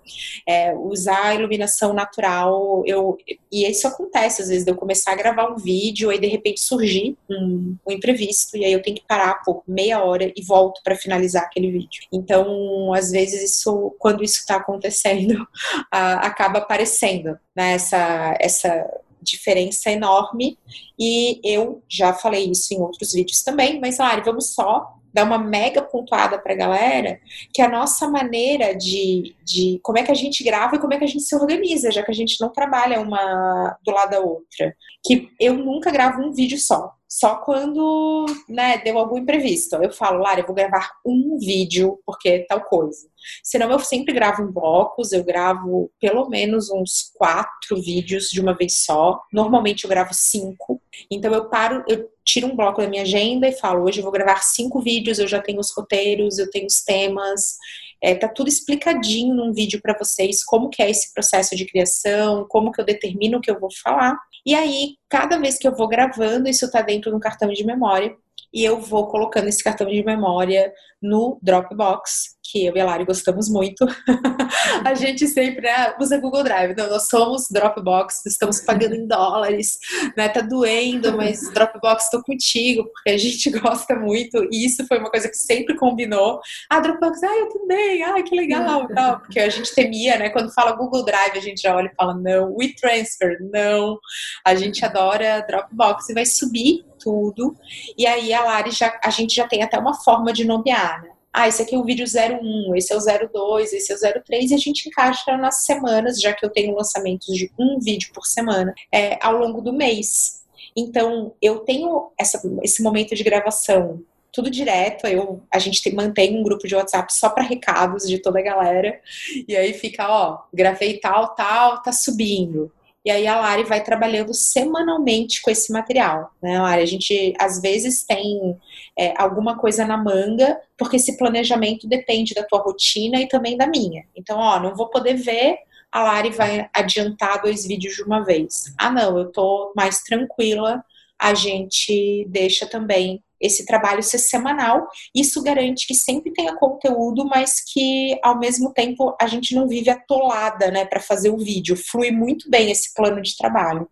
É, 0.48 0.74
usar 0.76 1.36
iluminação 1.36 1.92
natural, 1.92 2.84
eu, 2.86 3.18
e 3.52 3.68
isso 3.68 3.88
acontece, 3.88 4.44
às 4.44 4.50
vezes, 4.50 4.64
de 4.64 4.72
eu 4.72 4.76
começar 4.76 5.12
a 5.14 5.16
gravar 5.16 5.52
um 5.52 5.58
vídeo 5.58 6.12
e 6.12 6.20
de 6.20 6.28
repente 6.28 6.62
surgir 6.62 7.18
um, 7.28 7.76
um 7.88 7.92
imprevisto, 7.92 8.56
e 8.56 8.64
aí 8.64 8.72
eu 8.72 8.82
tenho 8.82 8.98
que 8.98 9.04
parar 9.08 9.42
por 9.44 9.64
meia 9.68 9.93
hora 10.02 10.32
e 10.36 10.44
volto 10.44 10.82
para 10.84 10.96
finalizar 10.96 11.44
aquele 11.44 11.72
vídeo. 11.72 12.04
Então, 12.12 12.94
às 12.94 13.12
vezes, 13.12 13.42
isso, 13.44 13.96
quando 14.00 14.24
isso 14.24 14.40
está 14.40 14.56
acontecendo, 14.56 15.46
acaba 15.92 16.60
aparecendo, 16.60 17.38
né, 17.56 17.74
essa, 17.74 18.38
essa 18.40 18.86
diferença 19.24 19.90
enorme 19.90 20.58
E 21.00 21.40
eu 21.44 21.82
já 21.88 22.14
falei 22.14 22.52
isso 22.52 22.74
em 22.74 22.80
outros 22.82 23.14
vídeos 23.14 23.42
também, 23.42 23.80
mas 23.80 23.98
Lari, 23.98 24.22
vamos 24.22 24.54
só 24.54 24.94
dar 25.14 25.26
uma 25.26 25.38
mega 25.38 25.82
pontuada 25.82 26.40
para 26.40 26.54
a 26.54 26.58
galera, 26.58 27.20
que 27.54 27.62
a 27.62 27.70
nossa 27.70 28.10
maneira 28.10 28.76
de, 28.76 29.36
de 29.46 29.80
como 29.84 30.00
é 30.00 30.04
que 30.04 30.12
a 30.12 30.16
gente 30.16 30.44
grava 30.44 30.76
e 30.76 30.80
como 30.80 30.94
é 30.94 30.98
que 30.98 31.04
a 31.04 31.08
gente 31.08 31.24
se 31.24 31.36
organiza, 31.36 31.92
já 31.92 32.02
que 32.02 32.10
a 32.10 32.16
gente 32.16 32.42
não 32.42 32.50
trabalha 32.50 33.00
uma 33.00 33.78
do 33.86 33.92
lado 33.92 34.10
da 34.10 34.20
outra. 34.20 34.76
Que 35.06 35.30
eu 35.40 35.56
nunca 35.56 35.92
gravo 35.92 36.20
um 36.20 36.34
vídeo 36.34 36.58
só. 36.58 36.92
Só 37.16 37.36
quando, 37.36 38.26
né, 38.50 38.80
deu 38.80 38.98
algum 38.98 39.20
imprevisto. 39.20 39.76
Eu 39.76 39.92
falo, 39.92 40.24
Lara, 40.24 40.40
eu 40.40 40.48
vou 40.48 40.56
gravar 40.56 40.90
um 41.06 41.38
vídeo 41.38 42.00
porque 42.08 42.28
é 42.28 42.46
tal 42.48 42.62
coisa. 42.62 43.08
Senão 43.44 43.70
eu 43.70 43.78
sempre 43.78 44.16
gravo 44.16 44.42
em 44.42 44.52
blocos, 44.52 45.12
eu 45.12 45.24
gravo 45.24 45.92
pelo 46.02 46.28
menos 46.28 46.72
uns 46.72 47.12
quatro 47.16 47.80
vídeos 47.80 48.30
de 48.32 48.42
uma 48.42 48.56
vez 48.56 48.84
só. 48.84 49.22
Normalmente 49.32 49.84
eu 49.84 49.90
gravo 49.92 50.12
cinco. 50.12 50.82
Então 51.12 51.32
eu 51.32 51.48
paro, 51.50 51.84
eu 51.88 52.10
tiro 52.26 52.48
um 52.48 52.56
bloco 52.56 52.82
da 52.82 52.90
minha 52.90 53.04
agenda 53.04 53.48
e 53.48 53.52
falo, 53.52 53.84
hoje 53.84 54.00
eu 54.00 54.04
vou 54.04 54.12
gravar 54.12 54.42
cinco 54.42 54.82
vídeos, 54.82 55.20
eu 55.20 55.28
já 55.28 55.40
tenho 55.40 55.60
os 55.60 55.72
roteiros, 55.72 56.40
eu 56.40 56.50
tenho 56.50 56.66
os 56.66 56.84
temas, 56.84 57.58
é, 58.04 58.14
tá 58.14 58.28
tudo 58.28 58.50
explicadinho 58.50 59.34
num 59.34 59.54
vídeo 59.54 59.82
para 59.82 59.98
vocês, 59.98 60.44
como 60.44 60.70
que 60.70 60.84
é 60.84 60.90
esse 60.90 61.14
processo 61.14 61.56
de 61.56 61.66
criação, 61.66 62.46
como 62.50 62.70
que 62.70 62.82
eu 62.82 62.86
determino 62.86 63.38
o 63.38 63.42
que 63.42 63.50
eu 63.50 63.58
vou 63.58 63.70
falar. 63.82 64.18
E 64.46 64.54
aí, 64.54 64.98
cada 65.08 65.38
vez 65.38 65.58
que 65.58 65.66
eu 65.66 65.74
vou 65.74 65.88
gravando, 65.88 66.50
isso 66.50 66.70
tá 66.70 66.82
dentro 66.82 67.10
de 67.10 67.16
um 67.16 67.20
cartão 67.20 67.48
de 67.48 67.66
memória 67.66 68.14
e 68.54 68.64
eu 68.64 68.80
vou 68.80 69.08
colocando 69.08 69.48
esse 69.48 69.64
cartão 69.64 69.88
de 69.88 70.04
memória 70.04 70.72
no 71.02 71.40
Dropbox, 71.42 72.33
que 72.44 72.66
eu 72.66 72.76
e 72.76 72.80
a 72.80 72.86
Lari 72.86 73.06
gostamos 73.06 73.50
muito. 73.50 73.86
a 74.86 74.94
gente 74.94 75.26
sempre 75.28 75.62
né, 75.62 75.96
usa 76.00 76.20
Google 76.20 76.44
Drive. 76.44 76.76
Não, 76.76 76.90
nós 76.90 77.08
somos 77.08 77.48
Dropbox, 77.50 78.26
estamos 78.26 78.60
pagando 78.60 78.96
em 78.96 79.08
dólares, 79.08 79.80
né? 80.18 80.28
Tá 80.28 80.42
doendo, 80.42 81.16
mas 81.16 81.50
Dropbox 81.54 82.04
estou 82.06 82.22
contigo, 82.22 82.84
porque 82.94 83.12
a 83.12 83.18
gente 83.18 83.50
gosta 83.58 83.96
muito. 83.96 84.44
E 84.52 84.66
isso 84.66 84.86
foi 84.86 85.00
uma 85.00 85.10
coisa 85.10 85.30
que 85.30 85.38
sempre 85.38 85.76
combinou. 85.76 86.42
Ah, 86.70 86.82
Dropbox, 86.82 87.24
ah, 87.24 87.38
eu 87.38 87.50
também, 87.50 88.04
ah, 88.04 88.22
que 88.22 88.36
legal, 88.36 88.88
tal. 88.90 89.20
Porque 89.20 89.40
a 89.40 89.50
gente 89.50 89.74
temia, 89.74 90.18
né? 90.18 90.30
Quando 90.30 90.54
fala 90.54 90.74
Google 90.74 91.06
Drive, 91.06 91.38
a 91.38 91.42
gente 91.42 91.62
já 91.62 91.76
olha 91.76 91.90
e 91.92 91.96
fala, 91.96 92.14
não, 92.14 92.54
WeTransfer, 92.56 93.38
não. 93.52 93.98
A 94.46 94.54
gente 94.54 94.84
adora 94.84 95.46
Dropbox 95.48 96.10
e 96.10 96.14
vai 96.14 96.26
subir 96.26 96.86
tudo. 97.00 97.56
E 97.98 98.06
aí 98.06 98.34
a 98.34 98.44
Lari 98.44 98.72
já, 98.72 99.00
a 99.04 99.10
gente 99.10 99.36
já 99.36 99.48
tem 99.48 99.62
até 99.62 99.78
uma 99.78 99.94
forma 99.94 100.32
de 100.32 100.46
nomear, 100.46 101.04
né? 101.04 101.13
Ah, 101.34 101.48
esse 101.48 101.64
aqui 101.64 101.74
é 101.74 101.78
o 101.80 101.84
vídeo 101.84 102.06
01, 102.06 102.76
esse 102.76 102.94
é 102.94 102.96
o 102.96 103.00
02, 103.00 103.74
esse 103.74 103.92
é 103.92 103.96
o 103.96 104.24
03, 104.24 104.52
e 104.52 104.54
a 104.54 104.58
gente 104.58 104.88
encaixa 104.88 105.36
nas 105.36 105.64
semanas, 105.64 106.22
já 106.22 106.32
que 106.32 106.46
eu 106.46 106.50
tenho 106.52 106.76
lançamentos 106.76 107.36
de 107.36 107.52
um 107.58 107.80
vídeo 107.80 108.12
por 108.14 108.26
semana, 108.26 108.74
é, 108.92 109.18
ao 109.20 109.38
longo 109.38 109.60
do 109.60 109.74
mês. 109.74 110.44
Então, 110.76 111.34
eu 111.42 111.60
tenho 111.60 112.12
essa, 112.20 112.40
esse 112.62 112.84
momento 112.84 113.16
de 113.16 113.24
gravação 113.24 114.04
tudo 114.34 114.50
direto. 114.50 115.06
Eu, 115.06 115.44
a 115.50 115.60
gente 115.60 115.82
tem, 115.82 115.94
mantém 115.94 116.38
um 116.38 116.44
grupo 116.44 116.68
de 116.68 116.76
WhatsApp 116.76 117.14
só 117.14 117.30
para 117.30 117.44
recados 117.44 118.10
de 118.10 118.18
toda 118.18 118.40
a 118.40 118.44
galera. 118.44 119.00
E 119.48 119.56
aí 119.56 119.74
fica, 119.74 120.10
ó, 120.10 120.40
gravei 120.52 120.98
tal, 121.00 121.36
tal, 121.36 121.82
tá 121.84 121.92
subindo. 121.94 122.72
E 123.06 123.12
aí 123.12 123.28
a 123.28 123.40
Lari 123.40 123.64
vai 123.64 123.84
trabalhando 123.84 124.34
semanalmente 124.34 125.42
com 125.42 125.52
esse 125.52 125.72
material, 125.74 126.32
né, 126.42 126.60
Lari? 126.60 126.82
A 126.82 126.86
gente 126.86 127.34
às 127.38 127.62
vezes 127.62 128.06
tem 128.06 128.58
é, 128.98 129.14
alguma 129.22 129.58
coisa 129.58 129.86
na 129.86 129.98
manga, 129.98 130.58
porque 130.78 130.96
esse 130.96 131.18
planejamento 131.18 131.88
depende 131.88 132.34
da 132.34 132.44
tua 132.44 132.60
rotina 132.62 133.20
e 133.20 133.28
também 133.28 133.58
da 133.58 133.68
minha. 133.68 134.06
Então, 134.16 134.38
ó, 134.40 134.60
não 134.60 134.76
vou 134.76 134.90
poder 134.90 135.16
ver, 135.16 135.58
a 135.92 136.02
Lari 136.02 136.30
vai 136.32 136.70
adiantar 136.74 137.42
dois 137.42 137.66
vídeos 137.66 137.96
de 137.96 138.04
uma 138.04 138.24
vez. 138.24 138.74
Ah, 138.78 138.90
não, 138.90 139.18
eu 139.18 139.32
tô 139.32 139.74
mais 139.76 140.02
tranquila, 140.02 140.84
a 141.20 141.34
gente 141.34 142.26
deixa 142.30 142.66
também 142.66 143.22
esse 143.44 143.66
trabalho 143.66 144.02
ser 144.02 144.18
semanal. 144.18 144.88
Isso 145.14 145.44
garante 145.44 145.86
que 145.86 145.94
sempre 145.94 146.32
tenha 146.32 146.56
conteúdo, 146.56 147.26
mas 147.26 147.62
que 147.62 148.18
ao 148.24 148.40
mesmo 148.40 148.74
tempo 148.74 149.16
a 149.20 149.28
gente 149.28 149.54
não 149.54 149.68
vive 149.68 149.90
atolada, 149.90 150.72
né, 150.72 150.86
para 150.86 151.02
fazer 151.02 151.30
o 151.30 151.38
vídeo. 151.38 151.76
Flui 151.76 152.10
muito 152.10 152.50
bem 152.50 152.72
esse 152.72 152.94
plano 152.94 153.22
de 153.22 153.36
trabalho. 153.38 153.88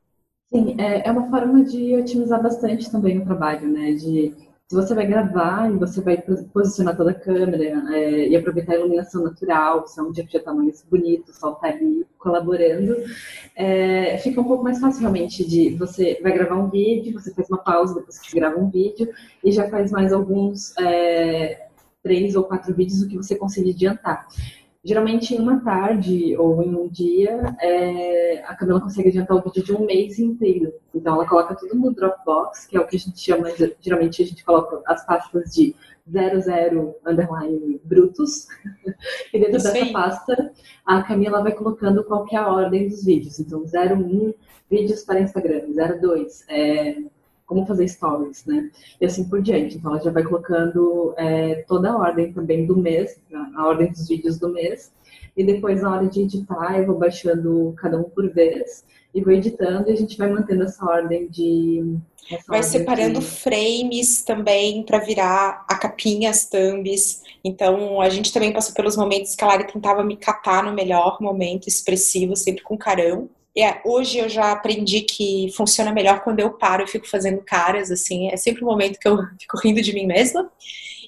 Sim, 0.54 0.76
é, 0.80 1.08
é 1.08 1.12
uma 1.12 1.30
forma 1.30 1.64
de 1.64 1.96
otimizar 1.96 2.42
bastante 2.42 2.90
também 2.90 3.18
o 3.18 3.26
trabalho, 3.26 3.68
né? 3.70 3.94
De 3.94 4.34
se 4.72 4.76
você 4.76 4.96
vai 4.96 5.06
gravar 5.06 5.70
e 5.70 5.78
você 5.78 6.00
vai 6.00 6.16
posicionar 6.54 6.96
toda 6.96 7.12
a 7.12 7.14
câmera 7.14 7.94
é, 7.94 8.30
e 8.30 8.36
aproveitar 8.38 8.72
a 8.72 8.76
iluminação 8.78 9.22
natural, 9.22 9.86
se 9.86 10.00
é 10.00 10.04
um 10.04 10.14
dia 10.14 10.26
que 10.26 10.32
já 10.32 10.40
está 10.40 10.54
mais 10.54 10.82
bonito, 10.90 11.28
o 11.28 11.34
sol 11.34 11.52
está 11.56 11.68
ali 11.68 12.08
colaborando, 12.18 12.96
é, 13.54 14.18
fica 14.20 14.40
um 14.40 14.46
pouco 14.46 14.64
mais 14.64 14.80
fácil 14.80 15.02
realmente 15.02 15.46
de 15.46 15.72
você 15.72 16.18
vai 16.24 16.32
gravar 16.32 16.56
um 16.56 16.70
vídeo, 16.70 17.20
você 17.20 17.34
faz 17.34 17.50
uma 17.50 17.58
pausa 17.58 17.96
depois 17.96 18.18
que 18.18 18.34
grava 18.34 18.58
um 18.58 18.70
vídeo 18.70 19.10
e 19.44 19.52
já 19.52 19.70
faz 19.70 19.92
mais 19.92 20.14
alguns 20.14 20.74
é, 20.78 21.68
três 22.02 22.38
ou 22.38 22.46
quatro 22.46 22.74
vídeos 22.74 23.02
o 23.02 23.10
que 23.10 23.18
você 23.18 23.36
conseguir 23.36 23.72
adiantar. 23.72 24.26
Geralmente 24.84 25.36
em 25.36 25.40
uma 25.40 25.64
tarde 25.64 26.36
ou 26.38 26.64
em 26.64 26.74
um 26.74 26.88
dia, 26.88 27.56
é, 27.62 28.44
a 28.48 28.56
Camila 28.56 28.82
consegue 28.82 29.10
adiantar 29.10 29.38
o 29.38 29.42
vídeo 29.44 29.64
de 29.64 29.74
um 29.74 29.86
mês 29.86 30.18
inteiro. 30.18 30.74
Então 30.94 31.14
ela 31.16 31.28
coloca 31.28 31.56
tudo 31.56 31.76
no 31.76 31.94
Dropbox, 31.94 32.66
que 32.66 32.76
é 32.76 32.80
o 32.80 32.88
que 32.88 32.96
a 32.96 33.00
gente 33.00 33.20
chama, 33.20 33.50
geralmente 33.80 34.24
a 34.24 34.26
gente 34.26 34.44
coloca 34.44 34.82
as 34.88 35.06
pastas 35.06 35.54
de 35.54 35.76
00 36.08 36.96
underline 37.06 37.80
brutos. 37.84 38.48
e 39.32 39.40
dentro 39.40 39.58
Isso 39.58 39.72
dessa 39.72 39.92
pasta, 39.92 40.52
a 40.84 41.04
Camila 41.04 41.44
vai 41.44 41.52
colocando 41.52 42.04
qual 42.04 42.26
é 42.32 42.38
a 42.38 42.52
ordem 42.52 42.90
dos 42.90 43.06
vídeos. 43.06 43.40
Então 43.40 43.64
01 43.64 44.34
vídeos 44.68 45.04
para 45.04 45.22
Instagram, 45.22 45.68
02 46.02 46.44
é, 46.50 46.98
como 47.52 47.66
fazer 47.66 47.86
stories, 47.90 48.46
né? 48.46 48.72
E 49.02 49.06
assim 49.06 49.26
por 49.26 49.42
diante. 49.42 49.76
Então, 49.76 49.92
ela 49.92 50.02
já 50.02 50.10
vai 50.10 50.24
colocando 50.24 51.14
é, 51.18 51.66
toda 51.68 51.92
a 51.92 51.98
ordem 51.98 52.32
também 52.32 52.66
do 52.66 52.78
mês, 52.78 53.20
a 53.58 53.68
ordem 53.68 53.92
dos 53.92 54.08
vídeos 54.08 54.40
do 54.40 54.48
mês. 54.48 54.94
E 55.36 55.44
depois, 55.44 55.82
na 55.82 55.92
hora 55.92 56.08
de 56.08 56.22
editar, 56.22 56.80
eu 56.80 56.86
vou 56.86 56.98
baixando 56.98 57.74
cada 57.76 57.98
um 57.98 58.04
por 58.04 58.30
vez 58.32 58.86
e 59.14 59.22
vou 59.22 59.34
editando 59.34 59.90
e 59.90 59.92
a 59.92 59.96
gente 59.98 60.18
vai 60.18 60.30
mantendo 60.30 60.64
essa 60.64 60.86
ordem 60.86 61.28
de. 61.28 61.98
Essa 62.32 62.46
vai 62.48 62.60
ordem 62.60 62.72
separando 62.72 63.20
de... 63.20 63.26
frames 63.26 64.22
também 64.24 64.84
para 64.84 65.00
virar 65.00 65.66
a 65.68 65.76
capinha, 65.76 66.30
as 66.30 66.48
thumbs. 66.48 67.22
Então, 67.44 68.00
a 68.00 68.08
gente 68.08 68.32
também 68.32 68.54
passou 68.54 68.74
pelos 68.74 68.96
momentos 68.96 69.36
que 69.36 69.44
a 69.44 69.48
Lari 69.48 69.68
tentava 69.68 70.06
me 70.06 70.16
catar 70.16 70.64
no 70.64 70.74
melhor 70.74 71.18
momento 71.20 71.68
expressivo, 71.68 72.34
sempre 72.38 72.64
com 72.64 72.78
carão. 72.78 73.30
É, 73.58 73.82
hoje 73.84 74.18
eu 74.18 74.30
já 74.30 74.52
aprendi 74.52 75.02
que 75.02 75.52
funciona 75.56 75.92
melhor 75.92 76.24
quando 76.24 76.40
eu 76.40 76.52
paro 76.52 76.84
e 76.84 76.88
fico 76.88 77.08
fazendo 77.08 77.42
caras, 77.42 77.92
assim, 77.92 78.30
é 78.30 78.38
sempre 78.38 78.64
o 78.64 78.68
um 78.68 78.70
momento 78.70 78.98
que 78.98 79.08
eu 79.08 79.18
fico 79.40 79.58
rindo 79.58 79.82
de 79.82 79.94
mim 79.94 80.06
mesma. 80.06 80.50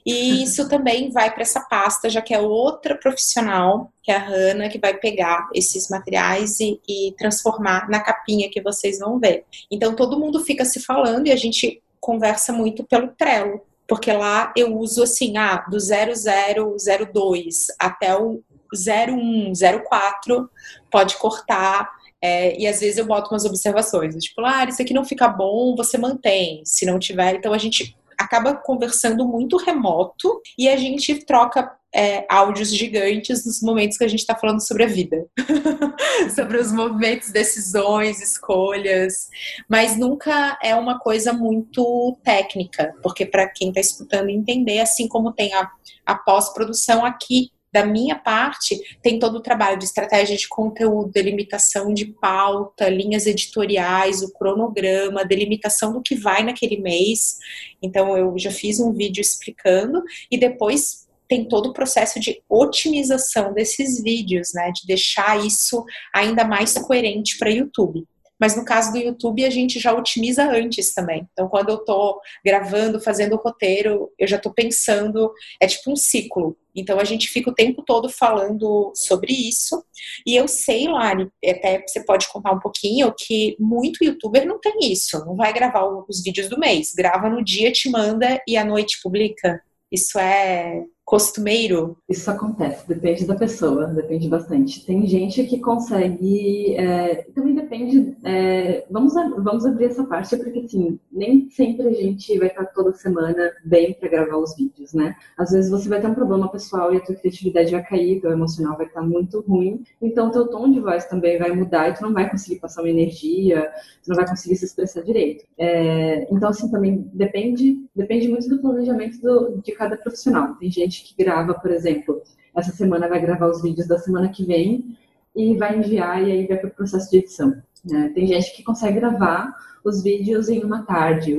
E 0.05 0.43
isso 0.43 0.67
também 0.67 1.09
vai 1.09 1.31
para 1.31 1.43
essa 1.43 1.61
pasta, 1.61 2.09
já 2.09 2.21
que 2.21 2.33
é 2.33 2.39
outra 2.39 2.95
profissional, 2.95 3.91
que 4.03 4.11
é 4.11 4.15
a 4.15 4.25
Hanna, 4.25 4.69
que 4.69 4.77
vai 4.77 4.93
pegar 4.97 5.47
esses 5.53 5.89
materiais 5.89 6.59
e, 6.59 6.81
e 6.87 7.13
transformar 7.17 7.89
na 7.89 8.01
capinha 8.01 8.49
que 8.51 8.61
vocês 8.61 8.99
vão 8.99 9.19
ver. 9.19 9.45
Então 9.71 9.95
todo 9.95 10.19
mundo 10.19 10.43
fica 10.43 10.65
se 10.65 10.81
falando 10.81 11.27
e 11.27 11.31
a 11.31 11.37
gente 11.37 11.81
conversa 12.01 12.51
muito 12.51 12.83
pelo 12.83 13.07
Trello, 13.07 13.61
porque 13.87 14.11
lá 14.11 14.51
eu 14.57 14.77
uso 14.77 15.03
assim, 15.03 15.37
ah, 15.37 15.63
do 15.69 15.77
0002 15.79 17.67
até 17.79 18.13
o 18.17 18.43
01, 18.73 19.53
04, 19.87 20.49
pode 20.91 21.15
cortar 21.15 21.89
é, 22.23 22.57
e 22.57 22.65
às 22.65 22.79
vezes 22.79 22.97
eu 22.97 23.05
boto 23.05 23.31
umas 23.31 23.43
observações, 23.43 24.15
tipo, 24.15 24.39
ah, 24.45 24.63
isso 24.63 24.81
aqui 24.81 24.93
não 24.93 25.03
fica 25.03 25.27
bom, 25.27 25.75
você 25.75 25.97
mantém. 25.97 26.61
Se 26.63 26.85
não 26.85 26.97
tiver, 26.97 27.35
então 27.35 27.53
a 27.53 27.57
gente 27.57 27.97
acaba 28.17 28.55
conversando 28.55 29.27
muito 29.27 29.57
remoto 29.57 30.41
e 30.57 30.69
a 30.69 30.77
gente 30.77 31.25
troca 31.25 31.69
é, 31.93 32.25
áudios 32.29 32.73
gigantes 32.73 33.45
nos 33.45 33.61
momentos 33.61 33.97
que 33.97 34.05
a 34.05 34.07
gente 34.07 34.21
está 34.21 34.35
falando 34.35 34.65
sobre 34.65 34.85
a 34.85 34.87
vida, 34.87 35.27
sobre 36.33 36.57
os 36.57 36.71
movimentos, 36.71 37.29
decisões, 37.29 38.21
escolhas, 38.21 39.27
mas 39.69 39.97
nunca 39.97 40.57
é 40.63 40.73
uma 40.75 40.99
coisa 40.99 41.33
muito 41.33 42.17
técnica, 42.23 42.95
porque 43.03 43.25
para 43.25 43.49
quem 43.49 43.67
está 43.67 43.81
escutando 43.81 44.29
entender, 44.29 44.79
assim 44.79 45.09
como 45.09 45.33
tem 45.33 45.53
a, 45.53 45.69
a 46.05 46.15
pós-produção 46.15 47.05
aqui 47.05 47.51
da 47.73 47.83
minha 47.83 48.15
parte, 48.15 48.79
tem 49.01 49.17
todo 49.17 49.37
o 49.37 49.41
trabalho 49.41 49.79
de 49.79 49.85
estratégia 49.85 50.37
de 50.37 50.47
conteúdo, 50.47 51.11
delimitação 51.11 51.91
de 51.91 52.05
pauta, 52.05 52.87
linhas 52.87 53.25
editoriais, 53.25 54.21
o 54.21 54.31
cronograma, 54.31 55.25
delimitação 55.25 55.91
do 55.91 56.01
que 56.01 56.13
vai 56.13 56.43
naquele 56.43 56.77
mês. 56.77 57.39
Então, 57.81 58.15
eu 58.15 58.37
já 58.37 58.51
fiz 58.51 58.79
um 58.79 58.93
vídeo 58.93 59.21
explicando 59.21 60.03
e 60.29 60.37
depois 60.37 61.07
tem 61.27 61.47
todo 61.47 61.69
o 61.69 61.73
processo 61.73 62.19
de 62.19 62.43
otimização 62.47 63.53
desses 63.53 64.03
vídeos, 64.03 64.53
né? 64.53 64.71
De 64.71 64.85
deixar 64.85 65.43
isso 65.43 65.83
ainda 66.13 66.43
mais 66.43 66.77
coerente 66.77 67.39
para 67.39 67.49
YouTube. 67.49 68.05
Mas 68.43 68.57
no 68.57 68.65
caso 68.65 68.91
do 68.91 68.97
YouTube, 68.97 69.45
a 69.45 69.49
gente 69.49 69.79
já 69.79 69.93
otimiza 69.93 70.43
antes 70.43 70.93
também. 70.93 71.25
Então, 71.31 71.47
quando 71.47 71.69
eu 71.69 71.77
tô 71.77 72.19
gravando, 72.45 72.99
fazendo 72.99 73.35
o 73.37 73.41
roteiro, 73.41 74.11
eu 74.19 74.27
já 74.27 74.37
tô 74.37 74.53
pensando, 74.53 75.31
é 75.61 75.65
tipo 75.65 75.89
um 75.89 75.95
ciclo. 75.95 76.57
Então 76.75 76.99
a 76.99 77.05
gente 77.05 77.29
fica 77.29 77.49
o 77.49 77.55
tempo 77.55 77.81
todo 77.83 78.09
falando 78.09 78.91
sobre 78.95 79.31
isso. 79.31 79.81
E 80.27 80.35
eu 80.35 80.45
sei, 80.49 80.89
Lari, 80.89 81.29
até 81.41 81.81
você 81.87 82.03
pode 82.03 82.27
contar 82.27 82.51
um 82.51 82.59
pouquinho, 82.59 83.13
que 83.17 83.55
muito 83.57 84.03
youtuber 84.03 84.45
não 84.45 84.59
tem 84.59 84.91
isso. 84.91 85.23
Não 85.25 85.37
vai 85.37 85.53
gravar 85.53 85.85
os 86.09 86.21
vídeos 86.21 86.49
do 86.49 86.59
mês. 86.59 86.91
Grava 86.93 87.29
no 87.29 87.41
dia, 87.41 87.71
te 87.71 87.89
manda 87.89 88.41
e 88.45 88.57
à 88.57 88.65
noite 88.65 88.99
publica. 89.01 89.63
Isso 89.89 90.19
é 90.19 90.83
costumeiro? 91.05 91.97
Isso 92.09 92.29
acontece, 92.31 92.87
depende 92.87 93.25
da 93.25 93.35
pessoa, 93.35 93.87
depende 93.87 94.27
bastante. 94.27 94.85
Tem 94.85 95.05
gente 95.05 95.43
que 95.43 95.59
consegue, 95.59 96.75
é, 96.75 97.23
também 97.35 97.53
depende, 97.53 98.15
é, 98.23 98.85
vamos, 98.89 99.13
vamos 99.13 99.65
abrir 99.65 99.85
essa 99.85 100.03
parte, 100.05 100.35
porque 100.37 100.59
assim, 100.59 100.99
nem 101.11 101.49
sempre 101.49 101.87
a 101.87 101.91
gente 101.91 102.37
vai 102.37 102.47
estar 102.47 102.65
toda 102.67 102.93
semana 102.93 103.51
bem 103.65 103.93
para 103.93 104.09
gravar 104.09 104.37
os 104.37 104.55
vídeos, 104.55 104.93
né? 104.93 105.15
Às 105.37 105.51
vezes 105.51 105.69
você 105.69 105.89
vai 105.89 105.99
ter 105.99 106.07
um 106.07 106.15
problema 106.15 106.49
pessoal 106.49 106.93
e 106.93 106.97
a 106.97 107.01
tua 107.01 107.15
criatividade 107.15 107.71
vai 107.71 107.83
cair, 107.83 108.21
teu 108.21 108.31
emocional 108.31 108.77
vai 108.77 108.85
estar 108.85 109.01
muito 109.01 109.41
ruim, 109.41 109.83
então 110.01 110.31
teu 110.31 110.47
tom 110.47 110.71
de 110.71 110.79
voz 110.79 111.05
também 111.05 111.37
vai 111.37 111.51
mudar 111.51 111.89
e 111.89 111.93
tu 111.93 112.01
não 112.01 112.13
vai 112.13 112.29
conseguir 112.29 112.59
passar 112.59 112.81
uma 112.81 112.89
energia, 112.89 113.69
tu 114.03 114.09
não 114.09 114.15
vai 114.15 114.27
conseguir 114.27 114.55
se 114.55 114.65
expressar 114.65 115.01
direito. 115.01 115.45
É, 115.57 116.27
então 116.33 116.49
assim, 116.49 116.71
também 116.71 117.09
depende, 117.13 117.77
depende 117.95 118.27
muito 118.29 118.47
do 118.47 118.59
planejamento 118.59 119.19
do, 119.21 119.61
de 119.61 119.71
cada 119.73 119.97
profissional. 119.97 120.55
Tem 120.55 120.71
gente 120.71 120.92
gente 120.93 121.03
que 121.03 121.23
grava, 121.23 121.55
por 121.55 121.71
exemplo, 121.71 122.21
essa 122.55 122.71
semana 122.71 123.09
vai 123.09 123.19
gravar 123.19 123.49
os 123.49 123.61
vídeos 123.61 123.87
da 123.87 123.97
semana 123.97 124.29
que 124.29 124.45
vem 124.45 124.95
e 125.35 125.57
vai 125.57 125.77
enviar 125.77 126.21
e 126.21 126.31
aí 126.31 126.47
vai 126.47 126.57
para 126.57 126.69
o 126.69 126.73
processo 126.73 127.09
de 127.09 127.17
edição. 127.17 127.55
Né? 127.83 128.11
Tem 128.13 128.27
gente 128.27 128.55
que 128.55 128.63
consegue 128.63 128.99
gravar 128.99 129.53
os 129.83 130.03
vídeos 130.03 130.47
em 130.47 130.63
uma 130.63 130.83
tarde, 130.83 131.35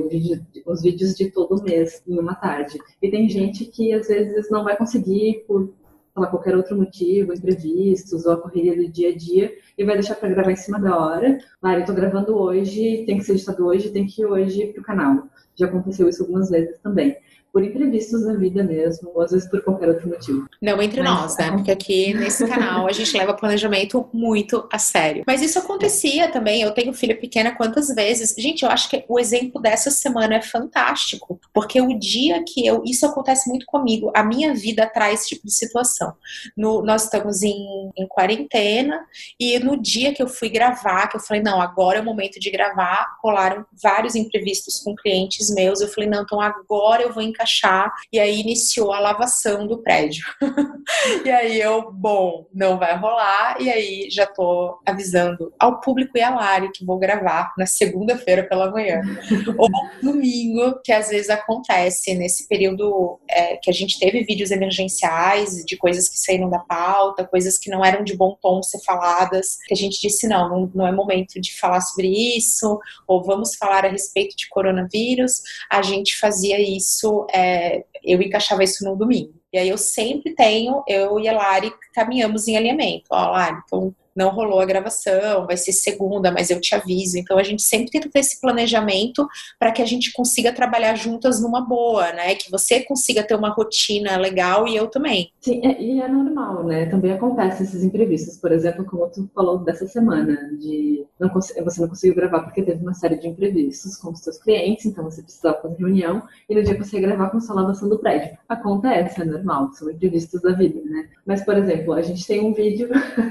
os 0.65 0.81
vídeos 0.81 1.15
de 1.15 1.31
todo 1.31 1.63
mês 1.63 2.03
em 2.05 2.19
uma 2.19 2.35
tarde. 2.35 2.77
E 3.01 3.09
tem 3.09 3.27
gente 3.29 3.65
que 3.65 3.93
às 3.93 4.07
vezes 4.07 4.49
não 4.51 4.63
vai 4.63 4.75
conseguir 4.75 5.45
por 5.47 5.73
qualquer 6.13 6.55
outro 6.55 6.77
motivo, 6.77 7.33
imprevistos 7.33 8.25
ou 8.25 8.33
a 8.33 8.41
correria 8.41 8.75
do 8.75 8.89
dia 8.89 9.09
a 9.09 9.17
dia, 9.17 9.53
e 9.77 9.83
vai 9.83 9.95
deixar 9.95 10.15
para 10.15 10.29
gravar 10.29 10.51
em 10.51 10.55
cima 10.55 10.79
da 10.79 10.97
hora. 10.97 11.39
Ah, 11.61 11.73
eu 11.73 11.79
estou 11.79 11.95
gravando 11.95 12.37
hoje, 12.37 13.03
tem 13.05 13.17
que 13.17 13.23
ser 13.23 13.33
editado 13.33 13.65
hoje, 13.65 13.89
tem 13.89 14.05
que 14.05 14.21
ir 14.21 14.25
hoje 14.25 14.67
para 14.67 14.81
o 14.81 14.85
canal. 14.85 15.27
Já 15.55 15.65
aconteceu 15.65 16.07
isso 16.07 16.21
algumas 16.21 16.49
vezes 16.49 16.77
também 16.79 17.17
por 17.55 17.63
imprevistos 17.63 18.25
da 18.25 18.33
vida 18.33 18.61
mesmo, 18.65 19.11
ou 19.15 19.21
às 19.21 19.31
vezes 19.31 19.49
por 19.49 19.63
qualquer 19.63 19.87
outro 19.87 20.09
motivo. 20.09 20.45
Não 20.61 20.81
entre 20.81 21.01
Mas, 21.01 21.09
nós, 21.09 21.37
né? 21.37 21.51
Porque 21.51 21.71
aqui 21.71 22.13
nesse 22.13 22.45
canal 22.45 22.85
a 22.85 22.91
gente 22.91 23.17
leva 23.17 23.33
planejamento 23.33 24.09
muito 24.11 24.67
a 24.69 24.77
sério. 24.77 25.23
Mas 25.25 25.41
isso 25.41 25.57
acontecia 25.57 26.29
também. 26.29 26.63
Eu 26.63 26.73
tenho 26.73 26.93
filha 26.93 27.17
pequena 27.17 27.55
quantas 27.55 27.87
vezes? 27.95 28.35
Gente, 28.37 28.63
eu 28.63 28.69
acho 28.69 28.89
que 28.89 29.05
o 29.07 29.17
exemplo 29.17 29.61
dessa 29.61 29.89
semana 29.89 30.35
é 30.35 30.41
fantástico, 30.41 31.39
porque 31.53 31.79
o 31.79 31.97
dia 31.97 32.43
que 32.45 32.67
eu. 32.67 32.83
Isso 32.83 33.05
acontece 33.05 33.47
muito 33.47 33.65
comigo. 33.65 34.11
A 34.13 34.21
minha 34.21 34.53
vida 34.53 34.85
traz 34.85 35.21
esse 35.21 35.29
tipo 35.29 35.47
de 35.47 35.53
situação. 35.53 36.13
No, 36.57 36.83
nós 36.83 37.05
estamos 37.05 37.41
em, 37.41 37.89
em 37.97 38.05
quarentena 38.05 38.99
e 39.39 39.57
no 39.59 39.81
dia 39.81 40.13
que 40.13 40.21
eu 40.21 40.27
fui 40.27 40.49
gravar, 40.49 41.07
que 41.07 41.15
eu 41.15 41.21
falei, 41.21 41.41
não, 41.41 41.61
agora 41.61 41.99
é 41.99 42.01
o 42.01 42.05
momento 42.05 42.37
de 42.37 42.51
gravar, 42.51 43.15
rolaram 43.23 43.65
vários 43.81 44.13
imprevistos 44.13 44.79
com 44.79 44.93
clientes 44.93 45.49
meus. 45.55 45.79
Eu 45.79 45.87
falei, 45.87 46.09
não, 46.09 46.23
então 46.23 46.41
agora 46.41 47.01
eu 47.01 47.13
vou 47.13 47.23
encaixar 47.23 47.44
encaixar, 47.45 47.93
e 48.11 48.19
aí 48.19 48.39
iniciou 48.39 48.91
a 48.91 48.99
lavação 48.99 49.67
do 49.67 49.77
prédio. 49.77 50.25
e 51.23 51.29
aí 51.29 51.61
eu, 51.61 51.91
bom, 51.91 52.47
não 52.53 52.77
vai 52.77 52.97
rolar, 52.97 53.57
e 53.61 53.69
aí 53.69 54.09
já 54.09 54.25
tô 54.25 54.79
avisando 54.85 55.53
ao 55.59 55.79
público 55.79 56.17
e 56.17 56.21
a 56.21 56.33
Lari 56.33 56.71
que 56.71 56.83
vou 56.83 56.97
gravar 56.97 57.53
na 57.57 57.65
segunda-feira 57.65 58.43
pela 58.43 58.71
manhã, 58.71 59.01
ou 59.57 59.69
domingo, 60.01 60.79
que 60.83 60.91
às 60.91 61.09
vezes 61.09 61.29
acontece 61.29 62.15
nesse 62.15 62.47
período 62.47 63.19
é, 63.29 63.57
que 63.57 63.69
a 63.69 63.73
gente 63.73 63.99
teve 63.99 64.23
vídeos 64.23 64.51
emergenciais 64.51 65.63
de 65.65 65.77
coisas 65.77 66.09
que 66.09 66.19
saíram 66.19 66.49
da 66.49 66.59
pauta, 66.59 67.25
coisas 67.25 67.57
que 67.57 67.69
não 67.69 67.85
eram 67.85 68.03
de 68.03 68.15
bom 68.15 68.37
tom 68.41 68.61
ser 68.63 68.79
faladas, 68.79 69.57
que 69.67 69.73
a 69.73 69.77
gente 69.77 70.01
disse 70.01 70.27
não, 70.27 70.49
não, 70.49 70.71
não 70.73 70.87
é 70.87 70.91
momento 70.91 71.39
de 71.39 71.57
falar 71.57 71.81
sobre 71.81 72.07
isso, 72.07 72.79
ou 73.07 73.23
vamos 73.23 73.55
falar 73.55 73.85
a 73.85 73.89
respeito 73.89 74.35
de 74.35 74.49
coronavírus, 74.49 75.41
a 75.69 75.81
gente 75.81 76.17
fazia 76.17 76.59
isso 76.59 77.25
é, 77.35 77.85
eu 78.03 78.21
encaixava 78.21 78.63
isso 78.63 78.83
no 78.83 78.95
domingo. 78.95 79.33
E 79.51 79.57
aí 79.57 79.69
eu 79.69 79.77
sempre 79.77 80.33
tenho, 80.33 80.83
eu 80.87 81.19
e 81.19 81.27
a 81.27 81.33
Lari 81.33 81.71
caminhamos 81.93 82.47
em 82.47 82.57
alinhamento. 82.57 83.05
Ó, 83.11 83.31
Lari, 83.31 83.57
então 83.65 83.93
não 84.15 84.29
rolou 84.29 84.59
a 84.59 84.65
gravação, 84.65 85.45
vai 85.45 85.57
ser 85.57 85.73
segunda, 85.73 86.31
mas 86.31 86.49
eu 86.49 86.61
te 86.61 86.73
aviso. 86.73 87.17
Então 87.17 87.37
a 87.37 87.43
gente 87.43 87.63
sempre 87.63 87.91
tenta 87.91 88.09
ter 88.09 88.19
esse 88.19 88.39
planejamento 88.39 89.27
para 89.59 89.71
que 89.71 89.81
a 89.81 89.85
gente 89.85 90.13
consiga 90.13 90.53
trabalhar 90.53 90.95
juntas 90.95 91.41
numa 91.41 91.61
boa, 91.61 92.11
né? 92.13 92.35
Que 92.35 92.49
você 92.49 92.81
consiga 92.81 93.23
ter 93.23 93.35
uma 93.35 93.49
rotina 93.49 94.17
legal 94.17 94.67
e 94.67 94.75
eu 94.75 94.87
também. 94.87 95.31
Sim, 95.41 95.61
é, 95.65 95.81
e 95.81 95.99
é 95.99 96.07
normal, 96.07 96.63
né? 96.63 96.85
Também 96.85 97.11
acontece 97.11 97.63
esses 97.63 97.83
imprevistos. 97.83 98.37
Por 98.37 98.51
exemplo, 98.51 98.85
como 98.85 99.07
tu 99.09 99.29
falou 99.33 99.59
dessa 99.59 99.85
semana, 99.87 100.51
de 100.59 101.05
não 101.19 101.29
você 101.33 101.81
não 101.81 101.89
conseguiu 101.89 102.15
gravar 102.15 102.41
porque 102.43 102.63
teve 102.63 102.81
uma 102.81 102.93
série 102.93 103.17
de 103.17 103.27
imprevistos 103.27 103.97
com 103.97 104.11
os 104.11 104.19
seus 104.19 104.37
clientes, 104.37 104.85
então 104.85 105.03
você 105.03 105.21
precisava 105.21 105.61
fazer 105.61 105.75
reunião 105.77 106.23
e 106.49 106.55
no 106.55 106.63
dia 106.63 106.75
que 106.75 106.83
você 106.83 106.97
ia 106.97 107.07
gravar 107.07 107.29
com 107.29 107.37
a 107.37 107.53
lavação 107.53 107.89
do 107.89 107.99
prédio. 107.99 108.37
Acontece, 108.47 109.21
é 109.21 109.25
normal, 109.25 109.71
são 109.73 109.89
imprevistos 109.89 110.41
da 110.41 110.53
vida, 110.53 110.79
né? 110.85 111.09
Mas, 111.25 111.43
por 111.43 111.57
exemplo, 111.57 111.93
a 111.93 112.01
gente 112.01 112.25
tem 112.25 112.41
um 112.41 112.53
vídeo 112.53 112.89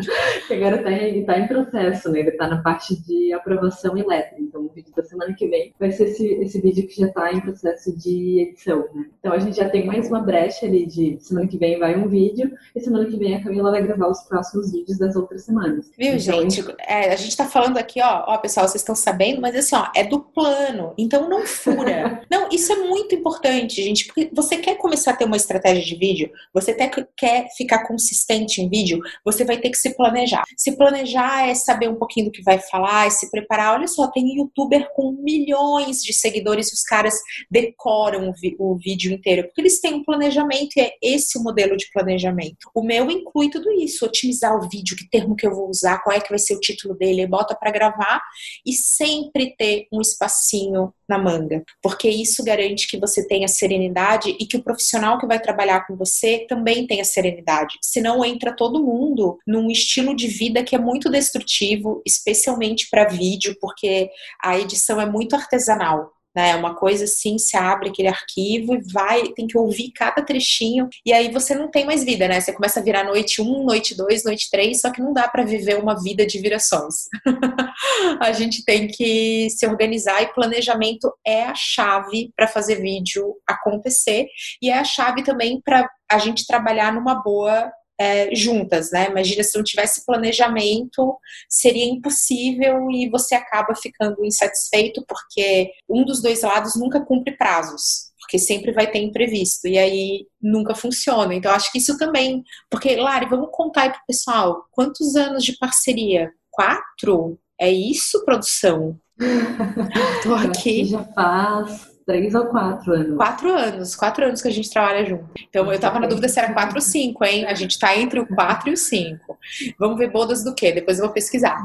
agora 0.50 0.76
está 0.76 0.92
em, 0.92 1.24
tá 1.24 1.38
em 1.38 1.46
processo, 1.46 2.10
né? 2.10 2.20
Ele 2.20 2.30
está 2.30 2.48
na 2.48 2.62
parte 2.62 2.96
de 3.02 3.32
aprovação 3.32 3.96
e 3.96 4.02
letra. 4.02 4.36
Então, 4.38 4.62
o 4.62 4.68
vídeo 4.68 4.92
da 4.94 5.02
semana 5.02 5.34
que 5.34 5.46
vem 5.48 5.74
vai 5.78 5.90
ser 5.90 6.04
esse, 6.04 6.26
esse 6.26 6.60
vídeo 6.60 6.86
que 6.86 7.00
já 7.00 7.06
está 7.06 7.32
em 7.32 7.40
processo 7.40 7.96
de 7.96 8.40
edição, 8.40 8.86
né? 8.94 9.06
Então, 9.18 9.32
a 9.32 9.38
gente 9.38 9.56
já 9.56 9.68
tem 9.68 9.86
mais 9.86 10.08
uma 10.08 10.20
brecha 10.20 10.66
ali 10.66 10.86
de 10.86 11.18
semana 11.20 11.46
que 11.46 11.58
vem 11.58 11.78
vai 11.78 11.96
um 11.96 12.08
vídeo 12.08 12.50
e 12.74 12.80
semana 12.80 13.06
que 13.06 13.16
vem 13.16 13.34
a 13.34 13.42
Camila 13.42 13.70
vai 13.70 13.82
gravar 13.82 14.08
os 14.08 14.22
próximos 14.22 14.72
vídeos 14.72 14.98
das 14.98 15.16
outras 15.16 15.44
semanas. 15.44 15.90
Viu, 15.98 16.14
então, 16.14 16.18
gente? 16.18 16.64
É, 16.80 17.12
a 17.12 17.16
gente 17.16 17.30
está 17.30 17.46
falando 17.46 17.78
aqui, 17.78 18.00
ó, 18.02 18.24
ó, 18.26 18.38
pessoal, 18.38 18.66
vocês 18.66 18.80
estão 18.80 18.94
sabendo, 18.94 19.40
mas 19.40 19.54
assim, 19.54 19.74
ó, 19.74 19.86
é 19.94 20.04
do 20.04 20.20
plano. 20.20 20.94
Então, 20.98 21.28
não 21.28 21.46
fura. 21.46 22.22
não, 22.30 22.48
isso 22.50 22.72
é 22.72 22.76
muito 22.76 23.14
importante, 23.14 23.82
gente, 23.82 24.06
porque 24.06 24.30
você 24.32 24.56
quer 24.56 24.76
começar 24.76 25.12
a 25.12 25.16
ter 25.16 25.24
uma 25.24 25.36
estratégia 25.36 25.84
de 25.84 25.96
vídeo, 25.96 26.30
você 26.52 26.72
até 26.72 26.88
quer 27.16 27.48
ficar 27.56 27.86
consistente 27.86 28.60
em 28.60 28.68
vídeo, 28.68 29.00
você 29.24 29.44
vai 29.44 29.58
ter 29.58 29.70
que 29.70 29.78
se 29.78 29.96
planejar 29.96 30.19
planejar. 30.20 30.44
Se 30.56 30.76
planejar 30.76 31.48
é 31.48 31.54
saber 31.54 31.88
um 31.88 31.96
pouquinho 31.96 32.26
do 32.26 32.32
que 32.32 32.42
vai 32.42 32.58
falar, 32.58 33.06
é 33.06 33.10
se 33.10 33.30
preparar. 33.30 33.74
Olha 33.74 33.86
só, 33.86 34.08
tem 34.08 34.36
youtuber 34.36 34.88
com 34.94 35.12
milhões 35.12 36.02
de 36.02 36.12
seguidores 36.12 36.70
e 36.70 36.74
os 36.74 36.82
caras 36.82 37.14
decoram 37.50 38.30
o, 38.30 38.72
o 38.72 38.76
vídeo 38.76 39.12
inteiro, 39.12 39.44
porque 39.44 39.60
eles 39.60 39.80
têm 39.80 39.94
um 39.94 40.04
planejamento 40.04 40.76
e 40.76 40.80
é 40.80 40.92
esse 41.02 41.38
o 41.38 41.42
modelo 41.42 41.76
de 41.76 41.90
planejamento. 41.92 42.70
O 42.74 42.82
meu 42.82 43.10
inclui 43.10 43.50
tudo 43.50 43.70
isso, 43.72 44.04
otimizar 44.04 44.56
o 44.56 44.68
vídeo, 44.68 44.96
que 44.96 45.08
termo 45.08 45.36
que 45.36 45.46
eu 45.46 45.54
vou 45.54 45.68
usar, 45.68 46.02
qual 46.02 46.16
é 46.16 46.20
que 46.20 46.30
vai 46.30 46.38
ser 46.38 46.54
o 46.54 46.60
título 46.60 46.94
dele, 46.94 47.26
bota 47.26 47.54
para 47.54 47.70
gravar 47.70 48.20
e 48.66 48.72
sempre 48.72 49.54
ter 49.56 49.86
um 49.92 50.00
espacinho 50.00 50.92
na 51.10 51.18
manga, 51.18 51.64
porque 51.82 52.08
isso 52.08 52.44
garante 52.44 52.86
que 52.86 52.96
você 52.96 53.26
tenha 53.26 53.48
serenidade 53.48 54.36
e 54.38 54.46
que 54.46 54.56
o 54.56 54.62
profissional 54.62 55.18
que 55.18 55.26
vai 55.26 55.40
trabalhar 55.40 55.84
com 55.84 55.96
você 55.96 56.46
também 56.48 56.86
tenha 56.86 57.04
serenidade. 57.04 57.76
Senão 57.82 58.24
entra 58.24 58.54
todo 58.54 58.82
mundo 58.82 59.36
num 59.44 59.68
estilo 59.68 60.09
de 60.14 60.26
vida 60.28 60.62
que 60.62 60.74
é 60.74 60.78
muito 60.78 61.10
destrutivo, 61.10 62.02
especialmente 62.06 62.88
para 62.90 63.08
vídeo, 63.08 63.56
porque 63.60 64.10
a 64.42 64.58
edição 64.58 65.00
é 65.00 65.06
muito 65.06 65.34
artesanal 65.34 66.12
né? 66.34 66.50
É 66.50 66.56
uma 66.56 66.74
coisa 66.74 67.04
assim, 67.04 67.38
se 67.38 67.56
abre 67.56 67.88
aquele 67.88 68.08
arquivo 68.08 68.74
e 68.74 68.82
vai, 68.92 69.22
tem 69.32 69.46
que 69.46 69.58
ouvir 69.58 69.92
cada 69.92 70.22
trechinho, 70.22 70.88
e 71.04 71.12
aí 71.12 71.30
você 71.30 71.54
não 71.54 71.70
tem 71.70 71.84
mais 71.84 72.04
vida, 72.04 72.28
né? 72.28 72.40
Você 72.40 72.52
começa 72.52 72.80
a 72.80 72.82
virar 72.82 73.04
noite 73.04 73.42
um, 73.42 73.64
noite 73.64 73.96
dois, 73.96 74.24
noite 74.24 74.48
três, 74.50 74.80
só 74.80 74.90
que 74.90 75.02
não 75.02 75.12
dá 75.12 75.28
para 75.28 75.44
viver 75.44 75.78
uma 75.78 76.00
vida 76.00 76.26
de 76.26 76.38
virações. 76.38 77.08
a 78.20 78.32
gente 78.32 78.64
tem 78.64 78.86
que 78.86 79.48
se 79.50 79.66
organizar 79.66 80.22
e 80.22 80.32
planejamento 80.32 81.12
é 81.26 81.44
a 81.44 81.54
chave 81.54 82.32
para 82.36 82.46
fazer 82.46 82.76
vídeo 82.76 83.34
acontecer 83.46 84.26
e 84.62 84.70
é 84.70 84.78
a 84.78 84.84
chave 84.84 85.22
também 85.22 85.60
para 85.60 85.88
a 86.10 86.18
gente 86.18 86.46
trabalhar 86.46 86.92
numa 86.92 87.14
boa 87.14 87.70
é, 88.00 88.34
juntas, 88.34 88.90
né? 88.90 89.10
Imagina 89.10 89.44
se 89.44 89.54
não 89.58 89.62
tivesse 89.62 90.06
planejamento, 90.06 91.18
seria 91.46 91.84
impossível 91.84 92.90
e 92.90 93.10
você 93.10 93.34
acaba 93.34 93.74
ficando 93.74 94.24
insatisfeito 94.24 95.04
porque 95.06 95.70
um 95.86 96.02
dos 96.02 96.22
dois 96.22 96.40
lados 96.40 96.76
nunca 96.76 97.04
cumpre 97.04 97.36
prazos, 97.36 98.10
porque 98.18 98.38
sempre 98.38 98.72
vai 98.72 98.90
ter 98.90 99.00
imprevisto 99.00 99.68
e 99.68 99.76
aí 99.76 100.26
nunca 100.40 100.74
funciona. 100.74 101.34
Então 101.34 101.52
acho 101.52 101.70
que 101.70 101.76
isso 101.76 101.98
também, 101.98 102.42
porque 102.70 102.96
Lari, 102.96 103.26
vamos 103.28 103.50
contar 103.52 103.82
aí 103.82 103.90
pro 103.90 104.00
pessoal, 104.06 104.64
quantos 104.70 105.14
anos 105.14 105.44
de 105.44 105.58
parceria? 105.58 106.32
Quatro? 106.50 107.38
É 107.60 107.70
isso, 107.70 108.24
produção? 108.24 108.98
Tô 110.24 110.34
aqui. 110.34 110.86
Já 110.86 111.04
faz 111.04 111.89
três 112.10 112.34
ou 112.34 112.46
quatro 112.46 112.92
anos? 112.92 113.16
Quatro 113.16 113.52
anos, 113.52 113.96
quatro 113.96 114.24
anos 114.24 114.42
que 114.42 114.48
a 114.48 114.50
gente 114.50 114.68
trabalha 114.68 115.06
junto. 115.06 115.24
Então 115.48 115.72
eu 115.72 115.78
tava 115.78 116.00
na 116.00 116.08
dúvida 116.08 116.28
se 116.28 116.40
era 116.40 116.52
quatro 116.52 116.74
ou 116.74 116.80
cinco, 116.80 117.24
hein? 117.24 117.46
A 117.46 117.54
gente 117.54 117.78
tá 117.78 117.96
entre 117.96 118.18
o 118.18 118.26
quatro 118.26 118.68
e 118.68 118.72
o 118.72 118.76
cinco. 118.76 119.38
Vamos 119.78 119.96
ver 119.96 120.10
bodas 120.10 120.42
do 120.42 120.54
quê? 120.54 120.72
Depois 120.72 120.98
eu 120.98 121.04
vou 121.04 121.14
pesquisar. 121.14 121.56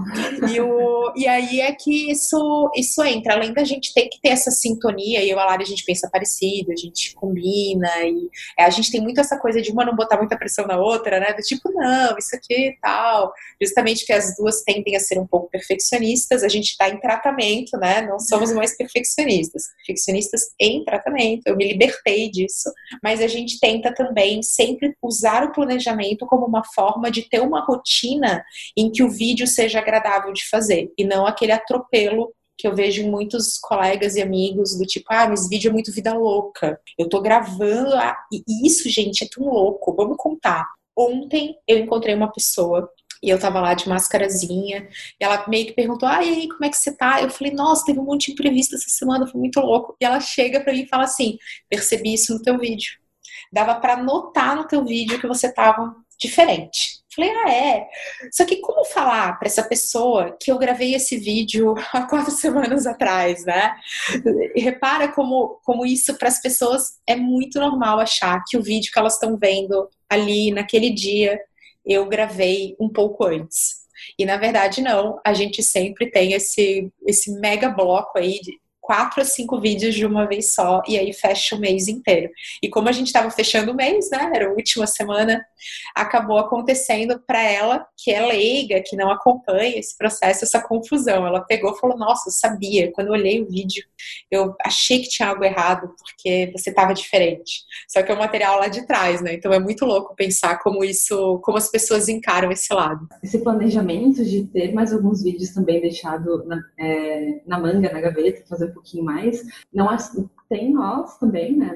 E 0.52 0.60
o 0.62 0.85
e 1.16 1.28
aí 1.28 1.62
é 1.62 1.72
que 1.74 2.12
isso, 2.12 2.72
isso 2.76 3.04
entra. 3.04 3.34
Além 3.34 3.54
da 3.54 3.64
gente 3.64 3.94
ter 3.94 4.08
que 4.08 4.20
ter 4.22 4.30
essa 4.30 4.52
sintonia, 4.52 5.24
e 5.24 5.30
eu 5.30 5.38
e 5.38 5.40
a 5.40 5.46
Lara 5.46 5.62
a 5.62 5.66
gente 5.66 5.84
pensa 5.84 6.10
parecido, 6.10 6.72
a 6.72 6.76
gente 6.76 7.14
combina, 7.16 7.90
e 8.04 8.30
é, 8.58 8.64
a 8.64 8.70
gente 8.70 8.92
tem 8.92 9.02
muito 9.02 9.20
essa 9.20 9.38
coisa 9.38 9.62
de 9.62 9.72
uma 9.72 9.86
não 9.86 9.96
botar 9.96 10.18
muita 10.18 10.38
pressão 10.38 10.66
na 10.68 10.78
outra, 10.78 11.20
né? 11.20 11.34
Do 11.34 11.42
tipo, 11.42 11.72
não, 11.72 12.18
isso 12.18 12.36
aqui 12.36 12.70
e 12.70 12.78
tal. 12.80 13.34
Justamente 13.62 14.06
que 14.06 14.14
as 14.14 14.36
duas 14.36 14.64
tendem 14.64 14.96
a 14.96 15.00
ser 15.00 15.20
um 15.20 15.28
pouco 15.28 15.50
perfeccionistas, 15.50 16.44
a 16.44 16.48
gente 16.48 16.72
está 16.72 16.90
em 16.90 17.00
tratamento, 17.00 17.78
né? 17.78 18.02
Não 18.02 18.20
somos 18.20 18.52
mais 18.54 18.76
perfeccionistas. 18.78 19.64
Perfeccionistas 19.78 20.42
em 20.60 20.84
tratamento. 20.84 21.48
Eu 21.48 21.56
me 21.56 21.68
libertei 21.68 22.30
disso. 22.30 22.72
Mas 23.04 23.22
a 23.22 23.28
gente 23.28 23.60
tenta 23.60 23.94
também 23.94 24.42
sempre 24.42 24.96
usar 25.02 25.44
o 25.44 25.52
planejamento 25.52 26.26
como 26.26 26.46
uma 26.46 26.64
forma 26.64 27.12
de 27.12 27.24
ter 27.24 27.42
uma 27.42 27.64
rotina 27.66 28.44
em 28.78 28.92
que 28.92 29.04
o 29.04 29.10
vídeo 29.10 29.48
seja 29.48 29.80
agradável 29.80 30.34
de 30.34 30.48
fazer 30.50 30.92
e 30.98 31.04
não 31.04 31.26
aquele 31.26 31.52
atropelo 31.52 32.34
que 32.58 32.68
eu 32.68 32.76
vejo 32.76 33.06
muitos 33.10 33.58
colegas 33.58 34.16
e 34.16 34.22
amigos 34.22 34.78
do 34.78 34.86
tipo, 34.86 35.06
ah, 35.10 35.28
mas 35.28 35.50
vídeo 35.50 35.70
é 35.70 35.74
muito 35.74 35.92
vida 35.92 36.14
louca. 36.14 36.80
Eu 36.98 37.10
tô 37.10 37.22
gravando, 37.22 37.92
e 38.32 38.66
isso, 38.66 38.90
gente, 38.90 39.24
é 39.24 39.28
tão 39.30 39.46
louco. 39.46 39.94
Vamos 39.96 40.18
contar. 40.18 40.66
Ontem 40.98 41.56
eu 41.68 41.78
encontrei 41.78 42.16
uma 42.16 42.32
pessoa 42.32 42.90
e 43.22 43.30
eu 43.30 43.40
tava 43.40 43.60
lá 43.60 43.74
de 43.74 43.90
máscarazinha, 43.90 44.88
e 45.20 45.24
ela 45.24 45.46
meio 45.48 45.66
que 45.66 45.74
perguntou: 45.74 46.08
Ah, 46.08 46.24
e 46.24 46.30
aí, 46.30 46.48
como 46.48 46.64
é 46.64 46.70
que 46.70 46.78
você 46.78 46.96
tá? 46.96 47.22
Eu 47.22 47.30
falei: 47.30 47.54
Nossa, 47.54 47.86
teve 47.86 48.00
um 48.00 48.06
monte 48.06 48.28
de 48.28 48.34
imprevisto 48.34 48.76
essa 48.76 48.90
semana, 48.90 49.28
foi 49.28 49.40
muito 49.40 49.60
louco. 49.60 49.96
E 50.00 50.06
ela 50.06 50.20
chega 50.20 50.62
para 50.62 50.72
mim 50.74 50.84
e 50.84 50.88
fala 50.88 51.04
assim: 51.04 51.38
Percebi 51.70 52.14
isso 52.14 52.34
no 52.34 52.42
teu 52.42 52.58
vídeo. 52.58 52.94
Dava 53.52 53.76
para 53.76 53.98
notar 53.98 54.56
no 54.56 54.68
teu 54.68 54.86
vídeo 54.86 55.20
que 55.20 55.28
você 55.28 55.52
tava 55.52 55.96
diferente. 56.20 57.04
Falei, 57.16 57.32
ah, 57.32 57.52
é. 57.52 57.88
Só 58.32 58.46
que 58.46 58.58
como 58.58 58.84
falar 58.84 59.40
para 59.40 59.48
essa 59.48 59.64
pessoa 59.64 60.36
que 60.42 60.52
eu 60.52 60.58
gravei 60.58 60.94
esse 60.94 61.18
vídeo 61.18 61.74
há 61.94 62.02
quatro 62.02 62.32
semanas 62.32 62.86
atrás, 62.86 63.46
né? 63.46 63.74
E 64.54 64.62
repara 64.62 65.08
como, 65.08 65.60
como 65.64 65.86
isso 65.86 66.18
para 66.18 66.28
as 66.28 66.42
pessoas 66.42 67.00
é 67.08 67.16
muito 67.16 67.60
normal 67.60 68.00
achar 68.00 68.44
que 68.46 68.58
o 68.58 68.64
vídeo 68.64 68.92
que 68.92 69.00
elas 69.00 69.14
estão 69.14 69.38
vendo 69.38 69.90
ali 70.10 70.52
naquele 70.52 70.90
dia 70.90 71.40
eu 71.86 72.06
gravei 72.08 72.76
um 72.80 72.90
pouco 72.90 73.26
antes. 73.26 73.86
E 74.20 74.26
na 74.26 74.38
verdade 74.38 74.82
não, 74.82 75.20
a 75.26 75.34
gente 75.34 75.64
sempre 75.64 76.12
tem 76.12 76.34
esse, 76.34 76.92
esse 77.08 77.32
mega 77.40 77.70
bloco 77.70 78.18
aí 78.18 78.40
de, 78.42 78.60
quatro 78.86 79.22
a 79.22 79.26
cinco 79.26 79.60
vídeos 79.60 79.96
de 79.96 80.06
uma 80.06 80.28
vez 80.28 80.54
só 80.54 80.84
e 80.88 80.98
aí 80.98 81.12
fecha 81.12 81.56
o 81.56 81.60
mês 81.60 81.88
inteiro. 81.88 82.30
E 82.62 82.70
como 82.70 82.88
a 82.88 82.92
gente 82.92 83.08
estava 83.08 83.32
fechando 83.32 83.72
o 83.72 83.76
mês, 83.76 84.12
né, 84.12 84.32
era 84.34 84.48
a 84.48 84.52
última 84.54 84.86
semana, 84.86 85.44
acabou 85.96 86.38
acontecendo 86.38 87.20
para 87.26 87.42
ela, 87.42 87.88
que 87.98 88.12
é 88.12 88.24
leiga, 88.24 88.84
que 88.86 88.96
não 88.96 89.10
acompanha 89.10 89.80
esse 89.80 89.98
processo, 89.98 90.46
essa 90.46 90.62
confusão. 90.62 91.26
Ela 91.26 91.42
pegou 91.42 91.74
e 91.74 91.80
falou: 91.80 91.98
Nossa, 91.98 92.30
eu 92.30 92.34
sabia. 92.34 92.92
Quando 92.92 93.08
eu 93.08 93.14
olhei 93.14 93.42
o 93.42 93.50
vídeo, 93.50 93.84
eu 94.30 94.56
achei 94.64 95.00
que 95.02 95.10
tinha 95.10 95.30
algo 95.30 95.44
errado, 95.44 95.96
porque 95.98 96.52
você 96.56 96.70
estava 96.70 96.94
diferente. 96.94 97.64
Só 97.88 98.04
que 98.04 98.12
é 98.12 98.16
o 98.16 98.20
material 98.20 98.60
lá 98.60 98.68
de 98.68 98.86
trás, 98.86 99.20
né? 99.22 99.34
Então 99.34 99.52
é 99.52 99.60
muito 99.60 99.84
louco 99.84 100.16
pensar 100.16 100.60
como 100.60 100.84
isso, 100.84 101.40
como 101.44 101.58
as 101.58 101.70
pessoas 101.70 102.08
encaram 102.08 102.52
esse 102.52 102.72
lado. 102.72 103.08
Esse 103.24 103.40
planejamento 103.40 104.24
de 104.24 104.46
ter 104.46 104.72
mais 104.74 104.94
alguns 104.94 105.24
vídeos 105.24 105.50
também 105.50 105.82
deixado 105.82 106.46
na, 106.46 106.62
é, 106.78 107.42
na 107.48 107.60
manga, 107.60 107.92
na 107.92 108.00
gaveta, 108.02 108.44
fazer 108.48 108.75
pouquinho 108.76 109.04
mais. 109.04 109.44
Não 109.74 109.92
é, 109.92 109.98
tem 110.48 110.72
nós 110.72 111.18
também, 111.18 111.58
né? 111.58 111.76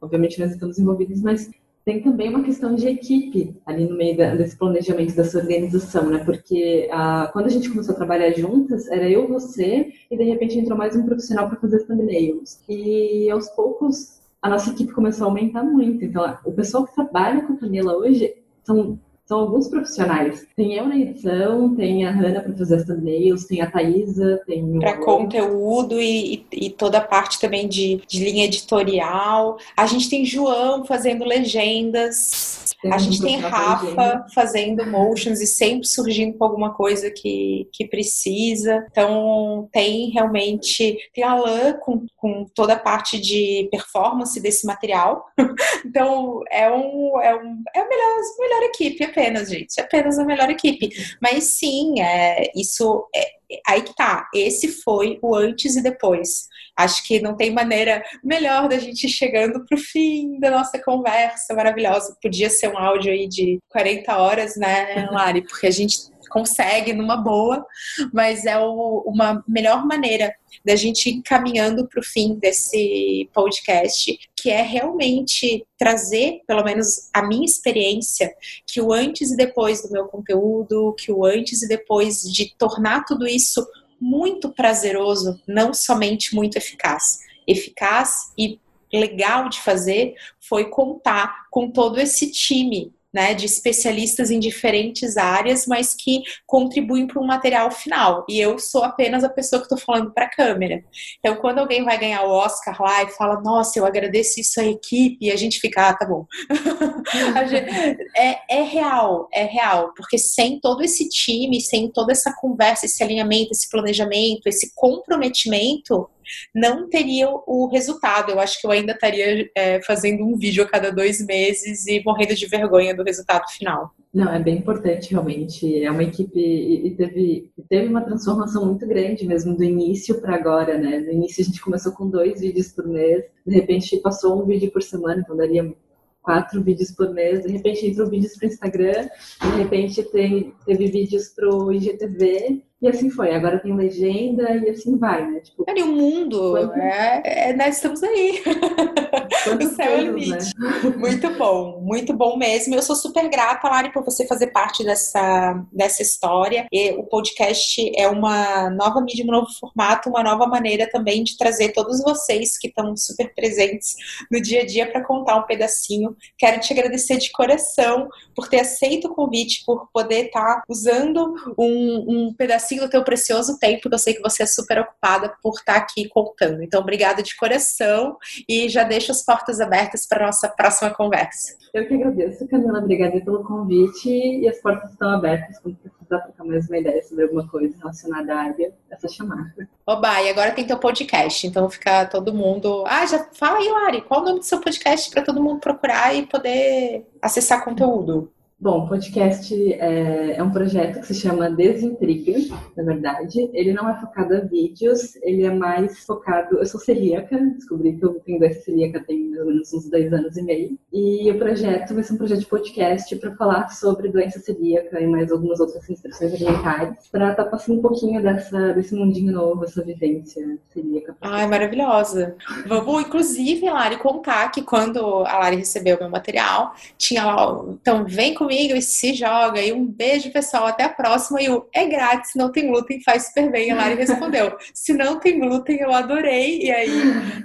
Obviamente 0.00 0.38
nós 0.38 0.52
estamos 0.52 0.78
envolvidos, 0.78 1.20
mas 1.20 1.50
tem 1.84 2.02
também 2.02 2.30
uma 2.30 2.42
questão 2.42 2.74
de 2.74 2.88
equipe 2.88 3.54
ali 3.66 3.86
no 3.86 3.96
meio 3.96 4.16
da, 4.16 4.34
desse 4.34 4.56
planejamento 4.56 5.14
dessa 5.14 5.38
organização, 5.38 6.08
né? 6.08 6.24
Porque 6.24 6.88
ah, 6.90 7.28
quando 7.32 7.46
a 7.46 7.50
gente 7.50 7.68
começou 7.68 7.94
a 7.94 7.96
trabalhar 7.96 8.30
juntas, 8.32 8.88
era 8.88 9.08
eu, 9.08 9.28
você, 9.28 9.92
e 10.10 10.16
de 10.16 10.24
repente 10.24 10.58
entrou 10.58 10.78
mais 10.78 10.96
um 10.96 11.04
profissional 11.04 11.48
para 11.48 11.60
fazer 11.60 11.84
thumbnails. 11.84 12.60
E 12.68 13.28
aos 13.30 13.48
poucos 13.50 14.20
a 14.40 14.48
nossa 14.48 14.70
equipe 14.70 14.92
começou 14.92 15.26
a 15.26 15.30
aumentar 15.30 15.62
muito. 15.62 16.04
Então, 16.04 16.38
o 16.44 16.52
pessoal 16.52 16.86
que 16.86 16.94
trabalha 16.94 17.42
com 17.42 17.54
a 17.54 17.56
Camila 17.56 17.96
hoje 17.96 18.34
são 18.62 18.98
são 19.26 19.40
alguns 19.40 19.68
profissionais. 19.68 20.46
Tem 20.54 20.74
eu 20.74 20.86
na 20.86 20.96
edição, 20.96 21.74
tem 21.74 22.04
a 22.04 22.10
Hanna 22.10 22.42
para 22.42 22.52
fazer 22.52 22.76
as 22.76 22.84
thumbnails, 22.84 23.44
tem 23.44 23.62
a 23.62 23.70
Thaisa, 23.70 24.42
tem 24.46 24.78
Para 24.78 24.98
conteúdo 24.98 26.00
e, 26.00 26.46
e, 26.52 26.70
toda 26.70 26.98
a 26.98 27.04
parte 27.04 27.40
também 27.40 27.66
de, 27.66 28.02
de 28.06 28.22
linha 28.22 28.44
editorial. 28.44 29.56
A 29.76 29.86
gente 29.86 30.10
tem 30.10 30.24
João 30.24 30.84
fazendo 30.84 31.24
legendas. 31.24 32.74
A 32.92 32.98
gente 32.98 33.20
tem 33.22 33.38
Rafa 33.38 34.26
fazendo 34.34 34.84
motions 34.86 35.40
e 35.40 35.46
sempre 35.46 35.86
surgindo 35.86 36.36
com 36.36 36.44
alguma 36.44 36.74
coisa 36.74 37.10
que, 37.10 37.66
que 37.72 37.86
precisa. 37.86 38.86
Então, 38.90 39.68
tem 39.72 40.10
realmente. 40.10 40.98
Tem 41.14 41.24
a 41.24 41.30
Alan 41.30 41.72
com, 41.80 42.06
com 42.16 42.44
toda 42.54 42.74
a 42.74 42.78
parte 42.78 43.18
de 43.18 43.68
performance 43.70 44.38
desse 44.38 44.66
material. 44.66 45.24
então, 45.86 46.42
é, 46.50 46.70
um, 46.70 47.20
é, 47.22 47.34
um, 47.34 47.62
é 47.74 47.80
a 47.80 47.88
melhor, 47.88 48.08
a 48.18 48.42
melhor 48.42 48.62
equipe, 48.64 49.13
apenas, 49.14 49.48
gente. 49.48 49.80
Apenas 49.80 50.18
a 50.18 50.24
melhor 50.24 50.50
equipe. 50.50 50.90
Mas 51.22 51.44
sim, 51.44 52.00
é, 52.00 52.50
isso. 52.56 53.06
É, 53.14 53.26
aí 53.68 53.82
que 53.82 53.94
tá. 53.94 54.28
Esse 54.34 54.68
foi 54.68 55.18
o 55.22 55.34
antes 55.34 55.76
e 55.76 55.82
depois. 55.82 56.48
Acho 56.76 57.06
que 57.06 57.20
não 57.20 57.36
tem 57.36 57.52
maneira 57.52 58.02
melhor 58.22 58.68
da 58.68 58.78
gente 58.78 59.04
ir 59.04 59.10
chegando 59.10 59.64
pro 59.64 59.78
fim 59.78 60.40
da 60.40 60.50
nossa 60.50 60.78
conversa 60.82 61.54
maravilhosa. 61.54 62.16
Podia 62.20 62.50
ser 62.50 62.68
um 62.68 62.76
áudio 62.76 63.12
aí 63.12 63.28
de 63.28 63.58
40 63.68 64.16
horas, 64.16 64.56
né, 64.56 65.08
Lari? 65.10 65.42
Porque 65.42 65.68
a 65.68 65.70
gente 65.70 66.13
consegue 66.28 66.92
numa 66.92 67.16
boa, 67.16 67.64
mas 68.12 68.44
é 68.44 68.58
o, 68.58 69.04
uma 69.06 69.42
melhor 69.46 69.86
maneira 69.86 70.34
da 70.64 70.76
gente 70.76 71.08
ir 71.08 71.22
caminhando 71.22 71.86
para 71.88 72.00
o 72.00 72.04
fim 72.04 72.34
desse 72.34 73.28
podcast, 73.32 74.18
que 74.36 74.50
é 74.50 74.62
realmente 74.62 75.66
trazer, 75.78 76.42
pelo 76.46 76.64
menos 76.64 77.10
a 77.12 77.22
minha 77.22 77.44
experiência, 77.44 78.34
que 78.66 78.80
o 78.80 78.92
antes 78.92 79.30
e 79.30 79.36
depois 79.36 79.82
do 79.82 79.90
meu 79.90 80.06
conteúdo, 80.06 80.94
que 80.98 81.12
o 81.12 81.24
antes 81.24 81.62
e 81.62 81.68
depois 81.68 82.22
de 82.22 82.54
tornar 82.56 83.04
tudo 83.04 83.26
isso 83.26 83.66
muito 84.00 84.50
prazeroso, 84.50 85.40
não 85.46 85.72
somente 85.72 86.34
muito 86.34 86.56
eficaz. 86.56 87.20
Eficaz 87.46 88.32
e 88.38 88.58
legal 88.92 89.48
de 89.48 89.60
fazer 89.60 90.14
foi 90.40 90.70
contar 90.70 91.46
com 91.50 91.70
todo 91.70 91.98
esse 91.98 92.30
time 92.30 92.92
né, 93.14 93.32
de 93.32 93.46
especialistas 93.46 94.32
em 94.32 94.40
diferentes 94.40 95.16
áreas, 95.16 95.66
mas 95.68 95.94
que 95.94 96.20
contribuem 96.44 97.06
para 97.06 97.22
um 97.22 97.26
material 97.26 97.70
final. 97.70 98.26
E 98.28 98.40
eu 98.40 98.58
sou 98.58 98.82
apenas 98.82 99.22
a 99.22 99.28
pessoa 99.28 99.60
que 99.60 99.66
estou 99.66 99.78
falando 99.78 100.12
para 100.12 100.24
a 100.24 100.30
câmera. 100.30 100.82
Então, 101.20 101.36
quando 101.36 101.60
alguém 101.60 101.84
vai 101.84 101.96
ganhar 101.96 102.24
o 102.24 102.30
Oscar 102.30 102.76
lá 102.82 103.04
e 103.04 103.10
fala, 103.10 103.40
nossa, 103.40 103.78
eu 103.78 103.86
agradeço 103.86 104.40
isso 104.40 104.60
à 104.60 104.64
equipe, 104.64 105.18
e 105.20 105.30
a 105.30 105.36
gente 105.36 105.60
fica, 105.60 105.90
ah, 105.90 105.94
tá 105.94 106.04
bom. 106.04 106.26
gente, 107.48 107.70
é, 108.16 108.40
é 108.50 108.62
real, 108.62 109.28
é 109.32 109.44
real, 109.44 109.92
porque 109.96 110.18
sem 110.18 110.58
todo 110.58 110.82
esse 110.82 111.08
time, 111.08 111.60
sem 111.60 111.88
toda 111.88 112.10
essa 112.10 112.34
conversa, 112.40 112.86
esse 112.86 113.02
alinhamento, 113.02 113.52
esse 113.52 113.68
planejamento, 113.70 114.48
esse 114.48 114.74
comprometimento, 114.74 116.08
não 116.54 116.88
teria 116.88 117.28
o 117.28 117.68
resultado. 117.68 118.32
Eu 118.32 118.40
acho 118.40 118.60
que 118.60 118.66
eu 118.66 118.70
ainda 118.70 118.92
estaria 118.92 119.50
é, 119.56 119.82
fazendo 119.82 120.24
um 120.24 120.36
vídeo 120.36 120.62
a 120.62 120.68
cada 120.68 120.90
dois 120.90 121.24
meses 121.24 121.86
e 121.86 122.02
morrendo 122.04 122.34
de 122.34 122.46
vergonha 122.46 122.94
do 122.94 123.02
resultado 123.02 123.48
final. 123.50 123.92
Não, 124.12 124.32
é 124.32 124.38
bem 124.38 124.58
importante, 124.58 125.10
realmente. 125.10 125.82
É 125.82 125.90
uma 125.90 126.04
equipe 126.04 126.38
e 126.38 126.90
teve, 126.94 127.50
teve 127.68 127.88
uma 127.88 128.00
transformação 128.00 128.64
muito 128.64 128.86
grande 128.86 129.26
mesmo 129.26 129.56
do 129.56 129.64
início 129.64 130.20
para 130.20 130.36
agora, 130.36 130.78
né? 130.78 131.00
No 131.00 131.10
início 131.10 131.42
a 131.42 131.44
gente 131.44 131.60
começou 131.60 131.90
com 131.90 132.08
dois 132.08 132.40
vídeos 132.40 132.68
por 132.68 132.86
mês, 132.86 133.24
de 133.44 133.54
repente 133.54 133.96
passou 133.96 134.40
um 134.40 134.46
vídeo 134.46 134.70
por 134.70 134.82
semana, 134.82 135.20
então 135.20 135.36
daria 135.36 135.74
quatro 136.22 136.62
vídeos 136.62 136.90
por 136.90 137.12
mês, 137.12 137.42
de 137.42 137.52
repente 137.52 137.86
entrou 137.86 138.08
vídeos 138.08 138.34
para 138.36 138.46
o 138.46 138.50
Instagram, 138.50 139.08
de 139.42 139.62
repente 139.62 140.02
tem, 140.04 140.54
teve 140.64 140.86
vídeos 140.86 141.28
para 141.28 141.54
o 141.54 141.72
IGTV, 141.72 142.62
e 142.84 142.88
assim 142.88 143.08
foi. 143.08 143.34
Agora 143.34 143.58
tem 143.58 143.74
legenda 143.74 144.42
e 144.56 144.68
assim 144.68 144.98
vai, 144.98 145.26
né? 145.26 145.40
Tipo, 145.40 145.64
e 145.74 145.82
o 145.82 145.86
mundo, 145.86 146.56
é, 146.74 147.22
é, 147.24 147.52
nós 147.54 147.76
estamos 147.76 148.02
aí. 148.02 148.42
o 149.58 149.74
céu 149.74 149.92
é 149.92 150.00
limite. 150.02 150.52
Né? 150.58 150.94
Muito 150.98 151.30
bom, 151.30 151.80
muito 151.80 152.12
bom 152.12 152.36
mesmo. 152.36 152.74
Eu 152.74 152.82
sou 152.82 152.94
super 152.94 153.26
grata, 153.30 153.68
Lari, 153.68 153.90
por 153.90 154.04
você 154.04 154.26
fazer 154.26 154.48
parte 154.48 154.84
dessa, 154.84 155.64
dessa 155.72 156.02
história. 156.02 156.66
E 156.70 156.90
o 156.90 157.04
podcast 157.04 157.90
é 157.96 158.06
uma 158.06 158.68
nova 158.68 159.00
mídia, 159.00 159.24
um 159.24 159.30
novo 159.30 159.48
formato, 159.58 160.10
uma 160.10 160.22
nova 160.22 160.46
maneira 160.46 160.86
também 160.90 161.24
de 161.24 161.38
trazer 161.38 161.72
todos 161.72 162.02
vocês 162.02 162.58
que 162.58 162.68
estão 162.68 162.94
super 162.98 163.34
presentes 163.34 163.96
no 164.30 164.42
dia 164.42 164.60
a 164.60 164.66
dia 164.66 164.90
para 164.92 165.02
contar 165.02 165.36
um 165.36 165.46
pedacinho. 165.46 166.14
Quero 166.36 166.60
te 166.60 166.70
agradecer 166.74 167.16
de 167.16 167.32
coração 167.32 168.10
por 168.36 168.46
ter 168.46 168.60
aceito 168.60 169.08
o 169.08 169.14
convite, 169.14 169.64
por 169.64 169.88
poder 169.90 170.26
estar 170.26 170.56
tá 170.56 170.62
usando 170.68 171.34
um, 171.58 172.26
um 172.26 172.34
pedacinho 172.34 172.73
pedacinho 172.74 172.82
do 172.82 172.88
teu 172.88 173.02
precioso 173.02 173.58
tempo, 173.58 173.88
que 173.88 173.94
eu 173.94 173.98
sei 173.98 174.14
que 174.14 174.22
você 174.22 174.42
é 174.42 174.46
super 174.46 174.80
ocupada 174.80 175.32
por 175.42 175.54
estar 175.54 175.76
aqui 175.76 176.08
contando. 176.08 176.62
Então, 176.62 176.80
obrigada 176.80 177.22
de 177.22 177.36
coração 177.36 178.16
e 178.48 178.68
já 178.68 178.82
deixo 178.82 179.12
as 179.12 179.24
portas 179.24 179.60
abertas 179.60 180.06
para 180.06 180.24
a 180.24 180.26
nossa 180.26 180.48
próxima 180.48 180.90
conversa. 180.90 181.56
Eu 181.72 181.86
que 181.86 181.94
agradeço, 181.94 182.46
Camila. 182.48 182.78
Obrigada 182.78 183.20
pelo 183.20 183.44
convite 183.44 184.08
e 184.08 184.48
as 184.48 184.60
portas 184.60 184.90
estão 184.90 185.10
abertas 185.10 185.58
quando 185.60 185.76
precisar 185.76 186.04
precisar 186.04 186.20
trocar 186.20 186.44
mais 186.44 186.68
uma 186.68 186.78
ideia 186.78 187.02
sobre 187.02 187.24
alguma 187.24 187.48
coisa 187.48 187.76
relacionada 187.78 188.34
à 188.34 188.38
área, 188.38 188.72
é 188.90 188.96
só 188.96 189.08
chamar. 189.08 189.54
Oba, 189.86 190.22
e 190.22 190.30
agora 190.30 190.52
tem 190.52 190.66
teu 190.66 190.78
podcast, 190.78 191.46
então 191.46 191.68
fica 191.68 192.06
todo 192.06 192.34
mundo. 192.34 192.84
Ah, 192.86 193.06
já 193.06 193.26
fala 193.32 193.58
aí, 193.58 193.68
Lari, 193.68 194.02
qual 194.02 194.20
o 194.20 194.24
nome 194.24 194.38
do 194.38 194.44
seu 194.44 194.60
podcast 194.60 195.10
para 195.10 195.22
todo 195.22 195.42
mundo 195.42 195.60
procurar 195.60 196.14
e 196.14 196.26
poder 196.26 197.06
acessar 197.20 197.64
conteúdo? 197.64 198.32
Bom, 198.64 198.86
o 198.86 198.88
podcast 198.88 199.54
é, 199.74 200.36
é, 200.38 200.42
um 200.42 200.50
projeto 200.50 200.98
que 200.98 201.08
se 201.08 201.14
chama 201.16 201.50
Desintriga, 201.50 202.32
na 202.74 202.82
verdade. 202.82 203.50
Ele 203.52 203.74
não 203.74 203.86
é 203.90 204.00
focado 204.00 204.34
a 204.34 204.40
vídeos, 204.40 205.16
ele 205.16 205.42
é 205.42 205.50
mais 205.50 205.98
focado. 206.06 206.56
Eu 206.56 206.64
sou 206.64 206.80
celíaca, 206.80 207.36
descobri 207.54 207.94
que 207.94 208.02
eu 208.02 208.14
tenho 208.20 208.38
doença 208.38 208.62
celíaca 208.62 209.04
tem 209.06 209.28
mais 209.28 209.40
ou 209.40 209.46
menos 209.48 209.70
uns 209.74 209.90
dois 209.90 210.10
anos 210.10 210.34
e 210.38 210.42
meio. 210.42 210.78
E 210.90 211.30
o 211.30 211.38
projeto 211.38 211.92
vai 211.92 212.02
ser 212.02 212.14
um 212.14 212.16
projeto 212.16 212.40
de 212.40 212.46
podcast 212.46 213.16
para 213.16 213.36
falar 213.36 213.68
sobre 213.68 214.08
doença 214.08 214.40
celíaca 214.40 214.98
e 214.98 215.06
mais 215.06 215.30
algumas 215.30 215.60
outras 215.60 215.86
restrições 215.86 216.32
alimentares, 216.32 217.06
para 217.12 217.32
estar 217.32 217.44
tá 217.44 217.50
passando 217.50 217.80
um 217.80 217.82
pouquinho 217.82 218.22
dessa, 218.22 218.72
desse 218.72 218.94
mundinho 218.94 219.30
novo, 219.30 219.64
essa 219.64 219.84
vivência 219.84 220.58
celíaca. 220.72 221.14
Ai, 221.20 221.46
maravilhosa. 221.46 222.34
Vamos, 222.66 223.02
inclusive, 223.02 223.68
Lari, 223.68 223.98
contar 223.98 224.50
que 224.50 224.62
quando 224.62 225.04
a 225.26 225.36
Lari 225.40 225.56
recebeu 225.56 225.98
meu 226.00 226.08
material, 226.08 226.72
tinha 226.96 227.26
lá, 227.26 227.62
então 227.68 228.06
vem 228.06 228.32
com 228.32 228.53
comigo 228.54 228.76
e 228.76 228.82
se 228.82 229.14
joga. 229.14 229.60
E 229.60 229.72
um 229.72 229.84
beijo, 229.84 230.30
pessoal. 230.30 230.66
Até 230.66 230.84
a 230.84 230.88
próxima. 230.88 231.42
E 231.42 231.48
o 231.50 231.66
é 231.72 231.86
grátis, 231.86 232.32
não 232.36 232.50
tem 232.50 232.68
glúten, 232.68 233.02
faz 233.02 233.26
super 233.26 233.50
bem. 233.50 233.70
A 233.70 233.76
Lari 233.76 233.94
respondeu: 233.96 234.56
se 234.72 234.92
não 234.92 235.18
tem 235.18 235.38
glúten, 235.38 235.80
eu 235.80 235.92
adorei. 235.92 236.62
E 236.62 236.70
aí 236.70 236.90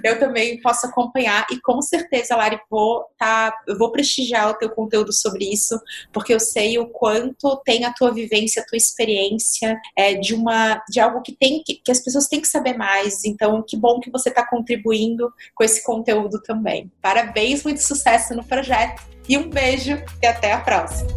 eu 0.04 0.18
também 0.18 0.60
posso 0.60 0.86
acompanhar. 0.86 1.46
E 1.50 1.60
com 1.60 1.82
certeza, 1.82 2.36
Lari, 2.36 2.58
vou, 2.70 3.04
tá, 3.18 3.52
eu 3.66 3.76
vou 3.76 3.90
prestigiar 3.90 4.50
o 4.50 4.54
teu 4.54 4.70
conteúdo 4.70 5.12
sobre 5.12 5.50
isso, 5.52 5.78
porque 6.12 6.32
eu 6.32 6.40
sei 6.40 6.78
o 6.78 6.86
quanto 6.86 7.60
tem 7.64 7.84
a 7.84 7.92
tua 7.92 8.12
vivência, 8.12 8.62
a 8.62 8.66
tua 8.66 8.76
experiência 8.76 9.78
é, 9.96 10.14
de 10.14 10.34
uma 10.34 10.82
de 10.88 11.00
algo 11.00 11.22
que 11.22 11.32
tem 11.32 11.62
que, 11.64 11.74
que 11.74 11.90
as 11.90 12.00
pessoas 12.00 12.28
têm 12.28 12.40
que 12.40 12.48
saber 12.48 12.76
mais. 12.76 13.24
Então, 13.24 13.62
que 13.66 13.76
bom 13.76 13.98
que 14.00 14.10
você 14.10 14.28
está 14.28 14.46
contribuindo 14.46 15.32
com 15.54 15.64
esse 15.64 15.82
conteúdo 15.82 16.40
também. 16.42 16.90
Parabéns, 17.02 17.64
muito 17.64 17.80
sucesso 17.80 18.34
no 18.34 18.44
projeto. 18.44 19.19
E 19.28 19.38
um 19.38 19.48
beijo 19.48 20.02
e 20.22 20.26
até 20.26 20.52
a 20.52 20.58
próxima. 20.60 21.10